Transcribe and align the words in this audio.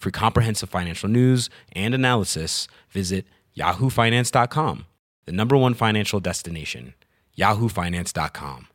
For 0.00 0.10
comprehensive 0.10 0.70
financial 0.70 1.10
news 1.10 1.50
and 1.72 1.94
analysis, 1.94 2.68
visit 2.88 3.26
yahoofinance.com, 3.56 4.86
the 5.26 5.32
number 5.32 5.56
one 5.58 5.74
financial 5.74 6.20
destination, 6.20 6.94
yahoofinance.com. 7.36 8.68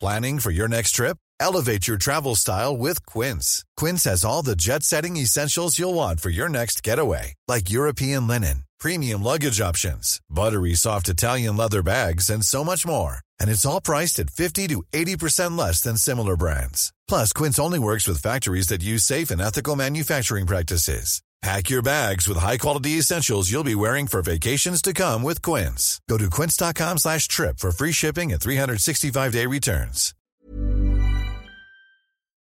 Planning 0.00 0.38
for 0.40 0.50
your 0.50 0.68
next 0.68 0.92
trip? 0.92 1.16
Elevate 1.38 1.86
your 1.86 1.96
travel 1.96 2.34
style 2.34 2.76
with 2.76 3.06
Quince. 3.06 3.64
Quince 3.76 4.04
has 4.04 4.24
all 4.24 4.42
the 4.42 4.56
jet 4.56 4.82
setting 4.82 5.16
essentials 5.16 5.78
you'll 5.78 5.94
want 5.94 6.20
for 6.20 6.30
your 6.30 6.48
next 6.48 6.82
getaway, 6.82 7.34
like 7.46 7.70
European 7.70 8.26
linen, 8.26 8.64
premium 8.80 9.22
luggage 9.22 9.60
options, 9.60 10.20
buttery 10.28 10.74
soft 10.74 11.08
Italian 11.08 11.56
leather 11.56 11.82
bags, 11.82 12.30
and 12.30 12.44
so 12.44 12.64
much 12.64 12.86
more. 12.86 13.18
And 13.38 13.48
it's 13.50 13.64
all 13.66 13.80
priced 13.80 14.18
at 14.18 14.30
50 14.30 14.68
to 14.68 14.82
80% 14.92 15.56
less 15.56 15.80
than 15.80 15.96
similar 15.96 16.36
brands. 16.36 16.93
Plus, 17.08 17.32
Quince 17.32 17.58
only 17.58 17.78
works 17.78 18.06
with 18.08 18.22
factories 18.22 18.68
that 18.68 18.82
use 18.82 19.04
safe 19.04 19.30
and 19.30 19.40
ethical 19.40 19.76
manufacturing 19.76 20.46
practices. 20.46 21.22
Pack 21.42 21.68
your 21.68 21.82
bags 21.82 22.26
with 22.26 22.38
high-quality 22.38 22.92
essentials 22.92 23.50
you'll 23.52 23.62
be 23.64 23.74
wearing 23.74 24.06
for 24.06 24.22
vacations 24.22 24.80
to 24.80 24.94
come 24.94 25.22
with 25.22 25.42
Quince. 25.42 26.00
Go 26.08 26.16
to 26.16 26.30
quince.com 26.30 26.96
slash 26.96 27.28
trip 27.28 27.58
for 27.58 27.70
free 27.70 27.92
shipping 27.92 28.32
and 28.32 28.40
365-day 28.40 29.44
returns. 29.44 30.14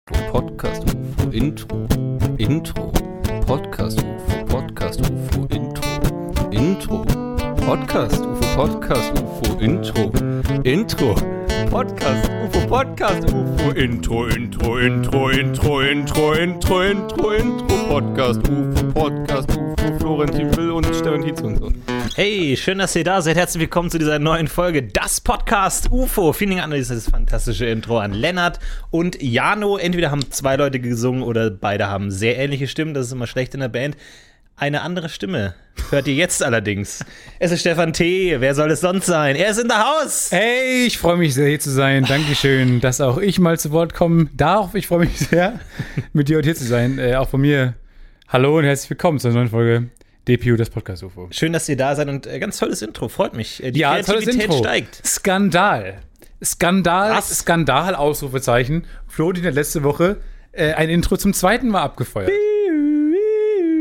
Podcast 0.09 0.83
UFO 0.83 1.33
Intro, 1.33 1.77
Intro, 2.37 2.91
Podcast 3.45 3.99
UFO, 3.99 4.49
Podcast 4.49 4.99
UFO 4.99 5.53
Intro, 5.53 6.51
Intro, 6.51 7.05
Podcast 7.55 8.19
UFO, 8.19 8.55
Podcast 8.57 9.15
UFO 9.15 9.61
Intro, 9.61 10.63
Intro, 10.65 11.38
Podcast, 11.67 12.29
UFO 12.43 12.67
Podcast, 12.67 13.23
UFO 13.33 13.71
Intro, 13.71 14.25
Intro, 14.27 14.77
Intro, 14.77 15.29
Intro, 15.29 15.81
Intro, 15.81 16.33
Intro, 16.33 16.81
Intro, 16.83 17.31
Intro 17.31 17.77
Podcast, 17.87 18.47
UFO 18.49 18.91
Podcast, 18.93 19.49
UFO 19.57 19.99
Florentin 19.99 20.55
Will 20.57 20.71
und 20.71 20.85
Stefan 20.95 21.21
Tietz 21.21 21.41
und 21.41 21.57
so. 21.57 21.71
Hey, 22.15 22.55
schön, 22.57 22.79
dass 22.79 22.95
ihr 22.95 23.03
da 23.03 23.21
seid. 23.21 23.37
Herzlich 23.37 23.61
willkommen 23.61 23.89
zu 23.89 23.97
dieser 23.99 24.19
neuen 24.19 24.47
Folge 24.47 24.83
Das 24.83 25.21
Podcast 25.21 25.91
UFO. 25.91 26.33
Vielen 26.33 26.51
Dank 26.51 26.63
an 26.63 26.71
dieses 26.71 27.09
fantastische 27.09 27.65
Intro 27.65 27.99
an 27.99 28.13
Lennart 28.13 28.59
und 28.89 29.21
Jano. 29.21 29.77
Entweder 29.77 30.11
haben 30.11 30.29
zwei 30.31 30.55
Leute 30.55 30.79
gesungen 30.79 31.23
oder 31.23 31.49
beide 31.49 31.87
haben 31.87 32.11
sehr 32.11 32.37
ähnliche 32.37 32.67
Stimmen. 32.67 32.93
Das 32.93 33.07
ist 33.07 33.13
immer 33.13 33.27
schlecht 33.27 33.53
in 33.53 33.59
der 33.59 33.69
Band. 33.69 33.95
Eine 34.59 34.81
andere 34.81 35.07
Stimme 35.07 35.55
hört 35.89 36.05
ihr 36.07 36.15
jetzt 36.15 36.43
allerdings. 36.43 37.05
Es 37.39 37.51
ist 37.53 37.61
Stefan 37.61 37.93
T. 37.93 38.35
Wer 38.41 38.53
soll 38.55 38.69
es 38.71 38.81
sonst 38.81 39.05
sein? 39.05 39.37
Er 39.37 39.51
ist 39.51 39.57
in 39.59 39.69
der 39.69 39.79
Haus. 39.85 40.27
Hey, 40.31 40.85
ich 40.85 40.97
freue 40.97 41.15
mich 41.15 41.33
sehr, 41.33 41.47
hier 41.47 41.61
zu 41.61 41.69
sein. 41.69 42.03
Dankeschön, 42.03 42.81
dass 42.81 42.99
auch 42.99 43.19
ich 43.19 43.39
mal 43.39 43.57
zu 43.57 43.71
Wort 43.71 43.93
kommen 43.93 44.29
darf. 44.33 44.75
Ich 44.75 44.87
freue 44.87 44.99
mich 45.05 45.17
sehr, 45.29 45.59
mit 46.11 46.27
dir 46.27 46.37
heute 46.37 46.47
hier 46.49 46.55
zu 46.55 46.65
sein. 46.65 46.99
Äh, 46.99 47.15
auch 47.15 47.29
von 47.29 47.39
mir. 47.39 47.75
Hallo 48.27 48.57
und 48.57 48.65
herzlich 48.65 48.89
willkommen 48.89 49.17
zur 49.19 49.31
neuen 49.31 49.47
Folge 49.47 49.89
DPU, 50.27 50.57
das 50.57 50.69
Podcast 50.69 51.03
UFO. 51.03 51.29
Schön, 51.31 51.53
dass 51.53 51.69
ihr 51.69 51.77
da 51.77 51.95
seid 51.95 52.09
und 52.09 52.27
äh, 52.27 52.37
ganz 52.39 52.57
tolles 52.57 52.81
Intro. 52.81 53.07
Freut 53.07 53.33
mich. 53.35 53.63
Äh, 53.63 53.71
Die 53.71 53.79
Ja, 53.79 53.91
tolles 54.01 54.07
Kreativität 54.25 54.43
Intro. 54.43 54.57
steigt. 54.57 55.01
Skandal. 55.07 55.99
Skandal, 56.43 57.11
Was? 57.15 57.29
Skandal, 57.39 57.95
Ausrufezeichen. 57.95 58.85
Florentin 59.07 59.45
hat 59.45 59.53
letzte 59.53 59.83
Woche 59.83 60.17
äh, 60.51 60.73
ein 60.73 60.89
Intro 60.89 61.15
zum 61.15 61.33
zweiten 61.33 61.69
Mal 61.69 61.81
abgefeuert. 61.81 62.29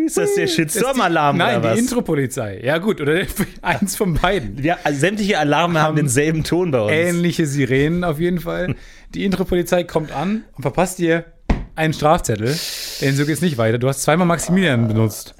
Ist 0.09 0.17
das 0.17 0.35
der 0.37 0.47
Shitstorm-Alarm 0.47 1.37
Nein, 1.37 1.59
oder 1.59 1.69
was? 1.69 1.75
die 1.75 1.81
Intropolizei. 1.81 2.61
Ja 2.65 2.79
gut, 2.79 2.99
oder 3.03 3.21
eins 3.63 3.95
von 3.95 4.15
beiden. 4.15 4.63
Ja, 4.63 4.79
also 4.83 4.99
sämtliche 4.99 5.39
Alarme 5.39 5.83
haben 5.83 5.97
denselben 5.97 6.45
Ton 6.45 6.71
bei 6.71 6.81
uns. 6.81 6.93
Ähnliche 6.93 7.47
Sirenen 7.47 8.05
auf 8.05 8.19
jeden 8.19 8.41
Fall. 8.41 8.75
Die 9.15 9.27
Intropolizei 9.27 9.85
kommt 9.85 10.11
an 10.13 10.45
und 10.57 10.63
verpasst 10.63 10.99
dir 10.99 11.27
einen 11.75 11.93
Strafzettel. 11.93 12.59
Denn 13.03 13.17
so 13.17 13.27
geht's 13.27 13.43
nicht 13.43 13.59
weiter. 13.59 13.77
Du 13.77 13.87
hast 13.87 14.01
zweimal 14.01 14.27
Maximilian 14.27 14.89
benutzt. 14.89 15.35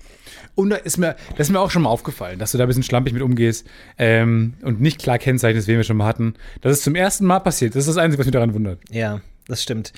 Und 0.55 0.69
da 0.69 0.77
ist 0.77 0.99
mir, 0.99 1.17
das 1.39 1.47
ist 1.47 1.51
mir 1.51 1.61
auch 1.61 1.71
schon 1.71 1.83
mal 1.83 1.89
aufgefallen, 1.89 2.39
dass 2.39 2.53
du 2.53 2.59
da 2.59 2.65
ein 2.65 2.69
bisschen 2.69 2.83
schlampig 2.83 3.15
mit 3.15 3.23
umgehst 3.23 3.67
ähm, 3.97 4.53
und 4.63 4.83
nicht 4.83 5.01
klar 5.01 5.19
kennzeichnest, 5.19 5.67
wen 5.67 5.79
wir 5.79 5.85
schon 5.85 5.97
mal 5.97 6.05
hatten. 6.07 6.35
Das 6.61 6.73
ist 6.75 6.85
zum 6.85 6.95
ersten 6.95 7.25
Mal 7.25 7.39
passiert. 7.39 7.75
Das 7.75 7.85
ist 7.85 7.89
das 7.89 7.97
Einzige, 7.97 8.19
was 8.19 8.27
mich 8.27 8.35
daran 8.35 8.53
wundert. 8.53 8.81
Ja, 8.91 9.23
das 9.47 9.63
stimmt. 9.63 9.95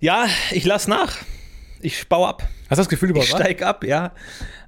Ja, 0.00 0.26
ich 0.50 0.64
lass 0.64 0.88
nach. 0.88 1.18
Ich 1.80 2.08
baue 2.08 2.28
ab. 2.28 2.42
Hast 2.68 2.78
du 2.78 2.82
das 2.82 2.88
Gefühl, 2.88 3.12
du 3.12 3.20
Ich 3.20 3.30
baust 3.30 3.34
ab? 3.34 3.40
steig 3.40 3.62
ab, 3.62 3.84
ja. 3.84 4.12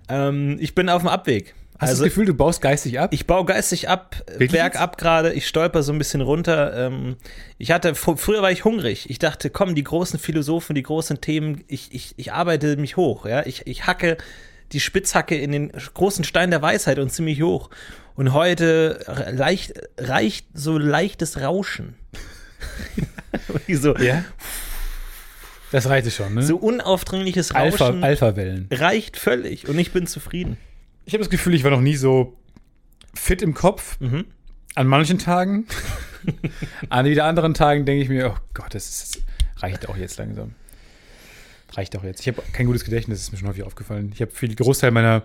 Ähm, 0.09 0.57
ich 0.61 0.75
bin 0.75 0.89
auf 0.89 1.03
dem 1.03 1.09
Abweg. 1.09 1.55
Hast 1.79 1.91
also, 1.91 2.03
du 2.03 2.07
das 2.09 2.15
Gefühl, 2.15 2.27
du 2.27 2.35
baust 2.35 2.61
geistig 2.61 2.99
ab? 2.99 3.13
ich 3.15 3.27
baue 3.29 3.45
geistig 3.45 3.89
ab, 3.89 4.17
äh, 4.27 4.33
Wirklich 4.33 4.51
bergab 4.53 4.99
gerade. 4.99 5.33
Ich 5.33 5.47
stolper 5.47 5.83
so 5.85 5.93
ein 5.93 5.99
bisschen 5.99 6.21
runter. 6.23 6.75
Ähm, 6.77 7.17
ich 7.57 7.71
hatte, 7.71 7.93
fr- 7.93 8.17
früher 8.17 8.43
war 8.43 8.51
ich 8.51 8.65
hungrig. 8.65 9.09
Ich 9.11 9.19
dachte, 9.21 9.49
komm, 9.51 9.75
die 9.77 9.85
großen 9.85 10.19
Philosophen, 10.19 10.75
die 10.75 10.83
großen 10.83 11.21
Themen, 11.21 11.63
ich, 11.69 11.95
ich, 11.95 12.15
ich 12.17 12.33
arbeite 12.33 12.77
mich 12.79 12.97
hoch. 12.97 13.27
Ja? 13.27 13.47
Ich, 13.47 13.67
ich 13.69 13.87
hacke 13.87 14.17
die 14.73 14.81
Spitzhacke 14.81 15.37
in 15.37 15.53
den 15.53 15.73
großen 15.95 16.25
Stein 16.25 16.51
der 16.51 16.63
Weisheit 16.63 16.99
und 16.99 17.11
ziemlich 17.13 17.43
hoch. 17.43 17.71
Und 18.17 18.33
heute 18.33 18.99
leicht, 19.31 19.75
reicht 19.99 20.47
so 20.55 20.79
leichtes 20.79 21.41
Rauschen. 21.41 21.95
So, 23.69 23.95
ja. 23.97 24.25
Das 25.71 25.89
reichte 25.89 26.11
schon, 26.11 26.35
ne? 26.35 26.43
so 26.43 26.57
unaufdringliches 26.57 27.53
Alpha- 27.53 27.87
Rauschen 27.89 28.03
Alpha-Wellen. 28.05 28.69
reicht 28.73 29.17
völlig 29.17 29.69
und 29.69 29.79
ich 29.79 29.93
bin 29.93 30.07
zufrieden. 30.07 30.57
Ich 31.05 31.13
habe 31.15 31.23
das 31.23 31.31
Gefühl, 31.31 31.55
ich 31.55 31.65
war 31.65 31.71
noch 31.71 31.81
nie 31.81 31.97
so 31.97 32.37
fit 33.15 33.43
im 33.43 33.55
Kopf. 33.55 33.99
Mhm. 34.01 34.25
An 34.75 34.87
manchen 34.87 35.19
Tagen. 35.19 35.67
An 36.89 37.07
wieder 37.07 37.25
anderen 37.25 37.55
Tagen 37.55 37.85
denke 37.85 38.03
ich 38.03 38.09
mir, 38.09 38.31
oh 38.35 38.39
Gott, 38.55 38.75
das 38.75 38.89
ist, 38.89 39.23
reicht 39.57 39.89
auch 39.89 39.97
jetzt 39.97 40.19
langsam. 40.19 40.55
Reicht 41.73 41.97
auch 41.97 42.05
jetzt. 42.05 42.21
Ich 42.21 42.29
habe 42.29 42.43
kein 42.53 42.67
gutes 42.67 42.85
Gedächtnis, 42.85 43.19
das 43.19 43.25
ist 43.27 43.33
mir 43.33 43.39
schon 43.39 43.49
häufig 43.49 43.63
aufgefallen. 43.65 44.11
Ich 44.15 44.21
habe 44.23 44.31
viel 44.31 44.55
Großteil 44.55 44.91
meiner. 44.91 45.23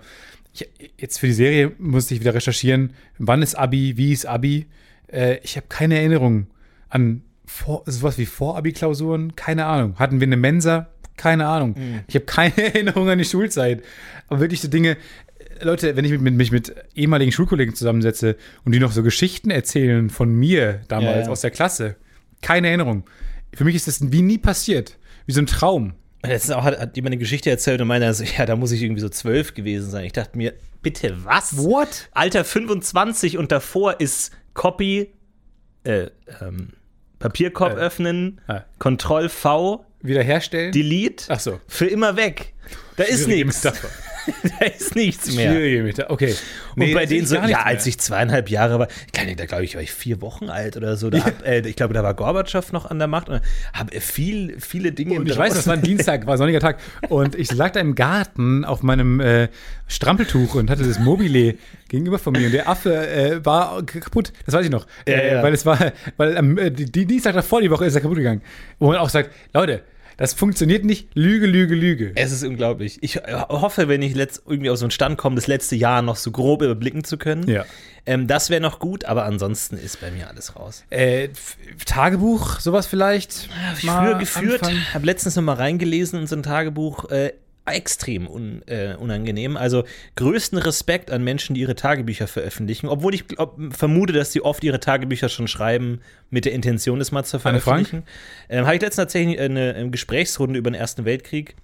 Ich, 0.53 0.68
jetzt 1.00 1.20
für 1.20 1.28
die 1.28 1.34
Serie 1.34 1.72
musste 1.78 2.14
ich 2.14 2.20
wieder 2.20 2.34
recherchieren. 2.34 2.94
Wann 3.18 3.42
ist 3.42 3.56
Abi? 3.56 3.96
Wie 3.98 4.12
ist 4.12 4.26
Abi? 4.26 4.68
Äh, 5.08 5.38
ich 5.44 5.56
habe 5.56 5.68
keine 5.68 5.98
Erinnerung 5.98 6.48
an 6.90 7.24
vor, 7.46 7.84
sowas 7.86 8.18
wie 8.18 8.26
Vor-Abi-Klausuren. 8.26 9.36
Keine 9.36 9.66
Ahnung. 9.66 9.96
Hatten 10.00 10.20
wir 10.20 10.28
eine 10.28 10.38
Mensa? 10.38 10.88
Keine 11.18 11.48
Ahnung. 11.48 11.76
Ich 12.08 12.16
habe 12.16 12.26
keine 12.26 12.58
Erinnerung 12.74 13.09
an 13.09 13.18
die 13.18 13.26
Schulzeit. 13.26 13.84
Aber 14.28 14.40
wirklich 14.40 14.62
so 14.62 14.68
Dinge. 14.68 14.98
Leute, 15.62 15.96
wenn 15.96 16.03
ich 16.03 16.12
mit, 16.20 16.34
mich 16.34 16.52
mit 16.52 16.74
ehemaligen 16.96 17.32
Schulkollegen 17.32 17.76
zusammensetze 17.76 18.36
und 18.66 18.74
die 18.74 18.80
noch 18.80 18.92
so 18.92 19.03
Geschichten 19.03 19.52
erzählen 19.52 20.09
von 20.09 20.34
mir 20.34 20.82
damals 20.88 21.16
Ja, 21.18 21.22
ja. 21.24 21.30
aus 21.30 21.42
der 21.42 21.52
Klasse, 21.52 21.96
keine 22.42 22.68
Erinnerung. 22.68 23.03
Für 23.53 23.64
mich 23.64 23.76
ist 23.76 23.88
das 23.88 24.12
wie 24.12 24.24
nie 24.24 24.40
passiert. 24.40 24.98
Wie 25.26 25.32
so 25.32 25.40
ein 25.40 25.46
Traum. 25.46 25.94
Letztens 26.26 26.56
auch 26.56 26.64
hat, 26.64 26.80
hat 26.80 26.96
jemand 26.96 27.14
eine 27.14 27.20
Geschichte 27.20 27.50
erzählt 27.50 27.80
und 27.82 27.88
meinte, 27.88 28.08
also, 28.08 28.24
ja, 28.24 28.46
da 28.46 28.56
muss 28.56 28.72
ich 28.72 28.82
irgendwie 28.82 29.02
so 29.02 29.09
zwölf 29.09 29.53
gewesen 29.53 29.90
sein. 29.90 30.06
Ich 30.06 30.14
dachte 30.14 30.38
mir, 30.38 30.53
bitte 30.82 31.16
was? 31.24 31.56
What? 31.58 32.09
Alter 32.14 32.44
25 32.44 33.38
und 33.38 33.52
davor 33.52 34.00
ist 34.00 34.32
Copy, 34.53 35.12
äh, 35.84 36.08
ähm, 36.42 36.70
Papierkorb 37.23 37.78
Äh. 37.78 37.79
öffnen, 37.79 38.41
Ah. 38.47 38.63
Control 38.79 39.29
V, 39.29 39.85
Wiederherstellen? 40.01 40.73
Delete, 40.73 41.23
Ach 41.29 41.39
so. 41.39 41.61
für 41.69 41.85
immer 41.88 42.17
weg. 42.17 42.53
Da 42.97 43.06
ist 43.06 43.28
nichts. 43.29 43.61
Da 44.59 44.66
ist 44.66 44.96
nichts 44.96 45.34
mehr. 45.35 45.52
Schwierige. 45.52 46.09
Okay. 46.09 46.35
Und 46.75 46.93
bei 46.93 47.05
denen 47.05 47.25
so, 47.25 47.35
ja, 47.35 47.64
als 47.64 47.85
mehr. 47.85 47.90
ich 47.90 47.99
zweieinhalb 47.99 48.49
Jahre 48.49 48.79
war, 48.79 48.87
ich 48.87 49.35
da 49.35 49.46
glaube 49.46 49.64
ich, 49.64 49.75
war 49.75 49.81
ich 49.81 49.91
vier 49.91 50.22
Wochen 50.22 50.49
alt 50.49 50.78
oder 50.78 50.97
so. 50.97 51.09
Da 51.09 51.25
hab, 51.25 51.46
äh, 51.46 51.59
ich 51.67 51.75
glaube, 51.75 51.93
da 51.93 52.03
war 52.03 52.14
Gorbatschow 52.14 52.72
noch 52.72 52.90
an 52.90 52.99
der 52.99 53.08
Macht 53.08 53.29
und 53.29 53.41
habe 53.73 53.99
viel, 53.99 54.59
viele 54.59 54.91
Dinge 54.91 55.20
Und 55.20 55.29
ich 55.29 55.37
weiß, 55.37 55.53
das 55.53 55.67
war 55.67 55.73
ein 55.73 55.81
Dienstag, 55.81 56.25
war 56.25 56.35
ein 56.35 56.37
sonniger 56.37 56.59
Tag. 56.59 56.79
Und 57.09 57.35
ich 57.35 57.52
lag 57.52 57.72
da 57.72 57.79
im 57.79 57.96
Garten 57.96 58.66
auf 58.66 58.84
meinem 58.84 59.20
äh, 59.20 59.49
Strampeltuch 59.87 60.55
und 60.55 60.69
hatte 60.69 60.84
das 60.84 60.99
Mobile 60.99 61.55
gegenüber 61.90 62.19
von 62.19 62.34
mir. 62.34 62.47
Und 62.47 62.53
der 62.53 62.67
Affe 62.67 63.08
äh, 63.08 63.46
war 63.46 63.85
kaputt. 63.85 64.31
Das 64.46 64.55
weiß 64.55 64.66
ich 64.66 64.72
noch. 64.72 64.87
Ja, 65.08 65.14
äh, 65.16 65.34
ja. 65.35 65.43
Weil 65.43 65.53
es 65.53 65.66
war, 65.66 65.93
weil 66.17 66.37
am 66.37 66.58
äh, 66.58 66.72
die 66.72 67.05
Dienstag 67.05 67.34
davor 67.34 67.61
die 67.61 67.72
Woche 67.72 67.85
ist 67.85 67.96
er 67.96 68.02
kaputt 68.02 68.17
gegangen. 68.17 68.41
Wo 68.79 68.87
man 68.87 68.97
auch 68.97 69.09
sagt, 69.09 69.31
Leute, 69.53 69.84
das 70.18 70.34
funktioniert 70.34 70.86
nicht. 70.86 71.10
Lüge, 71.14 71.46
Lüge, 71.46 71.76
Lüge. 71.76 72.12
Es 72.16 72.32
ist 72.32 72.44
unglaublich. 72.44 73.00
Ich 73.02 73.18
äh, 73.18 73.34
hoffe, 73.50 73.88
wenn 73.88 74.02
ich 74.02 74.16
letzt, 74.16 74.44
irgendwie 74.46 74.70
auf 74.70 74.78
so 74.78 74.86
einen 74.86 74.92
Stand 74.92 75.18
komme, 75.18 75.36
das 75.36 75.48
letzte 75.48 75.76
Jahr 75.76 76.02
noch 76.02 76.16
so 76.16 76.32
grob 76.32 76.62
überblicken 76.62 77.04
zu 77.04 77.18
können. 77.18 77.48
Ja. 77.50 77.66
Ähm, 78.06 78.28
das 78.28 78.50
wäre 78.50 78.62
noch 78.62 78.80
gut, 78.80 79.06
aber 79.06 79.24
ansonsten 79.26 79.78
ist 79.78 80.02
bei 80.02 80.12
mir 80.12 80.28
alles 80.28 80.56
raus. 80.56 80.84
Äh, 80.90 81.30
Tagebuch, 81.86 82.60
sowas 82.60 82.86
vielleicht? 82.86 83.50
Habe 83.68 83.78
ich 83.78 83.84
Mal 83.86 84.06
früher 84.06 84.20
geführt, 84.20 84.72
habe 84.94 85.06
letztens 85.06 85.36
noch 85.36 85.44
mal 85.44 85.54
reingelesen 85.54 86.20
in 86.20 86.28
so 86.28 86.36
ein 86.36 86.44
Tagebuch. 86.44 87.10
Äh, 87.10 87.34
extrem 87.66 88.28
un, 88.28 88.62
äh, 88.68 88.96
unangenehm. 88.96 89.56
Also 89.56 89.84
größten 90.16 90.58
Respekt 90.58 91.12
an 91.12 91.24
Menschen, 91.24 91.56
die 91.56 91.62
ihre 91.62 91.76
Tagebücher 91.76 92.28
veröffentlichen, 92.28 92.88
obwohl 92.88 93.14
ich 93.14 93.28
glaub, 93.28 93.58
vermute, 93.74 94.14
dass 94.14 94.32
sie 94.32 94.42
oft 94.42 94.64
ihre 94.64 94.80
Tagebücher 94.80 95.30
schon 95.30 95.48
schreiben 95.48 96.02
mit 96.30 96.46
der 96.46 96.52
Intention, 96.52 97.00
es 97.00 97.12
mal 97.12 97.24
zu 97.24 97.40
veröffentlichen. 97.40 98.04
Ähm, 98.50 98.66
Habe 98.66 98.76
ich 98.76 98.82
letztens 98.82 99.04
tatsächlich 99.08 99.40
eine, 99.40 99.76
eine 99.76 99.90
Gesprächsrunde 99.90 100.60
über 100.60 100.70
den 100.72 100.76
Ersten 100.76 101.06
Weltkrieg 101.06 101.56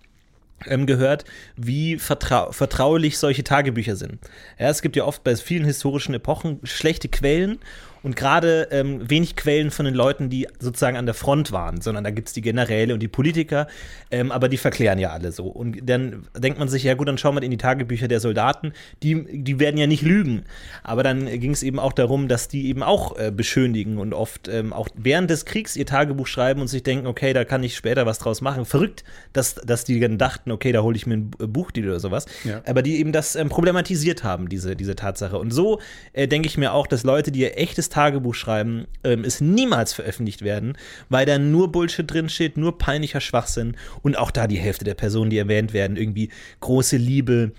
ähm, 0.65 0.85
gehört, 0.85 1.25
wie 1.55 1.97
vertrau 1.97 2.51
vertraulich 2.51 3.17
solche 3.17 3.43
Tagebücher 3.43 3.95
sind. 3.95 4.19
Ja, 4.57 4.69
es 4.69 4.81
gibt 4.81 4.95
ja 4.95 5.05
oft 5.05 5.23
bei 5.23 5.35
vielen 5.35 5.65
historischen 5.65 6.13
Epochen 6.13 6.59
schlechte 6.63 7.09
Quellen 7.09 7.59
und 8.03 8.15
gerade 8.15 8.67
ähm, 8.71 9.09
wenig 9.09 9.35
Quellen 9.35 9.71
von 9.71 9.85
den 9.85 9.95
Leuten, 9.95 10.29
die 10.29 10.47
sozusagen 10.59 10.97
an 10.97 11.05
der 11.05 11.15
Front 11.15 11.51
waren, 11.51 11.81
sondern 11.81 12.03
da 12.03 12.11
gibt 12.11 12.29
es 12.29 12.33
die 12.33 12.41
Generäle 12.41 12.93
und 12.93 12.99
die 13.01 13.07
Politiker, 13.07 13.67
ähm, 14.11 14.31
aber 14.31 14.49
die 14.49 14.57
verklären 14.57 14.99
ja 14.99 15.09
alle 15.09 15.31
so. 15.31 15.47
Und 15.47 15.89
dann 15.89 16.27
denkt 16.37 16.59
man 16.59 16.69
sich, 16.69 16.83
ja 16.83 16.93
gut, 16.93 17.07
dann 17.07 17.17
schauen 17.17 17.35
wir 17.35 17.43
in 17.43 17.51
die 17.51 17.57
Tagebücher 17.57 18.07
der 18.07 18.19
Soldaten, 18.19 18.73
die, 19.03 19.25
die 19.43 19.59
werden 19.59 19.77
ja 19.77 19.87
nicht 19.87 20.01
lügen. 20.01 20.43
Aber 20.83 21.03
dann 21.03 21.25
ging 21.25 21.51
es 21.51 21.63
eben 21.63 21.79
auch 21.79 21.93
darum, 21.93 22.27
dass 22.27 22.47
die 22.47 22.67
eben 22.67 22.83
auch 22.83 23.17
äh, 23.17 23.31
beschönigen 23.31 23.97
und 23.97 24.13
oft 24.13 24.47
ähm, 24.47 24.73
auch 24.73 24.87
während 24.95 25.29
des 25.29 25.45
Kriegs 25.45 25.75
ihr 25.75 25.85
Tagebuch 25.85 26.27
schreiben 26.27 26.61
und 26.61 26.67
sich 26.67 26.83
denken, 26.83 27.07
okay, 27.07 27.33
da 27.33 27.43
kann 27.43 27.63
ich 27.63 27.75
später 27.75 28.05
was 28.05 28.19
draus 28.19 28.41
machen. 28.41 28.65
Verrückt, 28.65 29.03
dass, 29.33 29.55
dass 29.55 29.83
die 29.83 29.99
dann 29.99 30.17
dachten, 30.17 30.51
okay, 30.51 30.71
da 30.71 30.81
hole 30.81 30.95
ich 30.95 31.05
mir 31.05 31.15
ein 31.15 31.31
Buchdeal 31.31 31.89
oder 31.89 31.99
sowas. 31.99 32.25
Ja. 32.43 32.61
Aber 32.65 32.81
die 32.81 32.97
eben 32.97 33.11
das 33.11 33.35
ähm, 33.35 33.49
problematisiert 33.49 34.23
haben, 34.23 34.49
diese, 34.49 34.75
diese 34.75 34.95
Tatsache. 34.95 35.37
Und 35.37 35.51
so 35.51 35.79
äh, 36.13 36.27
denke 36.27 36.47
ich 36.47 36.57
mir 36.57 36.73
auch, 36.73 36.87
dass 36.87 37.03
Leute, 37.03 37.31
die 37.31 37.41
ihr 37.41 37.57
echtes 37.57 37.88
Tagebuch 37.89 38.35
schreiben, 38.35 38.85
ähm, 39.03 39.23
es 39.23 39.41
niemals 39.41 39.93
veröffentlicht 39.93 40.41
werden, 40.41 40.77
weil 41.09 41.25
da 41.25 41.37
nur 41.37 41.71
Bullshit 41.71 42.09
drin 42.09 42.29
steht, 42.29 42.57
nur 42.57 42.77
peinlicher 42.77 43.21
Schwachsinn 43.21 43.75
und 44.01 44.17
auch 44.17 44.31
da 44.31 44.47
die 44.47 44.59
Hälfte 44.59 44.85
der 44.85 44.95
Personen, 44.95 45.29
die 45.29 45.37
erwähnt 45.37 45.73
werden, 45.73 45.97
irgendwie 45.97 46.29
große 46.59 46.97
Liebe. 46.97 47.51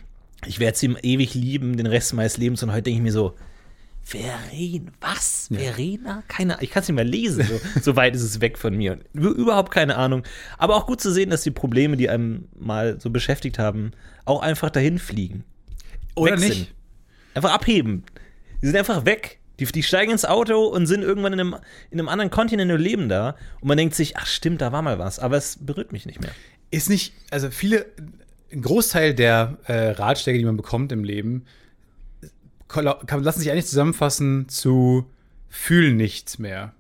Ich 0.47 0.59
werde 0.59 0.79
sie 0.79 0.95
ewig 1.03 1.35
lieben, 1.35 1.77
den 1.77 1.87
Rest 1.87 2.15
meines 2.15 2.39
Lebens. 2.39 2.63
Und 2.63 2.71
heute 2.71 2.85
denke 2.85 2.99
ich 2.99 3.03
mir 3.03 3.13
so, 3.13 3.35
Verena, 4.03 4.91
was? 5.01 5.49
Verena? 5.53 6.23
Keine 6.27 6.55
Ahnung. 6.55 6.65
Ich 6.65 6.71
kann 6.71 6.83
es 6.83 6.89
nicht 6.89 6.97
mehr 6.97 7.05
lesen. 7.05 7.45
So, 7.45 7.61
so 7.81 7.97
weit 7.97 8.15
ist 8.17 8.23
es 8.23 8.41
weg 8.41 8.59
von 8.59 8.77
mir. 8.77 8.99
Überhaupt 9.13 9.71
keine 9.71 9.97
Ahnung. 9.97 10.25
Aber 10.59 10.77
auch 10.77 10.87
gut 10.87 11.01
zu 11.01 11.13
sehen, 11.13 11.31
dass 11.31 11.43
die 11.43 11.51
Probleme, 11.51 11.97
die 11.97 12.09
einem 12.09 12.49
mal 12.59 13.01
so 13.01 13.11
beschäftigt 13.11 13.59
haben, 13.59 13.93
auch 14.25 14.43
einfach 14.43 14.71
dahin 14.71 14.99
fliegen. 14.99 15.45
Oder 16.17 16.33
Weg 16.33 16.41
nicht? 16.41 16.55
Sind. 16.55 16.75
Einfach 17.35 17.53
abheben. 17.53 18.05
Die 18.61 18.67
sind 18.67 18.77
einfach 18.77 19.05
weg. 19.05 19.40
Die, 19.61 19.67
die 19.67 19.83
steigen 19.83 20.11
ins 20.11 20.25
Auto 20.25 20.65
und 20.67 20.87
sind 20.87 21.03
irgendwann 21.03 21.33
in 21.35 21.41
einem, 21.41 21.57
in 21.91 22.01
einem 22.01 22.09
anderen 22.09 22.31
Kontinent 22.31 22.73
und 22.73 22.81
leben 22.81 23.09
da. 23.09 23.37
Und 23.61 23.69
man 23.69 23.77
denkt 23.77 23.95
sich, 23.95 24.17
ach 24.17 24.27
stimmt, 24.27 24.61
da 24.61 24.73
war 24.73 24.83
mal 24.83 24.99
was. 24.99 25.19
Aber 25.19 25.37
es 25.37 25.59
berührt 25.61 25.93
mich 25.93 26.07
nicht 26.07 26.21
mehr. 26.21 26.31
ist 26.71 26.89
nicht, 26.91 27.13
also 27.31 27.51
viele, 27.51 27.87
ein 28.53 28.63
Großteil 28.63 29.15
der 29.15 29.59
äh, 29.67 29.91
Ratschläge, 29.91 30.39
die 30.39 30.45
man 30.45 30.57
bekommt 30.57 30.91
im 30.93 31.05
Leben, 31.05 31.45
kann, 32.69 33.23
lassen 33.23 33.41
sich 33.41 33.51
eigentlich 33.51 33.67
zusammenfassen 33.67 34.49
zu 34.49 35.05
fühlen 35.49 35.97
nichts 35.97 36.39
mehr. 36.39 36.73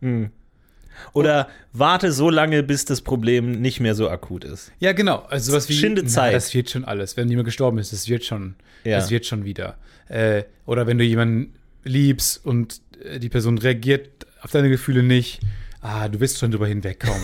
Oder 1.12 1.48
warte 1.72 2.12
so 2.12 2.30
lange, 2.30 2.62
bis 2.62 2.84
das 2.84 3.00
Problem 3.00 3.60
nicht 3.60 3.80
mehr 3.80 3.94
so 3.94 4.08
akut 4.08 4.44
ist. 4.44 4.70
Ja, 4.78 4.92
genau. 4.92 5.18
Also 5.28 5.50
sowas 5.50 5.68
wie, 5.68 5.72
Schinde 5.74 6.04
Zeit. 6.04 6.34
das 6.34 6.54
wird 6.54 6.70
schon 6.70 6.84
alles. 6.84 7.16
Wenn 7.16 7.28
jemand 7.28 7.46
gestorben 7.46 7.78
ist, 7.78 7.92
das 7.92 8.08
wird 8.08 8.24
schon, 8.24 8.54
Ja. 8.84 8.96
das 8.98 9.10
wird 9.10 9.26
schon 9.26 9.44
wieder. 9.44 9.76
Äh, 10.08 10.44
oder 10.66 10.86
wenn 10.86 10.98
du 10.98 11.04
jemanden 11.04 11.54
liebst 11.84 12.44
und 12.44 12.80
äh, 13.04 13.18
die 13.18 13.28
Person 13.28 13.58
reagiert 13.58 14.26
auf 14.42 14.50
deine 14.50 14.68
Gefühle 14.68 15.02
nicht, 15.02 15.40
ah, 15.82 16.08
du 16.08 16.20
wirst 16.20 16.38
schon 16.38 16.50
drüber 16.50 16.66
hinwegkommen. 16.66 17.20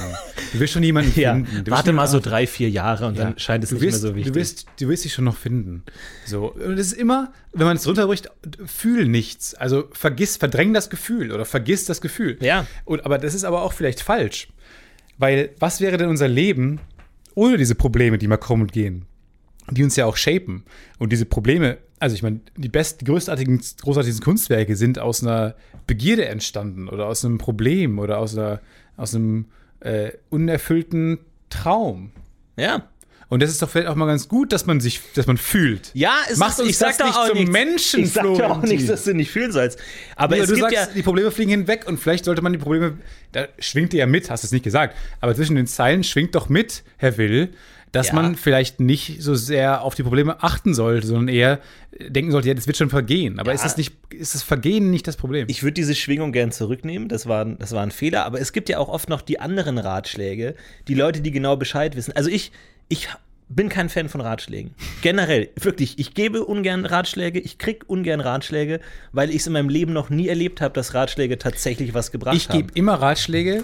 Du 0.52 0.60
wirst 0.60 0.72
schon 0.74 0.82
jemanden 0.82 1.12
Ja, 1.20 1.34
finden. 1.34 1.50
Du 1.50 1.56
wirst 1.58 1.70
warte 1.70 1.92
mal 1.92 2.06
so 2.06 2.20
drei, 2.20 2.46
vier 2.46 2.70
Jahre 2.70 3.06
und 3.06 3.16
Ja. 3.16 3.24
dann 3.24 3.38
scheint 3.38 3.64
es 3.64 3.70
nicht 3.72 3.80
wirst, 3.82 4.02
mehr 4.02 4.10
so 4.10 4.16
wichtig. 4.16 4.32
Du 4.32 4.38
wirst, 4.38 4.66
du 4.80 4.88
wirst 4.88 5.04
dich 5.04 5.12
schon 5.12 5.24
noch 5.26 5.36
finden. 5.36 5.82
So. 6.26 6.52
Und 6.52 6.78
es 6.78 6.88
ist 6.88 6.92
immer, 6.98 7.32
wenn 7.52 7.66
man 7.66 7.76
es 7.76 7.86
runterbricht, 7.86 8.30
fühl 8.66 9.08
nichts. 9.08 9.54
Also 9.54 9.88
vergiss, 9.92 10.36
verdräng 10.36 10.72
das 10.74 10.88
Gefühl 10.90 11.32
oder 11.32 11.44
vergiss 11.44 11.84
das 11.84 12.00
Gefühl. 12.00 12.38
Ja. 12.40 12.66
Und, 12.84 13.04
aber 13.04 13.18
das 13.18 13.34
ist 13.34 13.44
aber 13.44 13.62
auch 13.62 13.72
vielleicht 13.72 14.00
falsch. 14.00 14.48
Weil 15.18 15.50
was 15.58 15.80
wäre 15.80 15.96
denn 15.96 16.08
unser 16.08 16.28
Leben 16.28 16.80
ohne 17.34 17.56
diese 17.56 17.74
Probleme, 17.74 18.18
die 18.18 18.28
mal 18.28 18.36
kommen 18.36 18.62
und 18.62 18.72
gehen? 18.72 19.06
Die 19.70 19.82
uns 19.82 19.96
ja 19.96 20.04
auch 20.06 20.16
shapen. 20.16 20.64
Und 20.98 21.12
diese 21.12 21.24
Probleme, 21.24 21.78
also 21.98 22.14
ich 22.14 22.22
meine, 22.22 22.40
die 22.56 22.68
besten, 22.68 23.04
die 23.04 23.10
großartigen, 23.10 23.60
großartigsten 23.80 24.24
Kunstwerke 24.24 24.76
sind 24.76 24.98
aus 24.98 25.22
einer 25.22 25.54
Begierde 25.86 26.26
entstanden 26.26 26.88
oder 26.88 27.06
aus 27.06 27.24
einem 27.24 27.38
Problem 27.38 27.98
oder 27.98 28.18
aus, 28.18 28.36
einer, 28.36 28.60
aus 28.96 29.14
einem 29.14 29.46
äh, 29.80 30.12
unerfüllten 30.30 31.18
Traum. 31.50 32.12
ja. 32.56 32.88
Und 33.28 33.42
das 33.42 33.50
ist 33.50 33.60
doch 33.60 33.68
vielleicht 33.68 33.88
auch 33.88 33.96
mal 33.96 34.06
ganz 34.06 34.28
gut, 34.28 34.52
dass 34.52 34.66
man 34.66 34.78
sich, 34.78 35.00
dass 35.16 35.26
man 35.26 35.36
fühlt. 35.36 35.90
Ja, 35.94 36.14
es 36.30 36.38
Macht 36.38 36.60
ist, 36.60 36.68
ich 36.70 36.78
sag 36.78 36.96
das 36.96 37.08
nicht 37.08 37.18
auch 37.18 37.26
zum 37.26 37.38
nichts. 37.38 37.52
Menschen, 37.52 38.00
Ich 38.04 38.12
sag 38.12 38.22
doch 38.22 38.40
auch 38.40 38.62
nichts, 38.62 38.86
dass 38.86 39.02
du 39.02 39.14
nicht 39.14 39.32
fühlen 39.32 39.50
sollst. 39.50 39.80
Aber 40.14 40.36
Ja, 40.36 40.44
es 40.44 40.48
du 40.48 40.54
gibt 40.54 40.70
sagst, 40.70 40.90
ja, 40.90 40.94
die 40.94 41.02
Probleme 41.02 41.32
fliegen 41.32 41.50
hinweg 41.50 41.88
und 41.88 41.98
vielleicht 41.98 42.24
sollte 42.24 42.40
man 42.40 42.52
die 42.52 42.60
Probleme, 42.60 42.98
da 43.32 43.48
schwingt 43.58 43.92
ihr 43.94 43.98
ja 43.98 44.06
mit, 44.06 44.30
hast 44.30 44.44
du 44.44 44.46
es 44.46 44.52
nicht 44.52 44.62
gesagt, 44.62 44.96
aber 45.20 45.34
zwischen 45.34 45.56
den 45.56 45.66
Zeilen 45.66 46.04
schwingt 46.04 46.36
doch 46.36 46.48
mit, 46.48 46.84
Herr 46.98 47.18
Will, 47.18 47.52
dass 47.96 48.08
Ja. 48.08 48.14
man 48.14 48.36
vielleicht 48.36 48.80
nicht 48.80 49.22
so 49.22 49.34
sehr 49.34 49.82
auf 49.82 49.94
die 49.94 50.02
Probleme 50.02 50.42
achten 50.42 50.74
sollte, 50.74 51.06
sondern 51.06 51.28
eher 51.28 51.60
denken 52.08 52.30
sollte, 52.30 52.48
ja, 52.48 52.54
das 52.54 52.66
wird 52.66 52.76
schon 52.76 52.90
vergehen. 52.90 53.38
Aber 53.40 53.50
Ja. 53.50 53.54
ist 53.56 53.64
das 53.64 53.76
nicht, 53.76 53.94
ist 54.12 54.34
das 54.34 54.42
Vergehen 54.42 54.90
nicht 54.90 55.06
das 55.06 55.16
Problem? 55.16 55.46
ich 55.50 55.62
würde 55.62 55.74
diese 55.74 55.94
Schwingung 55.94 56.32
gern 56.32 56.52
zurücknehmen. 56.52 57.08
Das 57.08 57.26
war, 57.26 57.44
das 57.44 57.72
war 57.72 57.82
ein 57.82 57.90
Fehler. 57.90 58.24
Aber 58.26 58.40
es 58.40 58.52
gibt 58.52 58.68
ja 58.68 58.78
auch 58.78 58.88
oft 58.88 59.08
noch 59.08 59.22
die 59.22 59.40
anderen 59.40 59.78
Ratschläge, 59.78 60.54
die 60.88 60.94
Leute, 60.94 61.20
die 61.20 61.30
genau 61.30 61.56
Bescheid 61.56 61.96
wissen. 61.96 62.12
Also 62.14 62.30
ich, 62.30 62.52
ich 62.88 63.08
bin 63.48 63.68
kein 63.68 63.88
Fan 63.88 64.08
von 64.08 64.20
Ratschlägen. 64.20 64.74
Generell, 65.02 65.50
wirklich. 65.60 65.98
Ich 66.00 66.14
gebe 66.14 66.44
ungern 66.44 66.84
Ratschläge. 66.84 67.38
Ich 67.38 67.58
krieg 67.58 67.84
ungern 67.86 68.20
Ratschläge, 68.20 68.80
weil 69.12 69.30
ich 69.30 69.36
es 69.36 69.46
in 69.46 69.52
meinem 69.52 69.68
Leben 69.68 69.92
noch 69.92 70.10
nie 70.10 70.26
erlebt 70.28 70.60
habe, 70.60 70.74
dass 70.74 70.94
Ratschläge 70.94 71.38
tatsächlich 71.38 71.94
was 71.94 72.10
gebracht 72.10 72.34
ich 72.36 72.48
gebe 72.48 72.68
haben. 72.68 72.74
immer 72.74 72.94
Ratschläge, 72.94 73.62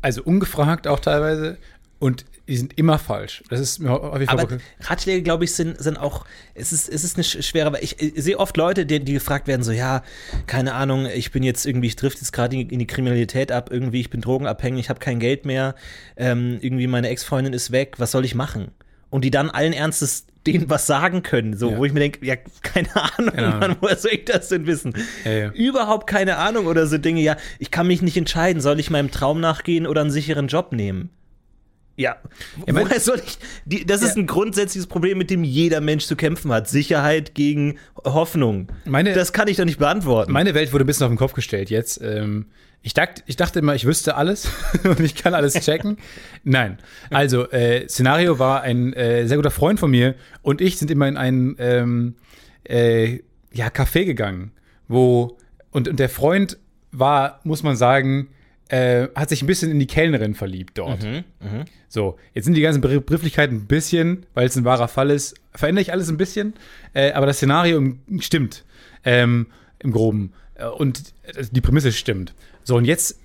also 0.00 0.22
ungefragt 0.22 0.86
auch 0.86 1.00
teilweise, 1.00 1.58
und 1.98 2.24
die 2.48 2.56
sind 2.56 2.76
immer 2.78 2.98
falsch. 2.98 3.42
Das 3.50 3.60
ist 3.60 3.78
mir 3.78 3.90
häufig 3.90 4.28
Aber. 4.30 4.48
Ratschläge, 4.80 5.22
glaube 5.22 5.44
ich, 5.44 5.52
sind, 5.54 5.78
sind 5.80 5.98
auch, 5.98 6.24
es 6.54 6.72
ist, 6.72 6.88
es 6.88 7.04
ist 7.04 7.16
eine 7.16 7.24
sch- 7.24 7.42
schwere, 7.42 7.72
weil 7.72 7.84
ich, 7.84 8.00
ich 8.00 8.14
sehe 8.22 8.38
oft 8.38 8.56
Leute, 8.56 8.86
die, 8.86 9.00
die 9.00 9.12
gefragt 9.12 9.46
werden, 9.46 9.62
so, 9.62 9.70
ja, 9.72 10.02
keine 10.46 10.74
Ahnung, 10.74 11.06
ich 11.14 11.30
bin 11.30 11.42
jetzt 11.42 11.66
irgendwie, 11.66 11.88
ich 11.88 11.96
drifte 11.96 12.20
jetzt 12.22 12.32
gerade 12.32 12.56
in, 12.56 12.68
in 12.70 12.78
die 12.78 12.86
Kriminalität 12.86 13.52
ab, 13.52 13.68
irgendwie, 13.70 14.00
ich 14.00 14.10
bin 14.10 14.20
drogenabhängig, 14.22 14.80
ich 14.86 14.88
habe 14.90 14.98
kein 15.00 15.20
Geld 15.20 15.44
mehr, 15.44 15.74
ähm, 16.16 16.58
irgendwie 16.60 16.86
meine 16.86 17.08
Ex-Freundin 17.08 17.52
ist 17.52 17.70
weg, 17.70 17.94
was 17.98 18.10
soll 18.10 18.24
ich 18.24 18.34
machen? 18.34 18.68
Und 19.10 19.24
die 19.24 19.30
dann 19.30 19.50
allen 19.50 19.72
Ernstes 19.72 20.26
denen 20.46 20.70
was 20.70 20.86
sagen 20.86 21.22
können, 21.22 21.56
so, 21.56 21.70
Ja. 21.72 21.76
wo 21.78 21.84
ich 21.84 21.92
mir 21.92 22.00
denke, 22.00 22.24
ja, 22.24 22.36
keine 22.62 22.88
Ahnung, 22.94 23.34
Ahnung. 23.34 23.58
Mann, 23.58 23.76
woher 23.80 23.96
soll 23.96 24.12
ich 24.12 24.24
das 24.24 24.48
denn 24.48 24.66
wissen? 24.66 24.94
Ja, 25.24 25.32
ja. 25.32 25.50
Überhaupt 25.50 26.06
keine 26.06 26.36
Ahnung 26.38 26.66
oder 26.66 26.86
so 26.86 26.96
Dinge, 26.96 27.20
ja, 27.20 27.36
ich 27.58 27.70
kann 27.70 27.86
mich 27.86 28.00
nicht 28.00 28.16
entscheiden, 28.16 28.62
soll 28.62 28.80
ich 28.80 28.88
meinem 28.90 29.10
Traum 29.10 29.40
nachgehen 29.40 29.86
oder 29.86 30.00
einen 30.00 30.10
sicheren 30.10 30.48
Job 30.48 30.72
nehmen? 30.72 31.10
Ja, 31.98 32.16
Ja, 32.66 32.74
woher 32.76 33.00
soll 33.00 33.20
ich. 33.26 33.38
Die, 33.64 33.84
das 33.84 34.02
ist 34.02 34.16
Ja. 34.16 34.22
ein 34.22 34.26
grundsätzliches 34.28 34.86
Problem, 34.86 35.18
mit 35.18 35.30
dem 35.30 35.42
jeder 35.42 35.80
Mensch 35.80 36.06
zu 36.06 36.14
kämpfen 36.14 36.52
hat. 36.52 36.68
Sicherheit 36.68 37.34
gegen 37.34 37.78
Hoffnung. 38.04 38.68
Meine- 38.84 39.12
das 39.14 39.32
kann 39.32 39.48
ich 39.48 39.56
doch 39.56 39.64
nicht 39.64 39.80
beantworten. 39.80 40.30
Meine 40.32 40.54
Welt 40.54 40.72
wurde 40.72 40.84
ein 40.84 40.86
bisschen 40.86 41.04
auf 41.06 41.10
den 41.10 41.18
Kopf 41.18 41.32
gestellt 41.32 41.70
jetzt. 41.70 42.00
Ähm, 42.00 42.46
ich, 42.82 42.94
dacht, 42.94 43.24
ich 43.26 43.34
dachte 43.34 43.58
immer, 43.58 43.74
ich 43.74 43.84
wüsste 43.84 44.14
alles 44.14 44.48
und 44.84 45.00
ich 45.00 45.16
kann 45.16 45.34
alles 45.34 45.54
checken. 45.54 45.98
Nein. 46.44 46.78
Also, 47.10 47.50
äh, 47.50 47.88
Szenario 47.88 48.38
war 48.38 48.62
ein 48.62 48.92
äh, 48.92 49.26
sehr 49.26 49.36
guter 49.36 49.50
Freund 49.50 49.80
von 49.80 49.90
mir 49.90 50.14
und 50.42 50.60
ich 50.60 50.78
sind 50.78 50.92
immer 50.92 51.08
in 51.08 51.16
ein 51.16 51.56
ähm, 51.58 52.14
äh, 52.62 53.18
ja, 53.52 53.66
Café 53.68 54.04
gegangen, 54.04 54.52
wo 54.86 55.36
und, 55.72 55.88
und 55.88 55.98
der 55.98 56.08
Freund 56.08 56.58
war, 56.92 57.40
muss 57.42 57.64
man 57.64 57.74
sagen, 57.76 58.28
äh, 58.68 59.08
hat 59.14 59.28
sich 59.30 59.42
ein 59.42 59.46
bisschen 59.46 59.70
in 59.70 59.78
die 59.78 59.86
Kellnerin 59.86 60.34
verliebt 60.34 60.76
dort. 60.78 61.00
So, 61.88 62.18
jetzt 62.34 62.44
sind 62.44 62.54
die 62.54 62.60
ganzen 62.60 62.82
Begr- 62.82 63.00
Begrifflichkeiten 63.00 63.56
ein 63.56 63.66
bisschen, 63.66 64.26
weil 64.34 64.46
es 64.46 64.56
ein 64.56 64.64
wahrer 64.64 64.88
Fall 64.88 65.10
ist, 65.10 65.34
verändere 65.54 65.82
ich 65.82 65.92
alles 65.92 66.08
ein 66.10 66.16
bisschen, 66.18 66.52
äh, 66.94 67.12
aber 67.12 67.26
das 67.26 67.36
Szenario 67.38 67.78
im- 67.78 68.00
stimmt 68.20 68.64
ähm, 69.04 69.46
im 69.78 69.92
Groben 69.92 70.32
Äh, 70.54 70.66
und 70.66 71.02
äh, 71.22 71.44
die 71.50 71.60
Prämisse 71.60 71.92
stimmt. 71.92 72.34
So, 72.64 72.76
und 72.76 72.84
jetzt 72.84 73.18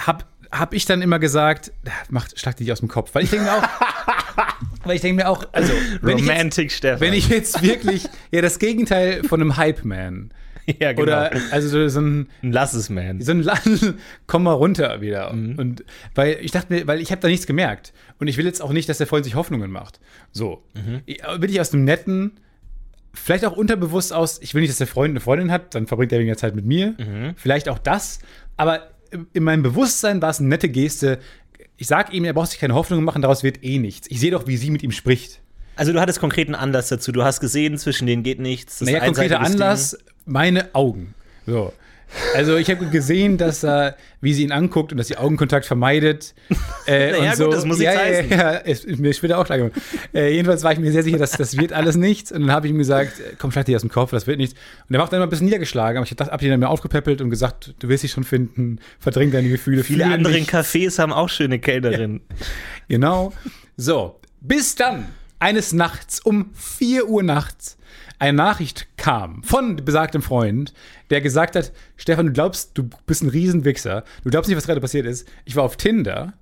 hab, 0.00 0.26
hab 0.50 0.72
ich 0.74 0.84
dann 0.86 1.00
immer 1.02 1.18
gesagt, 1.18 1.70
macht, 2.10 2.38
schlag 2.40 2.56
dich 2.56 2.72
aus 2.72 2.80
dem 2.80 2.88
Kopf, 2.88 3.14
weil 3.14 3.24
ich 3.24 3.30
denke 3.30 3.44
mir 3.44 3.52
auch, 3.58 3.62
weil 4.84 4.96
ich 4.96 5.02
denke 5.02 5.22
mir 5.22 5.28
auch, 5.28 5.44
also, 5.52 5.72
wenn 6.00 6.16
ich, 6.18 6.24
jetzt, 6.24 6.30
Romantic, 6.32 6.72
Stefan. 6.72 7.00
wenn 7.00 7.12
ich 7.12 7.28
jetzt 7.28 7.62
wirklich, 7.62 8.08
ja, 8.32 8.40
das 8.40 8.58
Gegenteil 8.58 9.22
von 9.24 9.40
einem 9.40 9.56
Hype-Man 9.58 10.32
ja, 10.80 10.92
genau. 10.92 11.02
oder, 11.02 11.30
also 11.50 11.68
so, 11.68 11.88
so 11.88 12.00
ein, 12.00 12.28
Lass 12.42 12.74
es, 12.74 12.88
man. 12.90 13.20
so 13.20 13.32
ein 13.32 13.42
Land, 13.42 13.94
komm 14.26 14.44
mal 14.44 14.52
runter 14.52 15.00
wieder. 15.00 15.30
Und 15.30 15.84
weil 16.14 16.38
ich 16.40 16.50
dachte 16.52 16.72
mir, 16.72 16.86
weil 16.86 17.00
ich 17.00 17.10
habe 17.10 17.20
da 17.20 17.28
nichts 17.28 17.46
gemerkt. 17.46 17.92
Und 18.18 18.28
ich 18.28 18.36
will 18.36 18.44
jetzt 18.44 18.62
auch 18.62 18.72
nicht, 18.72 18.88
dass 18.88 18.98
der 18.98 19.06
Freund 19.06 19.24
sich 19.24 19.34
Hoffnungen 19.34 19.70
macht. 19.70 20.00
So. 20.30 20.62
Ich- 21.06 21.22
Bin 21.38 21.50
ich 21.50 21.60
aus 21.60 21.72
einem 21.72 21.84
netten, 21.84 22.32
vielleicht 23.14 23.44
auch 23.44 23.56
unterbewusst 23.56 24.12
aus, 24.12 24.38
ich 24.42 24.54
will 24.54 24.60
nicht, 24.62 24.70
dass 24.70 24.78
der 24.78 24.86
Freund 24.86 25.10
eine 25.12 25.20
Freundin 25.20 25.50
hat, 25.50 25.74
dann 25.74 25.86
verbringt 25.86 26.12
er 26.12 26.18
weniger 26.18 26.36
Zeit 26.36 26.54
mit 26.54 26.64
mir. 26.64 26.94
Vielleicht 27.36 27.68
auch 27.68 27.78
das. 27.78 28.20
Aber 28.56 28.88
in 29.32 29.42
meinem 29.42 29.62
Bewusstsein 29.62 30.22
war 30.22 30.30
es 30.30 30.38
eine 30.38 30.48
nette 30.48 30.68
Geste. 30.68 31.18
Ich 31.76 31.86
sag 31.88 32.14
ihm, 32.14 32.24
er 32.24 32.32
braucht 32.32 32.50
sich 32.52 32.60
keine 32.60 32.74
Hoffnungen 32.74 33.04
machen, 33.04 33.20
daraus 33.22 33.42
wird 33.42 33.64
eh 33.64 33.78
nichts. 33.78 34.06
Ich 34.10 34.20
sehe 34.20 34.30
doch, 34.30 34.46
wie 34.46 34.56
sie 34.56 34.70
mit 34.70 34.82
ihm 34.82 34.92
spricht. 34.92 35.40
Also 35.74 35.92
du 35.92 36.00
hattest 36.00 36.20
konkreten 36.20 36.54
Anlass 36.54 36.88
dazu. 36.88 37.12
Du 37.12 37.24
hast 37.24 37.40
gesehen, 37.40 37.76
zwischen 37.78 38.06
denen 38.06 38.22
geht 38.22 38.38
nichts. 38.40 38.78
Das 38.78 38.86
Naja, 38.86 39.04
konkreter 39.04 39.40
Anlass. 39.40 39.98
Meine 40.26 40.74
Augen. 40.74 41.14
So. 41.46 41.72
Also 42.34 42.56
ich 42.56 42.68
habe 42.70 42.86
gesehen, 42.86 43.38
dass 43.38 43.64
er, 43.64 43.96
wie 44.20 44.34
sie 44.34 44.42
ihn 44.42 44.52
anguckt 44.52 44.92
und 44.92 44.98
dass 44.98 45.08
sie 45.08 45.16
Augenkontakt 45.16 45.66
vermeidet. 45.66 46.34
Äh, 46.84 47.12
Naja, 47.12 47.30
und 47.30 47.36
so. 47.36 47.44
gut, 47.44 47.54
das 47.54 47.64
muss 47.64 47.80
ja, 47.80 47.92
ja, 47.92 48.20
ja, 48.22 48.22
ja, 48.24 48.50
ist, 48.50 48.84
ist 48.84 48.98
mir 48.98 49.14
später 49.14 49.38
auch 49.38 49.44
klar. 49.44 49.70
Äh, 50.12 50.32
jedenfalls 50.32 50.64
war 50.64 50.72
ich 50.72 50.80
mir 50.80 50.90
sehr 50.90 51.04
sicher, 51.04 51.16
dass 51.16 51.30
das 51.30 51.56
wird 51.56 51.72
alles 51.72 51.94
nichts. 51.94 52.32
Und 52.32 52.40
dann 52.40 52.50
habe 52.50 52.66
ich 52.66 52.72
ihm 52.72 52.78
gesagt, 52.78 53.20
äh, 53.20 53.34
komm, 53.38 53.52
schlag 53.52 53.66
dir 53.66 53.76
aus 53.76 53.82
dem 53.82 53.90
Kopf, 53.90 54.10
das 54.10 54.26
wird 54.26 54.38
nichts. 54.38 54.58
Und 54.88 54.94
er 54.94 54.98
war 54.98 55.06
auch 55.06 55.08
dann 55.08 55.18
immer 55.18 55.28
ein 55.28 55.30
bisschen 55.30 55.44
niedergeschlagen, 55.46 55.96
aber 55.98 56.04
ich 56.10 56.18
habe 56.18 56.44
ihn 56.44 56.50
dann 56.50 56.58
mir 56.58 56.68
aufgepäppelt 56.70 57.20
und 57.20 57.30
gesagt, 57.30 57.74
du 57.78 57.88
wirst 57.88 58.02
dich 58.02 58.10
schon 58.10 58.24
finden, 58.24 58.80
verdräng 58.98 59.30
deine 59.30 59.48
Gefühle. 59.48 59.84
Viele 59.84 60.06
andere. 60.06 60.34
Cafés 60.38 60.98
haben 60.98 61.12
auch 61.12 61.28
schöne 61.28 61.60
Kellnerinnen. 61.60 62.20
Genau. 62.88 63.32
So, 63.76 64.18
bis 64.40 64.74
dann 64.74 65.06
eines 65.38 65.72
Nachts 65.72 66.18
um 66.18 66.50
4 66.54 67.08
Uhr 67.08 67.22
nachts 67.22 67.76
eine 68.18 68.36
Nachricht 68.36 68.86
kam 69.02 69.42
von 69.42 69.76
besagtem 69.76 70.22
Freund, 70.22 70.72
der 71.10 71.20
gesagt 71.20 71.56
hat, 71.56 71.72
Stefan, 71.96 72.26
du 72.26 72.32
glaubst, 72.32 72.70
du 72.74 72.88
bist 73.04 73.22
ein 73.22 73.28
Riesenwichser. 73.30 74.04
Du 74.22 74.30
glaubst 74.30 74.48
nicht, 74.48 74.56
was 74.56 74.66
gerade 74.66 74.80
passiert 74.80 75.06
ist. 75.06 75.28
Ich 75.44 75.56
war 75.56 75.64
auf 75.64 75.76
Tinder. 75.76 76.34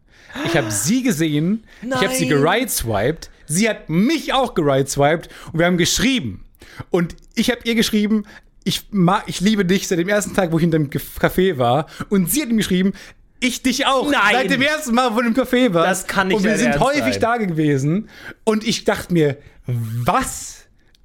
Ich 0.45 0.55
habe 0.57 0.71
sie 0.71 1.02
gesehen. 1.02 1.64
Ich 1.83 1.90
habe 1.90 2.14
sie 2.14 2.29
Nein. 2.29 2.43
gerideswiped. 2.43 3.31
Sie 3.47 3.67
hat 3.69 3.88
mich 3.88 4.35
auch 4.35 4.52
gerideswiped 4.55 5.31
und 5.52 5.59
wir 5.59 5.67
haben 5.67 5.79
geschrieben. 5.79 6.45
Und 6.90 7.17
ich 7.35 7.50
habe 7.50 7.62
ihr 7.64 7.75
geschrieben, 7.75 8.25
ich, 8.62 8.83
mag, 8.90 9.25
ich 9.26 9.40
liebe 9.40 9.64
dich 9.64 9.88
seit 9.88 9.99
dem 9.99 10.11
ersten 10.11 10.35
Tag, 10.35 10.52
wo 10.52 10.59
ich 10.59 10.64
in 10.64 10.71
deinem 10.71 10.90
Café 10.90 11.57
war. 11.57 11.87
Und 12.11 12.31
sie 12.31 12.43
hat 12.43 12.50
ihm 12.50 12.59
geschrieben, 12.59 12.93
ich 13.40 13.62
dich 13.62 13.87
auch. 13.87 14.11
Nein. 14.11 14.35
Seit 14.35 14.50
dem 14.50 14.61
ersten 14.61 14.95
Mal, 14.95 15.14
wo 15.14 15.21
du 15.23 15.29
im 15.29 15.35
Café 15.35 15.73
warst. 15.73 16.02
Das 16.02 16.07
kann 16.07 16.29
nicht 16.29 16.37
Und 16.37 16.45
wir 16.45 16.59
sind 16.59 16.79
häufig 16.79 17.14
sein. 17.14 17.21
da 17.23 17.37
gewesen. 17.38 18.11
Und 18.45 18.67
ich 18.67 18.85
dachte 18.85 19.14
mir, 19.14 19.38
was? 19.67 20.60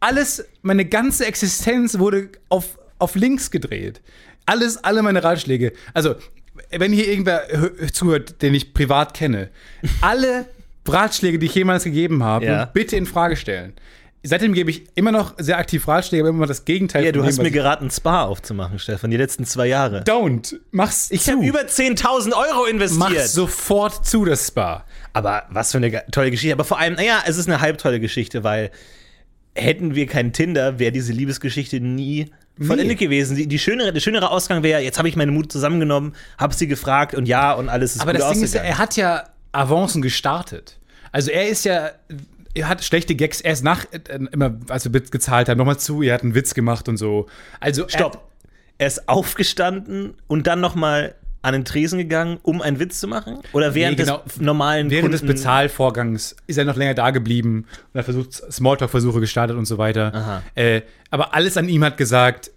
Alles, 0.05 0.45
meine 0.61 0.85
ganze 0.85 1.25
Existenz 1.25 1.97
wurde 1.97 2.29
auf, 2.49 2.77
auf 2.99 3.15
links 3.15 3.49
gedreht. 3.49 4.01
Alles, 4.45 4.77
alle 4.83 5.01
meine 5.01 5.23
Ratschläge. 5.23 5.73
Also, 5.95 6.13
wenn 6.69 6.93
hier 6.93 7.07
irgendwer 7.07 7.47
hö- 7.51 7.91
zuhört, 7.91 8.41
den 8.43 8.53
ich 8.53 8.75
privat 8.75 9.15
kenne, 9.15 9.49
alle 10.01 10.45
Ratschläge, 10.87 11.39
die 11.39 11.47
ich 11.47 11.55
jemals 11.55 11.85
gegeben 11.85 12.23
habe, 12.23 12.45
Ja. 12.45 12.65
bitte 12.65 12.95
in 12.95 13.07
Frage 13.07 13.35
stellen. 13.35 13.73
Seitdem 14.21 14.53
gebe 14.53 14.69
ich 14.69 14.83
immer 14.93 15.11
noch 15.11 15.33
sehr 15.39 15.57
aktiv 15.57 15.87
Ratschläge, 15.87 16.21
aber 16.23 16.29
immer 16.29 16.45
das 16.45 16.65
Gegenteil 16.65 17.03
Ja, 17.05 17.11
du 17.11 17.21
dem, 17.21 17.25
hast 17.27 17.37
mir 17.39 17.47
ich- 17.47 17.53
geraten, 17.53 17.89
Spa 17.89 18.25
aufzumachen, 18.25 18.77
Stefan, 18.77 19.09
die 19.09 19.17
letzten 19.17 19.45
zwei 19.45 19.65
Jahre. 19.67 20.03
Don't. 20.03 20.55
Mach's 20.71 21.07
Ich 21.09 21.23
zu. 21.23 21.31
habe 21.31 21.45
über 21.45 21.61
10.000 21.67 22.33
Euro 22.35 22.65
investiert. 22.65 22.99
Mach's 22.99 23.33
sofort 23.33 24.05
zu, 24.05 24.23
das 24.25 24.47
Spa. 24.47 24.85
Aber 25.13 25.43
was 25.49 25.71
für 25.71 25.77
eine 25.77 26.03
tolle 26.11 26.29
Geschichte. 26.29 26.53
Aber 26.53 26.63
vor 26.63 26.77
allem, 26.79 26.93
naja, 26.93 27.23
es 27.25 27.37
ist 27.37 27.47
eine 27.47 27.59
halbtolle 27.61 27.99
Geschichte, 27.99 28.43
weil 28.43 28.69
hätten 29.55 29.95
wir 29.95 30.05
keinen 30.05 30.33
Tinder, 30.33 30.79
wäre 30.79 30.91
diese 30.91 31.13
Liebesgeschichte 31.13 31.79
nie 31.79 32.29
vollendet 32.59 32.99
gewesen. 32.99 33.35
Die, 33.35 33.47
die 33.47 33.59
schönere, 33.59 33.93
der 33.93 34.01
schönere 34.01 34.29
Ausgang 34.29 34.63
wäre, 34.63 34.81
jetzt 34.81 34.97
habe 34.97 35.09
ich 35.09 35.15
meine 35.15 35.31
Mut 35.31 35.51
zusammengenommen, 35.51 36.13
habe 36.37 36.53
sie 36.53 36.67
gefragt 36.67 37.15
und 37.15 37.25
ja 37.25 37.53
und 37.53 37.69
alles 37.69 37.95
ist 37.95 38.01
Aber 38.01 38.11
gut 38.11 38.21
das 38.21 38.33
Ding 38.33 38.43
ist, 38.43 38.55
er 38.55 38.77
hat 38.77 38.95
ja 38.95 39.23
Avancen 39.51 40.01
gestartet. 40.01 40.77
Also 41.11 41.31
er 41.31 41.47
ist 41.47 41.63
ja, 41.65 41.91
er 42.53 42.67
hat 42.67 42.83
schlechte 42.83 43.15
Gags 43.15 43.41
erst 43.41 43.63
nach, 43.63 43.85
äh, 43.91 44.19
immer, 44.31 44.57
als 44.67 44.83
wir 44.85 44.91
Bits 44.91 45.11
gezahlt 45.11 45.49
haben, 45.49 45.57
nochmal 45.57 45.79
zu, 45.79 46.01
er 46.01 46.13
hat 46.13 46.23
einen 46.23 46.35
Witz 46.35 46.53
gemacht 46.53 46.89
und 46.89 46.97
so. 46.97 47.27
Also 47.59 47.87
Stopp. 47.87 48.29
Er 48.77 48.87
ist 48.87 49.07
aufgestanden 49.07 50.15
und 50.27 50.47
dann 50.47 50.59
nochmal 50.59 51.15
an 51.45 51.53
den 51.53 51.63
Tresen 51.65 51.97
gegangen, 51.99 52.39
um 52.41 52.61
einen 52.61 52.79
Witz 52.79 52.99
zu 52.99 53.07
machen? 53.07 53.39
Oder 53.53 53.73
während 53.75 53.97
genau. 53.97 54.21
des 54.25 54.41
normalen 54.41 54.89
Während 54.89 55.13
des 55.13 55.21
Kunden- 55.21 55.35
Bezahlvorgangs 55.35 56.35
ist 56.47 56.57
er 56.57 56.65
noch 56.65 56.75
länger 56.75 56.93
da 56.93 57.11
geblieben 57.11 57.65
und 57.93 57.97
hat 57.99 58.05
versucht, 58.05 58.33
Smalltalk-Versuche 58.33 59.19
gestartet 59.19 59.55
und 59.55 59.65
so 59.65 59.77
weiter. 59.77 60.41
Äh, 60.55 60.81
aber 61.11 61.33
alles 61.33 61.55
an 61.57 61.69
ihm 61.69 61.83
hat 61.83 61.97
gesagt, 61.97 62.51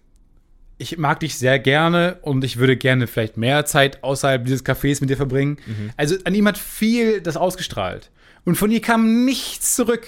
ich 0.79 0.97
mag 0.97 1.21
dich 1.21 1.37
sehr 1.37 1.59
gerne 1.59 2.19
und 2.23 2.45
ich 2.45 2.57
würde 2.57 2.77
gerne 2.77 3.07
vielleicht 3.07 3.37
mehr 3.37 3.65
Zeit 3.65 4.03
außerhalb 4.05 4.45
dieses 4.45 4.65
Cafés 4.65 5.01
mit 5.01 5.11
dir 5.11 5.17
verbringen. 5.17 5.59
Mhm. 5.67 5.91
Also 5.97 6.17
an 6.25 6.35
ihm 6.35 6.47
hat 6.47 6.57
viel 6.57 7.21
das 7.21 7.37
ausgestrahlt. 7.37 8.11
Und 8.49 8.55
von 8.57 8.71
ihr 8.71 8.81
kam 8.81 9.27
nichts 9.27 9.75
zurück. 9.75 10.07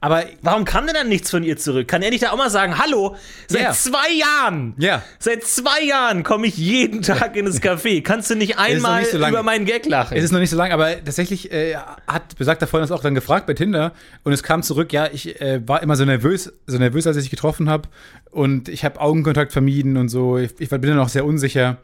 Aber 0.00 0.24
Warum 0.40 0.64
kam 0.64 0.86
denn 0.86 0.94
dann 0.94 1.08
nichts 1.10 1.30
von 1.30 1.42
ihr 1.44 1.58
zurück? 1.58 1.86
Kann 1.86 2.00
er 2.00 2.08
nicht 2.08 2.22
da 2.22 2.30
auch 2.30 2.38
mal 2.38 2.48
sagen, 2.48 2.78
hallo, 2.78 3.14
seit 3.46 3.60
Ja. 3.60 3.72
zwei 3.72 4.10
Jahren, 4.10 4.72
Ja. 4.78 5.02
seit 5.18 5.44
zwei 5.44 5.82
Jahren 5.82 6.22
komme 6.22 6.46
ich 6.46 6.56
jeden 6.56 7.02
Tag 7.02 7.36
in 7.36 7.44
das 7.44 7.60
Café. 7.62 8.02
Kannst 8.02 8.30
du 8.30 8.36
nicht 8.36 8.56
einmal 8.58 9.00
nicht 9.02 9.10
so 9.12 9.18
über 9.18 9.42
meinen 9.42 9.66
Gag 9.66 9.84
lachen? 9.84 10.16
Es 10.16 10.24
ist 10.24 10.30
noch 10.30 10.38
nicht 10.40 10.48
so 10.48 10.56
lang, 10.56 10.72
aber 10.72 10.92
tatsächlich 11.04 11.52
äh, 11.52 11.76
hat 12.06 12.36
besagter 12.38 12.66
Freund 12.66 12.80
uns 12.84 12.90
auch 12.90 13.02
dann 13.02 13.14
gefragt 13.14 13.46
bei 13.46 13.52
Tinder 13.52 13.92
und 14.22 14.32
es 14.32 14.42
kam 14.42 14.62
zurück, 14.62 14.90
ja, 14.94 15.08
ich 15.12 15.38
äh, 15.42 15.60
war 15.68 15.82
immer 15.82 15.96
so 15.96 16.06
nervös, 16.06 16.50
so 16.66 16.78
nervös, 16.78 17.06
als 17.06 17.18
ich 17.18 17.24
dich 17.24 17.30
getroffen 17.30 17.68
habe 17.68 17.90
und 18.30 18.70
ich 18.70 18.82
habe 18.86 18.98
Augenkontakt 18.98 19.52
vermieden 19.52 19.98
und 19.98 20.08
so. 20.08 20.38
Ich, 20.38 20.52
ich 20.58 20.70
bin 20.70 20.80
dann 20.80 20.96
noch 20.96 21.10
sehr 21.10 21.26
unsicher. 21.26 21.76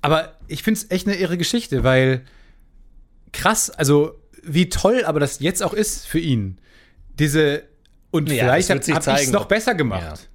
Aber 0.00 0.38
ich 0.48 0.62
finde 0.62 0.80
es 0.80 0.90
echt 0.90 1.06
eine 1.06 1.16
irre 1.18 1.36
Geschichte, 1.36 1.84
weil 1.84 2.22
krass, 3.32 3.68
also 3.68 4.18
wie 4.46 4.68
toll 4.68 5.04
aber 5.04 5.20
das 5.20 5.40
jetzt 5.40 5.62
auch 5.62 5.72
ist 5.74 6.06
für 6.06 6.18
ihn. 6.18 6.58
Diese 7.18 7.62
und 8.10 8.30
Ja, 8.30 8.44
vielleicht 8.44 8.70
habe 8.70 8.80
ich 8.80 9.26
es 9.26 9.32
noch 9.32 9.46
besser 9.46 9.74
gemacht, 9.74 10.28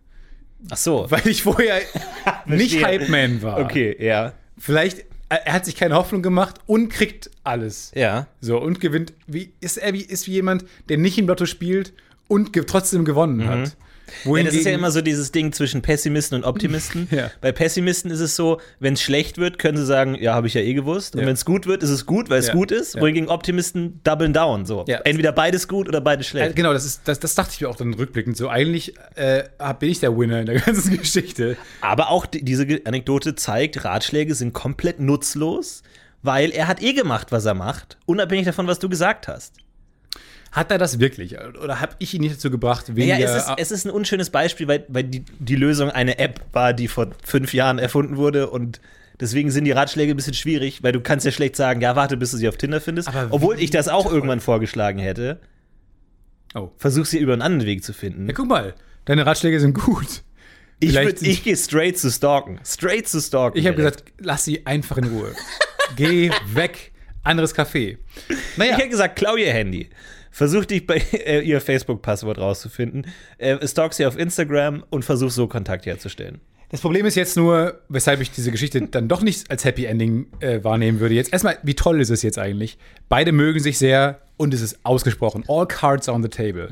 Ach 0.70 0.78
so. 0.78 1.06
weil 1.10 1.28
ich 1.28 1.44
vorher 1.44 1.80
nicht 2.46 2.78
Verstehe. 2.80 2.86
Hype-Man 3.02 3.42
war. 3.42 3.60
Okay, 3.60 3.96
ja. 4.00 4.34
Vielleicht, 4.58 5.06
er 5.30 5.48
er 5.48 5.54
hat 5.54 5.66
sich 5.66 5.76
keine 5.76 5.96
Hoffnung 5.96 6.22
gemacht 6.22 6.56
und 6.66 6.90
kriegt 6.90 7.30
alles. 7.44 7.92
Ja. 7.96 8.28
So, 8.42 8.60
und 8.60 8.82
gewinnt. 8.82 9.14
Wie 9.28 9.54
ist 9.62 9.78
er 9.78 9.94
wie, 9.94 10.02
ist 10.02 10.28
wie 10.28 10.32
jemand, 10.34 10.66
der 10.90 10.98
nicht 10.98 11.18
im 11.18 11.28
Lotto 11.28 11.46
spielt 11.46 11.94
und 12.28 12.52
ge 12.54 12.64
trotzdem 12.66 13.06
gewonnen 13.06 13.48
hat. 13.48 13.76
Mhm. 14.26 14.38
Ja, 14.38 14.44
das 14.44 14.54
ist 14.54 14.60
ja 14.60 14.72
Wohingegen- 14.72 14.74
immer 14.80 14.92
so 14.92 15.02
dieses 15.02 15.32
Ding 15.32 15.52
zwischen 15.54 15.82
Pessimisten 15.82 16.38
und 16.38 16.44
Optimisten. 16.44 17.08
Ja. 17.12 17.32
Bei 17.42 17.52
Pessimisten 17.52 18.12
ist 18.12 18.20
es 18.20 18.36
so, 18.36 18.60
wenn 18.80 18.94
es 18.94 19.02
schlecht 19.02 19.38
wird, 19.38 19.60
können 19.60 19.78
sie 19.78 19.86
sagen, 19.86 20.16
ja, 20.16 20.34
habe 20.34 20.48
ich 20.48 20.54
ja 20.54 20.62
eh 20.62 20.74
gewusst. 20.74 21.16
Und 21.16 21.22
Ja. 21.22 21.28
wenn 21.28 21.34
es 21.34 21.46
gut 21.46 21.66
wird, 21.68 21.84
ist 21.84 21.90
es 21.90 22.06
gut, 22.06 22.30
weil 22.30 22.40
es 22.40 22.52
gut 22.52 22.72
ist. 22.72 23.00
Wohingegen 23.00 23.30
Optimisten 23.30 24.00
doublen 24.04 24.34
down. 24.34 24.66
So. 24.66 24.86
Entweder 25.04 25.32
beides 25.32 25.68
gut 25.68 25.88
oder 25.88 26.02
beides 26.02 26.28
Äh, 26.28 26.30
schlecht. 26.30 26.56
genau, 26.56 26.74
das, 26.74 26.86
ist, 26.86 27.02
das, 27.06 27.20
das 27.20 27.36
dachte 27.36 27.52
ich 27.54 27.62
mir 27.62 27.70
auch 27.70 27.76
dann 27.76 27.94
rückblickend. 27.94 28.38
So, 28.38 28.50
eigentlich 28.50 28.94
äh, 29.16 29.44
bin 29.80 29.90
ich 29.90 30.00
der 30.00 30.18
Winner 30.18 30.40
in 30.40 30.46
der 30.46 30.60
ganzen 30.60 30.98
Geschichte. 30.98 31.58
Aber 31.82 32.10
auch 32.10 32.26
die, 32.26 32.44
diese 32.44 32.66
Anekdote 32.86 33.36
zeigt, 33.36 33.84
Ratschläge 33.84 34.36
sind 34.36 34.54
komplett 34.54 35.00
nutzlos, 35.00 35.84
weil 36.22 36.52
er 36.52 36.68
hat 36.68 36.82
eh 36.82 36.94
gemacht, 36.94 37.32
was 37.32 37.46
er 37.46 37.54
macht, 37.54 37.98
unabhängig 38.06 38.46
davon, 38.46 38.68
was 38.68 38.80
du 38.80 38.90
gesagt 38.90 39.28
hast. 39.28 39.54
Hat 40.52 40.72
er 40.72 40.78
das 40.78 41.00
wirklich? 41.00 41.38
Oder 41.40 41.80
habe 41.80 41.94
ich 42.00 42.14
ihn 42.14 42.22
nicht 42.22 42.36
dazu 42.36 42.50
gebracht, 42.50 42.96
weniger. 42.96 43.20
Ja, 43.20 43.36
es 43.36 43.44
ist, 43.44 43.52
es 43.58 43.72
ist 43.72 43.86
ein 43.86 43.92
unschönes 43.92 44.30
Beispiel, 44.32 44.68
weil, 44.68 44.86
weil 44.88 45.04
die, 45.04 45.24
die 45.40 45.56
Lösung 45.56 45.90
eine 45.92 46.18
App 46.18 46.42
war, 46.54 46.74
die 46.74 46.88
vor 46.88 47.12
fünf 47.24 47.54
Jahren 47.54 47.78
erfunden 47.78 48.18
wurde 48.18 48.50
und 48.50 48.82
deswegen 49.20 49.52
sind 49.52 49.66
die 49.66 49.72
Ratschläge 49.72 50.14
ein 50.14 50.16
bisschen 50.18 50.34
schwierig, 50.34 50.82
weil 50.82 50.92
du 50.92 51.02
kannst 51.02 51.26
ja 51.26 51.32
schlecht 51.32 51.56
sagen, 51.56 51.82
ja, 51.82 51.96
warte, 51.96 52.18
bis 52.18 52.32
du 52.32 52.38
sie 52.38 52.48
auf 52.50 52.58
Tinder 52.58 52.82
findest. 52.82 53.08
Aber 53.10 53.28
Obwohl 53.30 53.60
ich 53.60 53.70
das 53.70 53.88
auch 53.90 54.12
irgendwann 54.12 54.40
vorgeschlagen 54.40 54.98
hätte. 54.98 55.40
oh. 56.56 56.72
Versuch 56.78 57.06
sie 57.06 57.20
über 57.20 57.34
einen 57.34 57.42
anderen 57.44 57.68
Weg 57.68 57.84
zu 57.84 57.94
finden. 57.94 58.28
Ja, 58.28 58.34
guck 58.34 58.48
mal, 58.48 58.74
deine 59.06 59.26
Ratschläge 59.26 59.60
sind 59.60 59.74
gut. 59.76 60.24
ich 60.80 60.98
würd- 60.98 61.22
ich 61.22 61.44
gehe 61.44 61.56
straight 61.58 62.00
zu 62.00 62.10
stalken. 62.10 62.60
Straight 62.66 63.08
zu 63.08 63.20
stalken. 63.22 63.60
Ich 63.60 63.68
habe 63.68 63.76
gesagt, 63.78 64.04
lass 64.18 64.46
sie 64.46 64.66
einfach 64.66 64.98
in 64.98 65.06
Ruhe. 65.06 65.34
Geh 65.96 66.32
weg. 66.54 66.92
Anderes 67.24 67.54
Café. 67.56 67.98
Naja, 68.58 68.72
Ich 68.72 68.78
hätte 68.78 68.90
gesagt, 68.90 69.16
klau 69.18 69.36
ihr 69.36 69.52
Handy. 69.52 69.90
Versuch 70.32 70.66
dich 70.66 70.86
bei 70.86 70.96
äh, 71.12 71.42
ihr 71.42 71.62
Facebook-Passwort 71.62 72.38
rauszufinden. 72.38 73.08
Äh, 73.38 73.66
stalk 73.68 73.94
sie 73.94 74.06
auf 74.06 74.18
Instagram 74.18 74.84
und 74.90 75.06
versuch 75.06 75.32
so 75.32 75.48
Kontakt 75.48 75.86
herzustellen. 75.86 76.40
Das 76.72 76.82
Problem 76.82 77.08
ist 77.08 77.16
jetzt 77.16 77.36
nur, 77.36 77.82
weshalb 77.90 78.22
ich 78.22 78.30
diese 78.30 78.52
Geschichte 78.52 78.80
dann 78.82 79.08
doch 79.08 79.24
nicht 79.24 79.50
als 79.50 79.66
Happy 79.66 79.86
Ending 79.86 80.28
äh, 80.40 80.64
wahrnehmen 80.64 81.00
würde. 81.00 81.16
Jetzt 81.16 81.34
erstmal, 81.34 81.58
wie 81.64 81.74
toll 81.74 82.00
ist 82.00 82.12
es 82.12 82.22
jetzt 82.22 82.38
eigentlich? 82.38 82.78
Beide 83.10 83.32
mögen 83.32 83.60
sich 83.60 83.80
sehr 83.80 84.22
und 84.38 84.54
es 84.54 84.62
ist 84.62 84.80
ausgesprochen. 84.84 85.44
All 85.48 85.66
cards 85.66 86.08
on 86.08 86.22
the 86.22 86.30
table. 86.30 86.70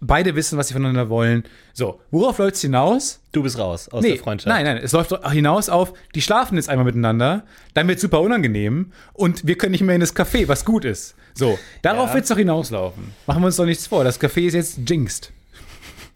Beide 0.00 0.34
wissen, 0.36 0.58
was 0.58 0.68
sie 0.68 0.74
voneinander 0.74 1.08
wollen. 1.08 1.44
So, 1.72 2.00
worauf 2.10 2.36
läuft 2.38 2.56
es 2.56 2.60
hinaus? 2.60 3.20
Du 3.32 3.42
bist 3.42 3.58
raus 3.58 3.88
aus 3.88 4.04
der 4.04 4.16
Freundschaft. 4.18 4.48
Nein, 4.54 4.64
nein, 4.64 4.76
es 4.82 4.92
läuft 4.92 5.12
doch 5.12 5.32
hinaus 5.32 5.68
auf, 5.70 5.94
die 6.14 6.20
schlafen 6.20 6.56
jetzt 6.56 6.68
einmal 6.68 6.84
miteinander, 6.84 7.44
dann 7.74 7.88
wird 7.88 7.98
super 8.00 8.20
unangenehm 8.20 8.92
und 9.14 9.46
wir 9.46 9.56
können 9.56 9.72
nicht 9.72 9.82
mehr 9.82 9.94
in 9.94 10.00
das 10.02 10.14
Café, 10.14 10.48
was 10.48 10.64
gut 10.66 10.84
ist. 10.84 11.14
So, 11.34 11.58
darauf 11.82 12.08
Ja. 12.10 12.14
wird 12.14 12.24
es 12.24 12.28
doch 12.30 12.36
hinauslaufen. 12.36 13.12
Machen 13.26 13.42
wir 13.42 13.46
uns 13.46 13.56
doch 13.56 13.64
nichts 13.64 13.86
vor. 13.86 14.04
Das 14.04 14.20
Café 14.20 14.46
ist 14.46 14.54
jetzt 14.54 14.78
jinxed. 14.86 15.32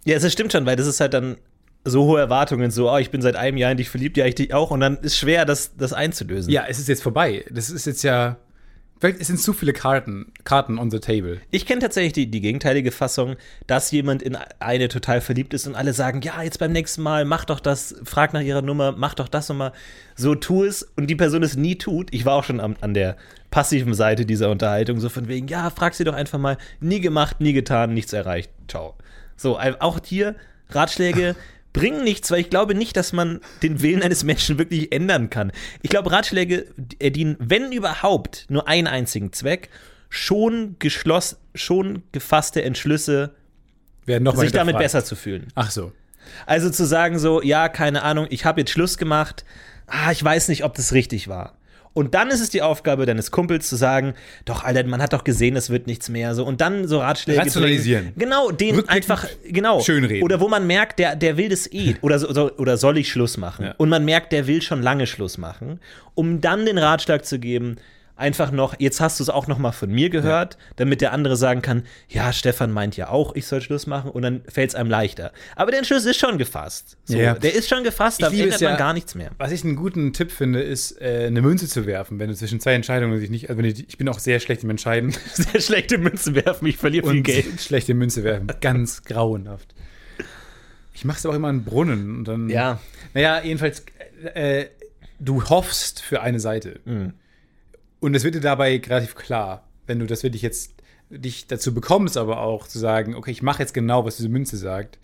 Ja, 0.04 0.18
das 0.18 0.30
stimmt 0.32 0.52
schon, 0.52 0.66
weil 0.66 0.76
das 0.76 0.86
ist 0.86 1.00
halt 1.00 1.14
dann 1.14 1.36
so 1.84 2.04
hohe 2.04 2.20
Erwartungen, 2.20 2.70
so, 2.70 2.90
oh, 2.90 2.98
ich 2.98 3.10
bin 3.10 3.22
seit 3.22 3.36
einem 3.36 3.56
Jahr 3.56 3.70
in 3.70 3.78
dich 3.78 3.88
verliebt, 3.88 4.16
ja, 4.18 4.26
ich 4.26 4.34
dich 4.34 4.52
auch, 4.52 4.70
und 4.70 4.80
dann 4.80 4.98
ist 4.98 5.16
schwer, 5.16 5.46
das, 5.46 5.76
das 5.78 5.94
einzulösen. 5.94 6.52
Ja, 6.52 6.64
es 6.68 6.78
ist 6.78 6.88
jetzt 6.88 7.02
vorbei. 7.02 7.44
Das 7.50 7.70
ist 7.70 7.86
jetzt 7.86 8.02
ja. 8.02 8.36
Vielleicht 9.00 9.24
sind 9.24 9.40
zu 9.40 9.54
viele 9.54 9.72
Karten, 9.72 10.30
Karten 10.44 10.78
on 10.78 10.90
the 10.90 10.98
table. 10.98 11.40
Ich 11.50 11.64
kenne 11.64 11.80
tatsächlich 11.80 12.12
die, 12.12 12.30
die 12.30 12.42
gegenteilige 12.42 12.92
Fassung, 12.92 13.36
dass 13.66 13.90
jemand 13.90 14.22
in 14.22 14.36
eine 14.58 14.88
total 14.88 15.22
verliebt 15.22 15.54
ist 15.54 15.66
und 15.66 15.74
alle 15.74 15.94
sagen, 15.94 16.20
ja, 16.20 16.42
jetzt 16.42 16.58
beim 16.58 16.72
nächsten 16.72 17.00
Mal, 17.00 17.24
mach 17.24 17.46
doch 17.46 17.60
das, 17.60 17.94
frag 18.04 18.34
nach 18.34 18.42
ihrer 18.42 18.60
Nummer, 18.60 18.92
mach 18.92 19.14
doch 19.14 19.28
das 19.28 19.48
nochmal, 19.48 19.72
so 20.16 20.34
tu 20.34 20.64
es 20.64 20.82
und 20.82 21.06
die 21.06 21.16
Person 21.16 21.42
es 21.42 21.56
nie 21.56 21.76
tut. 21.76 22.12
Ich 22.12 22.26
war 22.26 22.34
auch 22.34 22.44
schon 22.44 22.60
am, 22.60 22.76
an 22.82 22.92
der 22.92 23.16
passiven 23.50 23.94
Seite 23.94 24.26
dieser 24.26 24.50
Unterhaltung, 24.50 25.00
so 25.00 25.08
von 25.08 25.28
wegen, 25.28 25.48
ja, 25.48 25.70
frag 25.70 25.94
sie 25.94 26.04
doch 26.04 26.14
einfach 26.14 26.38
mal, 26.38 26.58
nie 26.80 27.00
gemacht, 27.00 27.40
nie 27.40 27.54
getan, 27.54 27.94
nichts 27.94 28.12
erreicht. 28.12 28.50
Ciao. 28.68 28.96
So, 29.34 29.58
auch 29.58 29.98
hier 30.04 30.36
Ratschläge 30.68 31.36
bringen 31.72 32.04
nichts, 32.04 32.30
weil 32.30 32.40
ich 32.40 32.50
glaube 32.50 32.74
nicht, 32.74 32.96
dass 32.96 33.12
man 33.12 33.40
den 33.62 33.82
Willen 33.82 34.02
eines 34.02 34.24
Menschen 34.24 34.58
wirklich 34.58 34.92
ändern 34.92 35.30
kann. 35.30 35.52
Ich 35.82 35.90
glaube, 35.90 36.10
Ratschläge 36.10 36.66
dienen, 37.00 37.36
wenn 37.38 37.72
überhaupt, 37.72 38.46
nur 38.48 38.66
einen 38.68 38.86
einzigen 38.86 39.32
Zweck, 39.32 39.70
schon 40.08 40.76
geschlossen, 40.78 41.36
schon 41.54 42.02
gefasste 42.12 42.62
Entschlüsse, 42.62 43.34
Werden 44.06 44.24
noch 44.24 44.34
mal 44.34 44.42
sich 44.42 44.52
damit 44.52 44.78
besser 44.78 45.04
zu 45.04 45.14
fühlen. 45.14 45.48
Ach 45.54 45.70
so. 45.70 45.92
Also 46.46 46.70
zu 46.70 46.84
sagen 46.84 47.18
so, 47.18 47.42
ja, 47.42 47.68
keine 47.68 48.02
Ahnung, 48.02 48.26
ich 48.30 48.44
habe 48.44 48.60
jetzt 48.60 48.70
Schluss 48.70 48.98
gemacht, 48.98 49.44
ah, 49.86 50.10
ich 50.10 50.22
weiß 50.22 50.48
nicht, 50.48 50.64
ob 50.64 50.74
das 50.74 50.92
richtig 50.92 51.28
war. 51.28 51.56
Und 51.92 52.14
dann 52.14 52.28
ist 52.28 52.40
es 52.40 52.50
die 52.50 52.62
Aufgabe 52.62 53.04
deines 53.04 53.32
Kumpels 53.32 53.68
zu 53.68 53.74
sagen, 53.74 54.14
doch, 54.44 54.62
Alter, 54.62 54.84
man 54.84 55.02
hat 55.02 55.12
doch 55.12 55.24
gesehen, 55.24 55.56
es 55.56 55.70
wird 55.70 55.88
nichts 55.88 56.08
mehr. 56.08 56.34
So. 56.36 56.44
Und 56.44 56.60
dann 56.60 56.86
so 56.86 57.00
Ratschläge. 57.00 57.40
Rationalisieren. 57.40 58.12
Genau, 58.16 58.52
den 58.52 58.88
einfach, 58.88 59.26
genau. 59.44 59.80
schönreden. 59.80 60.22
Oder 60.22 60.40
wo 60.40 60.48
man 60.48 60.66
merkt, 60.68 61.00
der, 61.00 61.16
der 61.16 61.36
will 61.36 61.48
das 61.48 61.70
eh. 61.72 61.96
Oder, 62.00 62.20
so, 62.20 62.52
oder 62.56 62.76
soll 62.76 62.98
ich 62.98 63.10
Schluss 63.10 63.36
machen? 63.36 63.66
Ja. 63.66 63.74
Und 63.76 63.88
man 63.88 64.04
merkt, 64.04 64.32
der 64.32 64.46
will 64.46 64.62
schon 64.62 64.82
lange 64.82 65.08
Schluss 65.08 65.36
machen. 65.36 65.80
Um 66.14 66.40
dann 66.40 66.64
den 66.64 66.78
Ratschlag 66.78 67.24
zu 67.24 67.40
geben, 67.40 67.76
einfach 68.20 68.52
noch, 68.52 68.74
jetzt 68.78 69.00
hast 69.00 69.18
du 69.18 69.24
es 69.24 69.28
auch 69.30 69.46
noch 69.48 69.58
mal 69.58 69.72
von 69.72 69.90
mir 69.90 70.10
gehört, 70.10 70.56
damit 70.76 71.00
der 71.00 71.12
andere 71.12 71.36
sagen 71.36 71.62
kann, 71.62 71.82
ja, 72.08 72.32
Stefan 72.32 72.70
meint 72.70 72.96
ja 72.96 73.08
auch, 73.08 73.34
ich 73.34 73.46
soll 73.46 73.60
Schluss 73.60 73.86
machen 73.86 74.10
und 74.10 74.22
dann 74.22 74.42
fällt 74.48 74.70
es 74.70 74.74
einem 74.76 74.88
leichter. 74.90 75.32
Aber 75.56 75.70
der 75.72 75.78
Entschluss 75.78 76.04
ist 76.04 76.18
schon 76.20 76.38
gefasst. 76.38 76.96
So, 77.04 77.16
Ja. 77.16 77.34
Der 77.34 77.54
ist 77.54 77.68
schon 77.68 77.82
gefasst, 77.82 78.22
da 78.22 78.28
ändert 78.28 78.60
ja- 78.60 78.68
man 78.70 78.78
gar 78.78 78.92
nichts 78.92 79.14
mehr. 79.14 79.30
Was 79.38 79.50
ich 79.50 79.64
einen 79.64 79.74
guten 79.76 80.12
Tipp 80.12 80.30
finde, 80.30 80.60
ist, 80.62 81.00
äh, 81.00 81.24
eine 81.26 81.42
Münze 81.42 81.66
zu 81.66 81.86
werfen, 81.86 82.18
wenn 82.18 82.28
du 82.28 82.34
zwischen 82.36 82.60
zwei 82.60 82.74
Entscheidungen 82.74 83.18
sich 83.18 83.30
nicht. 83.30 83.48
Also 83.50 83.58
wenn 83.58 83.64
ich, 83.64 83.88
ich 83.88 83.98
bin 83.98 84.08
auch 84.08 84.18
sehr 84.18 84.38
schlecht 84.40 84.62
im 84.62 84.70
Entscheiden. 84.70 85.10
Sehr 85.34 85.60
schlechte 85.60 85.98
Münzen 85.98 86.34
werfen, 86.34 86.66
ich 86.66 86.76
verliere 86.76 87.08
viel 87.08 87.18
und 87.18 87.22
Geld. 87.24 87.46
schlechte 87.60 87.94
Münze 87.94 88.22
werfen. 88.22 88.46
Ganz 88.60 89.02
grauenhaft. 89.02 89.74
Ich 90.92 91.04
mache 91.04 91.18
es 91.18 91.26
auch 91.26 91.34
immer 91.34 91.48
in 91.50 91.64
Brunnen. 91.64 92.16
Und 92.18 92.24
dann, 92.28 92.48
Ja. 92.50 92.78
Naja, 93.14 93.40
jedenfalls, 93.42 93.84
äh, 94.34 94.66
du 95.18 95.44
hoffst 95.48 96.02
für 96.02 96.20
eine 96.20 96.40
Seite. 96.40 96.80
Mhm. 96.84 97.14
Und 98.00 98.14
es 98.14 98.24
wird 98.24 98.34
dir 98.34 98.40
dabei 98.40 98.80
relativ 98.84 99.14
klar, 99.14 99.68
wenn 99.86 99.98
du 99.98 100.06
das 100.06 100.22
wirklich 100.22 100.42
jetzt 100.42 100.74
dich 101.10 101.46
dazu 101.46 101.74
bekommst, 101.74 102.16
aber 102.16 102.40
auch 102.40 102.66
zu 102.66 102.78
sagen, 102.78 103.14
okay, 103.14 103.30
ich 103.30 103.42
mache 103.42 103.60
jetzt 103.60 103.74
genau, 103.74 104.04
was 104.04 104.16
diese 104.16 104.28
Münze 104.28 104.56
sagt. 104.56 104.98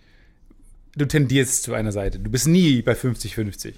Du 0.95 1.05
tendierst 1.05 1.63
zu 1.63 1.73
einer 1.73 1.91
Seite. 1.91 2.17
Du 2.19 2.31
bist 2.31 2.47
nie 2.47 2.81
bei 2.81 2.93
50-50. 2.93 3.73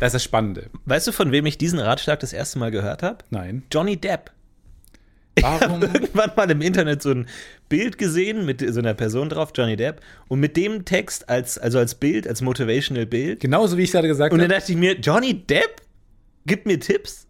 Das 0.00 0.08
ist 0.08 0.14
das 0.14 0.24
Spannende. 0.24 0.68
Weißt 0.84 1.06
du, 1.06 1.12
von 1.12 1.30
wem 1.32 1.46
ich 1.46 1.58
diesen 1.58 1.78
Ratschlag 1.78 2.18
das 2.20 2.32
erste 2.32 2.58
Mal 2.58 2.70
gehört 2.70 3.02
habe? 3.02 3.18
Nein. 3.30 3.62
Johnny 3.72 3.96
Depp. 3.96 4.32
Warum? 5.40 5.82
Irgendwann 5.82 6.32
mal 6.36 6.50
im 6.50 6.60
Internet 6.60 7.02
so 7.02 7.10
ein 7.10 7.28
Bild 7.68 7.98
gesehen 7.98 8.44
mit 8.46 8.60
so 8.68 8.80
einer 8.80 8.94
Person 8.94 9.28
drauf, 9.28 9.52
Johnny 9.54 9.76
Depp, 9.76 10.00
und 10.28 10.40
mit 10.40 10.56
dem 10.56 10.84
Text 10.84 11.28
als, 11.28 11.56
also 11.56 11.78
als 11.78 11.94
Bild, 11.94 12.26
als 12.26 12.42
Motivational 12.42 13.06
Bild. 13.06 13.40
Genauso 13.40 13.76
wie 13.76 13.82
ich 13.84 13.92
gerade 13.92 14.08
gesagt 14.08 14.32
Und 14.32 14.40
dann 14.40 14.50
habe. 14.50 14.58
dachte 14.60 14.72
ich 14.72 14.78
mir, 14.78 14.98
Johnny 14.98 15.34
Depp 15.34 15.82
gibt 16.46 16.66
mir 16.66 16.80
Tipps? 16.80 17.26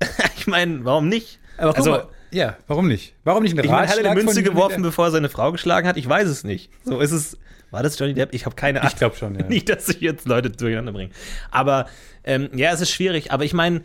ich 0.36 0.46
meine, 0.46 0.84
warum 0.84 1.08
nicht? 1.08 1.38
Aber 1.56 1.70
guck 1.70 1.78
also, 1.78 1.90
mal, 1.90 2.08
ja, 2.30 2.56
warum 2.66 2.88
nicht? 2.88 3.14
Warum 3.24 3.42
nicht 3.42 3.58
ein 3.58 3.64
ich 3.64 3.70
meine, 3.70 3.88
hat 3.88 3.98
er 3.98 4.10
eine 4.10 4.22
Münze 4.22 4.42
geworfen, 4.42 4.82
bevor 4.82 5.06
er 5.06 5.10
seine 5.10 5.28
Frau 5.28 5.52
geschlagen 5.52 5.86
hat? 5.86 5.96
Ich 5.96 6.08
weiß 6.08 6.28
es 6.28 6.44
nicht. 6.44 6.70
So 6.84 7.00
ist 7.00 7.12
es. 7.12 7.38
War 7.70 7.84
das 7.84 7.96
Johnny 7.98 8.14
Depp? 8.14 8.34
Ich 8.34 8.46
habe 8.46 8.56
keine 8.56 8.80
Ahnung. 8.80 8.92
Ich 8.92 8.98
glaube 8.98 9.16
schon, 9.16 9.38
ja. 9.38 9.44
Nicht, 9.48 9.68
dass 9.68 9.88
ich 9.88 10.00
jetzt 10.00 10.26
Leute 10.26 10.50
durcheinander 10.50 10.92
bringe. 10.92 11.12
Aber 11.52 11.86
ähm, 12.24 12.50
ja, 12.52 12.72
es 12.72 12.80
ist 12.80 12.90
schwierig. 12.90 13.30
Aber 13.30 13.44
ich 13.44 13.52
meine, 13.52 13.82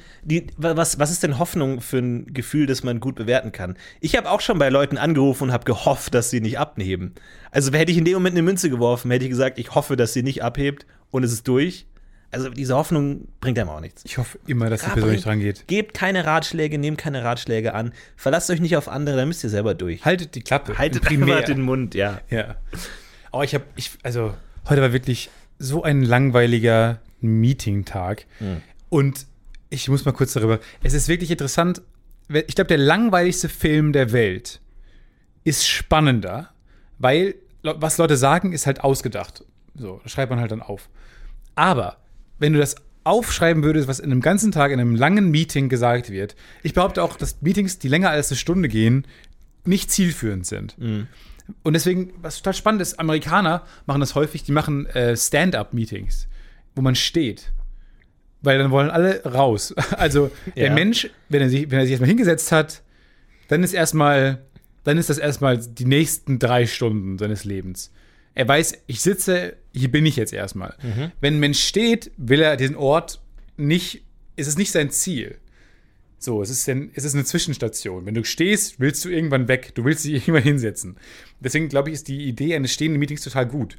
was, 0.58 0.98
was 0.98 1.12
ist 1.12 1.22
denn 1.22 1.38
Hoffnung 1.38 1.82
für 1.82 2.00
ein 2.00 2.34
Gefühl, 2.34 2.66
das 2.66 2.84
man 2.84 3.00
gut 3.00 3.16
bewerten 3.16 3.52
kann? 3.52 3.78
Ich 4.02 4.16
habe 4.16 4.30
auch 4.30 4.42
schon 4.42 4.58
bei 4.58 4.70
Leuten 4.70 4.98
angerufen 4.98 5.46
und 5.46 5.52
habe 5.52 5.66
gehofft, 5.66 6.16
dass 6.16 6.32
sie 6.32 6.42
nicht 6.42 6.58
abheben. 6.58 7.14
Also 7.52 7.72
hätte 7.74 7.92
ich 7.92 7.98
in 7.98 8.06
dem 8.06 8.16
Moment 8.16 8.34
eine 8.34 8.42
Münze 8.42 8.72
geworfen, 8.72 9.12
hätte 9.12 9.26
ich 9.26 9.30
gesagt, 9.30 9.60
ich 9.60 9.76
hoffe, 9.76 9.96
dass 9.96 10.14
sie 10.14 10.24
nicht 10.24 10.44
abhebt 10.44 10.88
und 11.12 11.24
es 11.24 11.32
ist 11.32 11.48
durch. 11.48 11.86
Also 12.36 12.50
diese 12.50 12.76
Hoffnung 12.76 13.30
bringt 13.40 13.58
einem 13.58 13.70
auch 13.70 13.80
nichts. 13.80 14.04
Ich 14.06 14.18
hoffe 14.18 14.38
immer, 14.46 14.70
dass 14.70 14.82
die 14.82 14.88
Ja, 14.88 14.94
Person 14.94 15.08
bring- 15.10 15.16
nicht 15.16 15.26
dran 15.26 15.40
geht. 15.40 15.68
Gebt 15.68 15.94
keine 15.94 16.26
Ratschläge, 16.26 16.78
nehmt 16.78 16.98
keine 16.98 17.24
Ratschläge 17.24 17.74
an. 17.74 17.94
Verlasst 18.18 18.50
euch 18.50 18.60
nicht 18.60 18.76
auf 18.76 18.90
andere, 18.90 19.16
dann 19.16 19.30
müsst 19.30 19.44
ihr 19.46 19.50
selber 19.50 19.74
durch. 19.74 20.04
Haltet 20.04 20.36
die 20.36 20.42
Klappe. 20.42 20.78
Haltet 20.78 21.04
Primär. 21.04 21.42
den 21.44 21.62
Mund, 21.62 21.96
ja. 21.96 22.20
Ja. 22.30 22.56
Aber 23.32 23.46
ich 23.46 23.54
habe, 23.54 23.64
ich, 23.78 23.92
also, 24.04 24.34
heute 24.68 24.82
war 24.82 24.92
wirklich 24.92 25.30
so 25.60 25.84
ein 25.84 26.02
langweiliger 26.04 27.00
Meeting-Tag. 27.22 28.26
Und 28.90 29.26
ich 29.70 29.88
muss 29.88 30.04
mal 30.04 30.12
kurz 30.12 30.34
darüber. 30.34 30.60
Es 30.84 30.94
ist 30.94 31.08
wirklich 31.08 31.32
interessant. 31.32 31.82
Ich 32.28 32.56
glaube, 32.56 32.68
der 32.68 32.78
langweiligste 32.78 33.48
Film 33.50 33.94
der 33.94 34.12
Welt 34.12 34.60
ist 35.46 35.66
spannender, 35.68 36.50
weil 37.00 37.36
was 37.62 37.98
Leute 37.98 38.18
sagen, 38.18 38.52
ist 38.52 38.66
halt 38.68 38.84
ausgedacht. 38.84 39.44
So, 39.76 40.00
das 40.04 40.12
schreibt 40.12 40.30
man 40.32 40.40
halt 40.40 40.52
dann 40.52 40.62
auf. 40.62 40.90
Aber 41.56 41.98
wenn 42.40 42.54
du 42.54 42.60
das 42.60 42.76
aufschreiben 43.04 43.64
würdest, 43.64 43.88
was 43.88 44.00
in 44.00 44.12
einem 44.12 44.22
ganzen 44.22 44.52
Tag, 44.52 44.72
in 44.72 44.80
einem 44.80 44.96
langen 44.96 45.30
Meeting 45.30 45.70
gesagt 45.70 46.10
wird, 46.10 46.36
ich 46.64 46.74
behaupte 46.74 47.04
auch, 47.04 47.18
dass 47.18 47.42
Meetings, 47.42 47.78
die 47.80 47.88
länger 47.88 48.10
als 48.10 48.32
eine 48.32 48.38
Stunde 48.38 48.68
gehen, 48.68 49.06
nicht 49.64 49.92
zielführend 49.92 50.46
sind. 50.46 50.76
Und 51.64 51.74
deswegen, 51.74 52.14
was 52.22 52.38
total 52.38 52.54
spannend 52.56 52.82
ist, 52.82 53.00
Amerikaner 53.00 53.64
machen 53.86 54.00
das 54.00 54.16
häufig, 54.16 54.44
die 54.44 54.52
machen 54.52 54.88
äh, 54.88 55.16
Stand-up-Meetings, 55.16 56.28
wo 56.76 56.82
man 56.82 56.96
steht. 56.96 57.52
Weil 58.42 58.58
dann 58.58 58.72
wollen 58.72 58.90
alle 58.90 59.24
raus. 59.24 59.74
Also 59.98 60.32
der 60.56 60.68
Ja. 60.68 60.74
Mensch, 60.74 61.10
wenn 61.30 61.42
er, 61.42 61.50
sich, 61.50 61.70
wenn 61.70 61.78
er 61.80 61.84
sich 61.86 61.92
erstmal 61.92 62.10
hingesetzt 62.10 62.52
hat, 62.52 62.82
dann 63.48 63.64
ist 63.64 63.74
erstmal, 63.74 64.42
dann 64.84 64.98
ist 64.98 65.10
das 65.12 65.20
erstmal 65.20 65.58
die 65.60 65.86
nächsten 65.86 66.40
drei 66.40 66.66
Stunden 66.66 67.20
seines 67.20 67.44
Lebens. 67.44 67.92
Er 68.36 68.48
weiß, 68.48 68.84
ich 68.88 69.02
sitze, 69.02 69.56
hier 69.74 69.90
bin 69.90 70.06
ich 70.06 70.18
jetzt 70.18 70.34
erstmal. 70.34 70.76
Wenn 71.22 71.36
ein 71.36 71.40
Mensch 71.40 71.64
steht, 71.64 72.12
will 72.18 72.42
er 72.42 72.58
diesen 72.58 72.76
Ort 72.76 73.22
nicht, 73.58 74.04
ist 74.36 74.48
es 74.48 74.58
nicht 74.58 74.72
sein 74.72 74.92
Ziel. 74.92 75.38
So, 76.18 76.42
es 76.42 76.50
ist, 76.50 76.68
denn, 76.68 76.92
es 76.96 77.04
ist 77.04 77.14
eine 77.14 77.24
Zwischenstation. 77.24 78.06
Wenn 78.06 78.16
du 78.16 78.24
stehst, 78.24 78.80
willst 78.80 79.06
du 79.06 79.10
irgendwann 79.10 79.48
weg. 79.48 79.74
Du 79.76 79.86
willst 79.86 80.06
dich 80.06 80.14
irgendwann 80.28 80.44
hinsetzen. 80.44 80.98
Deswegen 81.40 81.70
glaube 81.70 81.90
ich, 81.90 81.96
ist 81.96 82.08
die 82.08 82.26
Idee 82.26 82.56
eines 82.56 82.74
stehenden 82.74 83.00
Meetings 83.00 83.22
total 83.22 83.46
gut. 83.46 83.78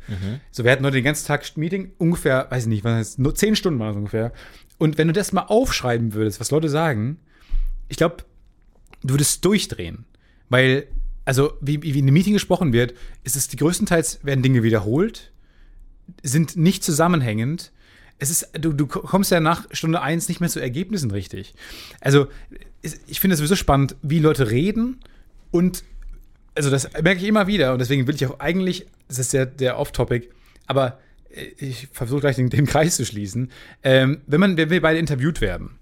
So, 0.53 0.65
wir 0.65 0.71
hatten 0.71 0.85
heute 0.85 0.97
den 0.97 1.05
ganzen 1.05 1.27
Tag 1.27 1.45
Meeting, 1.57 1.93
ungefähr, 1.99 2.47
weiß 2.51 2.65
ich 2.65 2.69
nicht, 2.69 2.85
was 2.85 2.95
heißt, 2.95 3.19
nur 3.19 3.35
zehn 3.35 3.57
Stunden 3.57 3.81
waren 3.81 3.89
das 3.89 3.97
ungefähr. 3.97 4.33
Und 4.79 4.97
wenn 4.97 5.09
du 5.09 5.13
das 5.13 5.33
mal 5.33 5.43
aufschreiben 5.43 6.15
würdest, 6.15 6.39
was 6.41 6.51
Leute 6.51 6.69
sagen, 6.69 7.19
ich 7.89 7.97
glaube, 7.97 8.25
du 9.03 9.15
würdest 9.15 9.45
durchdrehen. 9.45 10.05
Weil, 10.49 10.87
also, 11.27 11.53
wie, 11.61 11.83
wie 11.83 11.91
in 11.91 12.05
einem 12.05 12.15
Meeting 12.15 12.33
gesprochen 12.33 12.73
wird, 12.73 12.95
ist 13.25 13.37
es 13.37 13.49
die 13.49 13.57
größtenteils 13.57 14.25
werden 14.25 14.43
Dinge 14.43 14.63
wiederholt, 14.63 15.33
sind 16.23 16.57
nicht 16.57 16.85
zusammenhängend. 16.85 17.73
Es 18.19 18.31
ist, 18.31 18.49
du, 18.59 18.73
du 18.73 18.87
kommst 18.87 19.33
ja 19.33 19.41
nach 19.41 19.67
Stunde 19.73 20.01
eins 20.01 20.29
nicht 20.29 20.41
mehr 20.41 20.49
zu 20.49 20.61
Ergebnissen 20.61 21.11
richtig. 21.11 21.55
Also, 22.01 22.29
ich 22.81 23.21
finde 23.21 23.35
es 23.35 23.39
sowieso 23.39 23.57
spannend, 23.57 23.97
wie 24.03 24.21
Leute 24.21 24.51
reden 24.51 25.01
und 25.51 25.83
also 26.55 26.71
das 26.71 26.91
merke 27.03 27.21
ich 27.21 27.29
immer 27.29 27.47
wieder 27.47 27.73
und 27.73 27.81
deswegen 27.81 28.07
will 28.07 28.15
ich 28.15 28.25
auch 28.27 28.41
eigentlich, 28.41 28.87
das 29.09 29.19
ist 29.19 29.33
der, 29.33 29.47
der 29.47 29.79
Off-Topic, 29.79 30.29
aber 30.67 30.99
äh, 31.31 31.47
ich 31.59 31.89
versuche 31.93 32.21
gleich 32.21 32.37
den, 32.37 32.51
den 32.51 32.67
Kreis 32.67 32.97
zu 32.97 33.05
schließen. 33.05 33.51
Ähm, 33.83 34.23
wenn, 34.27 34.41
man, 34.41 34.57
wenn 34.57 34.71
wir 34.71 34.81
beide 34.81 34.99
interviewt 34.99 35.41
werden, 35.41 35.79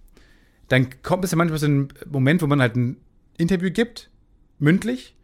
dann 0.68 0.88
kommt 1.02 1.24
es 1.24 1.30
ja 1.30 1.36
manchmal 1.36 1.58
so 1.58 1.66
ein 1.66 1.88
Moment, 2.10 2.42
wo 2.42 2.46
man 2.46 2.60
halt 2.60 2.76
ein 2.76 2.96
Interview 3.36 3.70
gibt, 3.70 4.10
mündlich, 4.58 5.14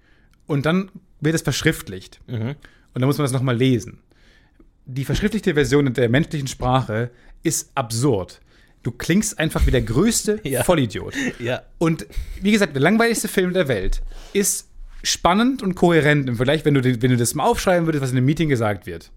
und 0.50 0.66
dann 0.66 0.90
wird 1.20 1.34
es 1.34 1.42
verschriftlicht. 1.42 2.20
Und 2.26 2.56
dann 2.94 3.04
muss 3.04 3.18
man 3.18 3.24
das 3.24 3.32
nochmal 3.32 3.56
lesen. 3.56 4.00
Die 4.84 5.04
verschriftlichte 5.04 5.54
Version 5.54 5.92
der 5.94 6.08
menschlichen 6.08 6.48
Sprache 6.48 7.10
ist 7.44 7.70
absurd. 7.76 8.40
Du 8.82 8.90
klingst 8.90 9.38
einfach 9.38 9.66
wie 9.66 9.70
der 9.70 9.82
größte 9.82 10.40
Ja. 10.44 10.64
Vollidiot. 10.64 11.14
Ja. 11.38 11.62
Und 11.78 12.06
wie 12.40 12.50
gesagt, 12.50 12.74
der 12.74 12.82
langweiligste 12.82 13.28
Film 13.28 13.52
der 13.52 13.68
Welt 13.68 14.02
ist 14.32 14.68
spannend 15.02 15.62
und 15.62 15.74
kohärent 15.76 16.28
im 16.28 16.36
Vergleich, 16.36 16.64
wenn 16.64 16.74
du, 16.74 16.82
wenn 16.82 17.10
du 17.10 17.16
das 17.16 17.34
mal 17.34 17.44
aufschreiben 17.44 17.86
würdest, 17.86 18.02
was 18.02 18.10
in 18.10 18.16
einem 18.16 18.26
Meeting 18.26 18.48
gesagt 18.48 18.86
wird. 18.86 19.12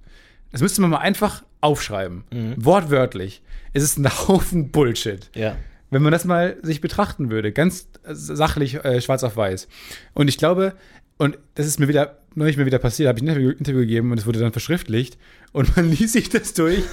Das 0.52 0.62
müsste 0.62 0.82
man 0.82 0.92
mal 0.92 0.98
einfach 1.00 1.44
aufschreiben. 1.62 2.26
Wortwörtlich. 2.58 3.42
Es 3.74 3.82
ist 3.82 3.98
ein 3.98 4.08
Haufen 4.28 4.70
Bullshit. 4.70 5.32
Ja. 5.34 5.56
Wenn 5.90 6.04
man 6.04 6.12
das 6.12 6.26
mal 6.26 6.58
sich 6.62 6.82
betrachten 6.82 7.30
würde, 7.32 7.52
ganz 7.52 7.88
sachlich, 8.04 8.76
äh, 8.84 9.00
schwarz 9.02 9.24
auf 9.24 9.38
weiß. 9.38 9.68
Und 10.14 10.28
ich 10.28 10.38
glaube, 10.38 10.74
und 11.18 11.38
das 11.56 11.66
ist 11.68 11.80
mir 11.80 11.88
wieder, 11.88 12.18
neulich 12.36 12.58
mir 12.58 12.66
wieder 12.66 12.80
passiert, 12.80 13.08
habe 13.10 13.20
ich 13.20 13.24
ein 13.24 13.28
Interview, 13.28 13.50
Interview 13.52 13.80
gegeben 13.82 14.12
und 14.12 14.18
es 14.20 14.26
wurde 14.26 14.40
dann 14.40 14.52
verschriftlicht 14.52 15.18
und 15.52 15.76
man 15.76 15.90
liest 15.90 16.14
sich 16.14 16.30
das 16.30 16.54
durch 16.54 16.84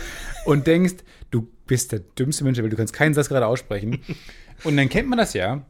und 0.44 0.66
denkst, 0.66 0.96
du 1.30 1.48
bist 1.66 1.92
der 1.92 2.00
dümmste 2.18 2.44
Mensch, 2.44 2.56
der 2.56 2.64
Welt, 2.64 2.72
du 2.72 2.76
kannst 2.76 2.92
keinen 2.94 3.14
Satz 3.14 3.28
gerade 3.28 3.46
aussprechen. 3.46 4.00
Und 4.64 4.76
dann 4.76 4.88
kennt 4.88 5.08
man 5.08 5.18
das 5.18 5.32
ja. 5.34 5.52
Und 5.54 5.64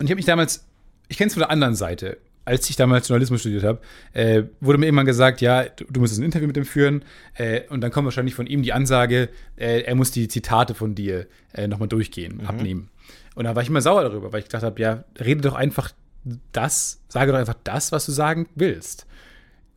ich 0.00 0.10
habe 0.10 0.16
mich 0.16 0.26
damals, 0.26 0.64
ich 1.08 1.16
kenne 1.16 1.28
es 1.28 1.34
von 1.34 1.40
der 1.40 1.50
anderen 1.50 1.74
Seite. 1.74 2.18
als 2.44 2.70
ich 2.70 2.76
damals 2.76 3.08
Journalismus 3.08 3.40
studiert 3.40 3.64
habe, 3.64 3.80
äh, 4.12 4.44
wurde 4.60 4.78
mir 4.78 4.86
irgendwann 4.86 5.06
gesagt, 5.06 5.40
ja, 5.40 5.64
du, 5.64 5.84
du 5.90 5.98
musst 6.00 6.16
ein 6.16 6.22
Interview 6.22 6.46
mit 6.46 6.56
ihm 6.56 6.64
führen 6.64 7.04
äh, 7.34 7.62
und 7.70 7.80
dann 7.80 7.90
kommt 7.90 8.04
wahrscheinlich 8.04 8.36
von 8.36 8.46
ihm 8.46 8.62
die 8.62 8.72
Ansage, 8.72 9.30
äh, 9.56 9.80
er 9.80 9.94
muss 9.96 10.12
die 10.12 10.28
Zitate 10.28 10.74
von 10.74 10.94
dir 10.94 11.26
äh, 11.54 11.66
nochmal 11.66 11.88
durchgehen, 11.88 12.36
Mhm. 12.42 12.46
abnehmen. 12.46 12.88
Und 13.34 13.44
da 13.46 13.56
war 13.56 13.62
ich 13.64 13.68
immer 13.68 13.80
sauer 13.80 14.02
darüber, 14.02 14.32
weil 14.32 14.38
ich 14.40 14.44
gedacht 14.46 14.62
habe, 14.62 14.80
ja, 14.80 15.02
rede 15.18 15.40
doch 15.40 15.54
einfach 15.54 15.90
das, 16.52 17.00
sage 17.08 17.32
doch 17.32 17.38
einfach 17.38 17.56
das, 17.64 17.92
was 17.92 18.06
du 18.06 18.12
sagen 18.12 18.48
willst. 18.54 19.06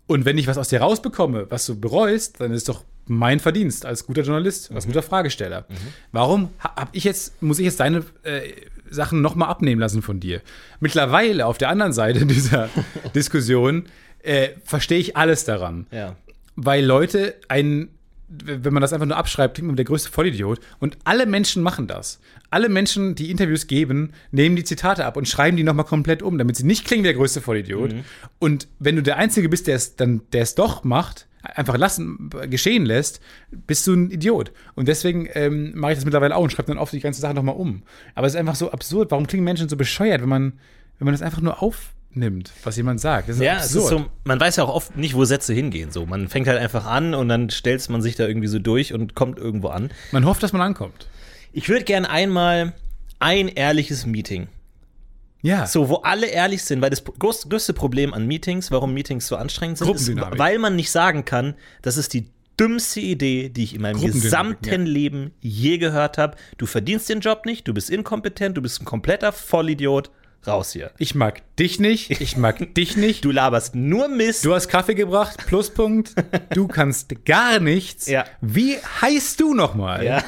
Und 0.07 0.25
wenn 0.25 0.37
ich 0.37 0.47
was 0.47 0.57
aus 0.57 0.69
dir 0.69 0.81
rausbekomme, 0.81 1.47
was 1.51 1.65
du 1.65 1.79
bereust, 1.79 2.39
dann 2.41 2.51
ist 2.51 2.67
doch 2.69 2.83
mein 3.05 3.39
Verdienst 3.39 3.85
als 3.85 4.05
guter 4.05 4.21
Journalist, 4.23 4.71
als 4.71 4.85
guter 4.87 5.01
Fragesteller. 5.03 5.65
Warum 6.11 6.49
ha- 6.63 6.75
hab 6.75 6.89
ich 6.95 7.03
jetzt, 7.03 7.41
muss 7.41 7.59
ich 7.59 7.65
jetzt 7.65 7.79
deine 7.79 8.03
äh, 8.23 8.51
Sachen 8.89 9.21
nochmal 9.21 9.49
abnehmen 9.49 9.79
lassen 9.81 10.01
von 10.01 10.19
dir? 10.19 10.41
Mittlerweile 10.79 11.45
auf 11.45 11.57
der 11.57 11.69
anderen 11.69 11.93
Seite 11.93 12.25
dieser 12.27 12.69
Diskussion 13.15 13.85
äh, 14.23 14.49
verstehe 14.63 14.99
ich 14.99 15.15
alles 15.17 15.45
daran 15.45 15.87
Ja. 15.91 16.15
weil 16.55 16.83
Leute 16.85 17.35
einen, 17.47 17.89
wenn 18.29 18.73
man 18.73 18.81
das 18.81 18.93
einfach 18.93 19.07
nur 19.07 19.17
abschreibt, 19.17 19.55
klingt 19.55 19.67
man 19.67 19.75
der 19.75 19.85
größte 19.85 20.11
Vollidiot. 20.11 20.59
Und 20.79 20.97
alle 21.03 21.25
Menschen 21.25 21.63
machen 21.63 21.87
das. 21.87 22.19
Alle 22.51 22.69
Menschen, 22.69 23.15
die 23.15 23.31
Interviews 23.31 23.67
geben, 23.67 24.13
nehmen 24.31 24.55
die 24.55 24.63
Zitate 24.63 25.05
ab 25.05 25.17
und 25.17 25.27
schreiben 25.27 25.57
die 25.57 25.63
nochmal 25.63 25.85
komplett 25.85 26.21
um, 26.21 26.37
damit 26.37 26.55
sie 26.55 26.65
nicht 26.65 26.85
klingen 26.85 27.03
wie 27.03 27.07
der 27.07 27.15
größte 27.15 27.41
Vollidiot. 27.41 27.91
Und 28.37 28.67
wenn 28.77 28.95
du 28.95 29.03
der 29.03 29.17
Einzige 29.17 29.49
bist, 29.49 29.67
der 29.67 29.75
es 29.75 29.95
dann, 29.95 30.21
der 30.31 30.43
es 30.43 30.55
doch 30.55 30.83
macht, 30.83 31.27
einfach 31.41 31.77
lassen, 31.77 32.29
geschehen 32.49 32.85
lässt, 32.85 33.21
bist 33.51 33.87
du 33.87 33.93
ein 33.93 34.11
Idiot. 34.11 34.51
Und 34.75 34.87
deswegen 34.87 35.27
ähm, 35.33 35.71
mache 35.75 35.93
ich 35.93 35.97
das 35.97 36.05
mittlerweile 36.05 36.35
auch 36.35 36.43
und 36.43 36.51
schreibe 36.51 36.67
dann 36.67 36.77
oft 36.77 36.93
die 36.93 36.99
ganze 36.99 37.21
Sache 37.21 37.33
nochmal 37.33 37.55
um. 37.55 37.83
Aber 38.13 38.27
es 38.27 38.33
ist 38.33 38.39
einfach 38.39 38.55
so 38.55 38.71
absurd. 38.71 39.11
Warum 39.11 39.25
klingen 39.25 39.45
Menschen 39.45 39.69
so 39.69 39.77
bescheuert, 39.77 40.21
wenn 40.21 40.29
man, 40.29 40.53
wenn 40.99 41.05
man 41.05 41.13
das 41.13 41.21
einfach 41.21 41.41
nur 41.41 41.63
aufnimmt, 42.09 42.51
was 42.63 42.75
jemand 42.77 42.99
sagt? 42.99 43.29
Ja, 43.39 43.57
es 43.57 43.75
ist 43.75 43.87
so, 43.87 44.05
man 44.23 44.39
weiß 44.39 44.57
ja 44.57 44.63
auch 44.63 44.73
oft 44.73 44.97
nicht, 44.97 45.15
wo 45.15 45.25
Sätze 45.25 45.53
hingehen. 45.53 45.91
So, 45.91 46.05
man 46.05 46.27
fängt 46.27 46.47
halt 46.47 46.59
einfach 46.59 46.85
an 46.85 47.13
und 47.13 47.29
dann 47.29 47.49
stellt 47.49 47.87
man 47.89 48.01
sich 48.01 48.15
da 48.15 48.27
irgendwie 48.27 48.47
so 48.47 48.59
durch 48.59 48.93
und 48.93 49.15
kommt 49.15 49.39
irgendwo 49.39 49.69
an. 49.69 49.91
man 50.11 50.25
hofft, 50.25 50.43
dass 50.43 50.53
man 50.53 50.61
ankommt. 50.61 51.07
Ich 51.53 51.69
würde 51.69 51.83
gern 51.83 52.05
einmal 52.05 52.73
ein 53.19 53.47
ehrliches 53.47 54.05
Meeting. 54.05 54.47
Ja. 55.41 55.65
So, 55.67 55.87
wo 55.87 55.95
alle 55.97 56.27
ehrlich 56.27 56.63
sind, 56.63 56.81
weil 56.81 56.89
das 56.89 57.03
größte 57.03 57.73
Problem 57.73 58.13
an 58.13 58.27
Meetings, 58.27 58.71
warum 58.71 58.93
Meetings 58.93 59.27
so 59.27 59.37
anstrengend 59.37 59.77
sind, 59.77 59.89
ist, 59.95 60.15
weil 60.37 60.59
man 60.59 60.75
nicht 60.75 60.91
sagen 60.91 61.23
kann, 61.23 61.55
das 61.81 61.95
ist 61.95 62.13
die 62.13 62.29
dümmste 62.59 62.99
Idee, 62.99 63.47
die 63.47 63.63
ich 63.63 63.73
in 63.73 63.81
meinem 63.81 64.01
gesamten 64.01 64.85
Leben 64.85 65.31
je 65.39 65.77
gehört 65.77 66.17
habe. 66.17 66.35
Du 66.57 66.65
verdienst 66.65 67.07
den 67.07 67.21
Job 67.21 67.45
nicht, 67.45 67.65
du 67.69 67.73
bist 67.73 67.89
inkompetent, 67.89 68.57
du 68.57 68.61
bist 68.61 68.81
ein 68.81 68.85
kompletter 68.85 69.31
Vollidiot. 69.31 70.11
Raus 70.47 70.71
hier. 70.71 70.91
Ich 70.97 71.15
mag 71.15 71.41
dich 71.57 71.79
nicht, 71.79 72.21
ich 72.21 72.37
mag 72.37 72.73
dich 72.75 72.95
nicht. 72.97 73.25
Du 73.25 73.31
laberst 73.31 73.75
nur 73.75 74.07
Mist. 74.07 74.45
Du 74.45 74.53
hast 74.53 74.67
Kaffee 74.67 74.95
gebracht, 74.95 75.45
Pluspunkt. 75.45 76.13
Du 76.53 76.67
kannst 76.67 77.25
gar 77.25 77.59
nichts. 77.59 78.07
Ja. 78.07 78.25
Wie 78.41 78.77
heißt 79.01 79.39
du 79.39 79.53
nochmal? 79.53 80.03
ja. 80.03 80.23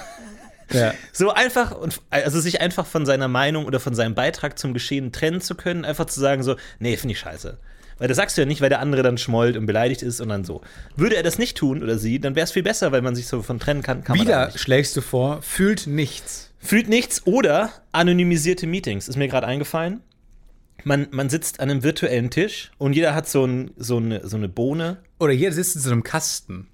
ja. 0.71 0.93
So 1.11 1.31
einfach 1.31 1.71
und 1.71 2.01
also 2.09 2.39
sich 2.39 2.61
einfach 2.61 2.85
von 2.85 3.05
seiner 3.05 3.27
Meinung 3.27 3.65
oder 3.65 3.79
von 3.79 3.95
seinem 3.95 4.13
Beitrag 4.13 4.59
zum 4.59 4.73
Geschehen 4.73 5.11
trennen 5.11 5.41
zu 5.41 5.55
können, 5.55 5.83
einfach 5.85 6.05
zu 6.05 6.19
sagen 6.19 6.43
so, 6.43 6.55
nee, 6.79 6.95
finde 6.97 7.13
ich 7.13 7.19
scheiße. 7.19 7.57
Weil 7.97 8.07
das 8.07 8.17
sagst 8.17 8.37
du 8.37 8.41
ja 8.41 8.47
nicht, 8.47 8.61
weil 8.61 8.69
der 8.69 8.79
andere 8.79 9.03
dann 9.03 9.17
schmollt 9.17 9.57
und 9.57 9.65
beleidigt 9.65 10.01
ist 10.01 10.21
und 10.21 10.29
dann 10.29 10.43
so. 10.43 10.61
Würde 10.95 11.15
er 11.15 11.23
das 11.23 11.37
nicht 11.37 11.57
tun 11.57 11.83
oder 11.83 11.97
sie, 11.97 12.19
dann 12.19 12.35
wäre 12.35 12.45
es 12.45 12.51
viel 12.51 12.63
besser, 12.63 12.91
weil 12.91 13.01
man 13.01 13.15
sich 13.15 13.27
so 13.27 13.41
von 13.41 13.59
trennen 13.59 13.83
kann. 13.83 14.03
kann 14.03 14.19
Wieder 14.19 14.51
schlägst 14.55 14.95
du 14.97 15.01
vor, 15.01 15.41
fühlt 15.41 15.87
nichts. 15.87 16.50
Fühlt 16.61 16.87
nichts 16.89 17.25
oder 17.25 17.71
anonymisierte 17.91 18.67
Meetings, 18.67 19.07
ist 19.07 19.17
mir 19.17 19.27
gerade 19.27 19.47
eingefallen. 19.47 20.01
Man, 20.83 21.07
man 21.11 21.29
sitzt 21.29 21.59
an 21.59 21.69
einem 21.69 21.83
virtuellen 21.83 22.29
Tisch 22.31 22.71
und 22.77 22.93
jeder 22.93 23.13
hat 23.13 23.27
so, 23.27 23.45
ein, 23.45 23.71
so, 23.77 23.97
eine, 23.97 24.27
so 24.27 24.37
eine 24.37 24.49
Bohne. 24.49 24.97
Oder 25.19 25.33
jeder 25.33 25.51
sitzt 25.51 25.75
in 25.75 25.81
so 25.81 25.91
einem 25.91 26.03
Kasten. 26.03 26.67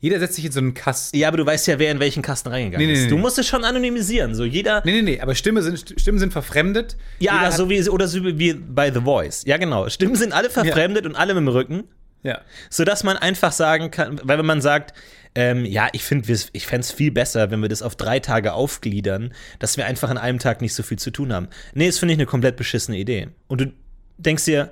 Jeder 0.00 0.18
setzt 0.20 0.34
sich 0.34 0.44
in 0.44 0.52
so 0.52 0.60
einen 0.60 0.74
Kasten. 0.74 1.16
Ja, 1.16 1.28
aber 1.28 1.38
du 1.38 1.46
weißt 1.46 1.66
ja, 1.66 1.78
wer 1.78 1.90
in 1.90 1.98
welchen 1.98 2.22
Kasten 2.22 2.50
reingegangen 2.50 2.86
Nee, 2.86 2.92
nee, 2.92 2.98
ist. 2.98 3.04
nee, 3.06 3.10
Du 3.10 3.16
musst 3.18 3.38
es 3.38 3.46
schon 3.48 3.64
anonymisieren. 3.64 4.34
So 4.34 4.44
jeder. 4.44 4.82
Nee, 4.84 4.92
nee, 4.92 5.02
nee, 5.02 5.20
aber 5.20 5.34
Stimme 5.34 5.62
sind, 5.62 5.94
Stimmen 5.98 6.18
sind 6.18 6.32
verfremdet. 6.32 6.96
Ja, 7.20 7.50
so 7.50 7.70
wie, 7.70 7.88
oder 7.88 8.06
so 8.06 8.22
wie 8.22 8.52
bei 8.54 8.92
The 8.92 9.00
Voice. 9.00 9.44
Ja, 9.46 9.56
genau. 9.56 9.88
Stimmen 9.88 10.14
sind 10.16 10.32
alle 10.32 10.50
verfremdet 10.50 11.06
und 11.06 11.16
alle 11.16 11.34
mit 11.34 11.40
dem 11.42 11.48
Rücken, 11.48 11.84
Ja. 12.22 12.40
sodass 12.68 13.02
man 13.02 13.16
einfach 13.16 13.52
sagen 13.52 13.90
kann, 13.90 14.20
weil 14.22 14.38
wenn 14.38 14.46
man 14.46 14.60
sagt, 14.60 14.92
ähm, 15.34 15.64
ja, 15.64 15.88
ich 15.92 16.04
finde, 16.04 16.32
ich 16.52 16.66
fände 16.66 16.80
es 16.80 16.92
viel 16.92 17.10
besser, 17.10 17.50
wenn 17.50 17.60
wir 17.60 17.68
das 17.68 17.82
auf 17.82 17.96
drei 17.96 18.20
Tage 18.20 18.52
aufgliedern, 18.52 19.32
dass 19.58 19.76
wir 19.76 19.86
einfach 19.86 20.10
an 20.10 20.18
einem 20.18 20.38
Tag 20.38 20.60
nicht 20.60 20.74
so 20.74 20.82
viel 20.82 20.98
zu 20.98 21.10
tun 21.10 21.32
haben. 21.32 21.48
Nee, 21.74 21.86
das 21.86 21.98
finde 21.98 22.14
ich 22.14 22.18
eine 22.18 22.26
komplett 22.26 22.56
beschissene 22.56 22.98
Idee. 22.98 23.28
Und 23.48 23.60
du 23.60 23.72
denkst 24.18 24.44
dir, 24.44 24.70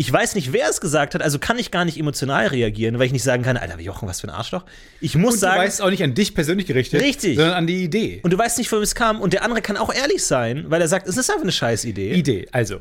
ich 0.00 0.12
weiß 0.12 0.36
nicht, 0.36 0.52
wer 0.52 0.68
es 0.68 0.80
gesagt 0.80 1.16
hat, 1.16 1.22
also 1.22 1.40
kann 1.40 1.58
ich 1.58 1.72
gar 1.72 1.84
nicht 1.84 1.98
emotional 1.98 2.46
reagieren, 2.46 3.00
weil 3.00 3.06
ich 3.06 3.12
nicht 3.12 3.24
sagen 3.24 3.42
kann, 3.42 3.56
Alter, 3.56 3.80
Jochen, 3.80 4.08
was 4.08 4.20
für 4.20 4.28
ein 4.28 4.34
Arschloch. 4.34 4.64
Ich 5.00 5.16
muss 5.16 5.34
Und 5.34 5.40
sagen, 5.40 5.56
du 5.60 5.66
weißt 5.66 5.82
auch 5.82 5.90
nicht 5.90 6.04
an 6.04 6.14
dich 6.14 6.36
persönlich 6.36 6.68
gerichtet, 6.68 7.02
Richtig. 7.02 7.36
sondern 7.36 7.54
an 7.56 7.66
die 7.66 7.82
Idee. 7.82 8.20
und 8.22 8.32
du 8.32 8.38
weißt 8.38 8.58
nicht, 8.58 8.68
von 8.68 8.78
wem 8.78 8.84
es 8.84 8.94
kam, 8.94 9.20
und 9.20 9.32
der 9.32 9.42
andere 9.42 9.60
kann 9.60 9.76
auch 9.76 9.92
ehrlich 9.92 10.22
sein, 10.22 10.66
weil 10.68 10.80
er 10.80 10.86
sagt, 10.86 11.08
es 11.08 11.16
ist 11.16 11.28
einfach 11.30 11.42
eine 11.42 11.50
scheiß 11.50 11.84
Idee. 11.84 12.12
Idee. 12.12 12.46
Also, 12.52 12.80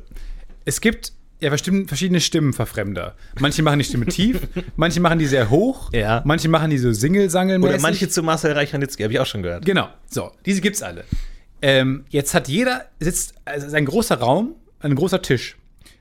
es 0.66 0.80
gibt 0.80 1.12
ja 1.40 1.50
verschiedene 1.50 2.20
Stimmenverfremder. 2.20 3.16
Manche 3.40 3.62
machen 3.64 3.80
die 3.80 3.86
Stimme 3.86 4.06
tief, 4.08 4.40
manche 4.76 5.00
machen 5.00 5.20
die 5.20 5.26
sehr 5.28 5.50
hoch, 5.50 5.92
Ja. 5.94 6.22
manche 6.26 6.50
machen 6.50 6.70
die 6.70 6.78
so 6.78 6.92
single 6.94 7.26
Oder 7.28 7.80
manche 7.80 8.10
zu 8.10 8.24
Marcel 8.24 8.54
Reich-Ranitzky, 8.54 9.04
habe 9.04 9.14
ich 9.14 9.20
auch 9.20 9.26
schon 9.26 9.44
gehört. 9.44 9.66
Genau, 9.66 9.90
so, 10.10 10.32
diese 10.46 10.62
gibt's 10.62 10.82
alle. 10.82 11.04
Ähm, 11.62 12.06
jetzt 12.10 12.34
hat 12.34 12.48
jeder, 12.48 12.86
sitzt, 13.00 13.34
also 13.46 13.62
es 13.66 13.72
ist 13.72 13.76
ein 13.76 13.86
großer 13.86 14.16
Raum, 14.20 14.56
ein 14.80 14.96
großer 14.96 15.22
Tisch. 15.22 15.58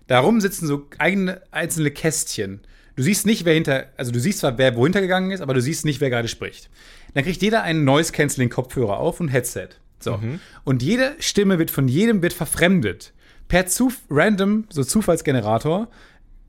Darum 0.07 0.41
sitzen 0.41 0.67
so 0.67 0.87
eigene 0.99 1.41
einzelne 1.51 1.91
Kästchen. 1.91 2.61
Du 2.95 3.03
siehst 3.03 3.27
nicht, 3.27 3.45
wer 3.45 3.55
hinter, 3.55 3.87
also 3.97 4.13
du 4.13 4.21
siehst 4.21 4.39
zwar, 4.41 4.57
wer 4.59 4.77
wo 4.77 4.85
hintergegangen 4.85 5.31
ist, 5.33 5.41
aber 5.41 5.53
du 5.55 5.61
siehst 5.61 5.85
nicht, 5.85 6.01
wer 6.01 6.11
gerade 6.11 6.29
spricht. 6.29 6.71
Dann 7.15 7.25
kriegt 7.25 7.43
jeder 7.43 7.63
einen 7.63 7.85
Noise-Canceling-Kopfhörer 7.85 8.99
auf 8.99 9.21
und 9.21 9.29
Headset. 9.29 9.69
So. 9.99 10.21
Und 10.65 10.83
jede 10.83 11.15
Stimme 11.19 11.59
wird 11.59 11.71
von 11.71 11.89
jedem 11.89 12.23
wird 12.23 12.33
verfremdet. 12.35 13.13
Per 13.49 13.67
Zuf 13.67 13.99
random, 14.11 14.65
so 14.71 14.83
Zufallsgenerator, 14.85 15.89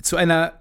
zu 0.01 0.15
einer 0.17 0.53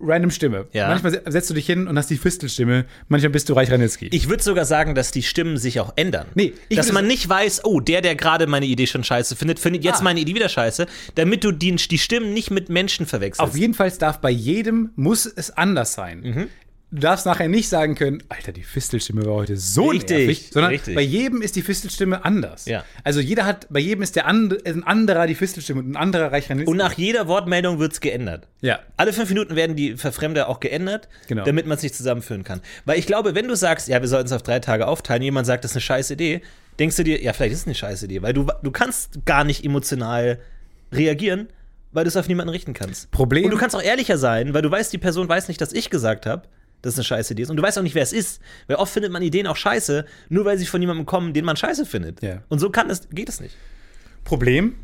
random 0.00 0.30
Stimme. 0.32 0.66
Ja. 0.72 0.88
Manchmal 0.88 1.12
se- 1.12 1.22
setzt 1.26 1.48
du 1.50 1.54
dich 1.54 1.66
hin 1.66 1.86
und 1.86 1.96
hast 1.96 2.10
die 2.10 2.16
Fistelstimme, 2.16 2.84
manchmal 3.08 3.30
bist 3.30 3.48
du 3.48 3.52
Reich 3.54 3.70
Ranitzky. 3.70 4.08
Ich 4.12 4.28
würde 4.28 4.42
sogar 4.42 4.64
sagen, 4.64 4.94
dass 4.96 5.12
die 5.12 5.22
Stimmen 5.22 5.56
sich 5.56 5.78
auch 5.78 5.92
ändern. 5.96 6.26
Nee, 6.34 6.52
ich 6.68 6.76
dass 6.76 6.90
man 6.92 7.06
nicht 7.06 7.28
weiß, 7.28 7.64
oh, 7.64 7.78
der, 7.80 8.00
der 8.00 8.16
gerade 8.16 8.46
meine 8.48 8.66
Idee 8.66 8.86
schon 8.88 9.04
scheiße 9.04 9.36
findet, 9.36 9.60
findet 9.60 9.84
jetzt 9.84 10.00
Ah. 10.00 10.04
meine 10.04 10.20
Idee 10.20 10.34
wieder 10.34 10.48
scheiße, 10.48 10.86
damit 11.14 11.44
du 11.44 11.52
die, 11.52 11.76
die 11.76 11.98
Stimmen 11.98 12.34
nicht 12.34 12.50
mit 12.50 12.68
Menschen 12.68 13.06
verwechselst. 13.06 13.40
Auf 13.48 13.56
jeden 13.56 13.72
Fall 13.74 13.90
darf 13.92 14.20
bei 14.20 14.30
jedem, 14.30 14.90
muss 14.96 15.26
es 15.26 15.50
anders 15.52 15.92
sein. 15.94 16.20
Mhm. 16.20 16.48
Du 16.94 17.00
darfst 17.00 17.26
nachher 17.26 17.48
nicht 17.48 17.68
sagen 17.68 17.96
können, 17.96 18.22
Alter, 18.28 18.52
die 18.52 18.62
Fistelstimme 18.62 19.26
war 19.26 19.34
heute 19.34 19.56
so 19.56 19.88
Richtig, 19.88 20.10
nervig, 20.16 20.50
sondern 20.52 20.70
richtig. 20.70 20.94
bei 20.94 21.00
jedem 21.00 21.42
ist 21.42 21.56
die 21.56 21.62
Fistelstimme 21.62 22.24
anders. 22.24 22.66
Ja. 22.66 22.84
Also 23.02 23.18
jeder 23.18 23.44
hat, 23.46 23.66
bei 23.68 23.80
jedem 23.80 24.02
ist 24.02 24.14
der 24.14 24.28
and, 24.28 24.64
ein 24.64 24.84
anderer 24.84 25.26
die 25.26 25.34
Fistelstimme 25.34 25.80
und 25.80 25.90
ein 25.90 25.96
anderer 25.96 26.30
Reich 26.30 26.48
Ranitzky. 26.50 26.70
Und 26.70 26.76
nach 26.76 26.92
jeder 26.92 27.26
Wortmeldung 27.26 27.80
wird 27.80 27.94
es 27.94 28.00
geändert. 28.00 28.46
Ja. 28.60 28.78
Alle 28.96 29.12
fünf 29.12 29.28
Minuten 29.28 29.56
werden 29.56 29.74
die 29.74 29.96
Verfremder 29.96 30.48
auch 30.48 30.60
geändert, 30.60 31.08
Genau. 31.26 31.42
damit 31.44 31.66
man 31.66 31.76
es 31.78 31.82
nicht 31.82 31.96
zusammenführen 31.96 32.44
kann. 32.44 32.60
Weil 32.84 32.96
ich 33.00 33.06
glaube, 33.08 33.34
wenn 33.34 33.48
du 33.48 33.56
sagst, 33.56 33.88
ja, 33.88 34.00
wir 34.00 34.06
sollten 34.08 34.26
es 34.26 34.32
auf 34.32 34.44
drei 34.44 34.60
Tage 34.60 34.86
aufteilen, 34.86 35.22
jemand 35.22 35.48
sagt, 35.48 35.64
das 35.64 35.72
ist 35.72 35.76
eine 35.78 35.80
scheiß 35.82 36.12
Idee, 36.12 36.42
denkst 36.78 36.94
du 36.94 37.02
dir, 37.02 37.20
ja, 37.20 37.32
vielleicht 37.32 37.54
ist 37.54 37.60
es 37.62 37.66
eine 37.66 37.74
scheiß 37.74 38.04
Idee, 38.04 38.22
weil 38.22 38.34
du, 38.34 38.46
du 38.62 38.70
kannst 38.70 39.24
gar 39.26 39.42
nicht 39.42 39.64
emotional 39.64 40.38
reagieren, 40.92 41.48
weil 41.90 42.04
du 42.04 42.08
es 42.08 42.16
auf 42.16 42.28
niemanden 42.28 42.50
richten 42.50 42.72
kannst. 42.72 43.10
Problem- 43.10 43.46
Und 43.46 43.50
du 43.50 43.56
kannst 43.58 43.74
auch 43.74 43.82
ehrlicher 43.82 44.16
sein, 44.16 44.54
weil 44.54 44.62
du 44.62 44.70
weißt, 44.70 44.92
die 44.92 44.98
Person 44.98 45.28
weiß 45.28 45.48
nicht, 45.48 45.60
dass 45.60 45.72
ich 45.72 45.90
gesagt 45.90 46.26
habe, 46.26 46.42
dass 46.84 46.94
es 46.94 46.98
eine 46.98 47.04
scheiß 47.04 47.30
Idee 47.30 47.42
ist. 47.42 47.50
Und 47.50 47.56
du 47.56 47.62
weißt 47.62 47.78
auch 47.78 47.82
nicht, 47.82 47.94
wer 47.94 48.02
es 48.02 48.12
ist. 48.12 48.40
Weil 48.66 48.76
oft 48.76 48.92
findet 48.92 49.12
man 49.12 49.22
Ideen 49.22 49.46
auch 49.46 49.56
scheiße, 49.56 50.04
nur 50.28 50.44
weil 50.44 50.58
sie 50.58 50.66
von 50.66 50.80
jemandem 50.80 51.06
kommen, 51.06 51.32
den 51.32 51.44
man 51.44 51.56
scheiße 51.56 51.86
findet. 51.86 52.22
Ja. 52.22 52.42
Und 52.48 52.58
so 52.58 52.70
kann 52.70 52.90
es, 52.90 53.08
geht 53.10 53.28
es 53.28 53.40
nicht. 53.40 53.56
Problem 54.24 54.74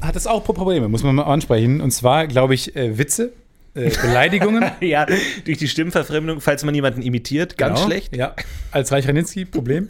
hat 0.00 0.16
es 0.16 0.26
auch 0.26 0.44
Probleme, 0.44 0.88
muss 0.88 1.02
man 1.02 1.14
mal 1.14 1.22
ansprechen. 1.24 1.80
Und 1.80 1.90
zwar, 1.90 2.26
glaube 2.26 2.54
ich, 2.54 2.76
äh, 2.76 2.98
Witze, 2.98 3.32
äh, 3.74 3.90
Beleidigungen. 4.02 4.64
Ja, 4.80 5.06
durch 5.44 5.58
die 5.58 5.68
Stimmverfremdung, 5.68 6.40
falls 6.40 6.64
man 6.64 6.74
jemanden 6.74 7.02
imitiert, 7.02 7.56
ganz 7.56 7.78
Genau. 7.78 7.90
schlecht. 7.90 8.14
Ja, 8.16 8.34
als 8.72 8.92
Reich 8.92 9.08
Ranitzky, 9.08 9.44
Problem. 9.44 9.88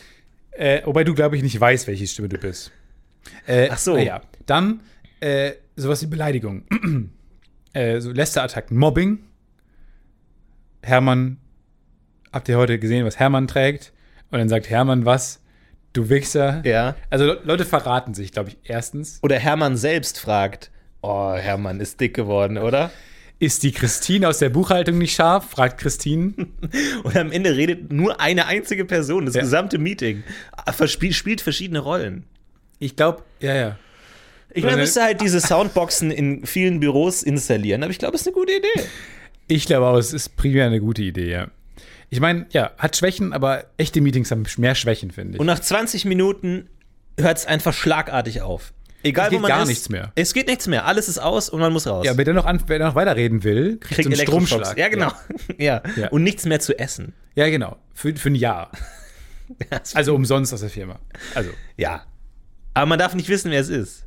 äh, 0.52 0.82
wobei 0.84 1.04
du, 1.04 1.14
glaube 1.14 1.36
ich, 1.36 1.42
nicht 1.42 1.60
weißt, 1.60 1.86
welche 1.86 2.06
Stimme 2.06 2.28
du 2.28 2.38
bist. 2.38 2.70
Äh, 3.46 3.68
Ach 3.70 3.78
so. 3.78 3.96
Ja. 3.96 4.22
Dann 4.46 4.80
äh, 5.20 5.52
sowas 5.76 6.02
wie 6.02 6.06
Beleidigung. 6.06 6.64
äh, 7.72 8.00
so 8.00 8.10
Lästerattacken, 8.10 8.76
Mobbing. 8.76 9.20
Hermann, 10.82 11.38
habt 12.32 12.48
ihr 12.48 12.56
heute 12.56 12.78
gesehen, 12.78 13.04
was 13.06 13.18
Hermann 13.18 13.46
trägt? 13.48 13.92
Und 14.30 14.38
dann 14.38 14.48
sagt 14.48 14.68
Hermann 14.70 15.04
was? 15.04 15.40
Du 15.92 16.08
Wichser. 16.08 16.62
Ja. 16.64 16.96
Also 17.10 17.26
Le 17.26 17.40
Leute 17.44 17.64
verraten 17.64 18.14
sich, 18.14 18.32
glaube 18.32 18.50
ich, 18.50 18.58
erstens. 18.64 19.18
Oder 19.22 19.38
Hermann 19.38 19.76
selbst 19.76 20.18
fragt, 20.18 20.70
oh, 21.02 21.34
Hermann 21.34 21.80
ist 21.80 22.00
dick 22.00 22.14
geworden, 22.14 22.56
oder? 22.58 22.90
Ist 23.38 23.62
die 23.62 23.72
Christine 23.72 24.28
aus 24.28 24.38
der 24.38 24.48
Buchhaltung 24.50 24.98
nicht 24.98 25.14
scharf? 25.14 25.50
fragt 25.50 25.78
Christine. 25.80 26.32
Und 27.02 27.16
am 27.16 27.30
Ende 27.32 27.56
redet 27.56 27.92
nur 27.92 28.20
eine 28.20 28.46
einzige 28.46 28.84
Person, 28.84 29.26
das 29.26 29.34
Ja. 29.34 29.42
gesamte 29.42 29.78
Meeting, 29.78 30.22
verspielt, 30.72 31.14
spielt 31.14 31.40
verschiedene 31.40 31.80
Rollen. 31.80 32.24
Ich 32.78 32.96
glaube, 32.96 33.22
ja, 33.40 33.54
ja. 33.54 33.78
Ich 34.54 34.64
meine, 34.64 34.76
müsste 34.78 35.02
halt 35.02 35.20
diese 35.20 35.40
Soundboxen 35.40 36.10
in 36.10 36.44
vielen 36.46 36.78
Büros 36.80 37.22
installieren, 37.22 37.82
aber 37.82 37.90
ich 37.90 37.98
glaube, 37.98 38.14
es 38.16 38.22
ist 38.22 38.28
eine 38.28 38.34
gute 38.34 38.52
Idee. 38.52 38.68
Ich 39.54 39.66
glaube 39.66 39.86
auch, 39.86 39.96
es 39.98 40.12
ist 40.12 40.36
primär 40.36 40.66
eine 40.66 40.80
gute 40.80 41.02
Idee, 41.02 41.30
ja. 41.30 41.48
Ich 42.08 42.20
meine, 42.20 42.46
ja, 42.50 42.72
hat 42.78 42.96
Schwächen, 42.96 43.32
aber 43.32 43.64
echte 43.76 44.00
Meetings 44.00 44.30
haben 44.30 44.44
mehr 44.58 44.74
Schwächen, 44.74 45.10
finde 45.10 45.34
ich. 45.34 45.40
Und 45.40 45.46
nach 45.46 45.58
20 45.60 46.04
Minuten 46.04 46.68
hört 47.18 47.38
es 47.38 47.46
einfach 47.46 47.72
schlagartig 47.72 48.42
auf. 48.42 48.72
Egal, 49.02 49.26
Es 49.26 49.30
geht 49.30 49.38
wo 49.38 49.42
man 49.42 49.48
gar 49.48 49.62
ist. 49.62 49.68
nichts 49.68 49.88
mehr. 49.88 50.12
Es 50.14 50.32
geht 50.32 50.46
nichts 50.46 50.68
mehr. 50.68 50.86
Alles 50.86 51.08
ist 51.08 51.18
aus 51.18 51.48
und 51.48 51.60
man 51.60 51.72
muss 51.72 51.86
raus. 51.86 52.06
ja, 52.06 52.16
wer 52.16 52.24
dann 52.24 52.36
noch, 52.36 52.46
an, 52.46 52.62
wer 52.66 52.78
noch 52.78 52.94
weiterreden 52.94 53.42
will, 53.44 53.78
kriegt, 53.78 53.94
Kriegt 53.94 54.06
einen. 54.06 54.16
Stromschlag. 54.16 54.78
Ja, 54.78 54.88
genau. 54.88 55.10
Ja. 55.58 55.82
Ja. 55.96 56.08
Und 56.10 56.22
nichts 56.22 56.44
mehr 56.46 56.60
zu 56.60 56.78
essen. 56.78 57.12
Ja, 57.34 57.48
genau. 57.50 57.76
Für, 57.94 58.14
für 58.16 58.30
ein 58.30 58.34
Jahr. 58.36 58.70
Also 59.92 60.14
umsonst 60.14 60.54
aus 60.54 60.60
der 60.60 60.70
Firma. 60.70 60.98
Also, 61.34 61.50
Ja. 61.76 62.06
Aber 62.72 62.86
man 62.86 62.98
darf 62.98 63.14
nicht 63.14 63.28
wissen, 63.28 63.50
wer 63.50 63.60
es 63.60 63.68
ist. 63.68 64.06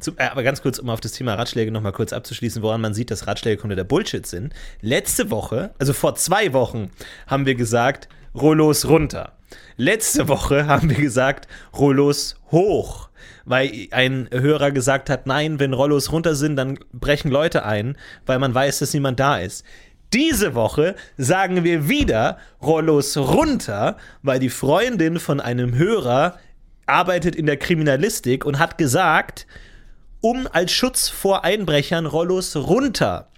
Zu, 0.00 0.12
äh, 0.16 0.28
aber 0.28 0.42
ganz 0.42 0.62
kurz, 0.62 0.78
um 0.78 0.90
auf 0.90 1.00
das 1.00 1.12
Thema 1.12 1.34
Ratschläge 1.34 1.70
nochmal 1.70 1.92
kurz 1.92 2.12
abzuschließen, 2.12 2.62
woran 2.62 2.80
man 2.80 2.94
sieht, 2.94 3.10
dass 3.10 3.26
Ratschläge 3.26 3.60
kompletter 3.60 3.84
Bullshit 3.84 4.26
sind. 4.26 4.52
Letzte 4.80 5.30
Woche, 5.30 5.74
also 5.78 5.92
vor 5.92 6.14
zwei 6.14 6.52
Wochen, 6.52 6.90
haben 7.26 7.46
wir 7.46 7.54
gesagt, 7.54 8.08
Rollos 8.34 8.88
runter. 8.88 9.32
Letzte 9.76 10.28
Woche 10.28 10.66
haben 10.66 10.90
wir 10.90 11.00
gesagt, 11.00 11.48
Rollos 11.76 12.36
hoch. 12.50 13.08
Weil 13.44 13.88
ein 13.90 14.28
Hörer 14.32 14.70
gesagt 14.70 15.10
hat, 15.10 15.26
nein, 15.26 15.60
wenn 15.60 15.72
Rollos 15.72 16.12
runter 16.12 16.34
sind, 16.34 16.56
dann 16.56 16.78
brechen 16.92 17.30
Leute 17.30 17.64
ein, 17.64 17.96
weil 18.26 18.38
man 18.38 18.54
weiß, 18.54 18.78
dass 18.78 18.94
niemand 18.94 19.20
da 19.20 19.38
ist. 19.38 19.64
Diese 20.12 20.54
Woche 20.54 20.94
sagen 21.16 21.64
wir 21.64 21.88
wieder 21.88 22.38
Rollos 22.62 23.16
runter, 23.16 23.96
weil 24.22 24.38
die 24.38 24.50
Freundin 24.50 25.18
von 25.18 25.40
einem 25.40 25.74
Hörer 25.74 26.38
arbeitet 26.86 27.36
in 27.36 27.46
der 27.46 27.56
Kriminalistik 27.56 28.44
und 28.44 28.58
hat 28.58 28.78
gesagt, 28.78 29.46
um 30.20 30.48
als 30.50 30.72
Schutz 30.72 31.08
vor 31.08 31.44
Einbrechern 31.44 32.06
Rollos 32.06 32.56
runter. 32.56 33.28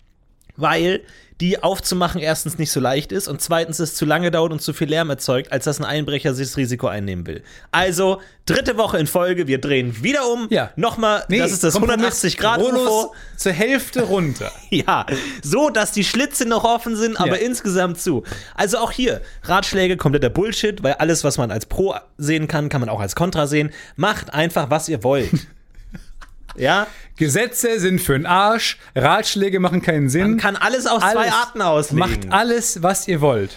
Weil 0.56 1.02
die 1.40 1.62
aufzumachen 1.62 2.20
erstens 2.20 2.56
nicht 2.56 2.70
so 2.72 2.80
leicht 2.80 3.12
ist 3.12 3.28
und 3.28 3.42
zweitens 3.42 3.78
es 3.78 3.94
zu 3.94 4.06
lange 4.06 4.30
dauert 4.30 4.52
und 4.52 4.62
zu 4.62 4.72
viel 4.72 4.88
Lärm 4.88 5.10
erzeugt, 5.10 5.52
als 5.52 5.64
dass 5.64 5.78
ein 5.78 5.84
Einbrecher 5.84 6.32
sich 6.34 6.48
das 6.48 6.56
Risiko 6.56 6.86
einnehmen 6.86 7.26
will. 7.26 7.42
Also, 7.72 8.22
dritte 8.46 8.78
Woche 8.78 8.96
in 8.98 9.06
Folge, 9.06 9.46
wir 9.46 9.60
drehen 9.60 10.02
wieder 10.02 10.26
um. 10.32 10.46
Ja. 10.50 10.70
Nochmal, 10.76 11.24
das 11.28 11.52
ist 11.52 11.62
das 11.62 11.74
Kompromiss. 11.74 12.24
180 12.24 12.38
Grad 12.38 12.62
UFO. 12.62 13.14
zur 13.36 13.52
Hälfte 13.52 14.02
runter. 14.04 14.50
Ja, 14.70 15.04
so, 15.42 15.68
dass 15.70 15.92
die 15.92 16.04
Schlitze 16.04 16.46
noch 16.46 16.64
offen 16.64 16.96
sind, 16.96 17.18
aber 17.20 17.38
Ja. 17.40 17.46
insgesamt 17.46 18.00
zu. 18.00 18.24
Also 18.54 18.78
auch 18.78 18.90
hier, 18.90 19.20
Ratschläge, 19.42 19.96
kompletter 19.96 20.30
Bullshit, 20.30 20.82
weil 20.82 20.94
alles, 20.94 21.22
was 21.22 21.36
man 21.38 21.50
als 21.50 21.66
Pro 21.66 21.94
sehen 22.18 22.48
kann, 22.48 22.68
kann 22.68 22.80
man 22.80 22.88
auch 22.88 23.00
als 23.00 23.14
Contra 23.14 23.46
sehen. 23.46 23.70
Macht 23.96 24.32
einfach, 24.32 24.70
was 24.70 24.88
ihr 24.88 25.02
wollt. 25.04 25.30
ja, 26.56 26.86
Gesetze 27.16 27.80
sind 27.80 28.00
für 28.00 28.12
den 28.12 28.26
Arsch, 28.26 28.78
Ratschläge 28.94 29.60
machen 29.60 29.82
keinen 29.82 30.08
Sinn. 30.08 30.30
man 30.32 30.36
kann 30.38 30.56
alles 30.56 30.86
auf 30.86 31.00
zwei 31.00 31.20
Alles. 31.20 31.32
Arten 31.32 31.62
auslegen. 31.62 31.98
Macht 31.98 32.32
alles, 32.32 32.82
was 32.82 33.08
ihr 33.08 33.20
wollt. 33.20 33.56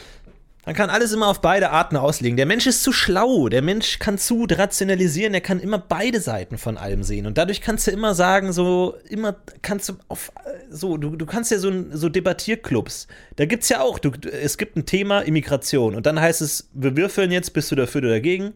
Man 0.66 0.76
kann 0.76 0.92
alles 0.92 1.12
immer 1.14 1.28
auf 1.28 1.42
beide 1.42 1.72
Arten 1.72 1.98
auslegen. 1.98 2.38
Der 2.38 2.46
Mensch 2.46 2.68
ist 2.68 2.84
zu 2.84 2.92
schlau. 2.92 3.50
Der 3.50 3.64
Mensch 3.64 3.98
kann 3.98 4.20
zu 4.20 4.46
rationalisieren. 4.48 5.34
Er 5.34 5.42
kann 5.42 5.60
immer 5.60 5.80
beide 5.80 6.22
Seiten 6.22 6.60
von 6.60 6.78
allem 6.78 7.02
sehen. 7.02 7.26
Und 7.26 7.40
dadurch 7.40 7.62
kannst 7.62 7.88
du 7.88 7.92
immer 7.92 8.14
sagen, 8.14 8.54
so, 8.54 8.96
immer 9.10 9.36
kannst 9.64 9.90
du 9.90 9.94
auf, 10.10 10.32
so, 10.70 10.98
du, 10.98 11.16
du 11.16 11.26
kannst 11.26 11.50
ja 11.50 11.58
so, 11.58 11.72
so 11.92 12.08
Debattierclubs. 12.08 13.08
Da 13.38 13.46
gibt's 13.46 13.70
ja 13.70 13.82
auch, 13.82 13.98
du, 13.98 14.12
es 14.32 14.60
gibt 14.60 14.76
ein 14.76 14.86
Thema 14.86 15.22
Immigration. 15.22 15.96
Und 15.96 16.06
dann 16.06 16.20
heißt 16.22 16.42
es, 16.42 16.70
wir 16.74 16.96
würfeln 16.96 17.32
jetzt, 17.32 17.52
bist 17.54 17.72
du 17.72 17.76
dafür 17.76 18.02
oder 18.02 18.12
dagegen? 18.12 18.54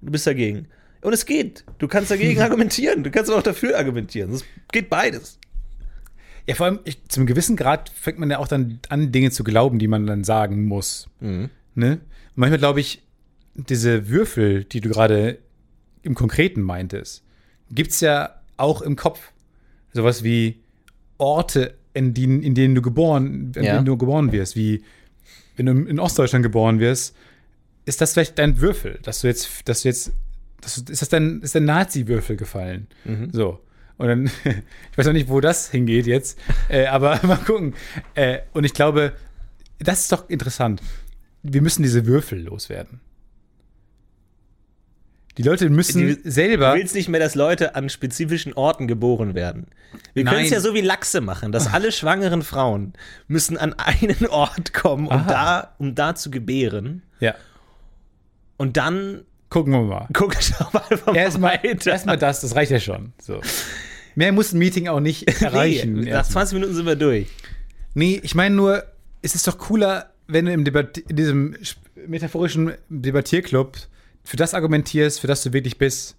Du 0.00 0.12
bist 0.12 0.26
dagegen. 0.26 0.68
Und 1.00 1.12
es 1.12 1.26
geht. 1.26 1.64
Du 1.78 1.88
kannst 1.88 2.10
dagegen 2.10 2.40
argumentieren. 2.40 3.04
Du 3.04 3.10
kannst 3.10 3.30
aber 3.30 3.38
auch 3.38 3.44
dafür 3.44 3.76
argumentieren. 3.78 4.32
Es 4.32 4.44
geht 4.72 4.90
beides. 4.90 5.38
Ja, 6.46 6.54
vor 6.54 6.66
allem 6.66 6.80
ich, 6.84 7.06
zum 7.08 7.26
gewissen 7.26 7.56
Grad 7.56 7.90
fängt 7.90 8.18
man 8.18 8.30
ja 8.30 8.38
auch 8.38 8.48
dann 8.48 8.80
an, 8.88 9.12
Dinge 9.12 9.30
zu 9.30 9.44
glauben, 9.44 9.78
die 9.78 9.86
man 9.88 10.06
dann 10.06 10.24
sagen 10.24 10.64
muss. 10.64 11.08
Ne? 11.20 11.42
Und 11.74 12.00
manchmal 12.34 12.58
glaube 12.58 12.80
ich, 12.80 13.02
diese 13.54 14.08
Würfel, 14.08 14.64
die 14.64 14.80
du 14.80 14.88
gerade 14.88 15.38
im 16.02 16.14
Konkreten 16.14 16.62
meintest, 16.62 17.22
gibt 17.70 17.90
es 17.92 18.00
ja 18.00 18.34
auch 18.56 18.80
im 18.82 18.96
Kopf. 18.96 19.32
Sowas 19.92 20.22
wie 20.24 20.60
Orte, 21.18 21.74
in 21.92 22.14
denen, 22.14 22.42
in 22.42 22.54
denen 22.54 22.74
du 22.74 22.82
geboren, 22.82 23.52
in 23.54 23.62
Ja. 23.64 23.74
denen 23.74 23.84
du 23.84 23.96
geboren 23.96 24.32
wirst, 24.32 24.56
wie 24.56 24.82
wenn 25.56 25.66
du 25.66 25.72
in 25.72 25.98
Ostdeutschland 25.98 26.42
geboren 26.44 26.78
wirst, 26.80 27.14
ist 27.84 28.00
das 28.00 28.12
vielleicht 28.12 28.38
dein 28.38 28.60
Würfel, 28.60 29.00
dass 29.02 29.20
du 29.22 29.26
jetzt, 29.26 29.68
dass 29.68 29.82
du 29.82 29.88
jetzt, 29.88 30.12
dass 30.60 30.76
du, 30.82 30.92
ist 30.92 31.02
das 31.02 31.08
dein, 31.08 31.40
ist 31.42 31.54
dein 31.54 31.64
Nazi-Würfel 31.64 32.36
gefallen? 32.36 32.88
So. 33.32 33.60
Und 33.96 34.06
dann, 34.08 34.24
ich 34.44 34.98
weiß 34.98 35.08
auch 35.08 35.12
nicht, 35.12 35.28
wo 35.28 35.40
das 35.40 35.70
hingeht 35.70 36.06
jetzt, 36.06 36.38
äh, 36.68 36.86
aber 36.86 37.20
mal 37.26 37.36
gucken. 37.36 37.74
Äh, 38.14 38.40
und 38.52 38.64
ich 38.64 38.74
glaube, 38.74 39.12
das 39.78 40.00
ist 40.02 40.12
doch 40.12 40.28
interessant. 40.28 40.80
Wir 41.42 41.62
müssen 41.62 41.82
diese 41.82 42.06
Würfel 42.06 42.42
loswerden. 42.42 43.00
Die 45.36 45.42
Leute 45.44 45.70
müssen 45.70 46.04
Die- 46.04 46.30
selber. 46.30 46.72
Du 46.72 46.78
willst 46.80 46.96
nicht 46.96 47.08
mehr, 47.08 47.20
dass 47.20 47.36
Leute 47.36 47.76
an 47.76 47.88
spezifischen 47.88 48.54
Orten 48.54 48.88
geboren 48.88 49.34
werden. 49.36 49.68
Wir 50.12 50.24
können 50.24 50.44
es 50.44 50.50
ja 50.50 50.58
so 50.60 50.74
wie 50.74 50.80
Lachse 50.80 51.20
machen, 51.20 51.52
dass 51.52 51.72
alle 51.72 51.92
schwangeren 51.92 52.42
Frauen 52.42 52.92
müssen 53.28 53.56
an 53.56 53.72
einen 53.74 54.26
Ort 54.26 54.72
kommen, 54.74 55.06
um 55.06 55.12
Aha. 55.12 55.28
da, 55.28 55.74
um 55.78 55.94
da 55.94 56.16
zu 56.16 56.30
gebären. 56.32 57.02
Ja, 57.20 57.34
Und 58.56 58.76
dann 58.76 59.24
gucken 59.50 59.72
wir 59.72 59.82
mal. 59.82 60.08
guck 60.12 60.38
ich 60.38 60.52
doch 60.52 60.72
mal 60.72 60.82
Erstmal 61.14 61.60
erst 61.62 62.06
das, 62.06 62.40
das 62.40 62.54
reicht 62.54 62.70
ja 62.70 62.80
schon. 62.80 63.12
So. 63.20 63.40
Mehr 64.14 64.32
muss 64.32 64.52
ein 64.52 64.58
Meeting 64.58 64.88
auch 64.88 65.00
nicht 65.00 65.28
erreichen. 65.42 65.94
Nee, 65.94 66.10
nach 66.10 66.18
Erstmal. 66.18 66.46
20 66.46 66.54
Minuten 66.54 66.74
sind 66.74 66.86
wir 66.86 66.96
durch. 66.96 67.28
Nee, 67.94 68.20
ich 68.22 68.34
meine 68.34 68.54
nur, 68.54 68.84
es 69.22 69.34
ist 69.34 69.46
doch 69.46 69.58
cooler, 69.58 70.10
wenn 70.26 70.44
du 70.44 70.52
im 70.52 70.64
Debat 70.64 70.98
in 70.98 71.16
diesem 71.16 71.56
metaphorischen 72.06 72.72
Debattierclub 72.88 73.76
für 74.24 74.36
das 74.36 74.54
argumentierst, 74.54 75.20
für 75.20 75.26
das 75.26 75.42
du 75.42 75.52
wirklich 75.52 75.78
bist 75.78 76.16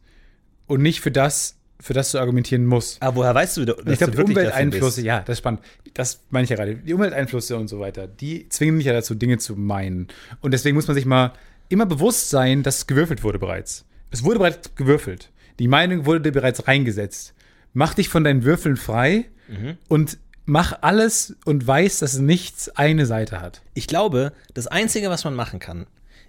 und 0.68 0.82
nicht 0.82 1.02
für 1.02 1.12
das, 1.12 1.58
für 1.80 1.94
das 1.94 2.12
du 2.12 2.20
argumentieren 2.20 2.66
musst. 2.66 3.02
Aber 3.02 3.18
woher 3.18 3.36
weißt 3.36 3.58
du, 3.58 3.66
dass 3.66 3.78
ich 3.86 4.00
glaube, 4.00 4.24
Umwelteinflüsse, 4.24 5.02
ja, 5.02 5.20
das 5.20 5.34
ist 5.34 5.40
spannend. 5.40 5.62
Das 5.94 6.22
meine 6.30 6.44
ich 6.46 6.50
ja 6.50 6.56
gerade. 6.56 6.76
Die 6.76 6.94
Umwelteinflüsse 6.94 7.56
und 7.58 7.68
so 7.68 7.80
weiter, 7.80 8.08
die 8.08 8.50
zwingen 8.50 8.78
mich 8.78 8.86
ja 8.86 8.94
dazu, 8.94 9.14
Dinge 9.14 9.38
zu 9.38 9.56
meinen. 9.56 10.08
Und 10.42 10.54
deswegen 10.54 10.76
muss 10.76 10.88
man 10.88 10.96
sich 10.96 11.06
mal 11.06 11.34
immer 11.70 11.86
bewusst 11.86 12.30
sein, 12.30 12.64
dass 12.64 12.88
gewürfelt 12.88 13.24
wurde 13.24 13.40
bereits. 13.40 13.86
Es 14.12 14.24
wurde 14.24 14.40
bereits 14.40 14.76
gewürfelt. 14.76 15.32
Die 15.60 15.68
Meinung 15.68 16.06
wurde 16.06 16.22
dir 16.22 16.32
bereits 16.32 16.68
reingesetzt. 16.68 17.34
Mach 17.74 17.94
dich 17.94 18.10
von 18.10 18.24
deinen 18.24 18.44
Würfeln 18.44 18.76
frei 18.78 19.26
Mhm. 19.48 19.78
und 19.88 20.18
mach 20.46 20.80
alles 20.82 21.36
und 21.46 21.66
weiß, 21.66 22.00
dass 22.00 22.18
nichts 22.20 22.70
eine 22.70 23.06
Seite 23.06 23.42
hat. 23.42 23.62
Ich 23.74 23.88
glaube, 23.88 24.32
das 24.54 24.68
Einzige, 24.68 25.10
was 25.10 25.24
man 25.24 25.34
machen 25.36 25.60
kann, 25.60 25.86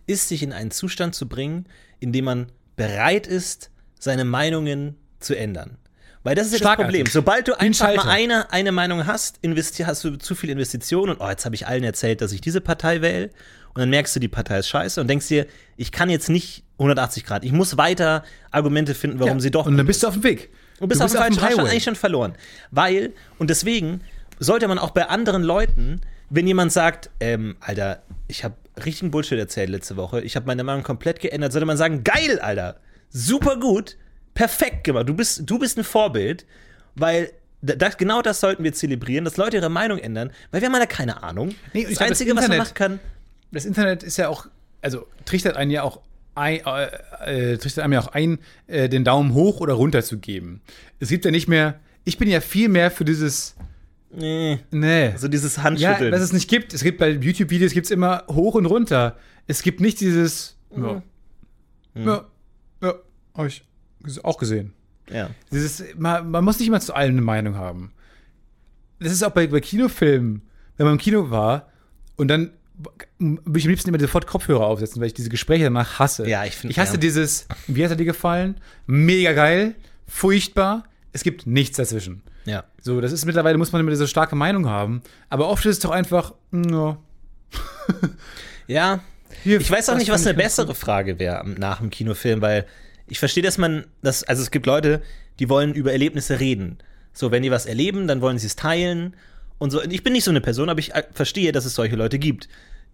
ist, 0.06 0.28
sich 0.28 0.42
in 0.42 0.52
einen 0.52 0.70
Zustand 0.70 1.14
zu 1.14 1.28
bringen, 1.28 1.66
in 2.00 2.12
dem 2.12 2.24
man 2.24 2.46
bereit 2.76 3.26
ist, 3.26 3.70
seine 3.98 4.24
Meinungen 4.24 4.96
zu 5.20 5.36
ändern. 5.36 5.76
Weil 6.22 6.34
das 6.34 6.46
ist 6.48 6.60
ja 6.60 6.66
das. 6.76 6.84
Problem. 6.84 7.06
Sobald 7.06 7.48
du 7.48 7.58
einfach 7.58 7.94
mal 7.96 8.08
eine, 8.08 8.52
eine 8.52 8.72
Meinung 8.72 9.06
hast, 9.06 9.38
hast 9.86 10.04
du 10.04 10.16
zu 10.16 10.34
viel 10.34 10.50
Investitionen 10.50 11.12
und 11.14 11.20
oh, 11.20 11.28
jetzt 11.28 11.44
habe 11.46 11.54
ich 11.54 11.66
allen 11.66 11.84
erzählt, 11.84 12.20
dass 12.20 12.32
ich 12.32 12.40
diese 12.42 12.60
Partei 12.60 13.00
wähle. 13.00 13.30
Und 13.74 13.78
dann 13.80 13.90
merkst 13.90 14.14
du, 14.16 14.20
die 14.20 14.28
Partei 14.28 14.58
ist 14.58 14.68
scheiße 14.68 15.00
und 15.00 15.08
denkst 15.08 15.28
dir, 15.28 15.46
ich 15.76 15.92
kann 15.92 16.10
jetzt 16.10 16.28
nicht 16.28 16.64
180 16.78 17.24
Grad. 17.24 17.44
Ich 17.44 17.52
muss 17.52 17.76
weiter 17.76 18.24
Argumente 18.50 18.94
finden, 18.94 19.20
warum 19.20 19.34
Ja. 19.38 19.40
sie 19.40 19.50
doch 19.50 19.66
Und 19.66 19.76
dann 19.76 19.86
bist 19.86 20.02
du 20.02 20.08
auf 20.08 20.14
dem 20.14 20.24
Weg. 20.24 20.50
Du 20.80 20.86
bist, 20.86 21.00
auf 21.02 21.12
dem 21.12 21.34
falschen 21.34 21.60
eigentlich 21.60 21.84
schon 21.84 21.94
verloren. 21.96 22.34
Weil, 22.70 23.12
und 23.38 23.50
deswegen 23.50 24.00
sollte 24.38 24.66
man 24.66 24.78
auch 24.78 24.90
bei 24.90 25.06
anderen 25.08 25.42
Leuten, 25.42 26.00
wenn 26.30 26.46
jemand 26.46 26.72
sagt, 26.72 27.10
ähm, 27.20 27.56
Alter, 27.60 28.02
ich 28.28 28.44
habe 28.44 28.54
richtigen 28.84 29.10
Bullshit 29.10 29.38
erzählt 29.38 29.68
letzte 29.68 29.96
Woche, 29.96 30.22
ich 30.22 30.36
habe 30.36 30.46
meine 30.46 30.64
Meinung 30.64 30.82
komplett 30.82 31.20
geändert, 31.20 31.52
sollte 31.52 31.66
man 31.66 31.76
sagen, 31.76 32.02
geil, 32.02 32.38
Alter, 32.40 32.76
super 33.10 33.58
gut, 33.58 33.96
perfekt 34.32 34.84
gemacht, 34.84 35.08
du 35.08 35.14
bist, 35.14 35.42
du 35.44 35.58
bist 35.58 35.76
ein 35.76 35.84
Vorbild, 35.84 36.46
weil 36.94 37.30
da- 37.60 37.74
das, 37.74 37.98
genau 37.98 38.22
das 38.22 38.40
sollten 38.40 38.64
wir 38.64 38.72
zelebrieren, 38.72 39.24
dass 39.26 39.36
Leute 39.36 39.58
ihre 39.58 39.68
Meinung 39.68 39.98
ändern, 39.98 40.30
weil 40.50 40.62
wir 40.62 40.68
haben 40.68 40.76
ja 40.80 40.86
keine 40.86 41.22
Ahnung. 41.22 41.54
Nee, 41.74 41.80
und 41.84 41.90
das 41.90 41.98
glaub, 41.98 42.08
das 42.08 42.20
Einzige, 42.20 42.36
was 42.36 42.48
man 42.48 42.58
machen 42.58 42.74
kann, 42.74 43.00
das 43.52 43.64
Internet 43.64 44.02
ist 44.02 44.16
ja 44.16 44.28
auch, 44.28 44.46
also 44.82 45.06
trichtert 45.24 45.56
einen 45.56 45.70
ja 45.70 45.82
auch 45.82 46.00
ein, 46.34 46.60
äh, 46.64 47.52
äh, 47.52 47.58
trichtert 47.58 47.84
einem 47.84 47.92
ja 47.94 48.00
auch 48.00 48.08
ein, 48.08 48.38
äh, 48.66 48.88
den 48.88 49.04
Daumen 49.04 49.34
hoch 49.34 49.60
oder 49.60 49.74
runter 49.74 50.02
zu 50.02 50.18
geben. 50.18 50.60
Es 50.98 51.08
gibt 51.08 51.24
ja 51.24 51.30
nicht 51.30 51.48
mehr, 51.48 51.80
ich 52.04 52.18
bin 52.18 52.28
ja 52.28 52.40
viel 52.40 52.68
mehr 52.68 52.90
für 52.90 53.04
dieses, 53.04 53.56
nee, 54.12 54.60
nee. 54.70 55.14
so 55.16 55.28
dieses 55.28 55.56
ja, 55.56 55.62
Handschütteln. 55.64 56.12
dass 56.12 56.22
es 56.22 56.32
nicht 56.32 56.48
gibt. 56.48 56.72
Es 56.72 56.82
gibt 56.82 56.98
bei 56.98 57.10
YouTube-Videos 57.10 57.72
gibt 57.72 57.86
es 57.86 57.90
immer 57.90 58.24
hoch 58.28 58.54
und 58.54 58.66
runter. 58.66 59.16
Es 59.46 59.62
gibt 59.62 59.80
nicht 59.80 60.00
dieses, 60.00 60.56
ja, 60.74 61.02
ja, 61.94 62.24
ja, 62.80 62.94
habe 63.34 63.48
ich 63.48 63.64
auch 64.22 64.38
gesehen. 64.38 64.72
ja. 65.12 65.30
Dieses, 65.52 65.84
man, 65.96 66.30
man 66.30 66.44
muss 66.44 66.58
nicht 66.58 66.68
immer 66.68 66.80
zu 66.80 66.94
allem 66.94 67.12
eine 67.12 67.22
Meinung 67.22 67.56
haben. 67.56 67.92
Das 69.00 69.12
ist 69.12 69.22
auch 69.22 69.30
bei, 69.30 69.46
bei 69.46 69.60
Kinofilmen, 69.60 70.42
wenn 70.76 70.86
man 70.86 70.94
im 70.94 71.00
Kino 71.00 71.30
war 71.30 71.68
und 72.16 72.28
dann 72.28 72.52
würde 73.18 73.58
ich 73.58 73.64
am 73.64 73.70
liebsten 73.70 73.88
immer 73.90 74.00
sofort 74.00 74.26
Kopfhörer 74.26 74.66
aufsetzen, 74.66 75.00
weil 75.00 75.08
ich 75.08 75.14
diese 75.14 75.28
Gespräche 75.30 75.64
danach 75.64 75.98
hasse. 75.98 76.28
Ja, 76.28 76.44
ich 76.44 76.56
find- 76.56 76.70
Ich 76.72 76.78
hasse 76.78 76.94
ja. 76.94 76.98
dieses, 76.98 77.46
wie 77.66 77.84
hat 77.84 77.90
er 77.90 77.96
dir 77.96 78.04
gefallen? 78.04 78.56
Mega 78.86 79.32
geil, 79.32 79.74
furchtbar. 80.06 80.84
Es 81.12 81.22
gibt 81.22 81.46
nichts 81.46 81.76
dazwischen. 81.76 82.22
Ja. 82.46 82.64
So, 82.80 83.00
das 83.00 83.12
ist 83.12 83.26
mittlerweile, 83.26 83.58
muss 83.58 83.72
man 83.72 83.80
immer 83.80 83.90
diese 83.90 84.06
starke 84.08 84.36
Meinung 84.36 84.66
haben. 84.68 85.02
Aber 85.28 85.48
oft 85.48 85.64
ist 85.66 85.76
es 85.76 85.80
doch 85.80 85.90
einfach, 85.90 86.32
ja. 86.52 86.96
Ja. 88.66 89.00
Hier, 89.42 89.60
Ich 89.60 89.70
weiß 89.70 89.88
auch 89.88 89.96
nicht, 89.96 90.10
was 90.10 90.26
eine 90.26 90.36
bessere 90.36 90.74
Frage 90.74 91.18
wäre 91.18 91.48
nach 91.48 91.78
dem 91.78 91.90
Kinofilm, 91.90 92.40
weil 92.40 92.66
ich 93.06 93.18
verstehe, 93.18 93.42
dass 93.42 93.58
man 93.58 93.86
das, 94.02 94.22
also 94.24 94.42
es 94.42 94.50
gibt 94.50 94.66
Leute, 94.66 95.02
die 95.38 95.48
wollen 95.48 95.74
über 95.74 95.92
Erlebnisse 95.92 96.40
reden. 96.40 96.78
So, 97.12 97.30
wenn 97.30 97.42
die 97.42 97.50
was 97.50 97.66
erleben, 97.66 98.06
dann 98.06 98.20
wollen 98.20 98.38
sie 98.38 98.46
es 98.46 98.56
teilen 98.56 99.14
und 99.58 99.70
so. 99.70 99.82
Ich 99.82 100.02
bin 100.04 100.12
nicht 100.12 100.24
so 100.24 100.30
eine 100.30 100.40
Person, 100.40 100.68
aber 100.68 100.78
ich 100.78 100.94
äh, 100.94 101.02
verstehe, 101.12 101.52
dass 101.52 101.64
es 101.64 101.74
solche 101.74 101.96
Leute 101.96 102.18
gibt. 102.18 102.48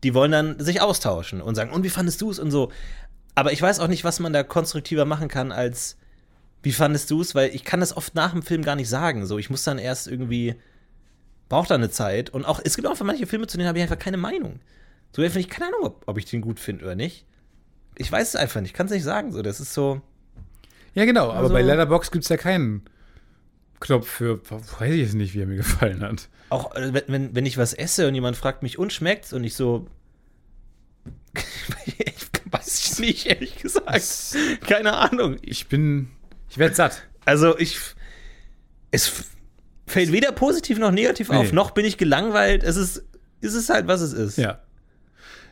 Die 0.04 0.14
wollen 0.14 0.30
dann 0.32 0.58
sich 0.60 0.80
austauschen 0.80 1.40
und 1.40 1.54
sagen, 1.54 1.70
und 1.70 1.82
wie 1.84 1.88
fandest 1.90 2.20
du 2.20 2.30
es 2.30 2.38
und 2.38 2.50
so. 2.50 2.70
Aber 3.34 3.52
ich 3.52 3.60
weiß 3.60 3.80
auch 3.80 3.88
nicht, 3.88 4.04
was 4.04 4.20
man 4.20 4.32
da 4.32 4.42
konstruktiver 4.42 5.04
machen 5.04 5.28
kann 5.28 5.52
als 5.52 5.96
wie 6.62 6.72
fandest 6.72 7.10
du 7.10 7.20
es, 7.20 7.34
weil 7.34 7.54
ich 7.54 7.64
kann 7.64 7.80
das 7.80 7.96
oft 7.96 8.14
nach 8.14 8.32
dem 8.32 8.42
Film 8.42 8.62
gar 8.62 8.74
nicht 8.76 8.88
sagen. 8.88 9.24
So, 9.26 9.38
ich 9.38 9.50
muss 9.50 9.62
dann 9.62 9.78
erst 9.78 10.08
irgendwie 10.08 10.56
braucht 11.48 11.70
da 11.70 11.76
eine 11.76 11.90
Zeit 11.90 12.30
und 12.30 12.44
auch 12.44 12.60
es 12.64 12.74
gibt 12.74 12.86
auch 12.88 12.90
einfach 12.92 13.06
manche 13.06 13.26
Filme, 13.26 13.46
zu 13.46 13.56
denen 13.56 13.68
habe 13.68 13.78
ich 13.78 13.82
einfach 13.82 13.98
keine 13.98 14.16
Meinung. 14.16 14.58
So, 15.14 15.22
finde 15.22 15.38
ich 15.40 15.48
keine 15.48 15.68
Ahnung, 15.68 15.84
ob, 15.84 16.02
ob 16.06 16.18
ich 16.18 16.24
den 16.24 16.40
gut 16.40 16.58
finde 16.58 16.84
oder 16.84 16.96
nicht. 16.96 17.24
Ich 17.96 18.10
weiß 18.10 18.28
es 18.30 18.36
einfach 18.36 18.60
nicht, 18.60 18.74
kann 18.74 18.86
es 18.86 18.92
nicht 18.92 19.04
sagen. 19.04 19.32
So, 19.32 19.42
das 19.42 19.60
ist 19.60 19.72
so. 19.72 20.00
Ja, 20.94 21.04
genau, 21.04 21.30
aber 21.30 21.38
Also- 21.38 21.54
bei 21.54 21.62
Letterbox 21.62 22.10
gibt 22.10 22.24
es 22.24 22.28
ja 22.28 22.36
keinen 22.36 22.82
Knopf 23.80 24.08
für, 24.08 24.40
weiß 24.50 24.92
ich 24.92 25.00
jetzt 25.00 25.14
nicht, 25.14 25.34
wie 25.34 25.40
er 25.42 25.46
mir 25.46 25.56
gefallen 25.56 26.02
hat. 26.02 26.28
Auch 26.48 26.74
äh, 26.74 26.92
wenn, 26.94 27.02
wenn, 27.08 27.34
wenn 27.34 27.46
ich 27.46 27.58
was 27.58 27.74
esse 27.74 28.08
und 28.08 28.14
jemand 28.14 28.36
fragt 28.36 28.62
mich, 28.62 28.78
und 28.78 28.92
schmeckt's? 28.92 29.32
Und 29.32 29.44
ich 29.44 29.54
so. 29.54 29.86
ich 31.86 32.16
weiß 32.50 32.92
ich 32.92 32.98
nicht, 33.00 33.26
ehrlich 33.26 33.56
gesagt. 33.58 34.36
Keine 34.66 34.94
Ahnung. 34.94 35.36
Ich, 35.42 35.66
bin, 35.68 36.08
ich 36.48 36.58
werde 36.58 36.74
satt. 36.74 37.02
also, 37.24 37.58
ich. 37.58 37.78
Es 38.92 39.24
fällt 39.86 40.12
weder 40.12 40.32
positiv 40.32 40.78
noch 40.78 40.90
negativ 40.92 41.30
auf, 41.30 41.48
Nee. 41.48 41.52
noch 41.52 41.72
bin 41.72 41.84
ich 41.84 41.98
gelangweilt. 41.98 42.62
Es 42.62 42.76
ist, 42.76 43.04
es 43.40 43.54
ist 43.54 43.68
halt, 43.68 43.86
was 43.86 44.00
es 44.00 44.12
ist. 44.12 44.38
Ja. 44.38 44.60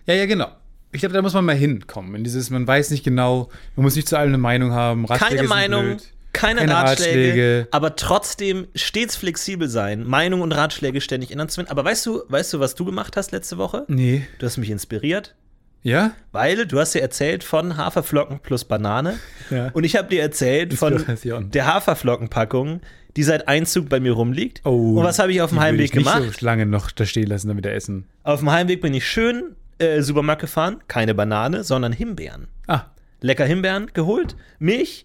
Ja, 0.06 0.14
ja, 0.14 0.26
genau. 0.26 0.48
Ich 0.92 1.00
glaube, 1.00 1.12
da 1.12 1.22
muss 1.22 1.34
man 1.34 1.44
mal 1.44 1.56
hinkommen. 1.56 2.14
In 2.14 2.22
dieses, 2.24 2.50
man 2.50 2.66
weiß 2.66 2.90
nicht 2.90 3.02
genau, 3.04 3.50
man 3.74 3.84
muss 3.84 3.96
nicht 3.96 4.08
zu 4.08 4.16
allem 4.16 4.28
eine 4.28 4.38
Meinung 4.38 4.72
haben. 4.72 5.04
Ratschläge 5.06 5.36
keine 5.36 5.48
Meinung, 5.48 5.84
blöd. 5.86 6.12
Keine, 6.34 6.60
Keine 6.60 6.74
Ratschläge, 6.74 7.10
Ratschläge. 7.28 7.68
aber 7.70 7.96
trotzdem 7.96 8.66
stets 8.74 9.16
flexibel 9.16 9.68
sein, 9.68 10.04
Meinung 10.04 10.42
und 10.42 10.52
Ratschläge 10.52 11.00
ständig 11.00 11.30
ändern 11.30 11.48
zu 11.48 11.56
können. 11.60 11.70
Aber 11.70 11.84
weißt 11.84 12.04
du, 12.04 12.22
weißt 12.28 12.52
du, 12.52 12.60
was 12.60 12.74
du 12.74 12.84
gemacht 12.84 13.16
hast 13.16 13.32
letzte 13.32 13.56
Woche? 13.56 13.84
Nee. 13.88 14.26
Du 14.38 14.44
hast 14.46 14.58
mich 14.58 14.68
inspiriert, 14.70 15.34
Ja? 15.82 16.12
weil 16.32 16.66
du 16.66 16.78
hast 16.78 16.94
dir 16.94 17.00
erzählt 17.02 17.42
von 17.44 17.76
Haferflocken 17.78 18.40
plus 18.40 18.64
Banane 18.64 19.18
Ja. 19.50 19.68
und 19.72 19.84
ich 19.84 19.96
habe 19.96 20.08
dir 20.08 20.20
erzählt 20.20 20.74
von 20.74 21.02
der 21.50 21.66
Haferflockenpackung, 21.66 22.80
die 23.16 23.22
seit 23.22 23.46
Einzug 23.48 23.88
bei 23.88 24.00
mir 24.00 24.12
rumliegt. 24.12 24.60
Oh, 24.64 24.98
und 24.98 25.04
was 25.04 25.18
habe 25.18 25.32
ich 25.32 25.40
auf 25.40 25.50
dem 25.50 25.60
Heimweg 25.60 25.84
ich 25.86 25.94
nicht 25.94 26.12
gemacht? 26.12 26.36
so 26.40 26.44
lange 26.44 26.66
noch 26.66 26.90
da 26.90 27.06
stehen 27.06 27.28
lassen, 27.28 27.48
damit 27.48 27.64
er 27.64 27.74
essen. 27.74 28.06
Auf 28.24 28.40
dem 28.40 28.50
Heimweg 28.50 28.80
bin 28.80 28.92
ich 28.92 29.06
schön 29.08 29.54
äh, 29.78 30.00
Supermarkt 30.02 30.40
gefahren, 30.42 30.78
keine 30.88 31.14
Banane, 31.14 31.62
sondern 31.64 31.92
Himbeeren. 31.92 32.48
Ah, 32.66 32.86
Lecker 33.20 33.44
Himbeeren 33.46 33.90
geholt, 33.94 34.36
Milch, 34.58 35.04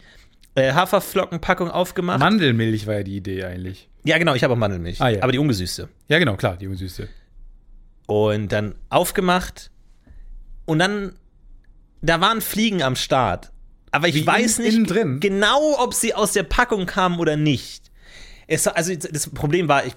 äh, 0.60 0.74
Haferflockenpackung 0.74 1.72
aufgemacht. 1.72 2.20
Mandelmilch 2.20 2.86
war 2.88 2.96
ja 2.96 3.04
die 3.04 3.18
Idee 3.18 3.44
eigentlich. 3.46 3.90
Ja, 4.04 4.18
genau, 4.18 4.34
ich 4.36 4.44
habe 4.44 4.54
auch 4.54 4.58
Mandelmilch. 4.58 5.02
Ah, 5.02 5.10
ja. 5.10 5.24
Aber 5.24 5.32
die 5.32 5.40
ungesüßte. 5.40 5.90
Ja, 6.08 6.20
genau, 6.20 6.36
klar, 6.36 6.58
die 6.58 6.68
Unsüße. 6.68 7.08
Und 8.06 8.52
dann 8.52 8.76
aufgemacht. 8.90 9.72
Und 10.66 10.80
dann, 10.80 11.14
da 12.02 12.22
waren 12.22 12.42
Fliegen 12.42 12.82
am 12.84 12.96
Start. 12.96 13.52
Aber 13.92 14.08
ich 14.08 14.16
Wie 14.16 14.28
weiß 14.28 14.60
in- 14.60 14.84
nicht 14.84 15.20
genau, 15.22 15.76
ob 15.84 15.94
sie 15.94 16.14
aus 16.14 16.34
der 16.34 16.44
Packung 16.44 16.86
kamen 16.86 17.20
oder 17.20 17.36
nicht. 17.38 17.90
Es, 18.48 18.68
also 18.68 18.94
das 18.96 19.30
Problem 19.30 19.68
war, 19.68 19.86
ich, 19.86 19.94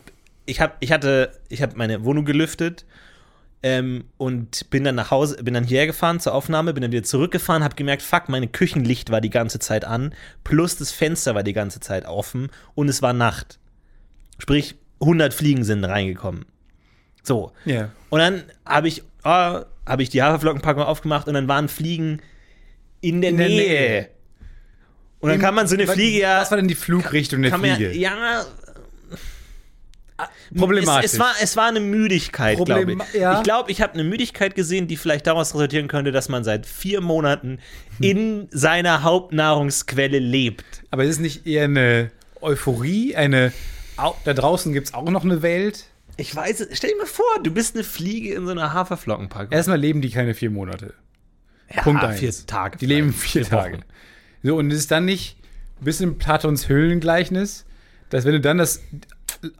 ich, 0.46 0.60
hab, 0.60 0.76
ich 0.80 0.92
hatte, 0.92 1.32
ich 1.48 1.62
habe 1.62 1.76
meine 1.76 2.04
Wohnung 2.04 2.24
gelüftet 2.24 2.84
ähm, 3.62 4.04
und 4.16 4.68
bin 4.70 4.84
dann 4.84 4.94
nach 4.94 5.10
Hause, 5.10 5.42
bin 5.42 5.54
dann 5.54 5.64
hierher 5.64 5.86
gefahren 5.86 6.20
zur 6.20 6.34
Aufnahme, 6.34 6.72
bin 6.72 6.82
dann 6.82 6.92
wieder 6.92 7.04
zurückgefahren, 7.04 7.62
habe 7.62 7.76
gemerkt, 7.76 8.02
fuck, 8.02 8.28
meine 8.28 8.48
Küchenlicht 8.48 9.10
war 9.10 9.20
die 9.20 9.30
ganze 9.30 9.58
Zeit 9.58 9.84
an, 9.84 10.14
plus 10.44 10.76
das 10.76 10.90
Fenster 10.90 11.34
war 11.34 11.42
die 11.42 11.52
ganze 11.52 11.80
Zeit 11.80 12.06
offen 12.06 12.50
und 12.74 12.88
es 12.88 13.02
war 13.02 13.12
Nacht. 13.12 13.58
Sprich, 14.38 14.74
100 15.00 15.32
Fliegen 15.32 15.64
sind 15.64 15.84
reingekommen. 15.84 16.44
So. 17.22 17.52
Ja. 17.64 17.90
Und 18.10 18.18
dann 18.18 18.42
habe 18.66 18.88
ich, 18.88 19.02
oh, 19.24 19.60
habe 19.86 20.02
ich 20.02 20.10
die 20.10 20.22
Haferflockenpackung 20.22 20.82
aufgemacht 20.82 21.28
und 21.28 21.34
dann 21.34 21.48
waren 21.48 21.68
Fliegen 21.68 22.20
in 23.00 23.20
der, 23.20 23.30
In 23.30 23.36
der 23.36 23.48
Nähe. 23.48 23.56
Nähe. 23.58 24.08
Und 25.20 25.30
dann 25.30 25.38
kann 25.38 25.54
man 25.54 25.68
so 25.68 25.76
eine 25.76 25.86
Fliege 25.86 26.18
ja. 26.18 26.40
Was 26.40 26.50
war 26.50 26.58
denn 26.58 26.66
die 26.66 26.74
Flugrichtung 26.74 27.42
der 27.42 27.56
Fliege? 27.56 27.92
ja, 27.96 28.44
Problematisch. 30.56 31.06
Es, 31.06 31.12
es, 31.14 31.18
war, 31.20 31.32
es 31.42 31.56
war 31.56 31.68
eine 31.68 31.80
Müdigkeit, 31.80 32.62
glaube 32.64 32.92
ich. 32.92 33.20
ja. 33.20 33.38
Ich 33.38 33.42
glaube, 33.42 33.70
ich 33.70 33.80
habe 33.80 33.94
eine 33.94 34.04
Müdigkeit 34.04 34.54
gesehen, 34.54 34.88
die 34.88 34.96
vielleicht 34.96 35.26
daraus 35.26 35.54
resultieren 35.54 35.88
könnte, 35.88 36.12
dass 36.12 36.28
man 36.28 36.44
seit 36.44 36.66
vier 36.66 37.00
Monaten 37.00 37.58
Hm. 37.98 38.02
in 38.02 38.48
seiner 38.50 39.02
Hauptnahrungsquelle 39.02 40.18
lebt. 40.18 40.64
Aber 40.90 41.04
ist 41.04 41.10
es 41.10 41.18
nicht 41.18 41.46
eher 41.46 41.64
eine 41.64 42.10
Euphorie, 42.40 43.14
eine, 43.16 43.52
da 44.24 44.32
draußen 44.34 44.72
gibt 44.72 44.88
es 44.88 44.94
auch 44.94 45.08
noch 45.10 45.24
eine 45.24 45.42
Welt? 45.42 45.84
Ich 46.16 46.34
weiß 46.34 46.60
es. 46.60 46.76
Stell 46.76 46.90
dir 46.90 46.96
mal 46.98 47.06
vor, 47.06 47.24
du 47.42 47.50
bist 47.50 47.74
eine 47.74 47.84
Fliege 47.84 48.34
in 48.34 48.44
so 48.46 48.52
einer 48.52 48.72
Haferflockenpackung. 48.72 49.52
Erstmal 49.52 49.78
leben 49.78 50.00
die 50.02 50.10
keine 50.10 50.34
vier 50.34 50.50
Monate. 50.50 50.94
ja, 51.74 51.82
Punkt 51.82 52.02
eins. 52.04 52.20
vier 52.20 52.32
Tage. 52.46 52.78
Die 52.78 52.86
leben 52.86 53.12
vielleicht, 53.12 53.48
vier 53.48 53.58
Tage. 53.58 53.74
Wochen. 53.78 53.84
So, 54.42 54.56
und 54.56 54.70
es 54.72 54.78
ist 54.80 54.90
dann 54.90 55.04
nicht 55.04 55.36
ein 55.80 55.84
bisschen 55.84 56.18
Platons 56.18 56.68
Höhlengleichnis, 56.68 57.64
dass 58.10 58.24
wenn 58.24 58.32
du 58.32 58.40
dann 58.40 58.58
das 58.58 58.80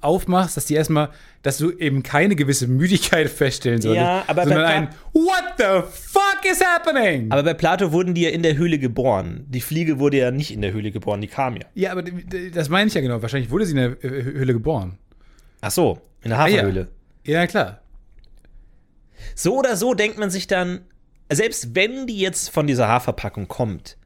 aufmachst, 0.01 0.57
dass 0.57 0.67
die 0.67 0.75
erstmal, 0.75 1.11
dass 1.43 1.59
du 1.59 1.71
eben 1.71 2.03
keine 2.03 2.37
gewisse 2.37 2.67
Müdigkeit 2.67 3.29
feststellen 3.29 3.81
solltest, 3.81 4.05
Ja, 4.05 4.25
aber 4.27 4.43
bei 4.43 4.49
sondern 4.49 4.65
ein 4.67 4.89
What 5.13 5.55
the 5.59 5.83
fuck 5.91 6.41
is 6.51 6.65
happening? 6.65 7.31
Aber 7.31 7.43
bei 7.43 7.55
Plato 7.55 7.93
wurden 7.93 8.15
die 8.15 8.23
ja 8.23 8.31
in 8.31 8.43
der 8.43 8.57
Höhle 8.57 8.79
geboren. 8.79 9.45
Die 9.49 9.61
Fliege 9.61 9.99
wurde 9.99 10.19
ja 10.19 10.31
nicht 10.31 10.53
in 10.53 10.63
der 10.63 10.73
Höhle 10.73 10.91
geboren, 10.91 11.21
die 11.21 11.29
kam 11.29 11.57
ja. 11.57 11.65
ja, 11.75 11.93
aber 11.93 12.03
das 12.03 12.69
meine 12.69 12.89
ich 12.89 12.95
ja 12.95 13.01
genau. 13.01 13.23
Wahrscheinlich 13.23 13.51
wurde 13.51 13.67
sie 13.67 13.73
in 13.73 13.77
der 13.79 14.05
äh, 14.05 14.23
Höhle 14.23 14.53
geboren. 14.53 14.99
Ach 15.61 15.71
so, 15.71 16.01
in 16.23 16.31
der 16.31 16.39
Ah, 16.39 16.49
ja. 16.49 16.87
Ja, 17.25 17.47
klar. 17.47 17.81
So 19.35 19.59
oder 19.59 19.77
so 19.77 19.95
denkt 19.95 20.19
man 20.19 20.31
sich 20.31 20.47
dann, 20.47 20.81
selbst 21.31 21.75
wenn 21.75 22.07
die 22.07 22.19
jetzt 22.19 22.51
von 22.51 22.67
dieser 22.67 22.89
Haferpackung 22.89 23.49
kommt, 23.49 23.97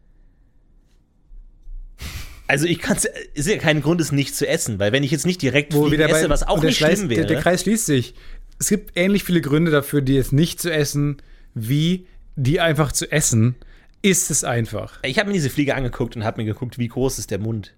also 2.47 2.67
ich 2.67 2.79
kann 2.79 2.97
es, 2.97 3.09
ist 3.35 3.49
ja 3.49 3.59
kein 3.59 3.83
Grund, 3.83 4.01
es 4.01 4.13
nicht 4.13 4.35
zu 4.35 4.47
essen, 4.47 4.79
weil 4.79 4.93
wenn 4.93 5.03
ich 5.03 5.11
jetzt 5.11 5.27
nicht 5.27 5.43
direkt 5.43 5.75
Wo 5.75 5.87
Fliegen 5.87 6.03
esse, 6.03 6.29
was 6.29 6.43
auch 6.43 6.61
der 6.61 6.71
nicht 6.71 6.79
Kreis, 6.79 6.99
schlimm 6.99 7.09
der, 7.09 7.19
wäre. 7.19 7.27
der 7.27 7.41
Kreis 7.41 7.63
schließt 7.63 7.87
sich. 7.87 8.15
Es 8.59 8.69
gibt 8.69 8.97
ähnlich 8.97 9.25
viele 9.25 9.41
Gründe 9.41 9.71
dafür, 9.71 10.01
die 10.01 10.17
es 10.17 10.33
nicht 10.33 10.61
zu 10.61 10.73
essen, 10.73 11.19
wie 11.55 12.07
die 12.37 12.61
einfach 12.61 12.93
zu 12.93 13.11
essen. 13.11 13.57
Ist 14.03 14.31
es 14.31 14.45
einfach. 14.45 15.01
ich 15.03 15.19
habe 15.19 15.29
mir 15.29 15.35
diese 15.35 15.51
Fliege 15.51 15.75
angeguckt 15.75 16.17
und 16.17 16.25
habe 16.25 16.41
mir 16.41 16.47
geguckt, 16.47 16.79
wie 16.79 16.87
groß 16.87 17.19
ist 17.19 17.31
der 17.31 17.39
Mund. 17.39 17.75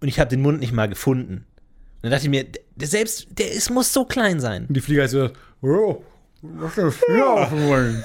Und 0.00 0.08
ich 0.08 0.18
habe 0.18 0.30
den 0.30 0.40
Mund 0.40 0.60
nicht 0.60 0.72
mal 0.72 0.88
gefunden. 0.88 1.34
Und 1.34 1.44
dann 2.02 2.12
dachte 2.12 2.24
ich 2.24 2.30
mir, 2.30 2.46
der 2.74 2.88
selbst, 2.88 3.26
der 3.30 3.52
ist, 3.52 3.70
muss 3.70 3.92
so 3.92 4.04
klein 4.04 4.40
sein. 4.40 4.66
Und 4.66 4.74
die 4.74 4.80
Flieger 4.80 5.06
so, 5.08 5.30
oh, 5.60 6.02
was 6.40 6.78
ist 6.78 7.02
das? 7.06 7.06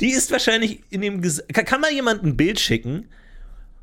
Die 0.00 0.10
ist 0.10 0.32
wahrscheinlich 0.32 0.80
in 0.90 1.02
dem. 1.02 1.20
Ges 1.20 1.44
kann, 1.52 1.64
kann 1.64 1.80
mal 1.80 1.92
jemand 1.92 2.24
ein 2.24 2.36
Bild 2.36 2.58
schicken 2.58 3.06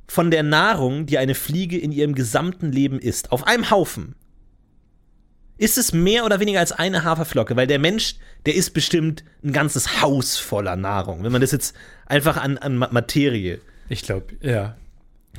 von 0.07 0.31
der 0.31 0.43
Nahrung, 0.43 1.05
die 1.05 1.17
eine 1.17 1.35
Fliege 1.35 1.77
in 1.77 1.91
ihrem 1.91 2.15
gesamten 2.15 2.71
Leben 2.71 2.99
isst? 2.99 3.31
Auf 3.31 3.45
einem 3.45 3.69
Haufen. 3.69 4.15
Ist 5.57 5.77
es 5.77 5.91
mehr 5.91 6.23
oder 6.25 6.39
weniger 6.39 6.59
als 6.59 6.71
eine 6.71 7.03
Haferflocke? 7.03 7.55
Weil 7.55 7.67
der 7.67 7.79
Mensch, 7.79 8.15
der 8.45 8.55
isst 8.55 8.73
bestimmt 8.73 9.23
ein 9.43 9.53
ganzes 9.53 10.01
Haus 10.01 10.37
voller 10.37 10.75
Nahrung. 10.75 11.23
Wenn 11.23 11.31
man 11.31 11.41
das 11.41 11.51
jetzt 11.51 11.75
einfach 12.05 12.37
an, 12.37 12.57
an 12.59 12.77
Ma- 12.77 12.89
Materie. 12.91 13.59
Ich 13.89 14.03
glaube, 14.03 14.35
ja. 14.41 14.75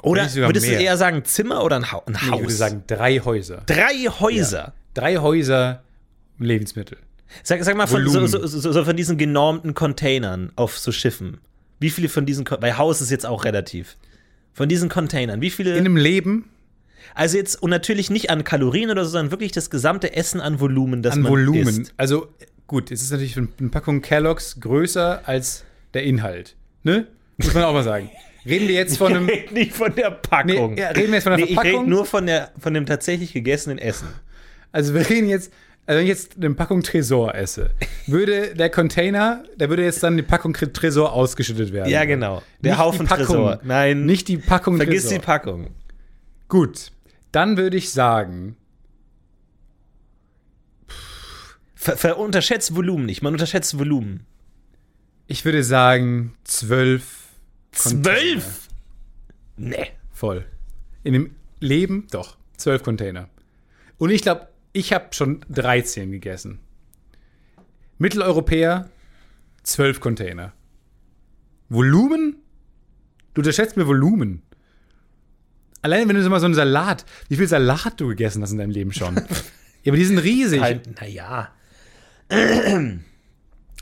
Oder 0.03 0.33
würdest 0.35 0.67
du 0.67 0.71
mehr. 0.71 0.81
eher 0.81 0.97
sagen 0.97 1.25
Zimmer 1.25 1.65
oder 1.65 1.77
ein, 1.77 1.93
Hau 1.93 2.03
ein 2.07 2.21
Haus? 2.21 2.35
Ich 2.35 2.41
würde 2.41 2.55
sagen, 2.55 2.85
drei 2.87 3.19
Häuser. 3.21 3.63
Drei 3.67 3.95
Häuser. 4.09 4.73
Drei 4.95 5.19
Häuser 5.19 5.83
Lebensmittel. 6.39 6.99
Sag, 7.43 7.63
sag 7.63 7.77
mal 7.77 7.87
von, 7.87 8.09
so, 8.09 8.27
so, 8.27 8.73
so, 8.73 8.85
von 8.85 8.97
diesen 8.97 9.19
genormten 9.19 9.75
Containern 9.75 10.51
auf 10.57 10.79
so 10.79 10.93
Schiffen. 10.93 11.39
Wie 11.79 11.91
viele 11.91 12.09
von 12.09 12.27
diesen, 12.27 12.45
weil 12.61 12.77
Haus 12.79 13.01
ist 13.01 13.11
jetzt 13.11 13.27
auch 13.27 13.45
relativ. 13.45 13.97
Von 14.59 14.69
diesen 14.69 14.89
Containern, 14.89 15.41
wie 15.41 15.51
viele? 15.51 15.73
In 15.73 15.87
einem 15.87 15.97
Leben 15.97 16.51
also 17.15 17.37
jetzt, 17.37 17.63
und 17.63 17.71
natürlich 17.71 18.11
nicht 18.11 18.31
an 18.31 18.45
Kalorien 18.45 18.91
oder 18.91 19.05
so, 19.05 19.11
sondern 19.11 19.31
wirklich 19.31 19.53
das 19.53 19.71
gesamte 19.71 20.15
Essen 20.15 20.41
an 20.41 20.61
Volumen, 20.61 21.03
das 21.03 21.15
an 21.15 21.23
man 21.23 21.33
Volumen. 21.33 21.83
isst. 21.83 21.95
Also 21.97 22.29
gut, 22.67 22.91
es 22.91 23.03
ist 23.03 23.11
natürlich 23.11 23.37
eine 23.37 23.69
Packung 23.71 24.03
Kellogg's 24.03 24.61
größer 24.61 25.23
als 25.27 25.65
der 25.95 26.05
Inhalt. 26.05 26.57
Ne? 26.83 27.07
Muss 27.37 27.55
man 27.55 27.65
auch 27.65 27.73
mal 27.73 27.85
sagen. 27.85 28.11
Reden 28.45 28.69
wir 28.69 28.75
jetzt 28.75 28.99
von 28.99 29.13
einem. 29.17 29.29
Ich 29.29 29.51
nicht 29.51 29.73
von 29.73 29.95
der 29.95 30.11
Packung. 30.11 30.75
Nee, 30.75 30.81
ja, 30.81 30.89
reden 30.89 31.09
wir 31.09 31.15
jetzt 31.15 31.25
von 31.25 31.37
der 31.37 31.45
nee, 31.45 31.53
ich 31.53 31.59
rede 31.59 31.71
Verpackung? 31.71 31.89
nur 31.89 32.05
von, 32.05 32.27
der, 32.27 32.53
von 32.59 32.75
dem 32.75 32.87
tatsächlich 32.87 33.33
gegessenen 33.33 33.79
Essen. 33.79 34.09
Also 34.71 34.95
wir 34.95 35.09
reden 35.09 35.29
jetzt, 35.29 35.53
also 35.89 36.01
wenn 36.01 36.05
ich 36.05 36.11
jetzt 36.11 36.37
eine 36.37 36.55
Packung 36.55 36.83
Tresor 36.83 37.35
esse, 37.35 37.71
würde 38.07 38.55
der 38.55 38.69
Container, 38.69 39.43
da 39.57 39.71
würde 39.71 39.85
jetzt 39.85 40.03
dann 40.03 40.19
die 40.19 40.23
Packung 40.23 40.53
Tresor 40.53 41.15
ausgeschüttet 41.15 41.73
werden. 41.73 41.89
Ja, 41.89 42.05
genau. 42.05 42.43
Der 42.61 42.73
Nicht 42.73 42.79
Haufen 42.79 43.07
Packung. 43.07 43.25
Tresor. 43.25 43.61
Nein, 43.65 44.05
Nicht 44.05 44.29
die 44.29 44.37
Packung 44.37 44.77
vergiss 44.77 45.05
Tresor. 45.05 45.19
die 45.19 45.25
Packung. 45.25 45.71
Gut, 46.49 46.93
dann 47.33 47.57
würde 47.57 47.79
ich 47.79 47.91
sagen, 47.91 48.57
Ver, 51.75 51.97
ver 51.97 52.19
unterschätzt 52.19 52.77
Volumen 52.77 53.07
nicht. 53.07 53.23
Man 53.23 53.33
unterschätzt 53.33 53.79
Volumen. 53.79 54.27
ich 55.27 55.47
würde 55.47 55.65
sagen 55.65 56.35
zwölf. 56.45 57.29
Zwölf? 57.73 58.69
Nee. 59.57 59.93
Voll. 60.13 60.45
In 61.03 61.15
dem 61.15 61.31
Leben, 61.61 62.09
doch, 62.11 62.37
zwölf 62.59 62.83
Container. 62.83 63.31
Und 63.97 64.11
ich 64.11 64.21
glaube, 64.21 64.49
ich 64.73 64.93
habe 64.93 65.07
schon 65.13 65.45
13 65.51 66.13
gegessen. 66.13 66.61
Mitteleuropäer, 67.99 68.89
zwölf 69.63 70.01
Container. 70.01 70.53
Volumen? 71.69 72.37
Du 73.35 73.41
unterschätzt 73.41 73.77
mir 73.77 73.87
Volumen. 73.87 74.43
Allein 75.83 76.09
wenn 76.09 76.17
du 76.17 76.23
so 76.23 76.31
mal 76.31 76.41
so 76.41 76.47
einen 76.47 76.55
Salat, 76.55 77.05
wie 77.29 77.37
viel 77.37 77.49
Salat 77.49 78.01
du 78.01 78.09
gegessen 78.09 78.43
hast 78.43 78.53
in 78.53 78.59
deinem 78.59 78.71
Leben 78.71 78.93
schon. 78.93 79.17
ja, 79.83 79.91
aber 79.91 79.97
die 79.97 80.05
sind 80.05 80.19
riesig. 80.19 80.61
Naja. 81.01 81.53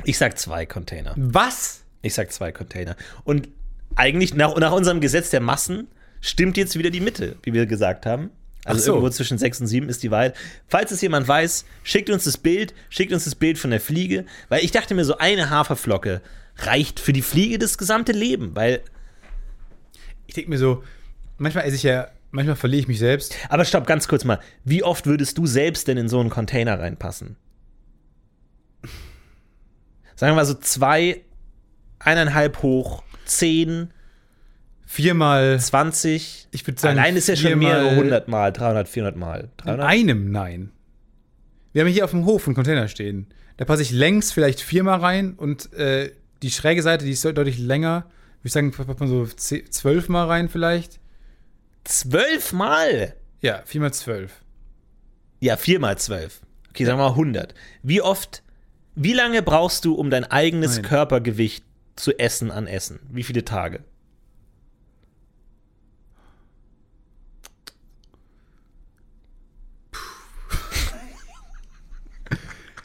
Ich 0.05 0.19
sag 0.19 0.39
zwei 0.39 0.67
Container. 0.67 1.15
Was? 1.17 1.83
Ich 2.03 2.13
sag 2.13 2.31
zwei 2.31 2.53
Container. 2.53 2.97
Und 3.25 3.49
eigentlich 3.95 4.35
nach, 4.35 4.55
nach 4.57 4.73
unserem 4.73 5.01
Gesetz 5.01 5.31
der 5.31 5.41
Massen 5.41 5.89
stimmt 6.21 6.59
jetzt 6.59 6.79
wieder 6.79 6.91
die 6.91 7.01
Mitte, 7.01 7.37
wie 7.43 7.55
wir 7.55 7.65
gesagt 7.65 8.05
haben. 8.05 8.31
Also 8.67 8.83
so. 8.83 8.93
irgendwo 8.93 9.11
zwischen 9.11 9.39
sechs 9.39 9.61
und 9.61 9.69
sieben 9.69 9.89
ist 9.89 10.03
die 10.03 10.11
Wahrheit. 10.11 10.35
Falls 10.67 10.91
es 10.91 11.01
jemand 11.01 11.29
weiß, 11.29 11.65
schickt 11.85 12.11
uns 12.11 12.25
das 12.25 12.37
Bild, 12.37 12.75
schickt 12.91 13.13
uns 13.13 13.25
das 13.25 13.37
Bild 13.37 13.59
von 13.59 13.71
der 13.71 13.81
Fliege, 13.81 14.27
weil 14.49 14.65
ich 14.65 14.73
dachte 14.73 14.95
mir, 14.95 15.05
so 15.05 15.19
eine 15.19 15.51
Haferflocke 15.51 16.21
reicht 16.59 16.99
für 16.99 17.13
die 17.13 17.23
Fliege 17.23 17.59
das 17.59 17.79
gesamte 17.79 18.13
Leben, 18.13 18.55
weil. 18.57 18.83
Ich 20.27 20.35
denke 20.35 20.51
mir 20.51 20.59
so, 20.59 20.83
manchmal 21.39 21.65
esse 21.65 21.77
ich 21.77 21.85
ja, 21.85 22.09
manchmal 22.33 22.57
verliere 22.57 22.81
ich 22.81 22.89
mich 22.89 22.99
selbst. 22.99 23.37
Aber 23.49 23.65
stopp, 23.65 23.87
ganz 23.87 24.09
kurz 24.09 24.25
mal. 24.25 24.41
Wie 24.65 24.83
oft 24.83 25.07
würdest 25.07 25.39
du 25.39 25.47
selbst 25.47 25.87
denn 25.87 25.97
in 25.97 26.09
so 26.09 26.19
einen 26.19 26.31
Container 26.31 26.81
reinpassen? 26.81 27.37
Sagen 30.17 30.33
wir 30.33 30.37
mal 30.37 30.47
so 30.47 30.55
zwei, 30.55 31.21
eineinhalb 32.01 32.63
hoch, 32.63 33.05
zehn, 33.27 33.93
Viermal, 34.89 35.59
20. 35.61 36.49
ich 36.53 36.67
würde 36.67 36.81
sagen, 36.81 36.99
Allein 36.99 37.17
ist 37.17 37.27
ja 37.29 37.35
schon 37.37 37.49
viermal- 37.49 37.83
mehrere 37.83 37.97
hundert 37.97 38.29
Mal, 38.29 38.53
300, 38.53 38.89
400 38.89 39.17
Mal. 39.17 39.41
In 39.41 39.51
300? 39.59 39.87
einem 39.87 40.31
nein. 40.31 40.71
Wir 41.73 41.83
haben 41.83 41.91
hier 41.91 42.05
auf 42.05 42.13
dem 42.13 42.25
Hof 42.25 42.47
einen 42.47 42.55
Container 42.55 42.89
stehen. 42.89 43.27
Da 43.57 43.65
passe 43.65 43.83
ich 43.83 43.91
längs 43.91 44.33
vielleicht 44.33 44.61
viermal 44.61 45.01
rein 45.01 45.35
und 45.35 45.73
äh, 45.75 46.13
die 46.43 46.51
schräge 46.51 46.83
Seite, 46.83 47.05
die 47.05 47.11
ist 47.11 47.25
deutlich 47.25 47.59
länger. 47.59 48.05
Würde 48.41 48.47
ich 48.47 48.53
sagen, 48.53 48.71
passt 48.71 49.01
man 49.01 49.09
so 49.09 49.27
zwölfmal 49.27 50.27
rein 50.29 50.49
vielleicht. 50.49 51.01
Zwölf 51.85 52.53
Mal? 52.53 53.15
Ja, 53.41 53.63
viermal 53.65 53.93
zwölf. 53.93 54.41
Ja, 55.41 55.57
vier 55.57 55.81
mal 55.81 55.99
zwölf. 55.99 56.41
Okay, 56.71 56.85
sagen 56.85 56.99
wir 56.99 57.05
mal 57.05 57.11
100. 57.11 57.55
Wie 57.83 58.01
oft, 58.01 58.43
wie 58.95 59.13
lange 59.13 59.43
brauchst 59.43 59.85
du, 59.85 59.95
um 59.95 60.11
dein 60.11 60.25
eigenes 60.25 60.77
Nein. 60.77 60.85
Körpergewicht 60.85 61.65
zu 61.97 62.19
essen 62.19 62.51
an 62.51 62.67
Essen? 62.67 63.01
Wie 63.11 63.23
viele 63.23 63.45
Tage? 63.45 63.81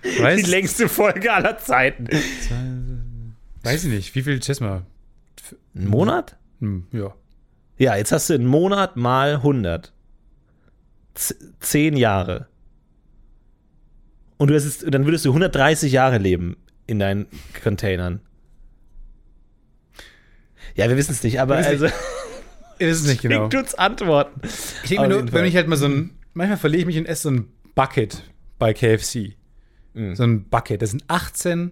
Weiß, 0.03 0.41
Die 0.43 0.49
längste 0.49 0.89
Folge 0.89 1.31
aller 1.31 1.57
Zeiten. 1.57 2.07
weiß 3.63 3.83
ich 3.85 3.89
nicht. 3.91 4.15
Wie 4.15 4.23
viel, 4.23 4.41
schätz 4.41 4.59
mal. 4.59 4.83
Ein 5.75 5.87
Monat? 5.87 6.37
Hm, 6.59 6.87
ja. 6.91 7.13
Ja, 7.77 7.95
jetzt 7.95 8.11
hast 8.11 8.29
du 8.29 8.33
einen 8.33 8.45
Monat 8.45 8.95
mal 8.97 9.35
100. 9.35 9.93
Z 11.13 11.37
zehn 11.59 11.95
Jahre. 11.97 12.47
Und 14.37 14.49
du 14.49 14.55
hast 14.55 14.63
jetzt, 14.65 14.85
dann 14.93 15.05
würdest 15.05 15.25
du 15.25 15.29
130 15.29 15.91
Jahre 15.91 16.17
leben 16.17 16.57
in 16.87 16.99
deinen 16.99 17.27
Containern. 17.63 18.21
Ja, 20.75 20.89
wir 20.89 20.97
wissen 20.97 21.11
es 21.11 21.21
nicht, 21.23 21.39
aber 21.39 21.59
Wir 21.59 21.67
also 21.67 21.85
Ich 21.85 22.87
weiß 22.87 22.97
es 23.01 23.07
nicht 23.07 23.21
genau. 23.21 23.43
schickt 23.43 23.55
uns 23.55 23.75
Antworten. 23.75 24.41
Ich 24.83 24.89
denke 24.89 25.07
mir 25.07 25.21
nur, 25.21 25.31
wenn 25.33 25.45
ich 25.45 25.55
halt 25.55 25.67
mal 25.67 25.75
so 25.75 25.85
ein, 25.87 26.11
manchmal 26.33 26.57
verliere 26.57 26.81
ich 26.81 26.85
mich 26.87 26.97
und 26.97 27.05
esse 27.07 27.23
so 27.23 27.31
ein 27.31 27.47
Bucket 27.75 28.23
bei 28.57 28.73
KFC. 28.73 29.35
Mhm. 29.93 30.15
So 30.15 30.23
ein 30.23 30.45
Bucket. 30.45 30.81
Da 30.81 30.87
sind 30.87 31.03
18 31.07 31.71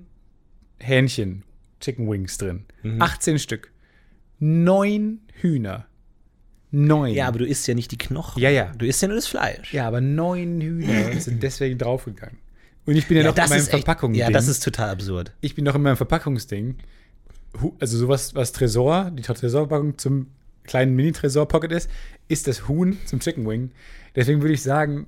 Hähnchen, 0.79 1.43
Chicken 1.79 2.09
Wings 2.09 2.37
drin. 2.37 2.65
Mhm. 2.83 3.01
18 3.01 3.39
Stück. 3.39 3.71
Neun 4.39 5.19
Hühner. 5.33 5.85
Neun. 6.71 7.13
Ja, 7.13 7.27
aber 7.27 7.39
du 7.39 7.45
isst 7.45 7.67
ja 7.67 7.73
nicht 7.73 7.91
die 7.91 7.97
Knochen. 7.97 8.41
Ja, 8.41 8.49
ja. 8.49 8.71
Du 8.77 8.85
isst 8.85 9.01
ja 9.01 9.07
nur 9.07 9.15
das 9.15 9.27
Fleisch. 9.27 9.73
Ja, 9.73 9.87
aber 9.87 10.01
neun 10.01 10.61
Hühner 10.61 11.13
sind 11.19 11.41
deswegen 11.41 11.77
draufgegangen. 11.77 12.37
Und 12.85 12.95
ich 12.95 13.07
bin 13.07 13.17
ja, 13.17 13.23
noch 13.23 13.35
in 13.35 13.49
meinem 13.49 13.61
Verpackungsding. 13.61 14.19
Ja, 14.19 14.31
das 14.31 14.47
ist 14.47 14.63
total 14.63 14.89
absurd. 14.89 15.33
ich 15.41 15.55
bin 15.55 15.65
noch 15.65 15.75
in 15.75 15.81
meinem 15.81 15.97
Verpackungsding. 15.97 16.75
Also 17.79 17.97
sowas, 17.97 18.35
was 18.35 18.51
Tresor, 18.51 19.11
die 19.11 19.23
Tresorpackung 19.23 19.97
zum 19.97 20.27
kleinen 20.63 20.95
Mini-Tresor-Pocket 20.95 21.71
ist, 21.71 21.89
ist 22.27 22.47
das 22.47 22.67
Huhn 22.67 22.97
zum 23.05 23.19
Chicken 23.19 23.47
Wing. 23.47 23.71
Deswegen 24.15 24.41
würde 24.41 24.53
ich 24.53 24.61
sagen, 24.61 25.07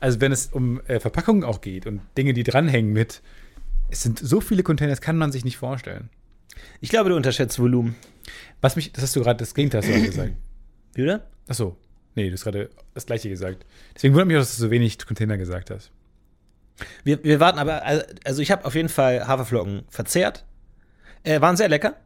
also 0.00 0.20
wenn 0.20 0.32
es 0.32 0.46
um 0.46 0.80
äh, 0.86 0.98
Verpackungen 0.98 1.44
auch 1.44 1.60
geht 1.60 1.86
und 1.86 2.00
Dinge, 2.16 2.32
die 2.32 2.42
dranhängen 2.42 2.92
mit, 2.92 3.22
es 3.90 4.02
sind 4.02 4.18
so 4.18 4.40
viele 4.40 4.62
Container, 4.62 4.90
das 4.90 5.00
kann 5.00 5.16
man 5.16 5.30
sich 5.30 5.44
nicht 5.44 5.56
vorstellen. 5.56 6.08
Ich 6.80 6.90
glaube, 6.90 7.10
du 7.10 7.16
unterschätzt 7.16 7.58
Volumen. 7.58 7.94
Was 8.60 8.76
mich, 8.76 8.92
das 8.92 9.04
hast 9.04 9.16
du 9.16 9.20
gerade, 9.20 9.38
das 9.38 9.54
Gegenteil 9.54 9.82
hast 9.82 9.90
du 9.90 10.02
gesagt. 10.02 10.32
Wie, 10.94 11.02
oder? 11.02 11.26
Ach 11.48 11.54
so. 11.54 11.76
Nee, 12.14 12.28
du 12.28 12.32
hast 12.32 12.44
gerade 12.44 12.70
das 12.94 13.06
Gleiche 13.06 13.28
gesagt. 13.28 13.64
Deswegen 13.94 14.14
wundert 14.14 14.28
mich 14.28 14.36
auch, 14.36 14.40
dass 14.40 14.56
du 14.56 14.62
so 14.62 14.70
wenig 14.70 14.98
Container 14.98 15.38
gesagt 15.38 15.70
hast. 15.70 15.92
Wir, 17.04 17.22
wir 17.22 17.40
warten 17.40 17.58
aber, 17.58 17.84
also 17.84 18.42
ich 18.42 18.50
habe 18.50 18.64
auf 18.64 18.74
jeden 18.74 18.88
Fall 18.88 19.26
Haferflocken 19.26 19.82
verzehrt. 19.88 20.44
Äh, 21.22 21.40
waren 21.40 21.56
sehr 21.56 21.68
lecker. 21.68 21.96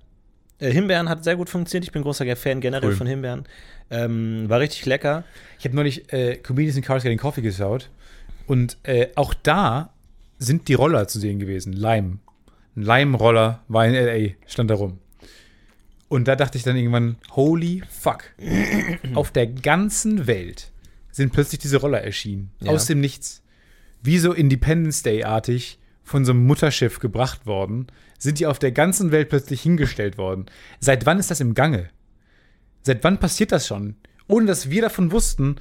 Äh, 0.59 0.71
Himbeeren 0.71 1.09
hat 1.09 1.25
sehr 1.25 1.37
gut 1.37 1.51
funktioniert. 1.51 1.85
Ich 1.85 1.93
bin 1.93 2.03
großer 2.03 2.37
Fan 2.37 2.61
generell 2.61 2.91
Cool. 2.91 2.97
von 2.97 3.07
Himbeeren. 3.07 3.45
Ähm, 3.91 4.49
war 4.49 4.61
richtig 4.61 4.87
lecker. 4.87 5.25
Ich 5.59 5.65
habe 5.65 5.77
neulich 5.77 6.13
äh, 6.13 6.37
Comedians 6.37 6.77
in 6.77 6.83
Cars 6.83 7.03
Getting 7.03 7.19
Coffee 7.19 7.43
geschaut 7.43 7.91
und 8.47 8.79
äh, 8.83 9.09
auch 9.15 9.35
da 9.35 9.91
sind 10.39 10.69
die 10.69 10.75
Roller 10.75 11.07
zu 11.09 11.19
sehen 11.19 11.39
gewesen. 11.39 11.73
Lime. 11.73 12.19
Ein 12.77 12.83
Lime-Roller 12.83 13.63
war 13.69 13.87
in 13.87 13.95
L.A., 13.95 14.35
stand 14.47 14.71
da 14.71 14.75
rum. 14.75 14.99
Und 16.09 16.29
da 16.29 16.37
dachte 16.37 16.59
ich 16.59 16.65
dann 16.65 16.77
irgendwann, 16.77 17.17
holy 17.33 17.83
fuck. 17.89 18.25
Auf 19.15 19.31
der 19.31 19.47
ganzen 19.47 20.27
Welt 20.27 20.71
sind 21.11 21.33
plötzlich 21.33 21.61
diese 21.61 21.77
Roller 21.79 22.03
erschienen. 22.03 22.51
Ja. 22.61 22.73
Aus 22.73 22.87
dem 22.87 23.01
Nichts. 23.01 23.43
Wie 24.03 24.19
so 24.19 24.33
Independence 24.33 25.03
Day-artig 25.03 25.79
von 26.03 26.25
so 26.25 26.33
einem 26.33 26.47
Mutterschiff 26.47 26.99
gebracht 26.99 27.47
worden, 27.47 27.87
sind 28.25 28.41
die 28.41 28.47
auf 28.47 28.59
der 28.59 28.73
ganzen 28.73 29.13
Welt 29.13 29.29
plötzlich 29.29 29.63
hingestellt 29.63 30.19
worden. 30.19 30.47
Seit 30.81 31.07
wann 31.07 31.19
ist 31.21 31.31
das 31.31 31.41
im 31.41 31.55
Gange? 31.55 31.91
Seit 32.83 33.05
wann 33.05 33.21
passiert 33.21 33.53
das 33.53 33.67
schon? 33.67 33.95
Ohne 34.27 34.47
dass 34.47 34.71
wir 34.71 34.83
davon 34.83 35.13
wussten, 35.13 35.57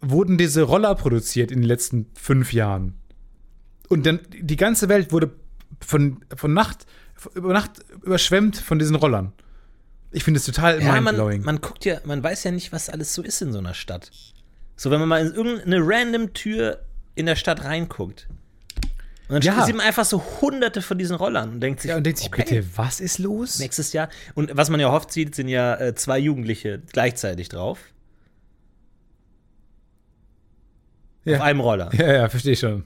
wurden 0.00 0.36
diese 0.38 0.62
Roller 0.62 0.94
produziert 0.94 1.50
in 1.52 1.60
den 1.60 1.68
letzten 1.68 2.06
fünf 2.14 2.52
Jahren. 2.52 2.94
Und 3.88 4.06
dann 4.06 4.20
die 4.38 4.56
ganze 4.56 4.88
Welt 4.88 5.12
wurde 5.12 5.30
von, 5.80 6.20
von 6.34 6.52
Nacht, 6.52 6.86
über 7.34 7.52
Nacht 7.52 7.84
überschwemmt 8.02 8.56
von 8.56 8.78
diesen 8.78 8.96
Rollern. 8.96 9.32
Ich 10.10 10.24
finde 10.24 10.38
es 10.38 10.46
total 10.46 10.80
Ja, 10.80 10.92
man, 10.92 11.04
mindblowing. 11.04 11.42
man 11.42 11.60
guckt 11.60 11.84
ja, 11.84 12.00
man 12.04 12.22
weiß 12.22 12.44
ja 12.44 12.50
nicht, 12.50 12.72
was 12.72 12.88
alles 12.88 13.14
so 13.14 13.22
ist 13.22 13.42
in 13.42 13.52
so 13.52 13.58
einer 13.58 13.74
Stadt. 13.74 14.10
So, 14.76 14.90
wenn 14.90 15.00
man 15.00 15.08
mal 15.08 15.26
in 15.26 15.34
irgendeine 15.34 15.80
random 15.82 16.32
Tür 16.32 16.80
in 17.14 17.26
der 17.26 17.36
Stadt 17.36 17.64
reinguckt. 17.64 18.28
Und 19.28 19.44
dann 19.44 19.58
Ja. 19.58 19.64
sieht 19.66 19.76
man 19.76 19.84
einfach 19.86 20.04
so 20.06 20.22
hunderte 20.40 20.80
von 20.80 20.96
diesen 20.98 21.14
Rollern 21.16 21.50
und 21.50 21.60
denkt 21.60 21.80
sich, 21.82 21.90
ja, 21.90 21.96
und 21.98 22.04
denkt 22.04 22.18
sich, 22.18 22.28
okay, 22.28 22.44
bitte, 22.44 22.64
was 22.76 22.98
ist 23.00 23.18
los? 23.18 23.58
nächstes 23.58 23.92
Jahr. 23.92 24.08
Und 24.34 24.56
was 24.56 24.70
man 24.70 24.80
ja 24.80 24.90
oft 24.90 25.12
sieht, 25.12 25.34
sind 25.34 25.48
ja 25.48 25.74
äh, 25.76 25.94
zwei 25.94 26.18
Jugendliche 26.18 26.80
gleichzeitig 26.92 27.48
drauf. 27.50 27.78
Ja. 31.24 31.36
Auf 31.36 31.42
einem 31.42 31.60
Roller. 31.60 31.90
Ja, 31.94 32.12
ja, 32.12 32.28
verstehe 32.28 32.56
schon. 32.56 32.84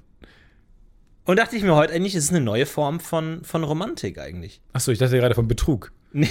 Und 1.25 1.39
dachte 1.39 1.55
ich 1.55 1.63
mir 1.63 1.77
heute 1.77 1.93
eigentlich, 1.95 2.17
es 2.17 2.25
ist 2.25 2.31
eine 2.31 2.41
neue 2.41 2.67
Form 2.67 2.99
von, 2.99 3.45
von 3.45 3.63
Romantik 3.63 4.19
eigentlich. 4.19 4.61
Achso, 4.73 4.91
ich 4.91 4.99
dachte 4.99 5.17
gerade 5.19 5.37
von 5.37 5.47
Betrug. 5.47 5.93
Nee. 6.13 6.29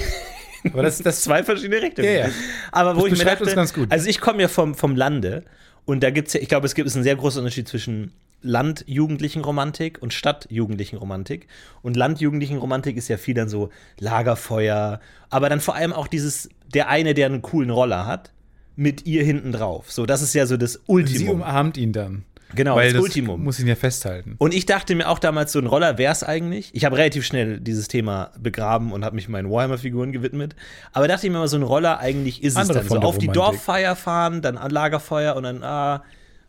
Aber 0.73 0.83
das, 0.83 0.97
das 0.99 1.21
Zwei 1.23 1.43
verschiedene 1.43 1.81
Richtungen. 1.81 2.07
Ja, 2.07 2.27
ja. 2.27 2.29
Aber 2.73 2.97
wo 2.97 3.03
Das 3.07 3.13
ich 3.13 3.19
mir 3.19 3.25
dachte, 3.25 3.45
uns 3.45 3.55
ganz 3.55 3.73
gut. 3.73 3.89
also 3.91 4.07
ich 4.09 4.19
komme 4.19 4.41
ja 4.41 4.47
vom, 4.49 4.75
vom 4.75 4.95
Lande 4.97 5.45
und 5.85 6.03
da 6.03 6.09
gibt 6.09 6.27
es 6.27 6.33
ja, 6.33 6.41
ich 6.41 6.49
glaube, 6.49 6.67
es 6.67 6.75
gibt 6.75 6.87
es 6.89 6.95
einen 6.95 7.03
sehr 7.05 7.15
großen 7.15 7.39
Unterschied 7.39 7.67
zwischen 7.69 8.11
Landjugendlichen 8.41 9.43
Romantik 9.43 10.01
und 10.01 10.13
Stadtjugendlichen 10.13 10.97
Romantik. 10.97 11.47
Und 11.81 11.95
Landjugendlichen 11.95 12.57
Romantik 12.57 12.97
ist 12.97 13.07
ja 13.07 13.17
viel 13.17 13.35
dann 13.35 13.49
so 13.49 13.69
Lagerfeuer, 13.99 14.99
aber 15.29 15.49
dann 15.49 15.59
vor 15.59 15.75
allem 15.75 15.93
auch 15.93 16.07
dieses, 16.07 16.49
der 16.73 16.89
eine, 16.89 17.13
der 17.13 17.27
einen 17.27 17.41
coolen 17.41 17.69
Roller 17.69 18.05
hat, 18.05 18.31
mit 18.75 19.05
ihr 19.05 19.23
hinten 19.23 19.51
drauf. 19.51 19.91
So, 19.91 20.05
das 20.05 20.21
ist 20.21 20.33
ja 20.33 20.45
so 20.45 20.57
das 20.57 20.73
sie 20.73 20.79
Ultimum. 20.87 21.41
umarmt 21.41 21.77
ihn 21.77 21.93
dann. 21.93 22.23
Genau, 22.55 22.75
Weil 22.75 22.93
das 22.93 23.01
Ultimum. 23.01 23.43
muss 23.43 23.59
ihn 23.59 23.67
ja 23.67 23.75
festhalten. 23.75 24.35
Und 24.37 24.53
ich 24.53 24.65
dachte 24.65 24.95
mir 24.95 25.07
auch 25.07 25.19
damals, 25.19 25.51
so 25.51 25.59
ein 25.59 25.67
Roller 25.67 25.97
wäre 25.97 26.11
es 26.11 26.23
eigentlich. 26.23 26.69
Ich 26.73 26.85
habe 26.85 26.97
relativ 26.97 27.25
schnell 27.25 27.59
dieses 27.59 27.87
Thema 27.87 28.31
begraben 28.39 28.91
und 28.91 29.05
habe 29.05 29.15
mich 29.15 29.29
meinen 29.29 29.49
Warhammer-Figuren 29.49 30.11
gewidmet. 30.11 30.55
Aber 30.91 31.07
dachte 31.07 31.27
ich 31.27 31.31
mir 31.31 31.39
mal, 31.39 31.47
so 31.47 31.57
ein 31.57 31.63
Roller 31.63 31.99
eigentlich 31.99 32.43
ist 32.43 32.57
Andere 32.57 32.79
es 32.79 32.87
dann 32.87 33.01
so. 33.01 33.07
Auf 33.07 33.17
die. 33.17 33.27
Dorffeier 33.27 33.95
fahren, 33.95 34.41
dann 34.41 34.57
an 34.57 34.71
Lagerfeuer 34.71 35.35
und 35.35 35.43
dann, 35.43 35.63
ah, 35.63 36.03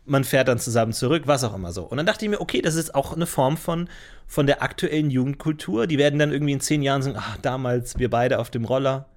man 0.05 0.23
fährt 0.23 0.47
dann 0.47 0.59
zusammen 0.59 0.91
zurück, 0.91 1.23
was 1.25 1.43
auch 1.43 1.55
immer 1.55 1.71
so. 1.71 1.83
Und 1.83 1.97
dann 1.97 2.05
dachte 2.05 2.25
ich 2.25 2.31
mir, 2.31 2.41
okay, 2.41 2.61
das 2.61 2.75
ist 2.75 2.93
auch 2.93 3.13
eine 3.13 3.25
Form 3.25 3.57
von, 3.57 3.89
von 4.27 4.47
der 4.47 4.61
aktuellen 4.61 5.09
Jugendkultur. 5.09 5.87
Die 5.87 5.97
werden 5.97 6.19
dann 6.19 6.31
irgendwie 6.31 6.53
in 6.53 6.59
zehn 6.59 6.81
Jahren 6.81 7.01
sagen, 7.01 7.17
ach, 7.17 7.37
damals 7.37 7.97
wir 7.99 8.09
beide 8.09 8.39
auf 8.39 8.49
dem 8.49 8.65
Roller. 8.65 9.07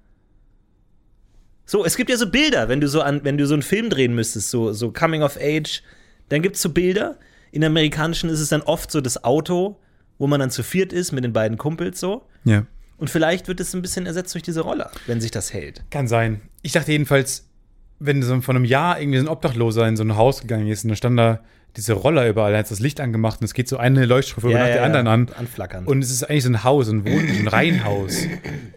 So, 1.65 1.83
es 1.83 1.97
gibt 1.97 2.09
ja 2.09 2.15
so 2.15 2.29
Bilder, 2.29 2.69
wenn 2.69 2.79
du 2.79 2.87
so 2.87 3.01
an, 3.01 3.25
wenn 3.25 3.37
du 3.37 3.45
so 3.45 3.53
einen 3.53 3.63
Film 3.63 3.89
drehen 3.89 4.15
müsstest, 4.15 4.49
so, 4.49 4.71
so 4.71 4.91
Coming 4.91 5.21
of 5.21 5.37
Age, 5.37 5.83
dann 6.29 6.41
gibt 6.41 6.55
es 6.55 6.61
so 6.61 6.69
Bilder. 6.69 7.17
In 7.51 7.63
amerikanischen 7.63 8.29
ist 8.29 8.39
es 8.39 8.49
dann 8.49 8.61
oft 8.61 8.89
so 8.89 9.01
das 9.01 9.23
Auto, 9.25 9.77
wo 10.17 10.27
man 10.27 10.39
dann 10.39 10.51
zu 10.51 10.63
viert 10.63 10.93
ist 10.93 11.11
mit 11.11 11.25
den 11.25 11.33
beiden 11.33 11.57
Kumpels 11.57 11.99
so. 11.99 12.25
Ja. 12.45 12.65
Und 12.97 13.09
vielleicht 13.09 13.47
wird 13.47 13.59
es 13.59 13.73
ein 13.73 13.81
bisschen 13.81 14.05
ersetzt 14.05 14.33
durch 14.33 14.43
diese 14.43 14.61
Roller, 14.61 14.91
wenn 15.05 15.19
sich 15.19 15.31
das 15.31 15.53
hält. 15.53 15.83
Kann 15.91 16.07
sein. 16.07 16.41
Ich 16.61 16.71
dachte 16.71 16.91
jedenfalls, 16.93 17.47
wenn 17.99 18.21
so 18.21 18.41
von 18.41 18.55
einem 18.55 18.65
Jahr 18.65 18.99
irgendwie 18.99 19.19
so 19.19 19.25
ein 19.25 19.29
Obdachloser 19.29 19.87
in 19.87 19.97
so 19.97 20.03
ein 20.03 20.15
Haus 20.15 20.41
gegangen 20.41 20.67
ist 20.67 20.83
und 20.83 20.89
da 20.89 20.95
stand 20.95 21.17
da 21.17 21.39
diese 21.77 21.93
Roller 21.93 22.27
überall, 22.27 22.53
er 22.53 22.59
hat 22.59 22.71
das 22.71 22.79
Licht 22.79 22.99
angemacht 22.99 23.39
und 23.39 23.45
es 23.45 23.53
geht 23.53 23.67
so 23.67 23.77
eine 23.77 24.05
Leuchtstufe 24.05 24.47
nach 24.47 24.65
der 24.65 24.83
anderen 24.83 25.07
an. 25.07 25.29
Anflackern. 25.37 25.85
Und 25.85 26.03
es 26.03 26.09
ist 26.09 26.23
eigentlich 26.23 26.43
so 26.43 26.49
ein 26.49 26.63
Haus, 26.63 26.87
so 26.87 26.93
ein 26.93 27.05
Wohn-, 27.05 27.27
so 27.27 27.39
ein 27.39 27.47
Reihenhaus. 27.47 28.17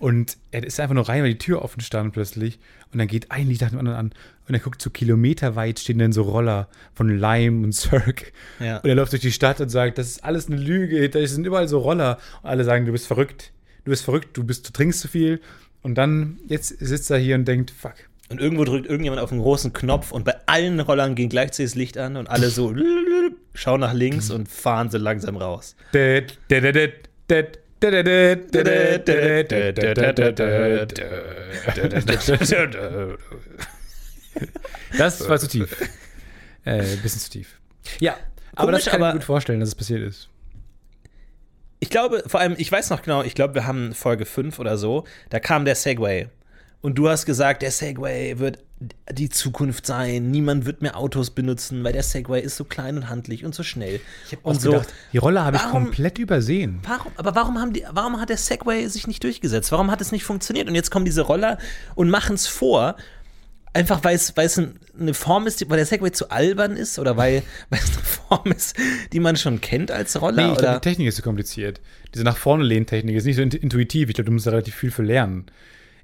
Und 0.00 0.36
er 0.50 0.64
ist 0.64 0.78
einfach 0.78 0.94
nur 0.94 1.08
rein, 1.08 1.22
weil 1.22 1.30
die 1.30 1.38
Tür 1.38 1.62
offen 1.62 1.80
stand 1.80 2.12
plötzlich. 2.12 2.58
Und 2.92 2.98
dann 2.98 3.08
geht 3.08 3.30
ein 3.30 3.48
Licht 3.48 3.62
nach 3.62 3.70
dem 3.70 3.78
anderen 3.78 3.96
an. 3.96 4.12
Und 4.46 4.54
er 4.54 4.60
guckt 4.60 4.82
so 4.82 4.90
kilometerweit 4.90 5.78
stehen 5.78 5.98
dann 5.98 6.12
so 6.12 6.22
Roller 6.22 6.68
von 6.92 7.08
Lime 7.08 7.64
und 7.64 7.72
Cirque. 7.72 8.32
Ja. 8.58 8.78
Und 8.78 8.88
er 8.88 8.96
läuft 8.96 9.12
durch 9.12 9.22
die 9.22 9.32
Stadt 9.32 9.60
und 9.62 9.70
sagt, 9.70 9.96
das 9.96 10.08
ist 10.08 10.24
alles 10.24 10.48
eine 10.48 10.56
Lüge, 10.56 11.08
da 11.08 11.24
sind 11.26 11.46
überall 11.46 11.68
so 11.68 11.78
Roller. 11.78 12.18
Und 12.42 12.50
alle 12.50 12.64
sagen, 12.64 12.84
du 12.84 12.92
bist 12.92 13.06
verrückt. 13.06 13.52
Du 13.84 13.90
bist 13.90 14.04
verrückt, 14.04 14.36
du 14.36 14.44
bist, 14.44 14.68
du 14.68 14.72
trinkst 14.72 15.00
zu 15.00 15.08
viel. 15.08 15.40
Und 15.80 15.94
dann, 15.94 16.38
jetzt 16.48 16.68
sitzt 16.68 17.10
er 17.10 17.16
hier 17.16 17.36
und 17.36 17.48
denkt, 17.48 17.70
fuck. 17.70 17.94
Und 18.30 18.40
irgendwo 18.40 18.64
drückt 18.64 18.86
irgendjemand 18.86 19.20
auf 19.20 19.32
einen 19.32 19.42
großen 19.42 19.72
Knopf 19.72 20.12
und 20.12 20.24
bei 20.24 20.36
allen 20.46 20.78
Rollern 20.78 21.16
ging 21.16 21.28
gleichzeitig 21.28 21.72
das 21.72 21.74
Licht 21.74 21.98
an 21.98 22.16
und 22.16 22.28
alle 22.28 22.48
so 22.48 22.72
schauen 23.54 23.80
nach 23.80 23.92
links 23.92 24.30
und 24.30 24.48
fahren 24.48 24.88
so 24.88 24.98
langsam 24.98 25.36
raus. 25.36 25.74
Das 34.96 35.28
war 35.28 35.38
zu 35.38 35.48
tief. 35.48 35.76
Äh, 36.64 36.82
ein 36.82 37.02
bisschen 37.02 37.20
zu 37.20 37.30
tief. 37.30 37.58
Ja, 37.98 38.16
aber 38.54 38.72
Komisch, 38.72 38.84
das 38.84 38.92
kann 38.92 39.00
ich 39.00 39.06
mir 39.06 39.12
gut 39.14 39.24
vorstellen, 39.24 39.60
dass 39.60 39.70
es 39.70 39.74
passiert 39.74 40.02
ist. 40.02 40.28
Ich 41.80 41.88
glaube, 41.90 42.22
vor 42.26 42.38
allem, 42.40 42.54
ich 42.58 42.70
weiß 42.70 42.90
noch 42.90 43.02
genau, 43.02 43.22
ich 43.22 43.34
glaube, 43.34 43.54
wir 43.54 43.66
haben 43.66 43.94
Folge 43.94 44.26
5 44.26 44.58
oder 44.58 44.76
so, 44.76 45.04
da 45.30 45.40
kam 45.40 45.64
der 45.64 45.74
Segway. 45.74 46.28
Und 46.82 46.94
du 46.96 47.08
hast 47.10 47.26
gesagt, 47.26 47.60
der 47.62 47.70
Segway 47.70 48.38
wird 48.38 48.58
die 49.12 49.28
Zukunft 49.28 49.84
sein. 49.84 50.30
Niemand 50.30 50.64
wird 50.64 50.80
mehr 50.80 50.96
Autos 50.96 51.30
benutzen, 51.30 51.84
weil 51.84 51.92
der 51.92 52.02
Segway 52.02 52.40
ist 52.40 52.56
so 52.56 52.64
klein 52.64 52.96
und 52.96 53.10
handlich 53.10 53.44
und 53.44 53.54
so 53.54 53.62
schnell. 53.62 54.00
und 54.42 54.60
so. 54.62 54.82
die 55.12 55.18
Rolle 55.18 55.44
habe 55.44 55.58
ich 55.58 55.62
komplett 55.64 56.18
übersehen. 56.18 56.78
Warum, 56.84 57.12
aber 57.16 57.34
warum, 57.34 57.58
haben 57.58 57.74
die, 57.74 57.84
warum 57.92 58.18
hat 58.18 58.30
der 58.30 58.38
Segway 58.38 58.86
sich 58.88 59.06
nicht 59.06 59.22
durchgesetzt? 59.22 59.70
Warum 59.72 59.90
hat 59.90 60.00
es 60.00 60.10
nicht 60.12 60.24
funktioniert? 60.24 60.68
Und 60.68 60.74
jetzt 60.74 60.90
kommen 60.90 61.04
diese 61.04 61.20
Roller 61.20 61.58
und 61.94 62.08
machen 62.08 62.34
es 62.34 62.46
vor, 62.46 62.96
einfach 63.74 64.02
weil 64.02 64.16
es, 64.16 64.32
ein- 64.58 64.76
eine 64.98 65.12
Form 65.12 65.46
ist, 65.46 65.60
die- 65.60 65.68
weil 65.68 65.76
der 65.76 65.84
Segway 65.86 66.10
zu 66.12 66.30
albern 66.30 66.76
ist 66.78 66.98
oder 66.98 67.18
weil, 67.18 67.42
es 67.70 67.80
eine 67.82 68.02
Form 68.04 68.52
ist, 68.52 68.74
die 69.12 69.20
man 69.20 69.36
schon 69.36 69.60
kennt 69.60 69.90
als 69.90 70.18
Roller? 70.22 70.46
Nee, 70.46 70.52
ich 70.52 70.58
glaube, 70.58 70.80
die 70.82 70.88
Technik 70.88 71.08
ist 71.08 71.16
zu 71.16 71.22
kompliziert. 71.22 71.82
Diese 72.14 72.24
nach 72.24 72.38
vorne 72.38 72.64
lehnen 72.64 72.86
Technik 72.86 73.14
ist 73.16 73.26
nicht 73.26 73.36
so 73.36 73.42
int- 73.42 73.54
intuitiv. 73.54 74.08
Ich 74.08 74.14
glaube, 74.14 74.26
du 74.26 74.32
musst 74.32 74.46
da 74.46 74.52
relativ 74.52 74.74
viel 74.74 74.90
für 74.90 75.02
lernen. 75.02 75.44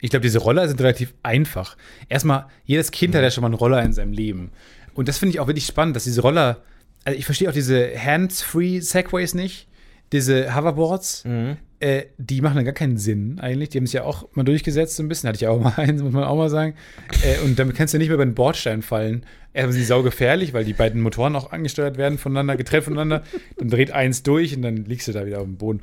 Ich 0.06 0.10
glaube, 0.10 0.22
diese 0.22 0.38
Roller 0.38 0.68
sind 0.68 0.80
relativ 0.80 1.14
einfach. 1.24 1.76
Erstmal, 2.08 2.46
jedes 2.64 2.92
Kind 2.92 3.12
hat 3.16 3.22
ja 3.22 3.30
schon 3.32 3.42
mal 3.42 3.48
einen 3.48 3.56
Roller 3.56 3.82
in 3.82 3.92
seinem 3.92 4.12
Leben. 4.12 4.52
Und 4.94 5.08
das 5.08 5.18
finde 5.18 5.34
ich 5.34 5.40
auch 5.40 5.48
wirklich 5.48 5.66
spannend, 5.66 5.96
dass 5.96 6.04
diese 6.04 6.20
Roller, 6.20 6.58
also 7.02 7.18
ich 7.18 7.24
verstehe 7.24 7.48
auch 7.48 7.52
diese 7.52 7.90
Hands-Free 7.98 8.78
Segways 8.78 9.34
nicht, 9.34 9.66
diese 10.12 10.54
Hoverboards, 10.54 11.24
äh, 11.80 12.04
die 12.18 12.40
machen 12.40 12.54
dann 12.54 12.64
gar 12.64 12.72
keinen 12.72 12.98
Sinn 12.98 13.40
eigentlich. 13.40 13.70
Die 13.70 13.78
haben 13.78 13.84
es 13.84 13.92
ja 13.92 14.04
auch 14.04 14.28
mal 14.34 14.44
durchgesetzt 14.44 14.94
so 14.94 15.02
ein 15.02 15.08
bisschen, 15.08 15.26
hatte 15.26 15.38
ich 15.38 15.48
auch 15.48 15.60
mal 15.60 15.72
eins, 15.76 16.00
muss 16.04 16.12
man 16.12 16.22
auch 16.22 16.36
mal 16.36 16.50
sagen. 16.50 16.76
Äh, 17.24 17.44
und 17.44 17.58
damit 17.58 17.74
kannst 17.74 17.92
du 17.92 17.98
nicht 17.98 18.06
mehr 18.06 18.14
über 18.14 18.24
den 18.24 18.36
Bordstein 18.36 18.82
fallen. 18.82 19.26
Erstmal 19.54 19.72
sind 19.72 19.80
die 19.80 19.86
saugefährlich, 19.86 20.52
weil 20.52 20.64
die 20.64 20.72
beiden 20.72 21.00
Motoren 21.02 21.34
auch 21.34 21.50
angesteuert 21.50 21.98
werden 21.98 22.16
voneinander, 22.16 22.56
getrennt 22.56 22.84
voneinander. 22.84 23.24
Dann 23.58 23.70
dreht 23.70 23.90
eins 23.90 24.22
durch 24.22 24.54
und 24.54 24.62
dann 24.62 24.84
liegst 24.84 25.08
du 25.08 25.12
da 25.12 25.26
wieder 25.26 25.40
auf 25.40 25.46
dem 25.46 25.56
Boden. 25.56 25.80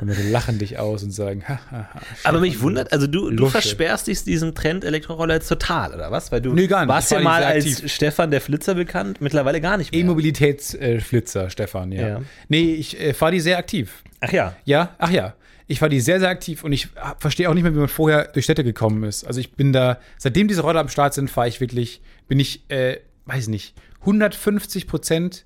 Und 0.00 0.08
Leute 0.08 0.22
lachen 0.28 0.58
dich 0.58 0.78
aus 0.78 1.02
und 1.02 1.10
sagen, 1.10 1.42
ha, 1.48 1.58
ha, 1.70 1.88
ha. 1.94 2.00
Aber 2.24 2.40
mich 2.40 2.60
wundert, 2.60 2.92
also 2.92 3.06
du, 3.06 3.30
du 3.30 3.48
versperrst 3.48 4.06
dich 4.06 4.24
diesem 4.24 4.54
Trend 4.54 4.84
Elektroroller 4.84 5.34
jetzt 5.34 5.48
total, 5.48 5.94
oder 5.94 6.10
was? 6.10 6.30
Weil 6.32 6.40
du 6.40 6.52
Nee, 6.52 6.66
gar 6.66 6.80
nicht. 6.80 6.88
warst 6.88 7.10
ja 7.10 7.20
mal 7.20 7.42
als 7.44 7.64
aktiv. 7.66 7.92
Stefan 7.92 8.30
der 8.30 8.40
Flitzer 8.40 8.74
bekannt, 8.74 9.20
mittlerweile 9.20 9.60
gar 9.60 9.76
nicht 9.76 9.92
mehr. 9.92 10.00
E-Mobilitätsflitzer, 10.00 11.50
Stefan, 11.50 11.92
ja. 11.92 12.08
Ja. 12.08 12.22
Nee, 12.48 12.74
ich 12.74 12.98
äh, 13.00 13.14
fahre 13.14 13.32
die 13.32 13.40
sehr 13.40 13.58
aktiv. 13.58 14.02
Ach 14.20 14.32
ja. 14.32 14.54
Ja, 14.64 14.94
ach 14.98 15.10
ja. 15.10 15.34
Ich 15.66 15.80
war 15.80 15.88
die 15.88 16.00
sehr, 16.00 16.18
sehr 16.18 16.28
aktiv 16.30 16.64
und 16.64 16.72
ich 16.72 16.88
verstehe 17.20 17.48
auch 17.48 17.54
nicht 17.54 17.62
mehr, 17.62 17.72
wie 17.74 17.78
man 17.78 17.86
vorher 17.88 18.24
durch 18.32 18.44
Städte 18.44 18.64
gekommen 18.64 19.04
ist. 19.04 19.24
Also 19.24 19.38
ich 19.38 19.52
bin 19.52 19.72
da, 19.72 20.00
seitdem 20.18 20.48
diese 20.48 20.62
Roller 20.62 20.80
am 20.80 20.88
Start 20.88 21.14
sind, 21.14 21.30
fahre 21.30 21.46
ich 21.48 21.60
wirklich, 21.60 22.00
bin 22.26 22.40
ich, 22.40 22.68
äh, 22.70 22.96
weiß 23.26 23.46
nicht, 23.48 23.74
150 24.00 24.88
Prozent 24.88 25.44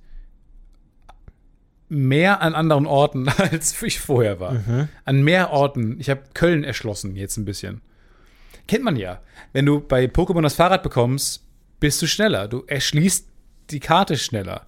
mehr 1.88 2.40
an 2.42 2.54
anderen 2.54 2.86
Orten, 2.86 3.28
als 3.36 3.80
ich 3.82 4.00
vorher 4.00 4.40
war. 4.40 4.88
An 5.04 5.22
mehr 5.22 5.50
Orten. 5.50 5.96
Ich 6.00 6.10
habe 6.10 6.22
Köln 6.34 6.64
erschlossen 6.64 7.16
jetzt 7.16 7.36
ein 7.36 7.44
bisschen. 7.44 7.80
Kennt 8.66 8.84
man 8.84 8.96
ja. 8.96 9.20
Wenn 9.52 9.66
du 9.66 9.80
bei 9.80 10.06
Pokémon 10.06 10.42
das 10.42 10.54
Fahrrad 10.54 10.82
bekommst, 10.82 11.44
bist 11.80 12.00
du 12.00 12.06
schneller. 12.06 12.48
Du 12.48 12.64
erschließt 12.66 13.28
die 13.70 13.80
Karte 13.80 14.16
schneller. 14.16 14.66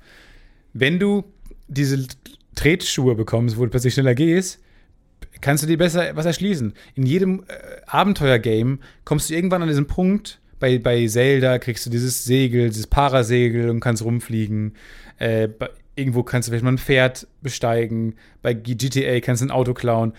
Wenn 0.73 0.99
du 0.99 1.25
diese 1.69 2.07
Tretsschuhe 2.55 3.15
bekommst, 3.15 3.57
wo 3.57 3.65
du 3.65 3.71
plötzlich 3.71 3.95
schneller 3.95 4.15
gehst, 4.15 4.61
kannst 5.41 5.63
du 5.63 5.67
dir 5.67 5.79
besser 5.79 6.15
was 6.17 6.27
erschließen. 6.27 6.75
In 6.95 7.07
jedem 7.07 7.45
äh, 7.49 7.55
Abenteuer-Game 7.87 8.81
kommst 9.05 9.31
du 9.31 9.35
irgendwann 9.35 9.63
an 9.63 9.69
diesen 9.69 9.87
Punkt, 9.87 10.41
bei, 10.59 10.79
bei 10.79 11.07
Zelda 11.07 11.59
kriegst 11.59 11.85
du 11.85 11.91
dieses 11.91 12.25
Segel, 12.25 12.69
dieses 12.69 12.87
Parasegel 12.87 13.69
und 13.69 13.81
kannst 13.81 14.03
rumfliegen. 14.03 14.75
Äh, 15.19 15.49
irgendwo 15.97 16.23
kannst 16.23 16.47
du 16.47 16.51
vielleicht 16.53 16.65
mal 16.65 16.73
ein 16.73 16.79
Pferd 16.79 17.27
besteigen. 17.43 18.15
Bei 18.43 18.53
GTA 18.55 19.19
kannst 19.21 19.43
du 19.43 19.47
ein 19.47 19.51
Auto 19.51 19.75
klauen. 19.75 20.13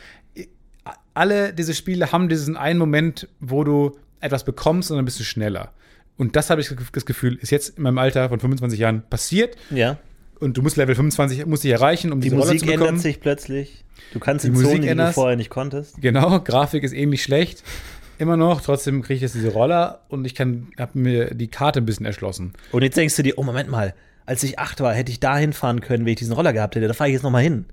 Alle 1.13 1.53
diese 1.53 1.73
Spiele 1.73 2.11
haben 2.11 2.29
diesen 2.29 2.57
einen 2.57 2.79
Moment, 2.79 3.27
wo 3.39 3.63
du 3.63 3.97
etwas 4.19 4.43
bekommst 4.43 4.91
und 4.91 4.97
dann 4.97 5.05
bist 5.05 5.19
du 5.19 5.23
schneller. 5.23 5.71
Und 6.17 6.35
das 6.35 6.49
habe 6.49 6.61
ich 6.61 6.71
das 6.91 7.05
Gefühl, 7.05 7.35
ist 7.41 7.51
jetzt 7.51 7.77
in 7.77 7.83
meinem 7.83 7.97
Alter 7.97 8.29
von 8.29 8.39
25 8.39 8.79
Jahren 8.79 9.03
passiert. 9.09 9.55
Ja. 9.69 9.97
Und 10.39 10.57
du 10.57 10.61
musst 10.61 10.77
Level 10.77 10.95
25 10.95 11.45
musst 11.45 11.63
dich 11.63 11.71
erreichen, 11.71 12.11
um 12.11 12.19
Die 12.21 12.25
diese 12.25 12.35
Roller 12.35 12.47
Musik 12.47 12.59
zu 12.61 12.65
bekommen. 12.67 12.87
ändert 12.89 13.01
sich 13.01 13.19
plötzlich. 13.19 13.83
Du 14.13 14.19
kannst 14.19 14.45
Die 14.45 14.51
Musik 14.51 14.67
Zonen, 14.67 14.81
die 14.83 14.95
du 14.95 15.13
vorher 15.13 15.35
nicht 15.35 15.49
konntest. 15.49 15.99
Genau, 16.01 16.39
Grafik 16.43 16.83
ist 16.83 16.93
ähnlich 16.93 17.23
schlecht. 17.23 17.63
Immer 18.19 18.37
noch, 18.37 18.61
trotzdem 18.61 19.01
kriege 19.03 19.15
ich 19.15 19.21
jetzt 19.21 19.35
diese 19.35 19.49
Roller 19.49 20.01
und 20.09 20.25
ich 20.25 20.33
kann, 20.33 20.67
habe 20.79 20.97
mir 20.97 21.35
die 21.35 21.47
Karte 21.49 21.81
ein 21.81 21.85
bisschen 21.85 22.05
erschlossen. 22.05 22.53
Und 22.71 22.83
jetzt 22.83 22.97
denkst 22.97 23.15
du 23.15 23.23
dir, 23.23 23.37
oh 23.37 23.43
Moment 23.43 23.69
mal, 23.69 23.93
als 24.27 24.43
ich 24.43 24.59
acht 24.59 24.79
war, 24.81 24.93
hätte 24.93 25.11
ich 25.11 25.19
da 25.19 25.35
hinfahren 25.37 25.81
können, 25.81 26.05
wenn 26.05 26.11
ich 26.13 26.19
diesen 26.19 26.33
Roller 26.33 26.53
gehabt 26.53 26.75
hätte. 26.75 26.87
Da 26.87 26.93
fahre 26.93 27.09
ich 27.09 27.13
jetzt 27.15 27.23
nochmal 27.23 27.41
hin. 27.41 27.65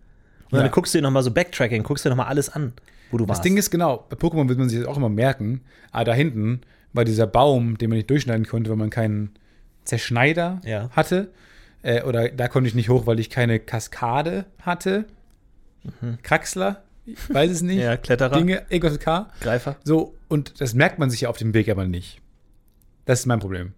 Und 0.50 0.58
Ja. 0.58 0.62
dann 0.62 0.70
guckst 0.72 0.94
du 0.94 0.98
dir 0.98 1.02
nochmal 1.02 1.22
so 1.22 1.30
Backtracking, 1.30 1.82
guckst 1.82 2.04
dir 2.06 2.08
nochmal 2.10 2.26
alles 2.28 2.48
an, 2.48 2.72
wo 3.10 3.18
du 3.18 3.28
warst. 3.28 3.40
Das 3.40 3.42
Ding 3.42 3.58
ist 3.58 3.70
genau, 3.70 4.06
bei 4.08 4.16
Pokémon 4.16 4.48
wird 4.48 4.58
man 4.58 4.68
sich 4.70 4.78
das 4.78 4.88
auch 4.88 4.96
immer 4.96 5.08
merken, 5.10 5.60
aber 5.92 6.04
da 6.04 6.14
hinten 6.14 6.62
war 6.94 7.04
dieser 7.04 7.26
Baum, 7.26 7.76
den 7.76 7.90
man 7.90 7.96
nicht 7.98 8.08
durchschneiden 8.08 8.46
konnte, 8.46 8.70
weil 8.70 8.76
man 8.78 8.88
keinen 8.90 9.30
Zerschneider 9.84 10.60
Ja. 10.64 10.88
hatte. 10.92 11.28
Äh, 11.82 12.02
oder 12.02 12.28
da 12.30 12.48
konnte 12.48 12.68
ich 12.68 12.74
nicht 12.74 12.88
hoch, 12.88 13.06
weil 13.06 13.18
ich 13.20 13.28
keine 13.28 13.58
Kaskade 13.60 14.46
hatte. 14.62 15.04
Kraxler, 16.22 16.82
ich 17.04 17.18
weiß 17.32 17.50
es 17.50 17.62
nicht. 17.62 17.76
Mhm. 17.76 17.82
Ja, 17.84 17.96
Kletterer. 17.96 18.36
Dinge, 18.38 18.62
irgendwas 18.68 18.92
mit 18.92 19.02
K. 19.02 19.28
Greifer. 19.40 19.76
So, 19.84 20.14
und 20.28 20.60
das 20.60 20.72
merkt 20.74 20.98
man 20.98 21.10
sich 21.10 21.22
ja 21.22 21.28
auf 21.28 21.36
dem 21.36 21.52
Weg 21.52 21.68
aber 21.68 21.84
nicht. 21.86 22.20
Das 23.04 23.20
ist 23.20 23.26
mein 23.26 23.40
Problem. 23.40 23.72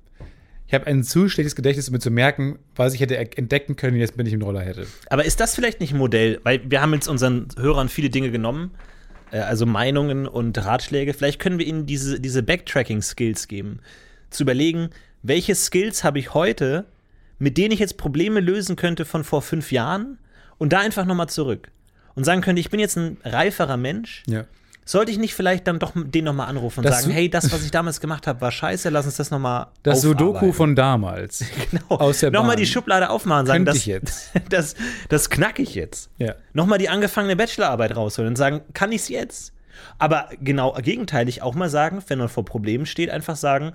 Ich 0.69 0.75
habe 0.75 0.87
ein 0.87 1.05
zu 1.05 1.29
schlechtes 1.29 1.55
Gedächtnis, 1.55 1.89
um 1.89 1.93
mir 1.93 2.01
zu 2.01 2.11
merken, 2.11 2.59
was 2.75 2.93
ich 2.95 3.01
hätte 3.01 3.17
entdecken 3.17 3.77
können, 3.77 3.97
jetzt 3.97 4.19
wenn 4.19 4.27
ich 4.27 4.33
einen 4.33 4.43
Roller 4.43 4.63
hätte. 4.63 4.87
Aber 5.11 5.25
ist 5.25 5.39
das 5.39 5.55
vielleicht 5.55 5.81
nicht 5.81 5.93
ein 5.93 5.99
Modell? 5.99 6.41
Weil 6.43 6.61
wir 6.69 6.83
haben 6.83 6.93
jetzt 6.93 7.07
unseren 7.07 7.49
Hörern 7.57 7.89
viele 7.89 8.11
Dinge 8.11 8.31
genommen, 8.31 8.73
äh, 9.31 9.39
also 9.39 9.65
Meinungen 9.65 10.27
und 10.27 10.59
Ratschläge. 10.59 11.15
Vielleicht 11.15 11.41
können 11.41 11.59
wir 11.59 11.67
ihnen 11.67 11.87
diese, 11.87 12.19
diese 12.21 12.43
Backtracking-Skills 12.43 13.47
geben. 13.47 13.79
Zu 14.31 14.43
überlegen, 14.43 14.91
welche 15.23 15.55
Skills 15.55 16.03
habe 16.03 16.19
ich 16.19 16.35
heute, 16.35 16.87
mit 17.39 17.59
denen 17.59 17.73
ich 17.73 17.79
jetzt 17.79 17.97
Probleme 17.97 18.41
lösen 18.41 18.75
könnte 18.75 19.05
von 19.05 19.23
vor 19.23 19.43
fünf 19.43 19.71
Jahren 19.71 20.19
und 20.59 20.73
da 20.73 20.81
einfach 20.81 21.05
nochmal 21.05 21.29
zurück. 21.29 21.71
Und 22.17 22.25
sagen 22.25 22.41
könnte, 22.41 22.61
ich 22.61 22.71
bin 22.71 22.81
jetzt 22.81 22.97
ein 22.97 23.19
reiferer 23.25 23.77
Mensch, 23.77 24.25
Ja. 24.27 24.47
Sollte 24.89 25.11
ich 25.11 25.19
nicht 25.19 25.35
vielleicht 25.35 25.67
dann 25.67 25.81
doch 25.81 25.93
den 25.97 26.25
nochmal 26.25 26.47
anrufen 26.49 26.79
und 26.81 26.85
Das 26.87 27.03
sagen, 27.03 27.13
hey, 27.13 27.29
das, 27.29 27.53
was 27.53 27.65
ich 27.65 27.71
damals 27.73 28.01
gemacht 28.01 28.29
habe, 28.29 28.41
war 28.41 28.53
scheiße, 28.53 28.89
lass 28.89 29.05
uns 29.05 29.17
das 29.17 29.33
nochmal 29.33 29.67
Das 29.83 30.01
Sudoku 30.01 30.53
von 30.53 30.77
damals. 30.77 31.45
genau. 31.71 31.97
aus 31.97 32.21
der 32.21 32.31
Nochmal 32.31 32.55
die 32.55 32.67
Schublade 32.67 33.11
aufmachen 33.11 33.41
und 33.41 33.47
sagen, 33.47 33.65
das, 33.65 33.77
ich 33.79 33.87
jetzt. 33.87 34.31
das, 34.49 34.77
das 35.09 35.29
knack 35.29 35.59
ich 35.59 35.75
jetzt. 35.75 36.09
Ja. 36.19 36.37
Nochmal 36.53 36.79
die 36.79 36.89
angefangene 36.89 37.35
Bachelorarbeit 37.35 37.97
rausholen 37.97 38.29
und 38.31 38.37
sagen, 38.37 38.61
kann 38.75 38.93
ich 38.93 39.03
es 39.03 39.09
jetzt? 39.09 39.53
Aber 39.99 40.29
genau 40.41 40.73
gegenteilig 40.81 41.43
auch 41.43 41.57
mal 41.57 41.69
sagen, 41.69 42.03
wenn 42.07 42.19
man 42.21 42.29
vor 42.29 42.45
Problemen 42.45 42.87
steht, 42.87 43.11
einfach 43.11 43.35
sagen, 43.37 43.73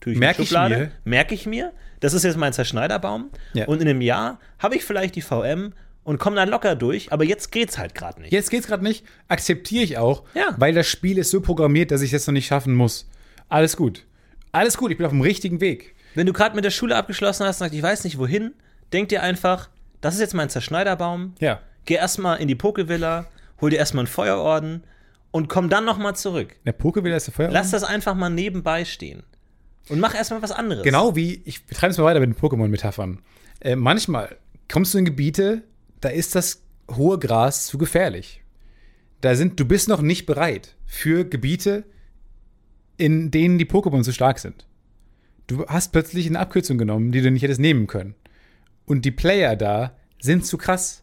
tue 0.00 0.12
ich 0.12 0.16
in 0.16 0.20
die 0.20 0.26
Merk 0.26 0.38
ich 0.40 0.48
Schublade, 0.48 0.76
mir. 0.76 0.90
merke 1.04 1.34
ich 1.34 1.46
mir, 1.46 1.72
das 2.00 2.12
ist 2.12 2.24
jetzt 2.24 2.36
mein 2.36 2.52
Zerschneiderbaum 2.52 3.30
Ja. 3.52 3.66
und 3.66 3.80
in 3.80 3.88
einem 3.88 4.00
Jahr 4.00 4.40
habe 4.58 4.74
ich 4.74 4.84
vielleicht 4.84 5.14
die 5.14 5.22
VM 5.22 5.72
und 6.04 6.18
komme 6.18 6.36
dann 6.36 6.48
locker 6.48 6.76
durch, 6.76 7.12
aber 7.12 7.24
jetzt 7.24 7.50
geht's 7.50 7.78
halt 7.78 7.94
gerade 7.94 8.20
nicht. 8.22 8.32
Jetzt 8.32 8.50
geht's 8.50 8.66
gerade 8.66 8.84
nicht, 8.84 9.04
akzeptiere 9.28 9.82
ich 9.84 9.98
auch, 9.98 10.22
Ja. 10.34 10.54
weil 10.58 10.72
das 10.74 10.86
Spiel 10.86 11.18
ist 11.18 11.30
so 11.30 11.40
programmiert, 11.40 11.90
dass 11.90 12.00
ich 12.02 12.08
es 12.08 12.12
jetzt 12.12 12.26
noch 12.28 12.32
nicht 12.34 12.46
schaffen 12.46 12.74
muss. 12.74 13.08
Alles 13.48 13.76
gut. 13.76 14.04
Alles 14.52 14.76
gut, 14.76 14.90
ich 14.92 14.96
bin 14.98 15.06
auf 15.06 15.12
dem 15.12 15.20
richtigen 15.22 15.60
Weg. 15.60 15.94
Wenn 16.14 16.26
du 16.26 16.32
gerade 16.32 16.54
mit 16.54 16.64
der 16.64 16.70
Schule 16.70 16.94
abgeschlossen 16.96 17.44
hast 17.46 17.56
und 17.56 17.64
sagst, 17.66 17.74
ich 17.74 17.82
weiß 17.82 18.04
nicht 18.04 18.18
wohin, 18.18 18.52
denk 18.92 19.08
dir 19.08 19.22
einfach, 19.22 19.68
das 20.00 20.14
ist 20.14 20.20
jetzt 20.20 20.34
mein 20.34 20.48
Zerschneiderbaum. 20.50 21.34
Ja. 21.40 21.60
Geh 21.86 21.94
erstmal 21.94 22.38
in 22.40 22.46
die 22.48 22.54
Pokevilla, 22.54 23.26
hol 23.60 23.70
dir 23.70 23.78
erstmal 23.78 24.02
einen 24.02 24.06
Feuerorden 24.12 24.84
und 25.32 25.48
komm 25.48 25.68
dann 25.68 25.84
nochmal 25.84 26.14
zurück. 26.14 26.54
Der 26.64 26.72
Pokewille 26.72 27.16
ist 27.16 27.26
der 27.26 27.34
Feuer. 27.34 27.50
Lass 27.50 27.70
das 27.72 27.82
einfach 27.82 28.14
mal 28.14 28.30
nebenbei 28.30 28.84
stehen. 28.84 29.24
Und 29.88 29.98
mach 30.00 30.14
erstmal 30.14 30.40
was 30.40 30.52
anderes. 30.52 30.84
Genau 30.84 31.16
wie, 31.16 31.42
ich 31.44 31.66
betreibe 31.66 31.90
es 31.90 31.98
mal 31.98 32.04
weiter 32.04 32.20
mit 32.20 32.28
den 32.30 32.36
Pokémon-Metaphern. 32.36 33.20
Äh, 33.60 33.74
manchmal 33.76 34.36
kommst 34.72 34.94
du 34.94 34.98
in 34.98 35.04
Gebiete, 35.04 35.62
da 36.04 36.10
ist 36.10 36.34
das 36.34 36.62
hohe 36.90 37.18
Gras 37.18 37.66
zu 37.66 37.78
gefährlich. 37.78 38.42
Da 39.20 39.34
sind, 39.34 39.58
du 39.58 39.64
bist 39.64 39.88
noch 39.88 40.02
nicht 40.02 40.26
bereit 40.26 40.76
für 40.84 41.24
Gebiete, 41.24 41.84
in 42.98 43.30
denen 43.30 43.58
die 43.58 43.64
Pokémon 43.64 44.04
so 44.04 44.12
stark 44.12 44.38
sind. 44.38 44.66
Du 45.46 45.66
hast 45.66 45.92
plötzlich 45.92 46.26
eine 46.26 46.38
Abkürzung 46.38 46.78
genommen, 46.78 47.10
die 47.10 47.22
du 47.22 47.30
nicht 47.30 47.42
hättest 47.42 47.60
nehmen 47.60 47.86
können. 47.86 48.14
Und 48.84 49.04
die 49.04 49.10
Player 49.10 49.56
da 49.56 49.96
sind 50.20 50.46
zu 50.46 50.58
krass. 50.58 51.02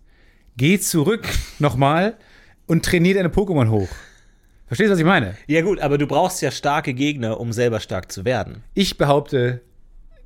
Geh 0.56 0.80
zurück 0.80 1.28
nochmal 1.60 2.18
und 2.68 2.86
trainier 2.86 3.16
deine 3.16 3.30
Pokémon 3.30 3.70
hoch. 3.70 3.90
Verstehst 4.68 4.90
du, 4.90 4.94
was 4.94 5.00
ich 5.00 5.06
meine? 5.06 5.36
Ja, 5.48 5.62
gut, 5.62 5.80
aber 5.80 5.98
du 5.98 6.08
brauchst 6.08 6.42
ja 6.42 6.52
starke 6.52 6.94
Gegner, 6.94 7.40
um 7.40 7.52
selber 7.52 7.80
stark 7.80 8.12
zu 8.12 8.24
werden. 8.24 8.64
Ich 8.74 8.98
behaupte, 8.98 9.62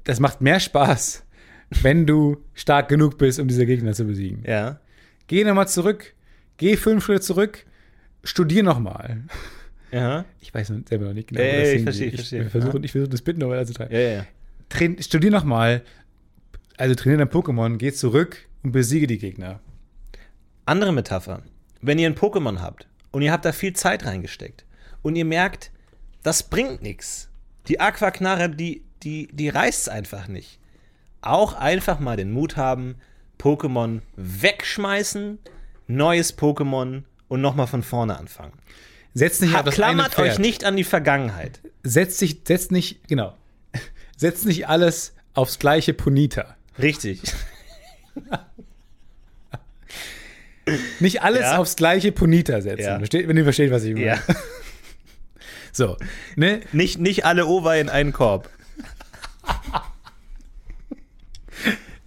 das 0.03 0.19
macht 0.19 0.41
mehr 0.41 0.59
Spaß, 0.59 1.24
wenn 1.69 2.05
du 2.05 2.37
stark 2.53 2.89
genug 2.89 3.17
bist, 3.17 3.39
um 3.39 3.47
diese 3.47 3.65
Gegner 3.65 3.93
zu 3.93 4.05
besiegen. 4.05 4.43
Ja. 4.45 4.79
Geh 5.27 5.43
nochmal 5.43 5.67
zurück, 5.67 6.13
geh 6.57 6.77
fünf 6.77 7.05
Schritte 7.05 7.21
zurück, 7.21 7.65
studier 8.23 8.63
nochmal. 8.63 9.23
Ja. 9.91 10.25
Ich 10.41 10.53
weiß 10.53 10.71
selber 10.87 11.05
noch 11.05 11.13
nicht 11.13 11.29
genau, 11.29 11.41
Ja, 11.41 11.53
wo 11.53 11.57
ja, 11.57 11.73
ich 11.73 11.83
verstehe, 11.83 12.07
ich 12.07 12.15
verstehe. 12.15 12.43
Ich 12.43 12.49
versuche, 12.49 12.79
ich 12.83 12.91
versuche 12.91 13.09
das 13.09 13.21
Bitten 13.21 13.39
noch 13.39 13.49
weiter 13.49 13.65
zu 13.65 13.73
treiben. 13.73 13.93
Ja, 13.93 13.99
ja. 13.99 14.25
Train, 14.69 15.01
studier 15.01 15.31
nochmal, 15.31 15.83
also 16.77 16.95
trainier 16.95 17.17
dein 17.17 17.29
Pokémon, 17.29 17.77
geh 17.77 17.91
zurück 17.91 18.47
und 18.63 18.71
besiege 18.71 19.07
die 19.07 19.17
Gegner. 19.17 19.59
Andere 20.65 20.91
Metapher. 20.91 21.43
Wenn 21.81 21.99
ihr 21.99 22.09
ein 22.09 22.15
Pokémon 22.15 22.59
habt 22.59 22.87
und 23.11 23.21
ihr 23.21 23.31
habt 23.31 23.45
da 23.45 23.51
viel 23.51 23.73
Zeit 23.73 24.05
reingesteckt 24.05 24.65
und 25.01 25.15
ihr 25.15 25.25
merkt, 25.25 25.71
das 26.23 26.43
bringt 26.43 26.81
nichts. 26.81 27.29
Die 27.67 27.79
Aquaknarre, 27.79 28.49
die, 28.49 28.83
die, 29.03 29.29
die 29.31 29.49
reißt 29.49 29.89
einfach 29.89 30.27
nicht. 30.27 30.59
Auch 31.25 31.53
einfach 31.53 31.99
mal 31.99 32.17
den 32.17 32.31
Mut 32.31 32.55
haben, 32.57 32.95
Pokémon 33.39 34.01
wegschmeißen, 34.15 35.39
neues 35.87 36.37
Pokémon 36.37 37.03
und 37.27 37.41
nochmal 37.41 37.67
von 37.67 37.83
vorne 37.83 38.17
anfangen. 38.17 38.53
Setz 39.13 39.39
nicht 39.41 39.53
Ha, 39.53 39.59
auf 39.59 39.65
das 39.65 39.79
eine 39.79 39.93
klammert 40.03 40.19
euch 40.19 40.39
nicht 40.39 40.63
an 40.65 40.75
die 40.75 40.83
Vergangenheit. 40.83 41.59
Setz, 41.83 42.17
dich, 42.17 42.41
setz 42.47 42.69
nicht, 42.71 43.07
genau. 43.07 43.35
Setz 44.17 44.45
nicht 44.45 44.67
alles 44.67 45.13
aufs 45.33 45.59
gleiche 45.59 45.93
Ponita. 45.93 46.55
Richtig. 46.79 47.21
Nicht 50.99 51.21
alles 51.21 51.41
Ja. 51.41 51.57
aufs 51.57 51.75
gleiche 51.75 52.11
Ponita 52.11 52.59
setzen. 52.61 52.81
Ja. 53.03 53.27
Wenn 53.27 53.37
ihr 53.37 53.43
versteht, 53.43 53.69
was 53.71 53.83
ich 53.83 53.93
meine. 53.93 54.05
Ja. 54.05 54.19
So, 55.71 55.97
ne? 56.37 56.61
Nicht, 56.71 56.99
nicht 56.99 57.25
alle 57.25 57.45
Ova 57.47 57.75
in 57.75 57.89
einen 57.89 58.13
Korb. 58.13 58.49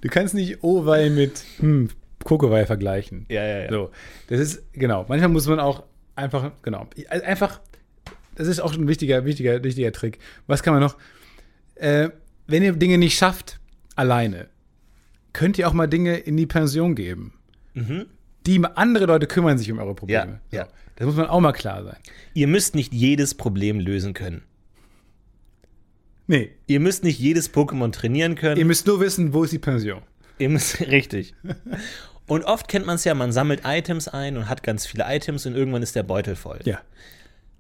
Du 0.00 0.08
kannst 0.08 0.34
nicht 0.34 0.62
Owei 0.62 1.10
mit 1.10 1.44
hm, 1.58 1.90
Kokowai 2.24 2.66
vergleichen. 2.66 3.26
Ja, 3.28 3.44
ja, 3.44 3.58
ja. 3.64 3.70
So, 3.70 3.90
das 4.28 4.40
ist, 4.40 4.72
genau. 4.72 5.04
Manchmal 5.08 5.30
muss 5.30 5.46
man 5.46 5.60
auch 5.60 5.84
einfach, 6.14 6.52
genau, 6.62 6.86
einfach, 7.08 7.60
das 8.34 8.48
ist 8.48 8.60
auch 8.60 8.74
ein 8.74 8.88
wichtiger, 8.88 9.24
wichtiger, 9.24 9.62
wichtiger 9.64 9.92
Trick. 9.92 10.18
Was 10.46 10.62
kann 10.62 10.74
man 10.74 10.82
noch? 10.82 10.96
Äh, 11.74 12.10
wenn 12.46 12.62
ihr 12.62 12.72
Dinge 12.72 12.98
nicht 12.98 13.16
schafft, 13.16 13.60
alleine, 13.96 14.48
könnt 15.32 15.58
ihr 15.58 15.68
auch 15.68 15.72
mal 15.72 15.86
Dinge 15.86 16.16
in 16.16 16.36
die 16.36 16.46
Pension 16.46 16.94
geben. 16.94 17.34
Die 18.46 18.64
andere 18.74 19.06
Leute 19.06 19.26
kümmern 19.26 19.58
sich 19.58 19.70
um 19.70 19.78
eure 19.78 19.94
Probleme. 19.94 20.32
Mhm. 20.32 20.38
Ja, 20.50 20.62
ja. 20.62 20.68
Das 20.96 21.06
muss 21.06 21.16
man 21.16 21.26
auch 21.26 21.40
mal 21.40 21.52
klar 21.52 21.84
sein. 21.84 21.96
Ihr 22.34 22.48
müsst 22.48 22.74
nicht 22.74 22.92
jedes 22.92 23.34
Problem 23.34 23.78
lösen 23.78 24.14
können. 24.14 24.42
Nee, 26.28 26.50
Ihr 26.66 26.78
müsst 26.78 27.02
nicht 27.04 27.18
jedes 27.18 27.52
Pokémon 27.52 27.90
trainieren 27.90 28.34
können. 28.36 28.56
ihr 28.58 28.64
müsst 28.66 28.86
nur 28.86 29.00
wissen, 29.00 29.32
wo 29.32 29.42
ist 29.44 29.52
die 29.52 29.58
Pension. 29.58 30.02
Ihr 30.38 30.50
müsst, 30.50 30.80
richtig. 30.86 31.34
Und 32.26 32.44
oft 32.44 32.68
kennt 32.68 32.86
man 32.86 32.96
es 32.96 33.04
ja, 33.04 33.14
man 33.14 33.32
sammelt 33.32 33.62
Items 33.64 34.06
ein 34.06 34.36
und 34.36 34.48
hat 34.48 34.62
ganz 34.62 34.86
viele 34.86 35.04
Items 35.08 35.46
und 35.46 35.56
irgendwann 35.56 35.82
ist 35.82 35.96
der 35.96 36.02
Beutel 36.04 36.36
voll. 36.36 36.60
Ja. 36.64 36.80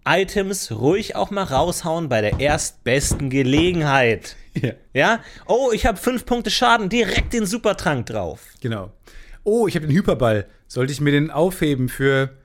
Items 0.06 0.70
ruhig 0.70 1.16
auch 1.16 1.30
mal 1.30 1.42
raushauen 1.44 2.08
bei 2.08 2.20
der 2.20 2.40
erstbesten 2.40 3.30
Gelegenheit. 3.30 4.36
Ja, 4.54 4.72
Ja? 4.94 5.20
Oh, 5.46 5.70
ich 5.72 5.86
habe 5.86 5.98
fünf 5.98 6.24
Punkte 6.26 6.50
Schaden, 6.50 6.88
direkt 6.88 7.32
den 7.32 7.46
Supertrank 7.46 8.06
drauf. 8.06 8.40
genau. 8.60 8.92
Oh, 9.44 9.66
ich 9.66 9.76
habe 9.76 9.86
den 9.86 9.96
Hyperball. 9.96 10.46
Sollte 10.66 10.92
ich 10.92 11.00
mir 11.00 11.10
den 11.12 11.30
aufheben 11.30 11.88
für 11.88 12.36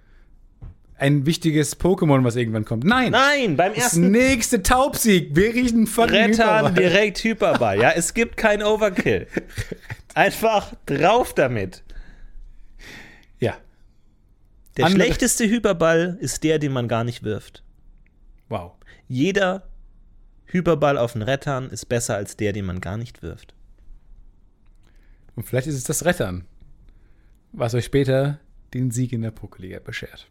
ein 0.98 1.26
wichtiges 1.26 1.80
Pokémon, 1.80 2.24
was 2.24 2.36
irgendwann 2.36 2.66
kommt? 2.66 2.84
Nein! 2.84 3.12
Nein, 3.12 3.58
beim 3.58 3.74
Das 3.74 3.84
ersten 3.84 4.12
nächste 4.12 4.64
Taubsieg. 4.64 5.36
Wir 5.36 5.54
riechen 5.54 5.88
fucking 5.88 6.16
Rettern 6.16 6.66
Hyperball. 6.68 6.74
direkt 6.74 7.18
Hyperball. 7.24 7.80
Ja, 7.82 7.92
es 7.92 8.14
gibt 8.14 8.38
kein 8.38 8.62
Overkill. 8.64 9.28
Einfach 10.14 10.74
drauf 10.86 11.34
damit. 11.34 11.84
Ja. 13.40 13.58
Der 14.78 14.86
Andere- 14.86 15.04
schlechteste 15.04 15.50
Hyperball 15.50 16.18
ist 16.22 16.44
der, 16.44 16.60
den 16.60 16.72
man 16.72 16.88
gar 16.88 17.04
nicht 17.04 17.24
wirft. 17.24 17.64
Wow. 18.50 18.74
Jeder 19.08 19.68
Hyperball 20.46 20.98
auf 20.98 21.14
den 21.14 21.24
Rettern 21.24 21.70
ist 21.70 21.88
besser 21.88 22.16
als 22.16 22.38
der, 22.38 22.54
den 22.54 22.66
man 22.66 22.80
gar 22.80 22.98
nicht 22.98 23.24
wirft. 23.24 23.54
Und 25.36 25.44
vielleicht 25.44 25.68
ist 25.68 25.76
es 25.76 25.84
das 25.84 26.06
Rettern, 26.06 26.46
was 27.52 27.74
euch 27.74 27.86
später 27.86 28.40
den 28.76 28.92
Sieg 28.92 29.12
in 29.14 29.24
der 29.24 29.34
Pokéliga 29.34 29.80
beschert. 29.80 30.28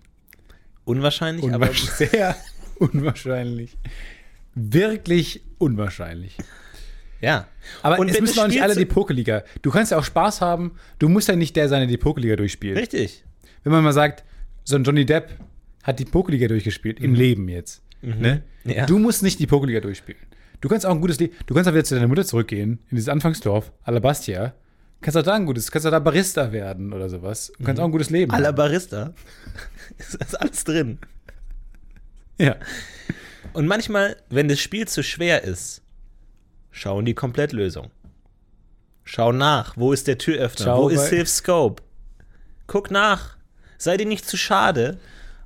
Unwahrscheinlich, 0.85 1.45
aber 1.53 1.67
Unwahrscheinlich. 1.71 2.11
Sehr 2.11 2.37
unwahrscheinlich. 2.79 3.77
Wirklich 4.55 5.43
unwahrscheinlich. 5.59 6.37
ja. 7.21 7.47
Aber 7.83 7.99
Und 7.99 8.09
es 8.11 8.21
müssen 8.21 8.41
auch 8.41 8.49
nicht 8.49 8.63
alle 8.63 8.75
die 8.75 8.87
Pokéliga. 8.87 9.45
Du 9.63 9.71
kannst 9.71 9.93
ja 9.93 9.99
auch 9.99 10.05
Spaß 10.05 10.41
haben. 10.41 10.73
Du 10.99 11.09
musst 11.09 11.29
ja 11.29 11.37
nicht 11.37 11.57
der 11.57 11.69
sein, 11.69 11.81
der 11.81 11.89
die 11.89 12.03
Pokéliga 12.03 12.37
durchspielt. 12.37 12.77
Richtig. 12.77 13.25
Wenn 13.63 13.73
man 13.73 13.85
mal 13.85 13.93
sagt, 13.93 14.25
so 14.65 14.77
ein 14.77 14.85
Johnny 14.85 15.07
Depp 15.07 15.31
hat 15.83 15.99
die 15.99 16.05
Pokéliga 16.05 16.49
durchgespielt, 16.49 17.01
im 17.01 17.15
Leben 17.15 17.49
jetzt. 17.49 17.83
Ne? 18.03 18.43
Mhm. 18.65 18.71
Ja. 18.71 18.87
Du 18.87 18.99
musst 18.99 19.23
nicht 19.23 19.39
die 19.39 19.47
Pokéliga 19.47 19.81
durchspielen. 19.81 20.21
Du 20.61 20.69
kannst 20.69 20.87
auch 20.87 20.93
ein 20.93 21.01
gutes 21.01 21.19
Leben. 21.19 21.35
Du 21.47 21.55
kannst 21.55 21.69
auch 21.69 21.75
wieder 21.75 21.85
zu 21.85 21.95
deiner 21.95 22.09
Mutter 22.09 22.25
zurückgehen, 22.25 22.79
in 22.91 22.97
dieses 22.97 23.09
Anfangsdorf, 23.09 23.73
Alabastia. 23.83 24.55
Kannst 25.03 25.19
auch 25.19 25.23
da 25.23 25.35
ein 25.35 25.47
gutes, 25.47 25.71
kannst 25.71 25.87
auch 25.87 25.91
da 25.91 25.99
Barista 25.99 26.53
werden 26.53 26.93
oder 26.93 27.09
sowas. 27.09 27.51
Und 27.59 27.65
kannst 27.65 27.81
auch 27.81 27.87
ein 27.87 27.93
gutes 27.93 28.11
Leben 28.11 28.33
haben. 28.33 28.55
Barista. 28.55 29.13
ist 29.99 30.21
das 30.21 30.35
alles 30.37 30.65
drin. 30.65 30.99
Ja. 32.39 32.57
Und 33.53 33.67
manchmal, 33.67 34.17
wenn 34.31 34.49
das 34.49 34.61
Spiel 34.61 34.87
zu 34.89 35.03
schwer 35.03 35.43
ist, 35.43 35.83
schau 36.71 37.01
in 37.01 37.05
die 37.05 37.15
Komplettlösung. 37.15 37.91
Schau 39.05 39.33
nach. 39.33 39.77
Wo 39.77 39.93
ist 39.93 40.07
der 40.07 40.19
Türöffner? 40.19 40.65
Schau 40.65 40.85
Wo 40.85 40.89
ist 40.89 41.11
Safe 41.11 41.27
Scope? 41.27 41.83
Guck 42.69 42.91
nach. 42.91 43.37
Sei 43.79 43.97
dir 43.97 44.07
nicht 44.07 44.27
zu 44.27 44.37
schade, 44.37 44.99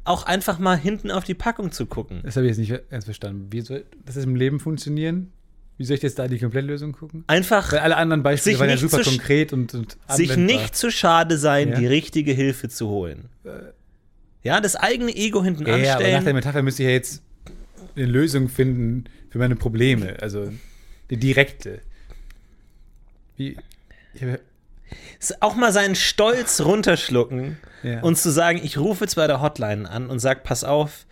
auch 0.05 0.25
einfach 0.25 0.59
mal 0.59 0.77
hinten 0.77 1.11
auf 1.11 1.25
die 1.25 1.35
Packung 1.35 1.73
zu 1.73 1.87
gucken. 1.87 2.21
Das 2.23 2.37
habe 2.37 2.47
ich 2.47 2.57
jetzt 2.57 2.59
nicht 2.59 2.91
ganz 2.91 3.07
verstanden. 3.07 3.49
Wie 3.51 3.63
soll 3.63 3.87
das 4.05 4.17
im 4.17 4.37
Leben 4.37 4.61
funktionieren? 4.61 5.33
Wie 5.79 5.85
soll 5.85 5.97
ich 5.97 6.03
jetzt 6.03 6.19
da 6.19 6.27
die 6.27 6.39
Komplettlösung 6.39 6.93
gucken? 6.93 7.25
Einfach 7.27 7.71
Weil 7.73 7.81
alle 7.81 7.97
anderen 7.99 8.23
Beispiele 8.23 8.55
Sich 8.55 8.61
waren 8.61 8.71
ja 8.71 8.77
super 8.79 9.03
konkret 9.03 9.53
und, 9.53 9.75
und 9.75 9.97
sich 10.09 10.37
nicht 10.37 10.75
zu 10.75 10.91
schade 10.91 11.37
sein, 11.37 11.71
Ja. 11.71 11.79
die 11.79 11.87
richtige 11.87 12.33
Hilfe 12.33 12.69
zu 12.71 12.89
holen. 12.89 13.29
Ja, 14.43 14.61
das 14.61 14.75
eigene 14.77 15.15
Ego 15.15 15.43
hinten 15.45 15.67
Ja, 15.67 15.75
aber 15.75 15.83
nach 15.83 15.91
anstellen. 15.97 16.25
der 16.25 16.35
Metapher 16.35 16.63
müsste 16.63 16.83
ich 16.83 16.87
ja 16.89 16.93
jetzt 16.95 17.23
eine 17.95 18.07
Lösung 18.07 18.49
finden 18.49 19.05
für 19.31 19.39
meine 19.39 19.57
Probleme. 19.57 20.17
Also 20.23 20.51
die 21.11 21.17
direkte. 21.19 21.81
Wie. 23.37 23.57
Auch 25.41 25.57
mal 25.57 25.73
seinen 25.73 25.95
Stolz 25.95 26.61
runterschlucken 26.61 27.59
Ja. 27.83 28.01
und 28.03 28.17
zu 28.17 28.31
sagen, 28.31 28.61
ich 28.63 28.79
rufe 28.79 29.05
jetzt 29.05 29.17
bei 29.17 29.27
der 29.27 29.43
Hotline 29.43 29.91
an 29.91 30.09
und 30.09 30.21
sag, 30.21 30.43
pass 30.45 30.65
auf, 30.65 31.07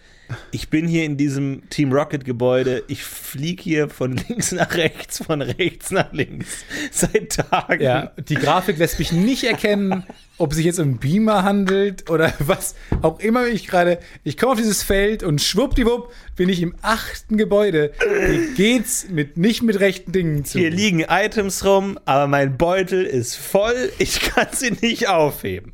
ich 0.50 0.70
bin 0.70 0.86
hier 0.86 1.04
in 1.04 1.16
diesem 1.16 1.68
Team 1.70 1.92
Rocket 1.92 2.24
Gebäude, 2.24 2.84
ich 2.88 3.02
fliege 3.02 3.62
hier 3.62 3.88
von 3.88 4.16
links 4.28 4.52
nach 4.52 4.74
rechts, 4.74 5.24
von 5.24 5.42
rechts 5.42 5.90
nach 5.90 6.12
links 6.12 6.64
seit 6.90 7.36
Tagen. 7.36 7.82
Ja, 7.82 8.12
die 8.16 8.34
Grafik 8.34 8.78
lässt 8.78 8.98
mich 8.98 9.12
nicht 9.12 9.44
erkennen, 9.44 10.04
ob 10.38 10.52
sich 10.52 10.64
jetzt 10.64 10.80
um 10.80 10.98
Beamer 10.98 11.42
handelt 11.42 12.10
oder 12.10 12.32
was 12.38 12.74
auch 13.02 13.20
immer 13.20 13.46
ich 13.46 13.66
gerade. 13.66 13.98
Ich 14.22 14.36
komme 14.36 14.52
auf 14.52 14.58
dieses 14.58 14.82
Feld 14.82 15.22
und 15.22 15.40
schwuppdiwupp 15.40 16.12
bin 16.36 16.48
ich 16.48 16.62
im 16.62 16.74
achten 16.82 17.36
Gebäude. 17.36 17.92
Wie 18.00 18.54
geht's 18.54 19.08
mit 19.10 19.36
nicht 19.36 19.62
mit 19.62 19.80
rechten 19.80 20.12
Dingen 20.12 20.44
zu? 20.44 20.58
Hier 20.58 20.70
liegen 20.70 21.00
Items 21.00 21.64
rum, 21.64 21.98
aber 22.04 22.26
mein 22.26 22.56
Beutel 22.56 23.04
ist 23.04 23.36
voll, 23.36 23.92
ich 23.98 24.20
kann 24.20 24.48
sie 24.52 24.72
nicht 24.80 25.08
aufheben. 25.08 25.72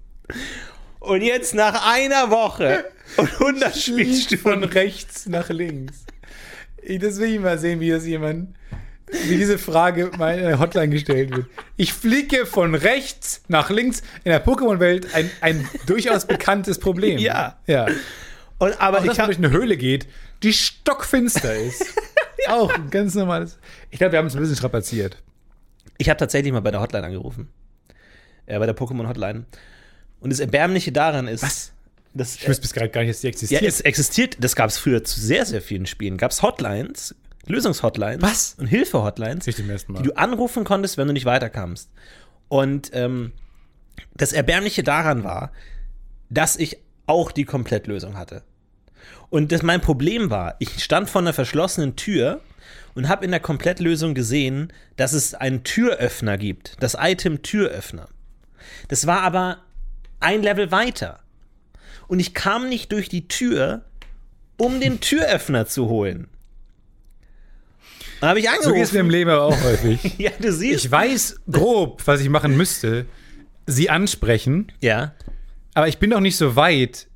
Und 1.00 1.22
jetzt 1.22 1.54
nach 1.54 1.90
einer 1.90 2.30
Woche 2.30 2.84
und 3.16 3.32
100 3.32 3.74
fliegt 3.74 3.74
von 3.74 3.80
Spielstunden 3.80 4.64
rechts 4.72 5.26
nach 5.26 5.48
links. 5.48 6.04
Ich, 6.82 6.98
das 6.98 7.18
will 7.18 7.34
ich 7.34 7.40
mal 7.40 7.58
sehen, 7.58 7.80
wie 7.80 7.90
das 7.90 8.06
jemand, 8.06 8.54
wie 9.10 9.36
diese 9.36 9.58
Frage 9.58 10.10
mal 10.18 10.38
in 10.38 10.44
der 10.44 10.58
Hotline 10.58 10.90
gestellt 10.90 11.34
wird. 11.34 11.46
Ich 11.76 11.92
fliege 11.92 12.46
von 12.46 12.74
rechts 12.74 13.42
nach 13.48 13.70
links 13.70 14.02
in 14.24 14.30
der 14.30 14.44
Pokémon-Welt 14.44 15.14
ein, 15.14 15.30
ein 15.40 15.68
durchaus 15.86 16.26
bekanntes 16.26 16.78
Problem. 16.78 17.18
Ja. 17.18 17.58
Ja. 17.66 17.86
Und, 18.58 18.78
aber 18.80 18.98
Auch 18.98 19.04
dass 19.04 19.12
ich 19.12 19.18
man 19.18 19.18
habe 19.18 19.34
durch 19.34 19.38
eine 19.38 19.50
Höhle 19.50 19.76
geht, 19.78 20.06
die 20.42 20.52
stockfinster 20.52 21.54
ist. 21.56 21.94
Auch 22.48 22.72
ein 22.72 22.90
ganz 22.90 23.14
normales. 23.14 23.58
Ich 23.90 23.98
glaube, 23.98 24.12
wir 24.12 24.18
haben 24.18 24.26
es 24.26 24.34
ein 24.34 24.40
bisschen 24.40 24.56
strapaziert. 24.56 25.22
ich 25.98 26.08
hab 26.10 26.18
tatsächlich 26.18 26.52
mal 26.52 26.60
bei 26.60 26.70
der 26.70 26.80
Hotline 26.80 27.06
angerufen. 27.06 27.48
Ja, 28.46 28.58
bei 28.58 28.66
der 28.66 28.76
Pokémon 28.76 29.08
Hotline. 29.08 29.44
Und 30.20 30.30
das 30.30 30.40
Erbärmliche 30.40 30.92
daran 30.92 31.26
ist, 31.28 31.42
Was? 31.42 31.72
dass 32.14 32.36
Ich 32.36 32.48
wüsste 32.48 32.62
bis 32.62 32.72
gerade 32.72 32.90
gar 32.90 33.02
nicht, 33.02 33.10
dass 33.10 33.20
die 33.20 33.26
ja, 33.26 33.30
existiert. 33.30 33.62
es 33.62 33.80
existiert, 33.80 34.36
das 34.40 34.56
gab 34.56 34.70
es 34.70 34.78
früher 34.78 35.04
zu 35.04 35.20
sehr, 35.20 35.46
sehr 35.46 35.62
vielen 35.62 35.86
Spielen. 35.86 36.18
Gab 36.18 36.30
es 36.30 36.42
Hotlines, 36.42 37.14
Lösungshotlines 37.46 38.22
Was? 38.22 38.54
und 38.58 38.66
Hilfe-Hotlines, 38.66 39.44
die 39.44 40.02
du 40.02 40.16
anrufen 40.16 40.64
konntest, 40.64 40.98
wenn 40.98 41.06
du 41.06 41.12
nicht 41.12 41.24
weiterkamst. 41.26 41.90
Und 42.48 42.90
ähm, 42.92 43.32
das 44.14 44.32
Erbärmliche 44.32 44.82
daran 44.82 45.24
war, 45.24 45.52
dass 46.28 46.56
ich 46.56 46.78
auch 47.06 47.32
die 47.32 47.44
Komplettlösung 47.44 48.16
hatte. 48.16 48.42
Und 49.30 49.52
das 49.52 49.62
mein 49.62 49.80
Problem 49.80 50.30
war, 50.30 50.56
ich 50.58 50.82
stand 50.82 51.08
vor 51.08 51.20
einer 51.20 51.32
verschlossenen 51.32 51.96
Tür 51.96 52.40
und 52.94 53.08
habe 53.08 53.24
in 53.24 53.30
der 53.30 53.40
Komplettlösung 53.40 54.14
gesehen, 54.14 54.72
dass 54.96 55.12
es 55.12 55.34
einen 55.34 55.62
Türöffner 55.62 56.36
gibt, 56.36 56.76
das 56.80 56.96
Item 56.98 57.42
Türöffner. 57.42 58.08
Das 58.88 59.06
war 59.06 59.22
aber 59.22 59.58
ein 60.20 60.42
Level 60.42 60.70
weiter. 60.70 61.20
Und 62.08 62.20
ich 62.20 62.34
kam 62.34 62.68
nicht 62.68 62.92
durch 62.92 63.08
die 63.08 63.28
Tür, 63.28 63.84
um 64.56 64.80
den 64.80 65.00
Türöffner 65.00 65.66
zu 65.66 65.88
holen. 65.88 66.28
Dann 68.20 68.30
habe 68.30 68.40
ich 68.40 68.46
so 68.46 68.50
angerufen. 68.52 68.74
geht 68.74 68.84
es 68.84 68.92
mir 68.92 69.00
im 69.00 69.10
Leben 69.10 69.30
aber 69.30 69.44
auch 69.44 69.62
häufig. 69.62 70.14
ja, 70.18 70.30
du 70.38 70.52
siehst. 70.52 70.84
Ich 70.84 70.90
weiß 70.90 71.40
grob, 71.50 72.02
was 72.06 72.20
ich 72.20 72.28
machen 72.28 72.56
müsste. 72.56 73.06
Sie 73.66 73.88
ansprechen, 73.88 74.72
ja. 74.80 75.14
aber 75.74 75.86
ich 75.88 75.98
bin 75.98 76.10
doch 76.10 76.20
nicht 76.20 76.36
so 76.36 76.56
weit 76.56 77.06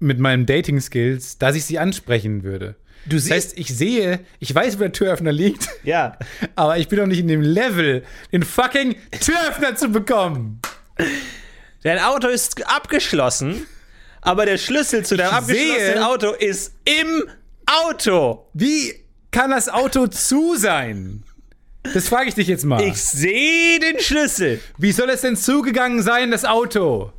mit 0.00 0.18
meinen 0.18 0.46
Dating-Skills, 0.46 1.38
dass 1.38 1.56
ich 1.56 1.64
sie 1.66 1.78
ansprechen 1.78 2.42
würde. 2.42 2.76
Du 3.04 3.16
Das 3.16 3.24
siehst. 3.24 3.34
heißt, 3.34 3.58
ich 3.58 3.76
sehe, 3.76 4.20
ich 4.38 4.54
weiß, 4.54 4.76
wo 4.78 4.82
der 4.82 4.92
Türöffner 4.92 5.32
liegt, 5.32 5.68
ja. 5.84 6.18
aber 6.56 6.78
ich 6.78 6.88
bin 6.88 6.98
doch 6.98 7.06
nicht 7.06 7.18
in 7.20 7.28
dem 7.28 7.42
Level, 7.42 8.02
den 8.32 8.42
fucking 8.42 8.96
Türöffner 9.20 9.76
zu 9.76 9.88
bekommen. 9.90 10.60
Dein 11.82 11.98
Auto 11.98 12.28
ist 12.28 12.66
abgeschlossen, 12.66 13.66
aber 14.20 14.46
der 14.46 14.58
Schlüssel 14.58 15.04
zu 15.04 15.16
deinem 15.16 15.28
Ich 15.30 15.32
abgeschlossenen 15.34 15.92
sehe- 15.94 16.06
Auto 16.06 16.32
ist 16.32 16.72
im 16.84 17.24
Auto. 17.66 18.46
Wie 18.54 18.94
kann 19.30 19.50
das 19.50 19.68
Auto 19.68 20.06
zu 20.08 20.56
sein? 20.56 21.22
Das 21.94 22.08
frage 22.08 22.28
ich 22.28 22.34
dich 22.34 22.48
jetzt 22.48 22.64
mal. 22.64 22.82
Ich 22.82 23.00
sehe 23.02 23.78
den 23.78 24.00
Schlüssel, 24.00 24.60
Wie 24.76 24.92
soll 24.92 25.08
es 25.10 25.20
denn 25.22 25.36
zugegangen 25.36 26.02
sein, 26.02 26.30
das 26.30 26.44
Auto? 26.44 27.12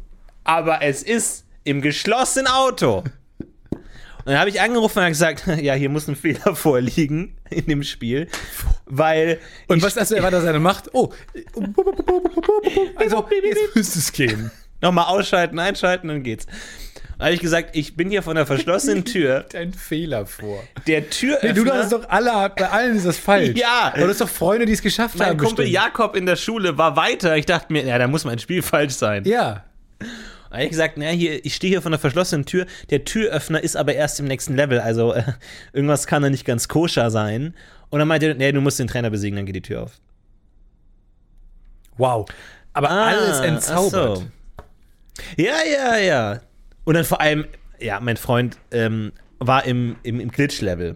aber 0.44 0.82
es 0.82 1.04
ist 1.04 1.46
im 1.64 1.82
geschlossenen 1.82 2.48
Auto. 2.48 3.04
Und 4.30 4.34
dann 4.34 4.42
habe 4.42 4.52
ich 4.52 4.62
angerufen 4.62 5.00
und 5.00 5.08
gesagt, 5.08 5.48
ja, 5.60 5.74
hier 5.74 5.90
muss 5.90 6.08
ein 6.08 6.16
Fehler 6.16 6.56
vorliegen 6.56 7.36
in 7.50 7.66
dem 7.66 7.82
Spiel, 7.82 8.28
weil 8.86 9.40
Und 9.66 9.82
was 9.82 9.96
das 9.96 10.12
war, 10.12 10.30
das 10.30 10.46
eine 10.46 10.60
macht? 10.60 10.94
Oh, 10.94 11.12
also 12.96 13.28
jetzt 13.44 13.76
müsste 13.76 13.98
es 13.98 14.12
gehen. 14.12 14.52
nochmal 14.82 15.06
ausschalten, 15.06 15.58
einschalten, 15.58 16.10
dann 16.10 16.22
geht's. 16.22 16.46
Dann 17.18 17.26
habe 17.26 17.34
ich 17.34 17.42
gesagt, 17.42 17.76
ich 17.76 17.96
bin 17.96 18.12
hier 18.12 18.22
von 18.22 18.36
der 18.36 18.46
verschlossenen 18.46 19.04
Tür. 19.04 19.46
Ein 19.56 19.74
Fehler 19.74 20.28
vor. 20.28 20.64
Der 20.86 21.10
Türöffner. 21.10 21.52
Nee, 21.52 21.64
du 21.64 21.74
hast 21.74 21.92
doch 21.92 22.08
alle, 22.08 22.54
bei 22.56 22.70
allen 22.70 22.98
ist 22.98 23.08
das 23.08 23.18
falsch. 23.18 23.58
Ja. 23.58 23.94
Aber 23.96 24.04
du 24.04 24.10
hast 24.10 24.22
doch 24.22 24.30
Freunde, 24.30 24.68
die 24.68 24.74
es 24.74 24.84
geschafft 24.84 25.18
mein 25.18 25.30
haben. 25.30 25.38
Kumpel 25.40 25.66
bestimmt. 25.66 25.74
Jakob 25.74 26.16
in 26.16 26.28
der 26.28 26.36
Schule 26.36 26.78
war 26.78 26.96
weiter. 26.96 27.36
Ich 27.36 27.48
dachte 27.48 27.74
mir, 27.74 27.84
ja, 27.84 27.98
da 27.98 28.08
muss 28.08 28.26
mein 28.26 28.38
Spiel 28.38 28.62
falsch 28.62 28.94
sein. 28.94 29.24
Ja. 29.26 29.66
Habe 30.52 30.64
ich 30.64 30.70
gesagt, 30.70 30.96
na, 30.98 31.08
hier, 31.08 31.46
ich 31.46 31.56
stehe 31.56 31.72
hier 31.72 31.82
vor 31.82 31.90
einer 31.90 32.00
verschlossenen 32.00 32.46
Tür. 32.46 32.66
Der 32.90 33.06
Türöffner 33.06 33.62
ist 33.62 33.76
aber 33.76 33.94
erst 33.94 34.20
im 34.20 34.26
nächsten 34.26 34.56
Level. 34.56 34.80
Also 34.80 35.14
äh, 35.14 35.24
irgendwas 35.74 36.08
kann 36.08 36.24
da 36.24 36.30
nicht 36.30 36.46
ganz 36.46 36.68
koscher 36.68 37.12
sein. 37.12 37.54
Und 37.90 38.00
dann 38.00 38.08
meinte 38.08 38.28
er, 38.28 38.36
nee, 38.36 38.52
du 38.52 38.62
musst 38.62 38.80
den 38.80 38.88
Trainer 38.88 39.10
besiegen, 39.10 39.36
dann 39.36 39.46
geht 39.46 39.56
die 39.56 39.62
Tür 39.62 39.84
auf. 39.84 40.00
Wow. 41.98 42.28
Aber 42.74 42.90
alles 42.90 43.40
entzaubert. 43.40 44.18
so. 44.18 44.24
Ja, 45.38 45.58
ja, 45.70 45.98
ja. 45.98 46.40
Und 46.86 46.94
dann 46.96 47.06
vor 47.06 47.20
allem, 47.20 47.46
ja, 47.80 48.00
mein 48.00 48.18
Freund 48.18 48.58
ähm, 48.72 49.12
war 49.40 49.66
im, 49.66 49.98
im, 50.04 50.20
im 50.20 50.32
Glitch-Level. 50.32 50.96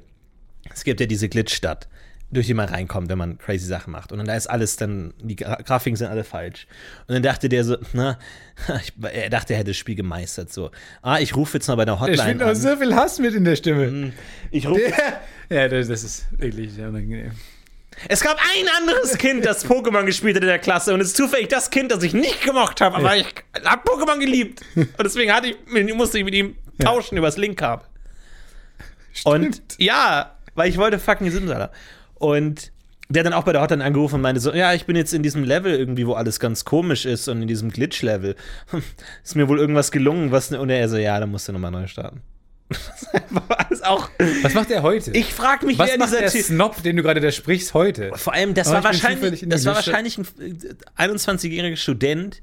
Es 0.73 0.83
gibt 0.83 0.99
ja 0.99 1.05
diese 1.05 1.29
Glitch-Stadt, 1.29 1.87
durch 2.33 2.47
die 2.47 2.53
man 2.53 2.69
reinkommt, 2.69 3.09
wenn 3.09 3.17
man 3.17 3.37
crazy 3.37 3.65
Sachen 3.65 3.91
macht. 3.91 4.11
Und 4.11 4.17
dann 4.17 4.27
da 4.27 4.35
ist 4.35 4.47
alles 4.47 4.75
dann, 4.77 5.13
die 5.21 5.35
Gra 5.35 5.55
Grafiken 5.55 5.95
sind 5.95 6.07
alle 6.07 6.23
falsch. 6.23 6.67
Und 7.07 7.13
dann 7.13 7.23
dachte 7.23 7.49
der 7.49 7.63
so, 7.63 7.77
na, 7.93 8.19
ich, 8.81 8.93
er 9.01 9.29
dachte, 9.29 9.53
er 9.53 9.59
hätte 9.59 9.71
das 9.71 9.77
Spiel 9.77 9.95
gemeistert. 9.95 10.51
So, 10.51 10.71
ah, 11.01 11.19
ich 11.19 11.35
rufe 11.35 11.57
jetzt 11.57 11.67
mal 11.67 11.75
bei 11.75 11.85
der 11.85 11.95
Ich 11.95 12.01
Hotline 12.01 12.23
finde 12.23 12.45
auch 12.47 12.55
so 12.55 12.75
viel 12.75 12.95
Hass 12.95 13.19
mit 13.19 13.33
in 13.33 13.45
der 13.45 13.55
Stimme. 13.55 14.13
Ich 14.51 14.67
rufe 14.67 14.81
Ja, 15.49 15.67
das, 15.67 15.87
das 15.87 16.03
ist 16.03 16.25
wirklich 16.37 16.77
unangenehm. 16.79 17.31
Es 18.09 18.21
gab 18.21 18.37
ein 18.37 18.67
anderes 18.79 19.17
Kind, 19.17 19.45
das 19.45 19.65
Pokémon 19.65 20.03
gespielt 20.05 20.35
hat 20.35 20.43
in 20.43 20.49
der 20.49 20.59
Klasse 20.59 20.93
und 20.93 21.01
es 21.01 21.09
ist 21.09 21.17
zufällig 21.17 21.49
das 21.49 21.69
Kind, 21.69 21.91
das 21.91 22.03
ich 22.03 22.13
nicht 22.13 22.43
gemocht 22.43 22.81
habe, 22.81 22.95
aber 22.95 23.15
ich 23.15 23.27
habe 23.63 23.87
Pokémon 23.87 24.19
geliebt. 24.19 24.61
Und 24.75 25.03
deswegen 25.03 25.31
hatte 25.31 25.49
ich, 25.49 25.93
musste 25.93 26.17
ich 26.17 26.25
mit 26.25 26.33
ihm 26.33 26.55
tauschen 26.79 27.17
übers 27.17 27.37
Link-Kabel. 27.37 27.85
Und 29.25 29.61
ja, 29.77 30.35
weil 30.55 30.69
ich 30.69 30.77
wollte 30.77 30.99
fucking 30.99 31.29
Simsala. 31.29 31.71
Und 32.23 32.71
der 33.09 33.23
dann 33.23 33.33
auch 33.33 33.43
bei 33.43 33.51
der 33.51 33.61
Hotline 33.61 33.83
angerufen 33.83 34.15
und 34.15 34.21
meinte 34.21 34.39
so, 34.39 34.53
ja, 34.53 34.73
ich 34.73 34.85
bin 34.85 34.95
jetzt 34.95 35.13
in 35.13 35.23
diesem 35.23 35.43
Level 35.43 35.73
irgendwie, 35.73 36.07
wo 36.07 36.13
alles 36.13 36.39
ganz 36.39 36.63
komisch 36.63 37.05
ist 37.05 37.27
und 37.27 37.41
in 37.41 37.47
diesem 37.49 37.69
Glitch-Level. 37.69 38.35
Ist 39.23 39.35
mir 39.35 39.49
wohl 39.49 39.59
irgendwas 39.59 39.91
gelungen, 39.91 40.31
was, 40.31 40.51
und 40.53 40.69
er 40.69 40.87
so, 40.87 40.97
ja, 40.97 41.19
dann 41.19 41.29
musst 41.29 41.47
du 41.49 41.51
nochmal 41.51 41.71
neu 41.71 41.85
starten. 41.87 42.21
Auch, 43.83 44.09
Was 44.41 44.53
macht 44.53 44.71
er 44.71 44.81
heute? 44.81 45.11
ich 45.11 45.33
frag 45.33 45.63
mich, 45.63 45.77
Was 45.77 45.89
wer 45.89 45.97
macht 45.99 46.11
dieser 46.11 46.21
der 46.21 46.29
Snob, 46.31 46.81
den 46.81 46.95
du 46.95 47.03
gerade 47.03 47.19
da 47.19 47.29
sprichst, 47.29 47.73
heute? 47.73 48.11
Vor 48.15 48.33
allem, 48.33 48.53
das 48.53 48.71
war 48.71 48.83
wahrscheinlich, 48.83 49.43
das 49.45 49.65
war 49.65 49.75
wahrscheinlich 49.75 50.17
ein 50.17 50.25
äh, 50.97 51.05
21-jähriger 51.05 51.75
Student, 51.75 52.41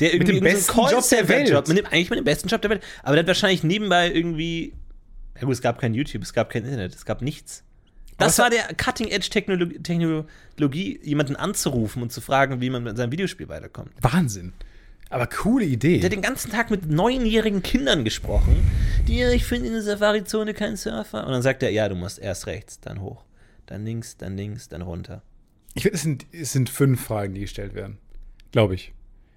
der 0.00 0.14
irgendwie 0.14 0.32
dem 0.32 0.46
in 0.46 0.56
so 0.56 0.72
besten 0.72 0.94
Job 0.94 1.08
der 1.10 1.28
Welt. 1.28 1.68
mit 1.68 1.78
dem, 1.78 1.86
eigentlich 1.86 2.10
mit 2.10 2.18
dem 2.18 2.24
besten 2.24 2.48
Job 2.48 2.62
der 2.62 2.70
Welt, 2.70 2.82
aber 3.02 3.12
der 3.12 3.20
hat 3.20 3.28
wahrscheinlich 3.28 3.62
nebenbei 3.62 4.10
irgendwie, 4.10 4.72
ja 5.36 5.42
gut, 5.42 5.52
es 5.52 5.60
gab 5.60 5.78
kein 5.78 5.92
YouTube, 5.92 6.22
es 6.22 6.32
gab 6.32 6.50
kein 6.50 6.64
Internet, 6.64 6.94
es 6.94 7.04
gab 7.04 7.20
nichts. 7.20 7.62
Das 8.18 8.38
war 8.38 8.50
der 8.50 8.64
Cutting-Edge-Technologie, 8.76 9.78
Technologie, 9.78 11.00
jemanden 11.02 11.36
anzurufen 11.36 12.02
und 12.02 12.12
zu 12.12 12.20
fragen, 12.20 12.60
wie 12.60 12.68
man 12.70 12.82
mit 12.82 12.96
seinem 12.96 13.12
Videospiel 13.12 13.48
weiterkommt. 13.48 13.92
Wahnsinn. 14.00 14.52
Aber 15.10 15.26
coole 15.26 15.64
Idee. 15.64 15.98
Der 15.98 16.06
hat 16.06 16.12
den 16.12 16.20
ganzen 16.22 16.50
Tag 16.50 16.70
mit 16.70 16.90
neunjährigen 16.90 17.62
Kindern 17.62 18.04
gesprochen, 18.04 18.56
die, 19.06 19.16
ja, 19.18 19.30
ich 19.30 19.44
finde 19.46 19.68
in 19.68 19.72
der 19.72 19.82
Safari-Zone 19.82 20.52
keinen 20.52 20.76
Surfer. 20.76 21.24
Und 21.26 21.32
dann 21.32 21.40
sagt 21.42 21.62
er, 21.62 21.70
ja, 21.70 21.88
du 21.88 21.94
musst 21.94 22.18
erst 22.18 22.46
rechts, 22.46 22.78
dann 22.80 23.00
hoch, 23.00 23.24
dann 23.66 23.86
links, 23.86 24.18
dann 24.18 24.36
links, 24.36 24.68
dann 24.68 24.82
runter. 24.82 25.22
Ich 25.74 25.84
finde, 25.84 25.96
es 25.96 26.02
sind, 26.02 26.26
es 26.32 26.52
sind 26.52 26.68
fünf 26.68 27.02
Fragen, 27.02 27.34
die 27.34 27.40
gestellt 27.40 27.74
werden. 27.74 27.98
Glaube 28.52 28.74
ich. 28.74 28.92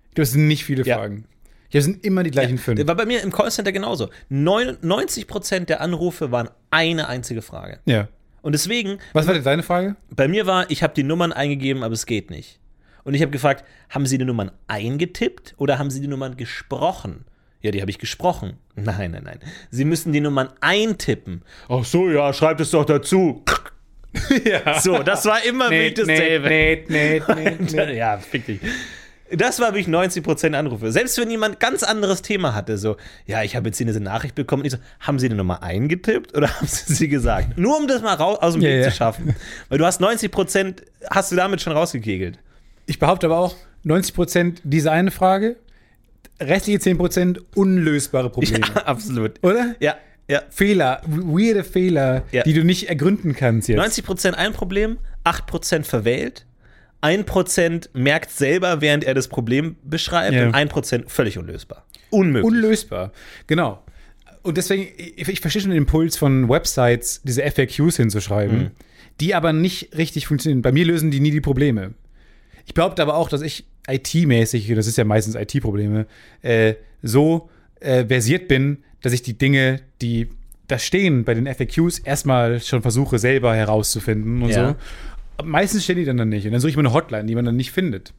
Ich 0.10 0.16
glaube, 0.16 0.24
es 0.24 0.32
sind 0.32 0.48
nicht 0.48 0.66
viele 0.66 0.84
Ja. 0.84 0.98
Fragen. 0.98 1.26
Ja, 1.70 1.80
es 1.80 1.86
sind 1.86 2.04
immer 2.04 2.24
die 2.24 2.32
gleichen 2.32 2.58
fünf. 2.58 2.76
Der 2.76 2.88
war 2.88 2.96
bei 2.96 3.06
mir 3.06 3.22
im 3.22 3.32
Callcenter 3.32 3.72
genauso. 3.72 4.10
99% 4.30 5.66
der 5.66 5.80
Anrufe 5.80 6.32
waren 6.32 6.50
eine 6.70 7.08
einzige 7.08 7.42
Frage. 7.42 7.80
Ja. 7.86 8.10
Und 8.42 8.54
deswegen, 8.54 8.98
Was 9.14 9.28
war 9.28 9.34
denn 9.34 9.44
deine 9.44 9.64
Frage? 9.64 9.96
bei 10.10 10.28
mir 10.28 10.48
war, 10.48 10.70
ich 10.72 10.84
habe 10.84 10.94
die 10.94 11.04
Nummern 11.04 11.32
eingegeben, 11.32 11.84
aber 11.84 11.94
es 11.94 12.06
geht 12.06 12.30
nicht. 12.32 12.60
Und 13.04 13.14
ich 13.14 13.22
habe 13.22 13.32
gefragt, 13.32 13.64
haben 13.90 14.06
Sie 14.06 14.18
die 14.18 14.26
Nummern 14.26 14.52
eingetippt 14.68 15.56
oder 15.58 15.80
haben 15.80 15.90
Sie 15.90 16.02
die 16.02 16.08
Nummern 16.08 16.38
gesprochen? 16.38 17.26
Ja, 17.62 17.72
die 17.72 17.82
habe 17.82 17.92
ich 17.92 18.00
gesprochen. 18.00 18.58
Nein, 18.76 19.12
nein, 19.12 19.24
nein. 19.24 19.40
Sie 19.70 19.86
müssen 19.86 20.12
die 20.14 20.22
Nummern 20.22 20.50
eintippen. 20.62 21.44
Ach 21.70 21.84
so, 21.86 22.10
ja, 22.10 22.34
schreibt 22.34 22.62
es 22.62 22.72
doch 22.72 22.86
dazu. 22.86 23.44
ja. 24.46 24.80
So, 24.80 25.04
das 25.04 25.26
war 25.26 25.44
immer 25.46 25.70
wild 25.70 26.00
dasselbe. 26.00 26.48
nee, 26.50 26.84
nee, 26.88 27.22
nee, 27.36 27.58
nee. 27.60 27.98
ja, 27.98 28.18
fick 28.18 28.46
dich. 28.46 28.60
Das 29.34 29.60
war 29.60 29.74
wirklich 29.74 29.88
90% 29.88 30.54
Anrufe. 30.54 30.92
Selbst 30.92 31.18
wenn 31.18 31.30
jemand 31.32 31.60
ganz 31.60 31.84
anderes 31.84 32.22
Thema 32.22 32.54
hatte, 32.54 32.78
so, 32.78 32.98
ja, 33.26 33.44
ich 33.44 33.56
habe 33.56 33.70
jetzt 33.70 33.78
hier 33.78 33.86
diese 33.88 34.00
Nachricht 34.02 34.36
bekommen, 34.36 34.62
und 34.62 34.66
ich 34.68 34.74
so, 34.74 34.78
haben 35.00 35.20
Sie 35.20 35.30
die 35.30 35.36
Nummer 35.36 35.64
eingetippt 35.64 36.36
oder 36.36 36.50
haben 36.56 36.68
Sie 36.68 36.94
sie 36.94 37.08
gesagt? 37.08 37.58
Nur 37.58 37.78
um 37.78 37.88
das 37.88 38.02
mal 38.02 38.14
raus, 38.16 38.40
aus 38.42 38.54
dem 38.54 38.62
Ja, 38.62 38.70
Weg 38.70 38.84
ja. 38.84 38.90
zu 38.90 38.96
schaffen. 38.98 39.36
Weil 39.70 39.78
du 39.78 39.86
hast 39.86 40.02
90%, 40.02 40.76
hast 41.10 41.32
du 41.32 41.36
damit 41.36 41.62
schon 41.62 41.74
rausgekegelt. 41.74 42.40
Ich 42.88 43.00
behaupte 43.00 43.28
aber 43.28 43.38
auch, 43.38 43.56
90% 43.86 44.58
diese 44.64 44.92
eine 44.92 45.12
Frage, 45.12 45.56
restliche 46.40 46.80
10% 46.80 47.40
unlösbare 47.56 48.30
Probleme. 48.30 48.66
absolut. 48.86 49.42
Oder? 49.44 49.76
Ja, 49.80 49.96
ja. 50.28 50.42
Fehler, 50.50 51.02
weirde 51.06 51.64
Fehler, 51.64 52.24
Ja. 52.32 52.44
die 52.44 52.54
du 52.54 52.64
nicht 52.64 52.90
ergründen 52.90 53.36
kannst 53.36 53.68
jetzt. 53.70 53.80
90% 53.80 54.34
ein 54.34 54.54
Problem, 54.54 54.98
8% 55.24 55.84
verwählt, 55.84 56.46
1% 57.02 57.90
merkt 57.94 58.30
selber, 58.32 58.82
während 58.82 59.04
er 59.04 59.14
das 59.14 59.28
Problem 59.28 59.76
beschreibt 59.84 60.34
Ja. 60.36 60.48
und 60.48 60.56
1% 60.56 61.10
völlig 61.10 61.38
unlösbar. 61.38 61.86
Unmöglich. 62.10 62.46
Unlösbar. 62.46 63.12
Genau. 63.48 63.84
Und 64.44 64.58
deswegen, 64.58 64.88
ich, 64.98 65.28
ich 65.28 65.40
verstehe 65.40 65.62
schon 65.62 65.72
den 65.72 65.78
Impuls 65.78 66.18
von 66.18 66.50
Websites, 66.50 67.22
diese 67.24 67.44
FAQs 67.44 67.98
hinzuschreiben, 67.98 68.58
Mhm. 68.58 68.72
die 69.20 69.36
aber 69.36 69.54
nicht 69.54 69.96
richtig 69.98 70.28
funktionieren. 70.28 70.62
Bei 70.62 70.72
mir 70.72 70.86
lösen 70.86 71.12
die 71.12 71.20
nie 71.20 71.32
die 71.32 71.42
Probleme. 71.42 71.94
Ich 72.66 72.74
behaupte 72.74 73.02
aber 73.02 73.16
auch, 73.16 73.30
dass 73.30 73.42
ich 73.42 73.66
IT-mäßig, 73.88 74.74
das 74.76 74.88
ist 74.88 74.98
ja 74.98 75.04
meistens 75.04 75.36
IT-Probleme, 75.36 76.06
äh, 76.42 76.76
so 77.02 77.50
äh, 77.80 78.06
versiert 78.06 78.48
bin, 78.48 78.84
dass 79.02 79.12
ich 79.14 79.24
die 79.24 79.38
Dinge, 79.38 79.82
die 80.02 80.30
da 80.68 80.78
stehen 80.80 81.24
bei 81.26 81.34
den 81.34 81.48
FAQs, 81.48 82.00
erstmal 82.00 82.60
schon 82.62 82.82
versuche, 82.82 83.20
selber 83.20 83.54
herauszufinden 83.56 84.42
und 84.44 84.50
Ja. 84.50 84.70
so. 84.70 84.76
Meistens 85.44 85.84
stehen 85.84 85.98
die 85.98 86.06
dann, 86.06 86.18
dann 86.18 86.30
nicht. 86.30 86.46
Und 86.46 86.52
dann 86.52 86.62
suche 86.62 86.70
ich 86.70 86.76
mir 86.76 86.82
eine 86.82 86.94
Hotline, 86.94 87.26
die 87.26 87.36
man 87.36 87.46
dann 87.46 87.56
nicht 87.56 87.72
findet. 87.72 88.14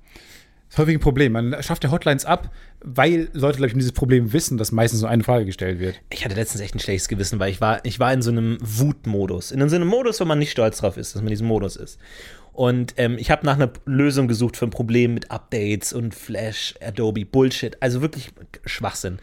Das 0.72 0.78
ist 0.78 0.84
häufig 0.84 0.96
ein 0.96 1.00
Problem. 1.00 1.32
Man 1.32 1.62
schafft 1.62 1.84
ja 1.84 1.90
Hotlines 1.90 2.24
ab, 2.24 2.50
weil 2.82 3.28
Leute, 3.34 3.58
glaube 3.58 3.66
ich, 3.66 3.74
um 3.74 3.78
dieses 3.78 3.92
Problem 3.92 4.32
wissen, 4.32 4.56
dass 4.56 4.72
meistens 4.72 5.02
nur 5.02 5.10
eine 5.10 5.22
Frage 5.22 5.44
gestellt 5.44 5.80
wird. 5.80 6.00
Ich 6.08 6.24
hatte 6.24 6.34
letztens 6.34 6.62
echt 6.62 6.74
ein 6.74 6.80
schlechtes 6.80 7.08
Gewissen, 7.08 7.38
weil 7.38 7.50
ich 7.50 7.60
war, 7.60 7.84
ich 7.84 8.00
war 8.00 8.10
in 8.10 8.22
so 8.22 8.30
einem 8.30 8.56
Wutmodus. 8.62 9.50
In 9.52 9.68
so 9.68 9.76
einem 9.76 9.88
Modus, 9.88 10.18
wo 10.18 10.24
man 10.24 10.38
nicht 10.38 10.50
stolz 10.50 10.78
drauf 10.78 10.96
ist, 10.96 11.14
dass 11.14 11.20
man 11.20 11.26
in 11.26 11.32
diesem 11.32 11.46
Modus 11.46 11.76
ist. 11.76 11.98
Und 12.54 12.94
ähm, 12.96 13.16
ich 13.18 13.30
habe 13.30 13.44
nach 13.44 13.56
einer 13.56 13.70
Lösung 13.84 14.28
gesucht 14.28 14.56
für 14.56 14.66
ein 14.66 14.70
Problem 14.70 15.12
mit 15.12 15.30
Updates 15.30 15.92
und 15.92 16.14
Flash, 16.14 16.74
Adobe, 16.80 17.26
Bullshit. 17.26 17.76
Also 17.80 18.00
wirklich 18.00 18.30
Schwachsinn. 18.64 19.18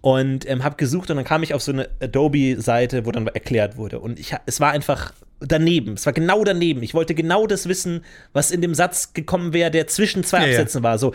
Und 0.00 0.48
ähm, 0.48 0.64
habe 0.64 0.76
gesucht 0.76 1.10
und 1.10 1.16
dann 1.16 1.24
kam 1.24 1.44
ich 1.44 1.54
auf 1.54 1.62
so 1.62 1.70
eine 1.70 1.88
Adobe-Seite, 2.00 3.06
wo 3.06 3.12
dann 3.12 3.26
erklärt 3.28 3.76
wurde. 3.76 4.00
Und 4.00 4.18
ich, 4.18 4.34
es 4.46 4.58
war 4.58 4.72
einfach 4.72 5.12
daneben. 5.40 5.94
Es 5.94 6.06
war 6.06 6.12
genau 6.12 6.44
daneben. 6.44 6.82
Ich 6.82 6.94
wollte 6.94 7.14
genau 7.14 7.46
das 7.46 7.68
wissen, 7.68 8.04
was 8.32 8.50
in 8.50 8.60
dem 8.60 8.74
Satz 8.74 9.12
gekommen 9.12 9.52
wäre, 9.52 9.70
der 9.70 9.86
zwischen 9.86 10.24
zwei 10.24 10.40
Ja, 10.40 10.46
ja. 10.46 10.50
Absätzen 10.52 10.82
war. 10.82 10.98
So, 10.98 11.12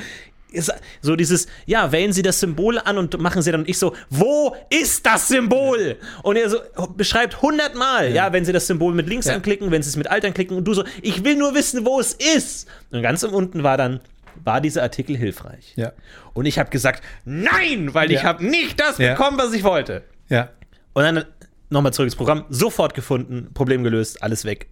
so 1.01 1.15
dieses, 1.15 1.47
ja, 1.65 1.91
wählen 1.91 2.13
Sie 2.13 2.21
das 2.21 2.39
Symbol 2.39 2.77
an 2.77 2.99
und 2.99 3.19
machen 3.19 3.41
Sie 3.41 3.51
dann 3.51 3.61
und 3.61 3.69
ich 3.69 3.79
so, 3.79 3.95
wo 4.11 4.55
ist 4.69 5.03
das 5.05 5.27
Symbol? 5.27 5.97
Und 6.21 6.35
er 6.35 6.47
so 6.49 6.59
beschreibt 6.95 7.41
hundertmal, 7.41 8.13
ja. 8.13 8.31
wenn 8.33 8.45
Sie 8.45 8.53
das 8.53 8.67
Symbol 8.67 8.93
mit 8.93 9.09
links 9.09 9.25
Ja. 9.25 9.33
anklicken, 9.33 9.71
wenn 9.71 9.81
Sie 9.81 9.89
es 9.89 9.95
mit 9.97 10.07
alt 10.11 10.23
anklicken 10.25 10.55
und 10.55 10.65
du 10.65 10.75
so, 10.75 10.83
ich 11.01 11.23
will 11.23 11.35
nur 11.37 11.55
wissen, 11.55 11.85
wo 11.87 11.99
es 11.99 12.13
ist. 12.13 12.67
Und 12.91 13.01
ganz 13.01 13.23
unten 13.23 13.63
war 13.63 13.77
dann, 13.77 13.99
war 14.43 14.61
dieser 14.61 14.83
Artikel 14.83 15.17
hilfreich? 15.17 15.73
Ja. 15.75 15.91
Und 16.33 16.45
ich 16.45 16.59
habe 16.59 16.69
gesagt, 16.69 17.03
nein, 17.25 17.93
weil 17.95 18.11
ich 18.11 18.17
Ja. 18.21 18.23
habe 18.25 18.45
nicht 18.45 18.79
das 18.79 18.99
Ja. 18.99 19.15
bekommen, 19.15 19.37
was 19.39 19.53
ich 19.53 19.63
wollte. 19.63 20.03
Ja. 20.29 20.49
Und 20.93 21.01
dann 21.03 21.25
nochmal 21.73 21.93
zurück 21.93 22.07
ins 22.07 22.15
Programm, 22.15 22.45
sofort 22.49 22.93
gefunden, 22.93 23.49
Problem 23.53 23.83
gelöst, 23.83 24.23
alles 24.23 24.45
weg, 24.45 24.67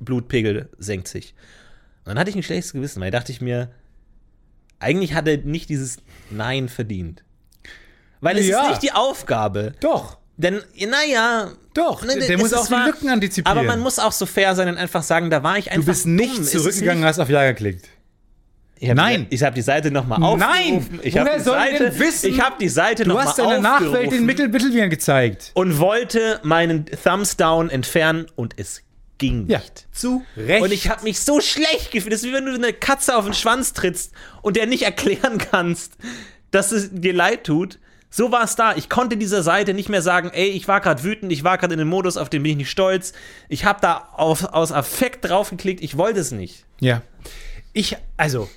Blutpegel 0.00 0.68
senkt 0.78 1.08
sich. 1.08 1.34
Und 2.04 2.10
dann 2.10 2.18
hatte 2.18 2.30
ich 2.30 2.36
ein 2.36 2.42
schlechtes 2.42 2.72
Gewissen, 2.72 3.00
weil 3.02 3.10
dachte 3.10 3.32
ich 3.32 3.40
mir, 3.40 3.70
eigentlich 4.78 5.14
hat 5.14 5.26
er 5.28 5.38
nicht 5.38 5.68
dieses 5.68 5.98
Nein 6.30 6.68
verdient. 6.68 7.24
Weil 8.20 8.38
es 8.38 8.46
Ja. 8.46 8.62
ist 8.64 8.68
nicht 8.70 8.82
die 8.82 8.92
Aufgabe. 8.92 9.74
Doch. 9.80 10.18
Denn, 10.38 10.60
naja. 10.88 11.52
Doch, 11.74 12.04
ne, 12.04 12.18
der 12.18 12.38
muss 12.38 12.52
auch 12.52 12.66
die 12.66 12.72
wahr, 12.72 12.86
Lücken 12.86 13.08
antizipieren. 13.08 13.58
Aber 13.58 13.66
man 13.66 13.80
muss 13.80 13.98
auch 13.98 14.12
so 14.12 14.26
fair 14.26 14.54
sein 14.54 14.68
und 14.68 14.76
einfach 14.76 15.02
sagen, 15.02 15.30
da 15.30 15.42
war 15.42 15.56
ich 15.58 15.70
einfach 15.70 15.84
Du 15.86 15.90
bist 15.92 16.06
nicht 16.06 16.36
dumm. 16.36 16.44
Zurückgegangen, 16.44 17.00
nicht- 17.00 17.08
hast 17.08 17.18
auf 17.18 17.28
Ja 17.30 17.46
geklickt. 17.46 17.88
Ich 18.78 18.90
hab 18.90 18.96
Nein. 18.96 19.26
Die, 19.30 19.34
ich 19.36 19.42
habe 19.42 19.54
die 19.54 19.62
Seite 19.62 19.90
nochmal 19.90 20.18
Nein. 20.20 20.74
aufgerufen. 20.76 21.00
Ich 21.02 21.16
habe 21.16 21.30
die 21.36 21.42
Seite, 21.42 21.98
wissen? 21.98 22.30
ich 22.30 22.40
habe 22.40 22.56
die 22.60 22.68
Seite 22.68 23.04
Du 23.04 23.08
nochmal 23.10 23.26
hast 23.26 23.38
deiner 23.38 23.58
Nachwelt 23.60 23.92
den 23.92 23.96
aufgerufen 23.96 24.26
Mittel 24.26 24.48
Mittelwert 24.48 24.90
gezeigt. 24.90 25.50
und 25.54 25.78
wollte 25.78 26.40
meinen 26.42 26.84
Thumbs 26.86 27.36
down 27.36 27.70
entfernen 27.70 28.26
und 28.36 28.54
es 28.58 28.82
ging 29.18 29.46
Ja, 29.48 29.58
nicht. 29.60 29.86
zu 29.92 30.22
Recht. 30.36 30.62
Und 30.62 30.72
ich 30.72 30.90
habe 30.90 31.04
mich 31.04 31.20
so 31.20 31.40
schlecht 31.40 31.90
gefühlt. 31.90 32.12
Das 32.12 32.22
ist 32.22 32.28
wie 32.28 32.34
wenn 32.34 32.44
du 32.44 32.52
eine 32.52 32.74
Katze 32.74 33.16
auf 33.16 33.24
den 33.24 33.32
Schwanz 33.32 33.72
trittst 33.72 34.12
und 34.42 34.56
der 34.56 34.66
nicht 34.66 34.82
erklären 34.82 35.38
kannst, 35.50 35.94
dass 36.50 36.70
es 36.70 36.90
dir 36.92 37.14
leid 37.14 37.44
tut. 37.44 37.78
So 38.10 38.30
war 38.30 38.44
es 38.44 38.56
da. 38.56 38.76
Ich 38.76 38.88
konnte 38.90 39.16
dieser 39.16 39.42
Seite 39.42 39.72
nicht 39.74 39.88
mehr 39.88 40.02
sagen, 40.02 40.30
ey, 40.34 40.48
ich 40.48 40.68
war 40.68 40.80
gerade 40.82 41.02
wütend, 41.02 41.32
ich 41.32 41.44
war 41.44 41.56
gerade 41.58 41.74
in 41.74 41.80
einem 41.80 41.88
Modus, 41.88 42.16
auf 42.18 42.28
den 42.28 42.42
bin 42.42 42.52
ich 42.52 42.56
nicht 42.58 42.70
stolz. 42.70 43.14
Ich 43.48 43.64
habe 43.64 43.80
da 43.80 44.08
auf, 44.12 44.44
aus 44.44 44.70
Affekt 44.70 45.24
draufgeklickt, 45.28 45.82
ich 45.82 45.96
wollte 45.96 46.20
es 46.20 46.30
nicht. 46.30 46.64
Ja. 46.80 47.00
Ich, 47.72 47.96
also, 48.16 48.48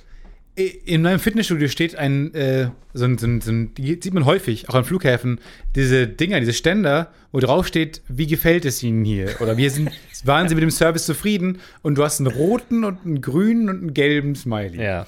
in 0.56 1.02
meinem 1.02 1.20
Fitnessstudio 1.20 1.68
steht 1.68 1.96
ein, 1.96 2.34
äh, 2.34 2.70
so 2.92 3.04
ein, 3.04 3.18
so 3.18 3.26
ein, 3.26 3.40
so 3.40 3.50
ein, 3.50 3.74
die 3.74 3.98
sieht 4.02 4.12
man 4.12 4.24
häufig, 4.24 4.68
auch 4.68 4.74
an 4.74 4.84
Flughäfen, 4.84 5.40
diese 5.74 6.06
Dinger, 6.06 6.40
diese 6.40 6.52
Ständer, 6.52 7.12
wo 7.32 7.38
drauf 7.38 7.66
steht, 7.66 8.02
wie 8.08 8.26
gefällt 8.26 8.64
es 8.64 8.82
Ihnen 8.82 9.04
hier? 9.04 9.40
Oder 9.40 9.56
wir 9.56 9.70
sind, 9.70 9.90
waren 10.24 10.48
Sie 10.48 10.54
mit 10.54 10.62
dem 10.62 10.70
Service 10.70 11.06
zufrieden? 11.06 11.60
Und 11.82 11.96
du 11.96 12.04
hast 12.04 12.20
einen 12.20 12.26
roten 12.26 12.84
und 12.84 13.04
einen 13.04 13.20
grünen 13.20 13.68
und 13.68 13.78
einen 13.78 13.94
gelben 13.94 14.34
Smiley. 14.34 14.82
Ja. 14.82 15.06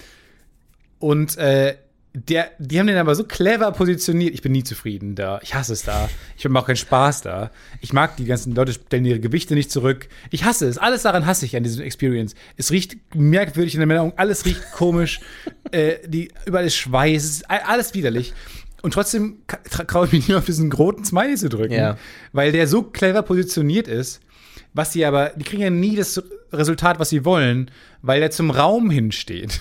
Und 0.99 1.37
äh, 1.39 1.75
der, 2.15 2.51
die 2.59 2.79
haben 2.79 2.87
den 2.87 2.99
aber 2.99 3.15
so 3.15 3.25
clever 3.25 3.73
positioniert. 3.73 4.35
Ich 4.35 4.43
bin 4.43 4.53
nie 4.53 4.65
zufrieden 4.65 5.15
da. 5.15 5.41
Ich 5.43 5.55
hasse 5.55 5.73
es 5.73 5.83
da. 5.83 6.11
Ich 6.37 6.45
habe 6.45 6.59
auch 6.59 6.67
keinen 6.67 6.77
Spaß 6.77 7.23
da. 7.23 7.51
Ich 7.81 7.95
mag 7.95 8.17
die 8.17 8.27
ganzen 8.27 8.55
Leute 8.55 8.73
stellen 8.75 9.07
ihre 9.07 9.21
Gewichte 9.21 9.55
nicht 9.55 9.71
zurück. 9.71 10.09
Ich 10.31 10.45
hasse 10.45 10.69
es. 10.69 10.77
Alles 10.77 11.03
daran 11.03 11.25
hasse 11.25 11.47
ich 11.47 11.57
an 11.57 11.63
diesem 11.63 11.83
Experience. 11.83 12.35
Es 12.59 12.71
riecht 12.71 12.97
merkwürdig 13.15 13.75
in 13.75 13.81
der 13.81 13.87
Meldung. 13.87 14.13
Alles 14.17 14.45
riecht 14.45 14.73
komisch. 14.73 15.21
äh, 15.71 16.07
die, 16.07 16.31
überall 16.45 16.67
ist 16.67 16.77
Schweiß. 16.77 17.25
Ist 17.25 17.51
alles 17.51 17.95
widerlich. 17.95 18.35
Und 18.83 18.93
trotzdem 18.93 19.39
traue 19.87 20.07
ich 20.07 20.13
mich 20.13 20.29
nicht 20.29 20.37
auf 20.37 20.45
diesen 20.45 20.71
roten 20.71 21.05
Smiley 21.05 21.37
zu 21.37 21.49
drücken. 21.49 21.73
Ja. 21.73 21.97
Weil 22.33 22.53
der 22.53 22.69
so 22.69 22.83
clever 22.83 23.23
positioniert 23.23 23.89
ist. 23.89 24.21
Was 24.75 24.93
sie 24.93 25.05
aber, 25.05 25.31
die 25.31 25.45
kriegen 25.45 25.63
ja 25.63 25.71
nie 25.71 25.97
das 25.97 26.23
Resultat, 26.53 26.99
was 26.99 27.11
sie 27.11 27.25
wollen, 27.25 27.71
weil 28.03 28.21
der 28.21 28.31
zum 28.31 28.51
Raum 28.51 28.91
hinsteht 28.91 29.61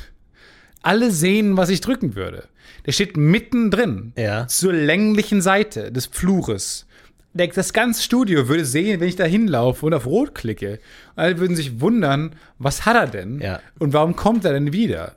alle 0.84 1.12
sehen, 1.12 1.58
was 1.58 1.70
ich 1.70 1.82
drücken 1.82 2.16
würde. 2.16 2.48
Der 2.86 2.92
steht 2.92 3.18
mittendrin, 3.18 4.14
Ja. 4.18 4.48
zur 4.48 4.74
länglichen 4.74 5.42
Seite 5.42 5.92
des 5.92 6.08
Flures. 6.08 6.88
Das 7.34 7.72
ganze 7.72 8.02
Studio 8.04 8.50
würde 8.50 8.66
sehen, 8.66 9.00
wenn 9.00 9.08
ich 9.08 9.16
da 9.16 9.24
hinlaufe 9.24 9.86
und 9.86 9.94
auf 9.94 10.06
Rot 10.06 10.36
klicke. 10.36 10.80
Und 11.16 11.24
alle 11.24 11.40
würden 11.40 11.56
sich 11.56 11.80
wundern, 11.80 12.36
was 12.58 12.86
hat 12.86 12.96
er 12.98 13.08
denn? 13.08 13.40
Ja. 13.40 13.62
Und 13.80 13.94
warum 13.94 14.16
kommt 14.18 14.44
er 14.44 14.52
denn 14.54 14.74
wieder? 14.74 15.16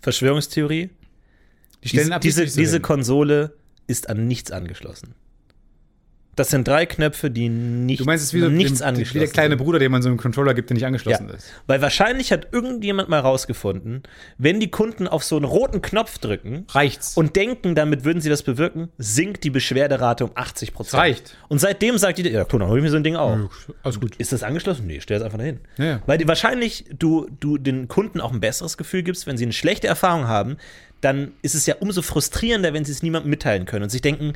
Verschwörungstheorie. 0.00 0.90
Die 1.82 1.88
stellen 1.88 2.04
Diese, 2.06 2.14
ab, 2.14 2.20
diese, 2.20 2.44
diese. 2.46 2.80
Konsole 2.80 3.54
ist 3.86 4.08
an 4.10 4.26
nichts 4.26 4.50
angeschlossen. 4.50 5.14
Das 6.36 6.48
sind 6.48 6.66
drei 6.66 6.86
Knöpfe, 6.86 7.30
die 7.30 7.48
nicht, 7.48 8.00
Du 8.00 8.04
meinst, 8.04 8.22
es 8.22 8.28
ist 8.30 8.34
wie, 8.34 8.40
so, 8.40 8.48
nichts 8.48 8.78
dem, 8.78 8.86
angeschlossen 8.86 9.14
wie 9.16 9.18
der 9.18 9.28
kleine. 9.28 9.56
Bruder, 9.56 9.78
dem 9.78 9.92
man 9.92 10.00
so 10.00 10.08
einen 10.08 10.16
Controller 10.16 10.54
gibt, 10.54 10.70
der 10.70 10.74
nicht 10.74 10.82
Ja, 10.82 10.86
angeschlossen 10.86 11.28
ist. 11.28 11.48
weil 11.66 11.82
wahrscheinlich 11.82 12.32
hat 12.32 12.48
irgendjemand 12.52 13.08
mal 13.08 13.18
rausgefunden, 13.20 14.04
wenn 14.38 14.60
die 14.60 14.70
Kunden 14.70 15.08
auf 15.08 15.24
so 15.24 15.36
einen 15.36 15.44
roten 15.44 15.82
Knopf 15.82 16.18
drücken 16.18 16.66
Reicht's. 16.70 17.16
und 17.16 17.36
denken, 17.36 17.74
damit 17.74 18.04
würden 18.04 18.20
sie 18.22 18.28
das 18.30 18.42
bewirken, 18.42 18.88
sinkt 18.96 19.44
die 19.44 19.50
Beschwerderate 19.50 20.24
um 20.24 20.30
80 20.34 20.72
Prozent. 20.72 21.02
Reicht. 21.02 21.36
Und 21.48 21.58
seitdem 21.58 21.98
sagt 21.98 22.18
die, 22.18 22.28
ja 22.30 22.46
cool, 22.52 22.60
dann 22.60 22.68
hol 22.68 22.78
ich 22.78 22.84
mir 22.84 22.90
so 22.90 22.96
ein 22.96 23.04
Ding 23.04 23.16
auch. 23.16 23.36
Alles 23.82 24.00
gut. 24.00 24.16
Ist 24.16 24.32
das 24.32 24.42
angeschlossen? 24.42 24.86
Nee, 24.86 25.00
stell 25.00 25.18
es 25.18 25.22
einfach 25.24 25.38
dahin. 25.38 25.60
Ja, 25.78 25.84
ja. 25.84 26.02
Weil 26.06 26.16
die, 26.18 26.28
wahrscheinlich 26.28 26.84
du, 26.96 27.28
du 27.40 27.58
den 27.58 27.88
Kunden 27.88 28.20
auch 28.20 28.32
ein 28.32 28.40
besseres 28.40 28.78
Gefühl 28.78 29.02
gibst, 29.02 29.26
wenn 29.26 29.36
sie 29.36 29.44
eine 29.44 29.52
schlechte 29.52 29.88
Erfahrung 29.88 30.28
haben, 30.28 30.56
dann 31.00 31.32
ist 31.42 31.54
es 31.54 31.66
ja 31.66 31.74
umso 31.80 32.02
frustrierender, 32.02 32.72
wenn 32.72 32.84
sie 32.84 32.92
es 32.92 33.02
niemandem 33.02 33.30
mitteilen 33.30 33.64
können 33.64 33.82
und 33.82 33.90
sich 33.90 34.02
denken, 34.02 34.34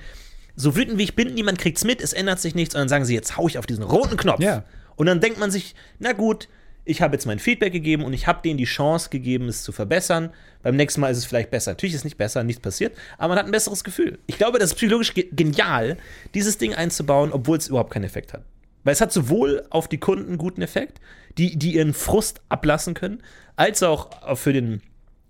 so 0.56 0.76
wütend 0.76 0.98
wie 0.98 1.04
ich 1.04 1.16
bin, 1.16 1.34
niemand 1.34 1.58
kriegt's 1.58 1.84
mit, 1.84 2.00
es 2.00 2.12
ändert 2.12 2.40
sich 2.40 2.54
nichts 2.54 2.74
und 2.74 2.80
dann 2.80 2.88
sagen 2.88 3.04
sie, 3.04 3.14
jetzt 3.14 3.36
hau 3.36 3.46
ich 3.48 3.58
auf 3.58 3.66
diesen 3.66 3.84
roten 3.84 4.16
Knopf. 4.16 4.40
Ja. 4.40 4.64
Und 4.96 5.06
dann 5.06 5.20
denkt 5.20 5.38
man 5.38 5.50
sich, 5.50 5.74
na 5.98 6.12
gut, 6.12 6.48
ich 6.84 7.00
habe 7.00 7.14
jetzt 7.14 7.24
mein 7.24 7.38
Feedback 7.38 7.72
gegeben 7.72 8.04
und 8.04 8.12
ich 8.12 8.26
habe 8.26 8.42
denen 8.42 8.58
die 8.58 8.64
Chance 8.64 9.08
gegeben, 9.08 9.48
es 9.48 9.62
zu 9.62 9.72
verbessern. 9.72 10.30
Beim 10.62 10.76
nächsten 10.76 11.00
Mal 11.00 11.10
ist 11.10 11.18
es 11.18 11.24
vielleicht 11.24 11.50
besser. 11.50 11.72
Natürlich 11.72 11.94
ist 11.94 12.00
es 12.00 12.04
nicht 12.04 12.18
besser, 12.18 12.44
nichts 12.44 12.60
passiert, 12.60 12.94
aber 13.16 13.30
man 13.30 13.38
hat 13.38 13.46
ein 13.46 13.52
besseres 13.52 13.84
Gefühl. 13.84 14.18
Ich 14.26 14.36
glaube, 14.36 14.58
das 14.58 14.70
ist 14.70 14.76
psychologisch 14.76 15.14
ge 15.14 15.28
genial, 15.32 15.96
dieses 16.34 16.58
Ding 16.58 16.74
einzubauen, 16.74 17.32
obwohl 17.32 17.56
es 17.56 17.68
überhaupt 17.68 17.92
keinen 17.92 18.04
Effekt 18.04 18.32
hat. 18.34 18.44
Weil 18.84 18.92
es 18.92 19.00
hat 19.00 19.12
sowohl 19.12 19.64
auf 19.70 19.88
die 19.88 19.98
Kunden 19.98 20.28
einen 20.28 20.38
guten 20.38 20.60
Effekt, 20.60 21.00
die, 21.38 21.56
die 21.56 21.74
ihren 21.74 21.94
Frust 21.94 22.42
ablassen 22.50 22.92
können, 22.92 23.22
als 23.56 23.82
auch 23.82 24.36
für 24.36 24.52
den, 24.52 24.82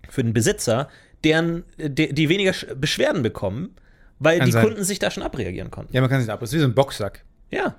für 0.09 0.23
den 0.23 0.33
Besitzer, 0.33 0.89
deren, 1.23 1.63
die, 1.77 2.13
die 2.13 2.27
weniger 2.27 2.51
Sch- 2.51 2.75
Beschwerden 2.75 3.23
bekommen, 3.23 3.75
weil 4.19 4.39
Kann 4.39 4.45
die 4.45 4.51
sein. 4.51 4.65
Kunden 4.65 4.83
sich 4.83 4.99
da 4.99 5.11
schon 5.11 5.23
abreagieren 5.23 5.71
konnten. 5.71 5.93
Ja, 5.93 6.01
man 6.01 6.09
kann 6.09 6.21
sich 6.21 6.31
ab. 6.31 6.39
Das 6.39 6.49
ist 6.49 6.55
wie 6.55 6.59
so 6.59 6.65
ein 6.65 6.75
Boxsack. 6.75 7.23
Ja. 7.51 7.75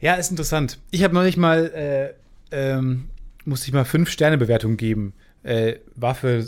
Ja, 0.00 0.14
ist 0.14 0.30
interessant. 0.30 0.78
Ich 0.90 1.04
habe 1.04 1.14
neulich 1.14 1.36
mal, 1.36 2.14
äh, 2.52 2.74
ähm, 2.74 3.10
musste 3.44 3.66
ich 3.68 3.72
mal 3.72 3.84
fünf 3.84 4.10
Sterne 4.10 4.38
Bewertung 4.38 4.76
geben. 4.76 5.12
Äh, 5.42 5.76
war 5.94 6.14
für 6.14 6.44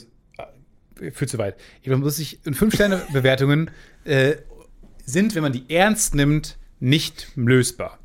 führt 1.10 1.30
zu 1.30 1.38
weit. 1.38 1.56
Man 1.84 2.00
muss 2.00 2.16
sich, 2.16 2.40
und 2.46 2.54
Fünf-Sterne-Bewertungen 2.54 3.70
äh, 4.04 4.36
sind, 5.04 5.34
wenn 5.34 5.42
man 5.42 5.52
die 5.52 5.64
ernst 5.68 6.14
nimmt, 6.14 6.58
nicht 6.80 7.28
lösbar. 7.34 7.98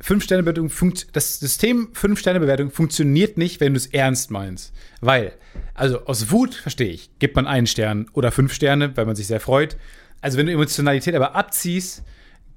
Fünf-Sterne-Bewertung 0.00 0.70
funkt, 0.70 1.14
das 1.14 1.38
System 1.40 1.90
Fünf-Sterne-Bewertung 1.92 2.70
funktioniert 2.70 3.36
nicht, 3.36 3.60
wenn 3.60 3.74
du 3.74 3.76
es 3.76 3.86
ernst 3.86 4.30
meinst. 4.30 4.72
Weil, 5.00 5.32
also 5.74 6.06
aus 6.06 6.30
Wut 6.30 6.54
verstehe 6.54 6.88
ich, 6.88 7.10
gibt 7.18 7.36
man 7.36 7.46
einen 7.46 7.66
Stern 7.66 8.06
oder 8.14 8.32
fünf 8.32 8.52
Sterne, 8.52 8.96
weil 8.96 9.04
man 9.04 9.14
sich 9.14 9.26
sehr 9.26 9.40
freut. 9.40 9.76
Also 10.20 10.38
wenn 10.38 10.46
du 10.46 10.52
Emotionalität 10.52 11.14
aber 11.14 11.34
abziehst, 11.34 12.02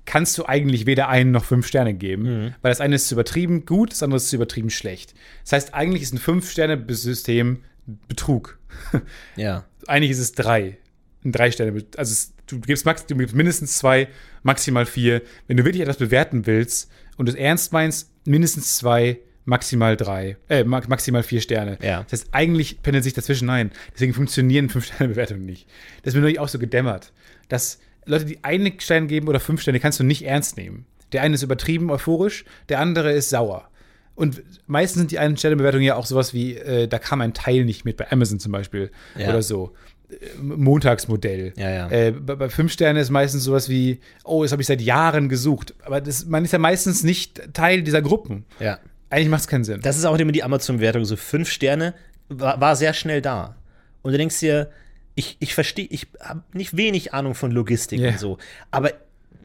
kannst 0.06 0.38
du 0.38 0.46
eigentlich 0.46 0.86
weder 0.86 1.08
einen 1.08 1.32
noch 1.32 1.46
fünf 1.46 1.66
Sterne 1.68 1.94
geben, 1.94 2.24
Mhm. 2.24 2.56
weil 2.62 2.72
das 2.72 2.82
eine 2.82 2.96
ist 2.96 3.08
zu 3.08 3.16
übertrieben 3.16 3.66
gut, 3.66 3.92
das 3.94 4.04
andere 4.04 4.18
ist 4.18 4.30
zu 4.30 4.36
übertrieben 4.36 4.70
schlecht. 4.70 5.14
Das 5.44 5.54
heißt, 5.54 5.74
eigentlich 5.74 6.04
ist 6.04 6.14
ein 6.14 6.18
Fünf-Sterne-System 6.18 7.64
Betrug. 8.08 8.60
Ja. 9.36 9.66
eigentlich 9.88 10.12
ist 10.12 10.20
es 10.20 10.32
drei. 10.34 10.78
Ein 11.26 11.32
drei 11.32 11.52
Sterne. 11.52 11.84
Also 11.98 12.32
du, 12.48 12.60
gibst 12.60 12.86
max, 12.86 13.06
du 13.06 13.16
gibst 13.16 13.36
mindestens 13.36 13.78
zwei, 13.78 14.08
maximal 14.42 14.86
vier. 14.86 15.22
Wenn 15.48 15.58
du 15.58 15.64
wirklich 15.66 15.82
etwas 15.82 15.98
bewerten 15.98 16.46
willst 16.46 16.90
und 17.18 17.30
es 17.30 17.36
ernst 17.36 17.72
meinst, 17.72 18.10
mindestens 18.26 18.78
zwei, 18.78 19.20
maximal 19.46 19.96
drei, 19.98 20.38
äh, 20.50 20.64
ma- 20.64 20.82
maximal 20.88 21.24
vier 21.24 21.42
Sterne. 21.42 21.78
Ja. 21.82 22.04
Das 22.04 22.22
heißt, 22.22 22.28
eigentlich 22.34 22.82
pendelt 22.82 23.04
sich 23.04 23.14
dazwischen 23.14 23.50
ein. 23.50 23.72
Deswegen 23.94 24.14
funktionieren 24.14 24.70
Fünf-Sterne-Bewertungen 24.70 25.46
nicht. 25.46 25.68
Das 26.04 26.14
ist 26.14 26.16
mir 26.16 26.22
neulich 26.22 26.40
auch 26.40 26.48
so 26.50 26.60
gedämmert, 26.60 27.12
dass 27.54 27.80
Leute, 28.06 28.26
die 28.26 28.44
einen 28.44 28.80
Stern 28.80 29.08
geben 29.08 29.28
oder 29.28 29.40
fünf 29.40 29.62
Sterne, 29.62 29.80
kannst 29.80 30.00
du 30.00 30.04
nicht 30.04 30.26
ernst 30.26 30.58
nehmen. 30.58 30.86
Der 31.14 31.22
eine 31.22 31.36
ist 31.36 31.44
übertrieben 31.44 31.90
euphorisch, 31.92 32.44
der 32.70 32.80
andere 32.80 33.12
ist 33.14 33.30
sauer. 33.30 33.70
Und 34.16 34.44
meistens 34.68 35.00
sind 35.00 35.12
die 35.12 35.20
einen 35.20 35.38
Sternebewertungen 35.38 35.86
ja 35.86 35.96
auch 35.96 36.06
sowas 36.06 36.34
wie, 36.34 36.56
äh, 36.58 36.88
da 36.88 37.00
kam 37.00 37.22
ein 37.22 37.34
Teil 37.34 37.66
nicht 37.66 37.86
mit, 37.86 37.98
bei 37.98 38.12
Amazon 38.12 38.40
zum 38.40 38.52
Beispiel 38.52 38.92
Ja. 39.18 39.30
oder 39.30 39.42
so. 39.42 39.74
Äh, 40.10 40.16
Montagsmodell. 40.42 41.54
Ja, 41.56 41.70
ja. 41.70 41.90
Äh, 41.90 42.12
bei, 42.12 42.36
bei 42.36 42.50
fünf 42.50 42.72
Sternen 42.72 43.00
ist 43.02 43.10
meistens 43.10 43.44
sowas 43.44 43.70
wie, 43.70 44.00
oh, 44.24 44.44
das 44.44 44.52
habe 44.52 44.62
ich 44.62 44.68
seit 44.68 44.82
Jahren 44.82 45.30
gesucht. 45.30 45.74
Aber 45.84 46.02
das, 46.02 46.26
man 46.26 46.44
ist 46.46 46.52
ja 46.52 46.60
meistens 46.60 47.04
nicht 47.04 47.54
Teil 47.54 47.84
dieser 47.84 48.02
Gruppen. 48.02 48.46
Ja. 48.60 48.80
Eigentlich 49.10 49.30
macht 49.30 49.42
es 49.42 49.48
keinen 49.48 49.64
Sinn. 49.64 49.80
Das 49.82 49.98
ist 49.98 50.06
auch 50.06 50.18
immer 50.18 50.32
die 50.32 50.44
Amazon-Wertung, 50.44 51.06
so 51.06 51.16
fünf 51.16 51.50
Sterne, 51.50 51.94
war, 52.30 52.60
war 52.60 52.76
sehr 52.76 52.94
schnell 52.94 53.22
da. 53.22 53.56
Und 54.02 54.12
du 54.12 54.18
denkst 54.18 54.40
dir, 54.40 54.70
ich, 55.16 55.38
ich 55.40 55.54
verstehe, 55.54 55.88
ich 55.90 56.08
habe 56.20 56.44
nicht 56.54 56.76
wenig 56.78 57.14
Ahnung 57.14 57.36
von 57.36 57.52
Logistik 57.52 58.00
Ja. 58.00 58.10
und 58.12 58.20
so, 58.20 58.38
aber 58.72 58.92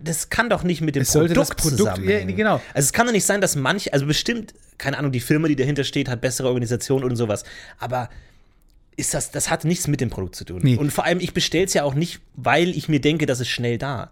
das 0.02 0.30
kann 0.30 0.48
doch 0.48 0.62
nicht 0.62 0.80
mit 0.80 0.94
dem 0.94 1.02
Es 1.02 1.12
sollte 1.12 1.34
das 1.34 1.48
Produkt, 1.48 1.60
Produkt- 1.62 1.78
zusammenhängen. 1.78 2.28
ja, 2.30 2.36
genau. 2.36 2.54
Also 2.72 2.86
es 2.86 2.92
kann 2.92 3.06
doch 3.06 3.12
nicht 3.12 3.24
sein, 3.26 3.40
dass 3.40 3.56
manche, 3.56 3.92
also 3.92 4.06
bestimmt, 4.06 4.54
keine 4.78 4.96
Ahnung, 4.96 5.10
die 5.12 5.20
Firma, 5.20 5.48
die 5.48 5.56
dahinter 5.56 5.82
steht, 5.84 6.08
hat 6.08 6.20
bessere 6.20 6.48
Organisation 6.48 7.02
und 7.02 7.16
sowas, 7.16 7.42
aber 7.78 8.08
ist 8.96 9.12
das, 9.14 9.30
das 9.30 9.50
hat 9.50 9.64
nichts 9.64 9.86
mit 9.88 10.00
dem 10.00 10.10
Produkt 10.10 10.36
zu 10.36 10.44
tun. 10.44 10.60
Nee. 10.62 10.76
Und 10.76 10.92
vor 10.92 11.04
allem, 11.04 11.20
ich 11.20 11.32
bestelle 11.34 11.64
es 11.64 11.74
ja 11.74 11.82
auch 11.84 11.94
nicht, 11.94 12.20
weil 12.34 12.70
ich 12.70 12.88
mir 12.88 13.00
denke, 13.00 13.26
das 13.26 13.40
ist 13.40 13.48
schnell 13.48 13.78
da. 13.78 14.10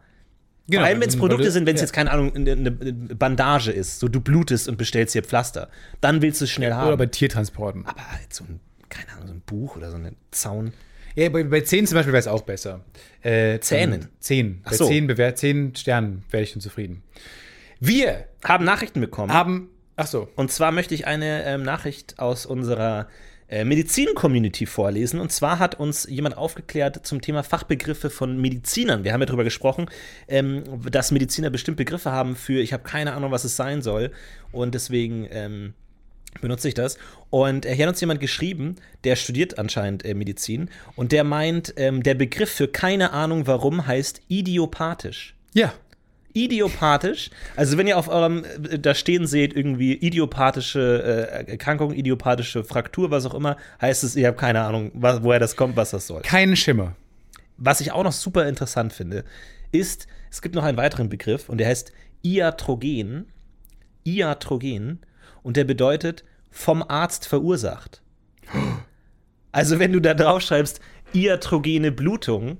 Genau, 0.68 0.80
Vor 0.82 0.88
allem, 0.88 1.00
wenn 1.00 1.08
es 1.08 1.16
Produkte 1.16 1.44
du- 1.44 1.50
sind, 1.52 1.66
wenn 1.66 1.76
es 1.76 1.80
ja. 1.80 1.84
jetzt, 1.86 1.92
keine 1.92 2.10
Ahnung, 2.10 2.34
eine, 2.34 2.50
eine 2.52 2.70
Bandage 2.72 3.70
ist, 3.70 4.00
so 4.00 4.08
du 4.08 4.20
blutest 4.20 4.68
und 4.68 4.76
bestellst 4.78 5.14
dir 5.14 5.22
Pflaster, 5.22 5.70
dann 6.00 6.22
willst 6.22 6.40
du 6.40 6.44
es 6.44 6.50
schnell 6.50 6.72
haben. 6.74 6.88
Oder 6.88 6.96
bei 6.96 7.06
Tiertransporten. 7.06 7.86
Aber 7.86 8.10
halt 8.10 8.34
so 8.34 8.42
ein, 8.44 8.58
keine 8.88 9.12
Ahnung, 9.12 9.28
so 9.28 9.34
ein 9.34 9.42
Buch 9.46 9.76
oder 9.76 9.90
so 9.92 9.96
ein 9.96 10.16
Zaun. 10.32 10.72
Ja, 11.16 11.30
bei, 11.30 11.44
bei 11.44 11.62
10 11.62 11.86
zum 11.86 11.96
Beispiel 11.96 12.12
wäre 12.12 12.20
es 12.20 12.28
auch 12.28 12.42
besser. 12.42 12.84
Äh, 13.22 13.58
Zähnen? 13.60 14.02
ähm, 14.02 14.08
10. 14.20 14.60
Ach 14.64 14.70
Bei 14.70 14.76
so. 14.76 14.86
10, 14.86 15.06
bewährt, 15.06 15.38
10 15.38 15.74
Sternen 15.74 16.22
wäre 16.30 16.42
ich 16.42 16.50
schon 16.50 16.60
zufrieden. 16.60 17.02
Wir 17.80 18.26
Haben 18.44 18.64
Nachrichten 18.64 19.00
bekommen. 19.00 19.32
haben. 19.32 19.70
Ach 19.96 20.06
so. 20.06 20.28
Und 20.36 20.52
zwar 20.52 20.72
möchte 20.72 20.94
ich 20.94 21.06
eine 21.06 21.44
ähm, 21.46 21.62
Nachricht 21.62 22.18
aus 22.18 22.44
unserer 22.44 23.08
äh, 23.48 23.64
Medizin-Community 23.64 24.66
vorlesen. 24.66 25.20
Und 25.20 25.32
zwar 25.32 25.58
hat 25.58 25.76
uns 25.80 26.06
jemand 26.08 26.36
aufgeklärt 26.36 27.06
zum 27.06 27.22
Thema 27.22 27.42
Fachbegriffe 27.42 28.10
von 28.10 28.38
Medizinern. 28.38 29.04
Wir 29.04 29.14
haben 29.14 29.20
ja 29.20 29.26
darüber 29.26 29.44
gesprochen, 29.44 29.86
ähm, 30.28 30.64
dass 30.90 31.12
Mediziner 31.12 31.48
bestimmt 31.48 31.78
Begriffe 31.78 32.12
haben 32.12 32.36
für, 32.36 32.60
ich 32.60 32.74
habe 32.74 32.82
keine 32.82 33.14
Ahnung, 33.14 33.30
was 33.30 33.44
es 33.44 33.56
sein 33.56 33.80
soll. 33.80 34.10
Und 34.52 34.74
deswegen 34.74 35.26
ähm, 35.30 35.72
benutze 36.40 36.68
ich 36.68 36.74
das. 36.74 36.98
Und 37.30 37.66
äh, 37.66 37.74
hier 37.74 37.86
hat 37.86 37.92
uns 37.92 38.00
jemand 38.00 38.20
geschrieben, 38.20 38.76
der 39.04 39.16
studiert 39.16 39.58
anscheinend 39.58 40.04
äh, 40.04 40.14
Medizin. 40.14 40.70
Und 40.94 41.12
der 41.12 41.24
meint, 41.24 41.74
ähm, 41.76 42.02
der 42.02 42.14
Begriff 42.14 42.50
für 42.50 42.68
keine 42.68 43.12
Ahnung 43.12 43.46
warum 43.46 43.86
heißt 43.86 44.22
idiopathisch. 44.28 45.34
Ja. 45.52 45.72
Idiopathisch, 46.32 47.30
also 47.56 47.78
wenn 47.78 47.86
ihr 47.86 47.96
auf 47.96 48.08
eurem 48.08 48.44
äh, 48.44 48.78
da 48.78 48.94
stehen 48.94 49.26
seht, 49.26 49.56
irgendwie 49.56 49.94
idiopathische 49.94 51.30
äh, 51.46 51.50
Erkrankung, 51.52 51.94
idiopathische 51.94 52.62
Fraktur, 52.62 53.10
was 53.10 53.24
auch 53.24 53.34
immer, 53.34 53.56
heißt 53.80 54.04
es, 54.04 54.16
ihr 54.16 54.28
habt 54.28 54.38
keine 54.38 54.60
Ahnung, 54.60 54.90
was, 54.92 55.22
woher 55.22 55.38
das 55.38 55.56
kommt, 55.56 55.76
was 55.76 55.92
das 55.92 56.06
soll. 56.06 56.20
Keinen 56.22 56.56
Schimmer. 56.56 56.94
Was 57.56 57.80
ich 57.80 57.90
auch 57.90 58.04
noch 58.04 58.12
super 58.12 58.46
interessant 58.46 58.92
finde, 58.92 59.24
ist, 59.72 60.06
es 60.30 60.42
gibt 60.42 60.54
noch 60.54 60.64
einen 60.64 60.76
weiteren 60.76 61.08
Begriff 61.08 61.48
und 61.48 61.56
der 61.56 61.68
heißt 61.68 61.92
Iatrogen. 62.22 63.26
Iatrogen 64.04 65.00
und 65.46 65.56
der 65.56 65.64
bedeutet 65.64 66.24
vom 66.50 66.82
Arzt 66.86 67.26
verursacht. 67.26 68.02
Also 69.52 69.78
wenn 69.78 69.92
du 69.92 70.00
da 70.00 70.14
drauf 70.14 70.42
schreibst, 70.42 70.80
iatrogene 71.14 71.92
Blutung, 71.92 72.58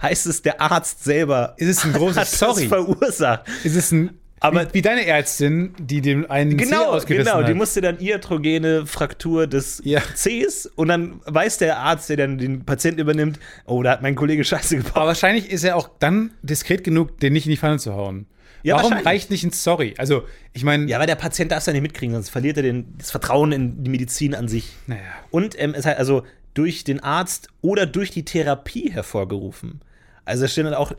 heißt 0.00 0.26
es, 0.26 0.42
der 0.42 0.60
Arzt 0.60 1.04
selber 1.04 1.54
Ist 1.58 1.68
es 1.68 1.84
ein 1.84 1.92
großes 1.92 2.16
hat 2.16 2.26
Sorry? 2.28 2.66
verursacht. 2.68 3.44
Ist 3.64 3.74
es 3.76 3.92
ein. 3.92 4.18
Aber- 4.40 4.68
wie, 4.68 4.74
wie 4.74 4.82
deine 4.82 5.04
Ärztin, 5.04 5.74
die 5.80 6.00
dem 6.00 6.30
einen 6.30 6.52
Zeh 6.56 6.66
Genau, 6.66 6.84
ausgerissen 6.92 7.24
genau. 7.32 7.42
hat. 7.42 7.48
Die 7.48 7.54
musste 7.54 7.80
dann 7.80 7.98
iatrogene 7.98 8.86
Fraktur 8.86 9.48
des 9.48 9.82
Ja. 9.84 10.00
Cs 10.00 10.66
und 10.76 10.86
dann 10.88 11.20
weiß 11.26 11.58
der 11.58 11.78
Arzt, 11.78 12.08
der 12.08 12.18
dann 12.18 12.38
den 12.38 12.64
Patienten 12.64 13.00
übernimmt, 13.00 13.40
oh, 13.66 13.82
da 13.82 13.90
hat 13.90 14.02
mein 14.02 14.14
Kollege 14.14 14.44
Scheiße 14.44 14.76
gebaut. 14.76 14.94
Aber 14.96 15.06
wahrscheinlich 15.08 15.50
ist 15.50 15.64
er 15.64 15.74
auch 15.74 15.90
dann 15.98 16.30
diskret 16.42 16.84
genug, 16.84 17.18
den 17.18 17.32
nicht 17.32 17.46
in 17.46 17.50
die 17.50 17.56
Pfanne 17.56 17.78
zu 17.78 17.94
hauen. 17.94 18.26
Ja, 18.62 18.76
Warum 18.76 18.92
reicht 18.92 19.30
nicht 19.30 19.44
ein 19.44 19.52
Sorry? 19.52 19.94
Also, 19.98 20.24
ich 20.52 20.64
meine, 20.64 20.86
Ja, 20.86 20.96
aber 20.96 21.06
der 21.06 21.14
Patient 21.14 21.52
darf 21.52 21.60
es 21.60 21.66
ja 21.66 21.72
nicht 21.72 21.82
mitkriegen, 21.82 22.14
sonst 22.14 22.30
verliert 22.30 22.56
er 22.56 22.62
den, 22.62 22.94
das 22.98 23.10
Vertrauen 23.10 23.52
in 23.52 23.84
die 23.84 23.90
Medizin 23.90 24.34
an 24.34 24.48
sich. 24.48 24.72
naja. 24.86 25.02
Und 25.30 25.60
ähm, 25.60 25.74
es 25.76 25.86
hat 25.86 25.98
also 25.98 26.24
durch 26.54 26.84
den 26.84 27.00
Arzt 27.00 27.48
oder 27.60 27.86
durch 27.86 28.10
die 28.10 28.24
Therapie 28.24 28.90
hervorgerufen. 28.90 29.80
Also 30.24 30.44
es 30.44 30.52
steht 30.52 30.66
dann 30.66 30.74
auch 30.74 30.92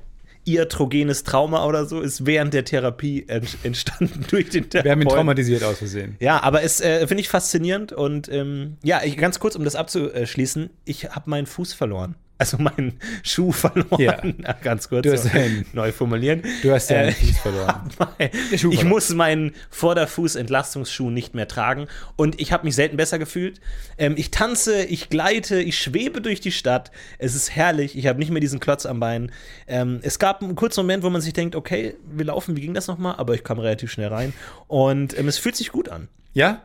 iatrogenes 0.46 1.24
Trauma 1.24 1.66
oder 1.66 1.86
so, 1.86 2.02
ist 2.02 2.26
während 2.26 2.54
der 2.54 2.66
Therapie 2.66 3.26
ent 3.28 3.58
entstanden 3.64 4.26
durch 4.30 4.50
den 4.50 4.70
Therapeuten. 4.70 4.84
Wir 4.86 4.92
haben 4.92 5.02
ihn 5.02 5.08
traumatisiert 5.10 5.64
aus 5.64 5.80
Versehen. 5.80 6.16
Ja, 6.20 6.42
aber 6.42 6.64
es 6.64 6.82
äh, 6.82 7.06
finde 7.08 7.22
ich 7.22 7.30
faszinierend 7.30 7.92
und 7.92 8.30
ähm, 8.30 8.78
ja, 8.84 9.02
ich, 9.04 9.18
ganz 9.18 9.40
kurz, 9.40 9.56
um 9.56 9.64
das 9.64 9.76
abzuschließen, 9.76 10.70
ich 10.86 11.10
habe 11.10 11.30
meinen 11.30 11.46
Fuß 11.46 11.74
verloren. 11.74 12.16
Also 12.40 12.58
meinen 12.58 12.98
Schuh 13.22 13.52
verloren. 13.52 14.36
Ja. 14.42 14.54
ganz 14.64 14.88
kurz. 14.90 15.04
Du 15.04 15.12
hast 15.12 15.24
so, 15.24 15.30
einen- 15.38 15.66
neu 15.74 15.92
formulieren. 15.92 16.42
Du 16.64 16.72
hast 16.72 16.90
deinen 16.90 17.10
Äh, 17.10 17.12
Fuß 17.12 17.38
verloren. 17.44 17.90
mein, 18.00 18.30
ich 18.52 18.62
verloren. 18.62 18.88
muss 18.88 19.10
meinen 19.14 19.52
Vorderfuß-Entlastungsschuh 19.70 21.10
nicht 21.10 21.36
mehr 21.36 21.48
tragen 21.48 21.88
und 22.16 22.40
ich 22.40 22.52
habe 22.52 22.66
mich 22.66 22.76
selten 22.76 22.98
besser 22.98 23.20
gefühlt. 23.20 23.60
Ähm, 23.98 24.14
ich 24.18 24.32
tanze, 24.32 24.84
ich 24.84 25.10
gleite, 25.10 25.62
ich 25.62 25.78
schwebe 25.78 26.22
durch 26.22 26.40
die 26.42 26.52
Stadt. 26.52 26.92
Es 27.18 27.36
ist 27.36 27.56
herrlich. 27.56 27.98
Ich 27.98 28.08
habe 28.08 28.20
nicht 28.20 28.32
mehr 28.32 28.42
diesen 28.42 28.60
Klotz 28.60 28.86
am 28.86 29.00
Bein. 29.00 29.32
Ähm, 29.68 30.00
es 30.02 30.20
gab 30.20 30.42
einen 30.42 30.56
kurzen 30.56 30.82
Moment, 30.82 31.04
wo 31.04 31.10
man 31.10 31.22
sich 31.22 31.34
denkt, 31.34 31.56
okay, 31.56 31.96
wir 32.10 32.26
laufen, 32.26 32.56
wie 32.56 32.62
ging 32.62 32.74
das 32.74 32.88
nochmal? 32.88 33.16
Aber 33.18 33.34
ich 33.36 33.44
kam 33.44 33.60
relativ 33.60 33.92
schnell 33.92 34.08
rein 34.08 34.34
und 34.68 35.18
ähm, 35.18 35.28
es 35.28 35.38
fühlt 35.38 35.56
sich 35.56 35.72
gut 35.72 35.90
an. 35.90 36.08
Ja? 36.34 36.62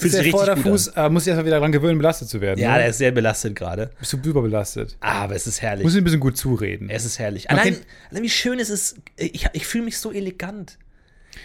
Fühlt 0.00 0.12
Ist 0.14 0.18
sich 0.18 0.32
der 0.32 0.40
richtig 0.40 0.54
gut 0.54 0.56
Vorderfuß, 0.56 0.86
äh, 0.96 1.08
muss 1.10 1.24
sich 1.24 1.30
erstmal 1.30 1.46
wieder 1.46 1.56
daran 1.56 1.72
gewöhnen, 1.72 1.98
belastet 1.98 2.28
zu 2.28 2.40
werden. 2.40 2.58
Ja, 2.58 2.72
ne? 2.72 2.78
der 2.78 2.88
ist 2.88 2.98
sehr 2.98 3.12
belastet 3.12 3.54
gerade. 3.54 3.90
Bist 3.98 4.12
du 4.12 4.16
überbelastet. 4.16 4.96
Aber 5.00 5.34
es 5.34 5.46
ist 5.46 5.60
herrlich. 5.62 5.84
Muss 5.84 5.94
ich 5.94 6.00
ein 6.00 6.04
bisschen 6.04 6.20
gut 6.20 6.36
zureden. 6.36 6.88
Es 6.90 7.04
ist 7.04 7.18
herrlich. 7.18 7.50
Allein, 7.50 7.76
allein 8.10 8.22
wie 8.22 8.30
schön 8.30 8.58
es 8.58 8.70
ist. 8.70 8.96
Ich, 9.16 9.46
ich 9.52 9.66
fühle 9.66 9.84
mich 9.84 9.98
so 9.98 10.10
elegant. 10.12 10.78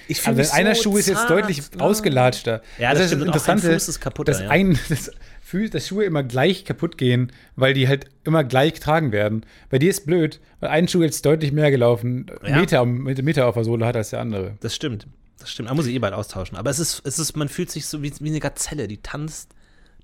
Ich 0.07 0.19
fühle 0.21 0.31
Aber 0.31 0.37
mich 0.39 0.47
so 0.47 0.53
einer 0.55 0.75
Schuh 0.75 0.97
ist 0.97 1.07
jetzt 1.07 1.29
deutlich 1.29 1.61
ausgelatschter. 1.77 2.61
Ja, 2.79 2.91
das 2.93 3.01
ist 3.01 3.07
stimmt. 3.09 3.23
Und 3.23 3.29
auch 3.29 3.47
ein 3.47 3.59
Fuß 3.59 3.87
ist 3.87 3.99
kaputter, 3.99 4.31
dass, 4.31 4.41
ja. 4.41 4.49
ein, 4.49 4.79
dass, 4.89 5.11
Fü- 5.47 5.69
dass 5.69 5.87
Schuhe 5.87 6.05
immer 6.05 6.23
gleich 6.23 6.65
kaputt 6.65 6.97
gehen, 6.97 7.31
weil 7.55 7.73
die 7.73 7.87
halt 7.87 8.05
immer 8.23 8.43
gleich 8.43 8.73
getragen 8.75 9.11
werden. 9.11 9.45
Bei 9.69 9.77
dir 9.77 9.89
ist 9.91 10.05
blöd, 10.05 10.39
weil 10.59 10.69
ein 10.69 10.87
Schuh 10.87 11.03
jetzt 11.03 11.25
deutlich 11.25 11.51
mehr 11.51 11.69
gelaufen, 11.71 12.25
Ja. 12.43 12.57
Meter, 12.59 12.85
Meter 12.85 13.47
auf 13.47 13.53
der 13.55 13.63
Sohle 13.63 13.85
hat 13.85 13.95
als 13.95 14.09
der 14.09 14.21
andere. 14.21 14.53
Das 14.61 14.73
stimmt. 14.75 15.05
Das 15.39 15.51
stimmt. 15.51 15.69
Da 15.69 15.73
muss 15.73 15.85
ich 15.85 15.93
eh 15.95 15.99
bald 15.99 16.13
austauschen. 16.13 16.57
Aber 16.57 16.69
es 16.69 16.79
ist, 16.79 17.01
es 17.05 17.19
ist, 17.19 17.35
man 17.35 17.49
fühlt 17.49 17.69
sich 17.71 17.85
so 17.85 18.01
wie, 18.01 18.11
wie 18.19 18.29
eine 18.29 18.39
Gazelle, 18.39 18.87
die 18.87 18.97
tanzt 18.97 19.49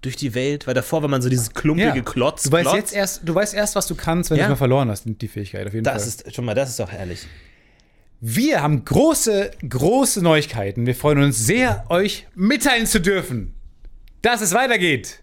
durch 0.02 0.16
die 0.16 0.34
Welt, 0.34 0.66
weil 0.68 0.74
davor 0.74 1.02
war 1.04 1.10
man 1.10 1.22
so 1.22 1.30
dieses 1.30 1.54
klumpige 1.54 2.02
Klotz. 2.04 2.44
Du 2.44 2.52
weißt 2.52 2.64
Klotz. 2.64 2.76
jetzt 2.76 2.94
erst, 2.94 3.22
du 3.24 3.36
weißt 3.36 3.54
erst, 3.54 3.76
was 3.76 3.86
du 3.88 3.96
kannst, 3.96 4.30
wenn 4.32 4.38
Ja. 4.38 4.44
du 4.44 4.48
es 4.48 4.50
mal 4.52 4.58
verloren 4.58 4.90
hast, 4.90 5.04
die 5.06 5.28
Fähigkeit 5.28 5.68
auf 5.68 5.74
jeden 5.74 5.84
Das 5.84 6.04
Fall. 6.04 6.28
ist, 6.28 6.36
schon 6.36 6.46
mal, 6.46 6.56
das 6.56 6.70
ist 6.72 6.80
doch 6.80 6.92
herrlich. 6.92 7.28
Wir 8.20 8.62
haben 8.62 8.84
große, 8.86 9.52
große 9.68 10.22
Neuigkeiten. 10.22 10.86
Wir 10.86 10.96
freuen 10.96 11.24
uns 11.24 11.38
sehr, 11.46 11.86
euch 11.90 12.28
mitteilen 12.36 12.86
zu 12.88 13.00
dürfen, 13.00 13.54
dass 14.22 14.42
es 14.42 14.54
weitergeht. 14.54 15.20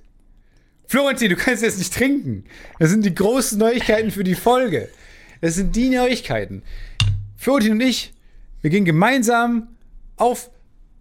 Florentin, 0.87 1.29
du 1.31 1.37
kannst 1.37 1.63
jetzt 1.63 1.79
nicht 1.79 1.93
trinken. 1.95 2.45
Das 2.79 2.91
sind 2.91 3.05
die 3.05 3.15
großen 3.15 3.59
Neuigkeiten 3.59 4.11
für 4.11 4.25
die 4.25 4.35
Folge. 4.35 4.89
Das 5.41 5.55
sind 5.55 5.77
die 5.77 5.91
Neuigkeiten. 5.91 6.63
Florentin 7.37 7.73
und 7.73 7.81
ich, 7.83 8.15
wir 8.63 8.71
gehen 8.71 8.85
gemeinsam 8.85 9.69
auf 10.19 10.51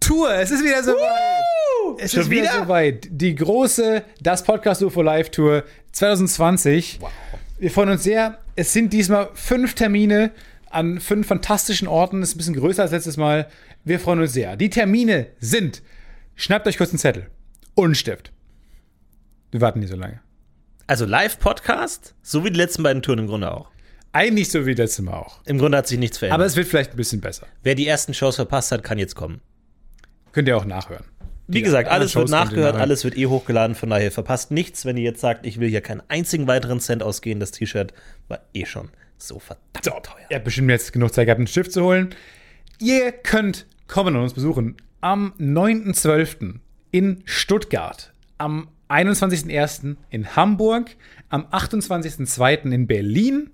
Tour. 0.00 0.32
Es 0.34 0.50
ist 0.50 0.64
wieder 0.64 0.82
so. 0.82 0.94
Es 1.98 2.12
Schon 2.12 2.22
ist 2.22 2.30
wieder 2.30 2.42
wieder? 2.44 2.62
soweit. 2.64 3.08
Die 3.10 3.34
große 3.34 4.04
Das 4.20 4.42
Podcast 4.42 4.82
UFO 4.82 5.02
Live 5.02 5.30
Tour 5.30 5.64
2020. 5.92 7.00
Wir 7.58 7.70
freuen 7.70 7.90
uns 7.90 8.02
sehr. 8.04 8.38
Es 8.56 8.72
sind 8.72 8.92
diesmal 8.92 9.30
fünf 9.34 9.74
Termine 9.74 10.30
an 10.70 11.00
fünf 11.00 11.26
fantastischen 11.26 11.88
Orten. 11.88 12.20
Das 12.20 12.30
ist 12.30 12.34
ein 12.34 12.38
bisschen 12.38 12.54
größer 12.56 12.82
als 12.82 12.92
letztes 12.92 13.16
Mal. 13.16 13.48
Wir 13.84 13.98
freuen 14.00 14.20
uns 14.20 14.32
sehr. 14.32 14.56
Die 14.56 14.70
Termine 14.70 15.26
sind, 15.40 15.82
schnappt 16.34 16.66
euch 16.66 16.76
kurz 16.78 16.90
einen 16.90 16.98
Zettel 16.98 17.28
und 17.74 17.84
einen 17.86 17.94
Stift. 17.94 18.32
Wir 19.50 19.60
warten 19.60 19.80
nicht 19.80 19.90
so 19.90 19.96
lange. 19.96 20.20
Also 20.86 21.04
Live-Podcast, 21.04 22.14
so 22.22 22.44
wie 22.44 22.50
die 22.50 22.58
letzten 22.58 22.82
beiden 22.82 23.02
Touren 23.02 23.20
im 23.20 23.26
Grunde 23.26 23.52
auch. 23.52 23.70
Eigentlich 24.12 24.50
so 24.50 24.66
wie 24.66 24.74
letztes 24.74 25.04
Mal 25.04 25.14
auch. 25.14 25.40
Im 25.44 25.58
Grunde 25.58 25.78
hat 25.78 25.86
sich 25.86 25.98
nichts 25.98 26.18
verändert. 26.18 26.40
Aber 26.40 26.46
es 26.46 26.56
wird 26.56 26.66
vielleicht 26.66 26.92
ein 26.92 26.96
bisschen 26.96 27.20
besser. 27.20 27.46
Wer 27.62 27.74
die 27.74 27.86
ersten 27.86 28.14
Shows 28.14 28.36
verpasst 28.36 28.72
hat, 28.72 28.82
kann 28.82 28.98
jetzt 28.98 29.14
kommen. 29.14 29.40
Könnt 30.32 30.48
ihr 30.48 30.56
auch 30.56 30.64
nachhören. 30.64 31.04
Wie 31.46 31.58
Die 31.58 31.62
gesagt, 31.62 31.88
alles 31.88 32.14
wird 32.14 32.28
Shows 32.28 32.30
ihr 32.30 32.44
nachgehört, 32.44 32.76
alles 32.76 33.04
wird 33.04 33.16
eh 33.16 33.26
hochgeladen, 33.26 33.74
von 33.74 33.88
daher 33.88 34.10
verpasst 34.10 34.50
nichts, 34.50 34.84
wenn 34.84 34.98
ihr 34.98 35.04
jetzt 35.04 35.20
sagt, 35.20 35.46
ich 35.46 35.58
will 35.58 35.70
hier 35.70 35.80
keinen 35.80 36.02
einzigen 36.08 36.46
weiteren 36.46 36.78
Cent 36.78 37.02
ausgehen. 37.02 37.40
Das 37.40 37.52
T-Shirt 37.52 37.94
war 38.28 38.40
eh 38.52 38.66
schon 38.66 38.90
so 39.16 39.38
verdammt 39.38 40.04
teuer. 40.04 40.26
Ihr 40.28 40.36
habt 40.36 40.44
bestimmt 40.44 40.70
jetzt 40.70 40.92
genug 40.92 41.12
Zeit 41.14 41.26
gehabt, 41.26 41.38
einen 41.38 41.46
Stift 41.46 41.72
zu 41.72 41.82
holen. 41.82 42.14
Ihr 42.78 43.12
könnt 43.12 43.66
kommen 43.86 44.14
und 44.14 44.22
uns 44.22 44.34
besuchen 44.34 44.76
am 45.00 45.32
9.12. 45.38 46.56
in 46.90 47.22
Stuttgart, 47.24 48.12
am 48.36 48.68
21.01. 48.90 49.96
in 50.10 50.36
Hamburg, 50.36 50.96
am 51.30 51.46
28.02. 51.46 52.70
in 52.72 52.86
Berlin 52.86 53.50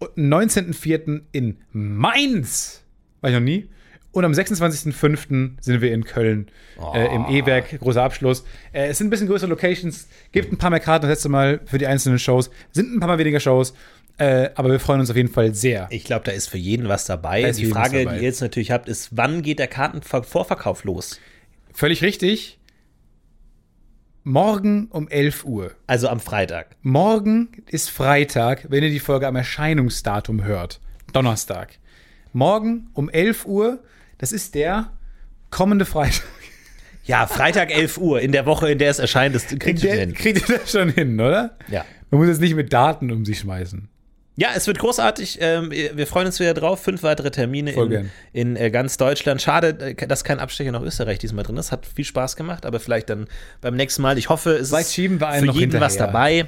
19.04. 0.00 1.22
in 1.32 1.58
Mainz. 1.72 2.82
War 3.20 3.30
ich 3.30 3.34
noch 3.34 3.42
nie. 3.42 3.68
Und 4.10 4.24
am 4.24 4.32
26.05. 4.32 5.60
sind 5.60 5.80
wir 5.80 5.92
in 5.92 6.04
Köln 6.04 6.48
äh, 6.94 7.14
im 7.14 7.26
E-Werk, 7.28 7.78
großer 7.78 8.02
Abschluss. 8.02 8.44
Äh, 8.72 8.88
es 8.88 8.98
sind 8.98 9.08
ein 9.08 9.10
bisschen 9.10 9.28
größere 9.28 9.50
Locations, 9.50 10.08
gibt 10.32 10.50
ein 10.52 10.56
paar 10.56 10.70
mehr 10.70 10.80
Karten 10.80 11.02
das 11.02 11.10
letzte 11.10 11.28
Mal 11.28 11.60
für 11.66 11.78
die 11.78 11.86
einzelnen 11.86 12.18
Shows, 12.18 12.50
sind 12.72 12.92
ein 12.92 13.00
paar 13.00 13.08
Mal 13.08 13.18
weniger 13.18 13.38
Shows, 13.38 13.74
äh, 14.16 14.50
aber 14.54 14.70
wir 14.70 14.80
freuen 14.80 15.00
uns 15.00 15.10
auf 15.10 15.16
jeden 15.16 15.28
Fall 15.28 15.54
sehr. 15.54 15.86
Ich 15.90 16.04
glaube, 16.04 16.24
da 16.24 16.32
ist 16.32 16.48
für 16.48 16.58
jeden 16.58 16.88
was 16.88 17.04
dabei. 17.04 17.52
Die 17.52 17.66
Frage, 17.66 18.04
dabei. 18.04 18.16
die 18.16 18.22
ihr 18.22 18.28
jetzt 18.28 18.40
natürlich 18.40 18.70
habt, 18.70 18.88
ist, 18.88 19.10
wann 19.12 19.42
geht 19.42 19.58
der 19.58 19.68
Kartenvorverkauf 19.68 20.84
los? 20.84 21.20
Völlig 21.72 22.02
richtig. 22.02 22.57
Morgen 24.28 24.88
um 24.90 25.08
11 25.08 25.46
Uhr. 25.46 25.70
Also 25.86 26.06
am 26.10 26.20
Freitag. 26.20 26.76
Morgen 26.82 27.48
ist 27.66 27.88
Freitag, 27.88 28.66
wenn 28.68 28.84
ihr 28.84 28.90
die 28.90 28.98
Folge 28.98 29.26
am 29.26 29.36
Erscheinungsdatum 29.36 30.44
hört. 30.44 30.80
Donnerstag. 31.14 31.78
Morgen 32.34 32.88
um 32.92 33.08
11 33.08 33.46
Uhr, 33.46 33.82
das 34.18 34.32
ist 34.32 34.54
der 34.54 34.92
kommende 35.48 35.86
Freitag. 35.86 36.26
Ja, 37.04 37.26
Freitag 37.26 37.70
11 37.74 37.96
Uhr, 37.96 38.20
in 38.20 38.32
der 38.32 38.44
Woche, 38.44 38.70
in 38.70 38.76
der 38.76 38.90
es 38.90 38.98
erscheint, 38.98 39.34
das 39.34 39.46
kriegt 39.46 39.82
ihr 39.82 39.92
Der, 39.92 40.00
hin. 40.00 40.12
kriegt 40.12 40.46
ihr 40.46 40.58
das 40.58 40.72
schon 40.72 40.90
hin, 40.90 41.18
oder? 41.18 41.56
Ja. 41.68 41.86
Man 42.10 42.20
muss 42.20 42.28
jetzt 42.28 42.42
nicht 42.42 42.54
mit 42.54 42.70
Daten 42.70 43.10
um 43.10 43.24
sich 43.24 43.38
schmeißen. 43.38 43.88
Ja, 44.38 44.50
es 44.54 44.68
wird 44.68 44.78
großartig. 44.78 45.38
Ähm, 45.40 45.72
wir 45.72 46.06
freuen 46.06 46.26
uns 46.26 46.38
wieder 46.38 46.54
drauf. 46.54 46.80
Fünf 46.80 47.02
weitere 47.02 47.32
Termine 47.32 47.72
in, 47.72 48.10
in 48.32 48.56
äh, 48.56 48.70
ganz 48.70 48.96
Deutschland. 48.96 49.42
Schade, 49.42 49.76
äh, 49.80 50.06
dass 50.06 50.22
kein 50.22 50.38
Abstecher 50.38 50.70
nach 50.70 50.82
Österreich 50.82 51.18
diesmal 51.18 51.42
drin 51.42 51.56
ist. 51.56 51.72
Hat 51.72 51.84
viel 51.84 52.04
Spaß 52.04 52.36
gemacht, 52.36 52.64
aber 52.64 52.78
vielleicht 52.78 53.10
dann 53.10 53.26
beim 53.60 53.74
nächsten 53.74 54.00
Mal. 54.00 54.16
Ich 54.16 54.28
hoffe, 54.28 54.52
es 54.52 54.68
Vielleicht 54.68 54.86
ist 54.90 54.94
schieben 54.94 55.18
wir 55.20 55.26
einen 55.26 55.52
für 55.52 55.58
jeden 55.58 55.80
was 55.80 55.96
dabei. 55.96 56.46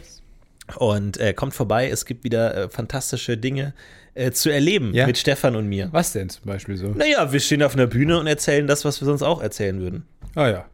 Und 0.77 1.19
äh, 1.19 1.35
kommt 1.35 1.53
vorbei. 1.53 1.91
Es 1.91 2.05
gibt 2.07 2.23
wieder 2.23 2.57
äh, 2.57 2.69
fantastische 2.69 3.37
Dinge 3.37 3.75
äh, 4.15 4.31
zu 4.31 4.51
erleben 4.51 4.95
Ja. 4.95 5.09
mit 5.09 5.19
Stefan 5.19 5.57
und 5.57 5.67
mir. 5.67 5.89
Was 5.91 6.13
denn 6.13 6.29
zum 6.29 6.45
Beispiel 6.45 6.77
so? 6.77 6.91
Naja, 6.91 7.33
wir 7.33 7.41
stehen 7.41 7.61
auf 7.65 7.75
einer 7.75 7.89
Bühne 7.89 8.21
und 8.21 8.29
erzählen 8.29 8.69
das, 8.69 8.85
was 8.85 9.01
wir 9.03 9.07
sonst 9.07 9.23
auch 9.23 9.43
erzählen 9.43 9.81
würden. 9.81 10.07
Ah 10.37 10.49
ja. 10.49 10.65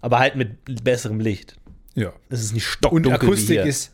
Aber 0.00 0.18
halt 0.18 0.36
mit 0.36 0.82
besserem 0.82 1.20
Licht. 1.20 1.56
Ja. 1.94 2.14
Es 2.30 2.40
ist 2.40 2.54
nicht 2.54 2.64
Und 2.64 2.72
stockdunkel 2.72 3.10
wie 3.20 3.26
Akustik 3.26 3.64
ist 3.66 3.92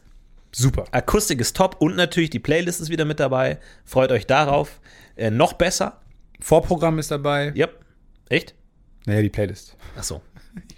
super. 0.52 0.84
Akustik 0.90 1.40
ist 1.40 1.56
top 1.56 1.76
und 1.80 1.96
natürlich 1.96 2.30
die 2.30 2.38
Playlist 2.38 2.80
ist 2.80 2.90
wieder 2.90 3.04
mit 3.04 3.20
dabei. 3.20 3.58
Freut 3.84 4.12
euch 4.12 4.26
darauf. 4.26 4.80
Äh, 5.16 5.30
noch 5.30 5.54
besser. 5.54 6.00
Vorprogramm 6.40 6.98
ist 6.98 7.10
dabei. 7.10 7.52
Yep. 7.56 7.78
Echt? 8.28 8.54
Naja, 9.06 9.22
die 9.22 9.30
Playlist. 9.30 9.76
Ach 9.96 10.02
so. 10.02 10.20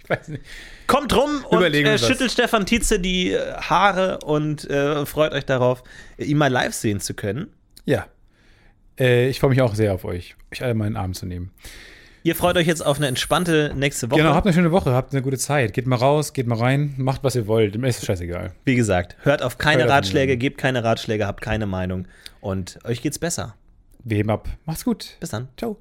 Ich 0.03 0.09
weiß 0.09 0.27
nicht. 0.27 0.43
Kommt 0.85 1.15
rum 1.15 1.43
und 1.49 1.57
Überlegen 1.57 1.87
äh, 1.87 1.91
wir 1.91 1.93
was. 1.95 2.05
schüttelt 2.05 2.31
Stefan 2.31 2.67
Tietze 2.67 2.99
die 2.99 3.31
äh, 3.31 3.53
Haare 3.53 4.19
und 4.19 4.69
äh, 4.69 5.05
freut 5.07 5.31
euch 5.31 5.45
darauf, 5.45 5.83
ihn 6.19 6.37
mal 6.37 6.51
live 6.51 6.73
sehen 6.73 6.99
zu 6.99 7.15
können. 7.15 7.47
Ja. 7.85 8.05
Äh, 8.99 9.29
ich 9.29 9.39
freue 9.39 9.51
mich 9.51 9.61
auch 9.61 9.73
sehr 9.73 9.93
auf 9.93 10.05
euch, 10.05 10.35
euch 10.51 10.63
alle 10.63 10.75
mal 10.75 10.85
in 10.85 10.93
den 10.93 10.97
Arm 10.97 11.13
zu 11.13 11.25
nehmen. 11.25 11.51
Ihr 12.23 12.35
freut 12.35 12.55
euch 12.57 12.67
jetzt 12.67 12.85
auf 12.85 12.97
eine 12.97 13.07
entspannte 13.07 13.73
nächste 13.75 14.11
Woche. 14.11 14.19
Genau, 14.21 14.35
habt 14.35 14.45
eine 14.45 14.53
schöne 14.53 14.71
Woche, 14.71 14.93
habt 14.93 15.11
eine 15.13 15.23
gute 15.23 15.37
Zeit. 15.37 15.73
Geht 15.73 15.87
mal 15.87 15.95
raus, 15.95 16.33
geht 16.33 16.45
mal 16.47 16.57
rein, 16.57 16.93
macht 16.97 17.23
was 17.23 17.35
ihr 17.35 17.47
wollt. 17.47 17.77
Mir 17.77 17.87
ist 17.87 18.05
scheißegal. 18.05 18.51
Wie 18.63 18.75
gesagt, 18.75 19.15
hört 19.23 19.41
auf 19.41 19.57
keine 19.57 19.83
Hört 19.83 19.89
auf 19.89 19.95
Ratschläge, 19.97 20.27
niemanden. 20.33 20.39
gebt 20.39 20.57
keine 20.59 20.83
Ratschläge, 20.83 21.25
habt 21.25 21.41
keine 21.41 21.65
Meinung 21.65 22.07
und 22.39 22.77
euch 22.83 23.01
geht's 23.01 23.17
besser. 23.17 23.55
Wir 24.03 24.17
heben 24.17 24.29
ab. 24.29 24.47
Macht's 24.65 24.85
gut. 24.85 25.17
Bis 25.19 25.29
dann. 25.29 25.47
Ciao. 25.57 25.77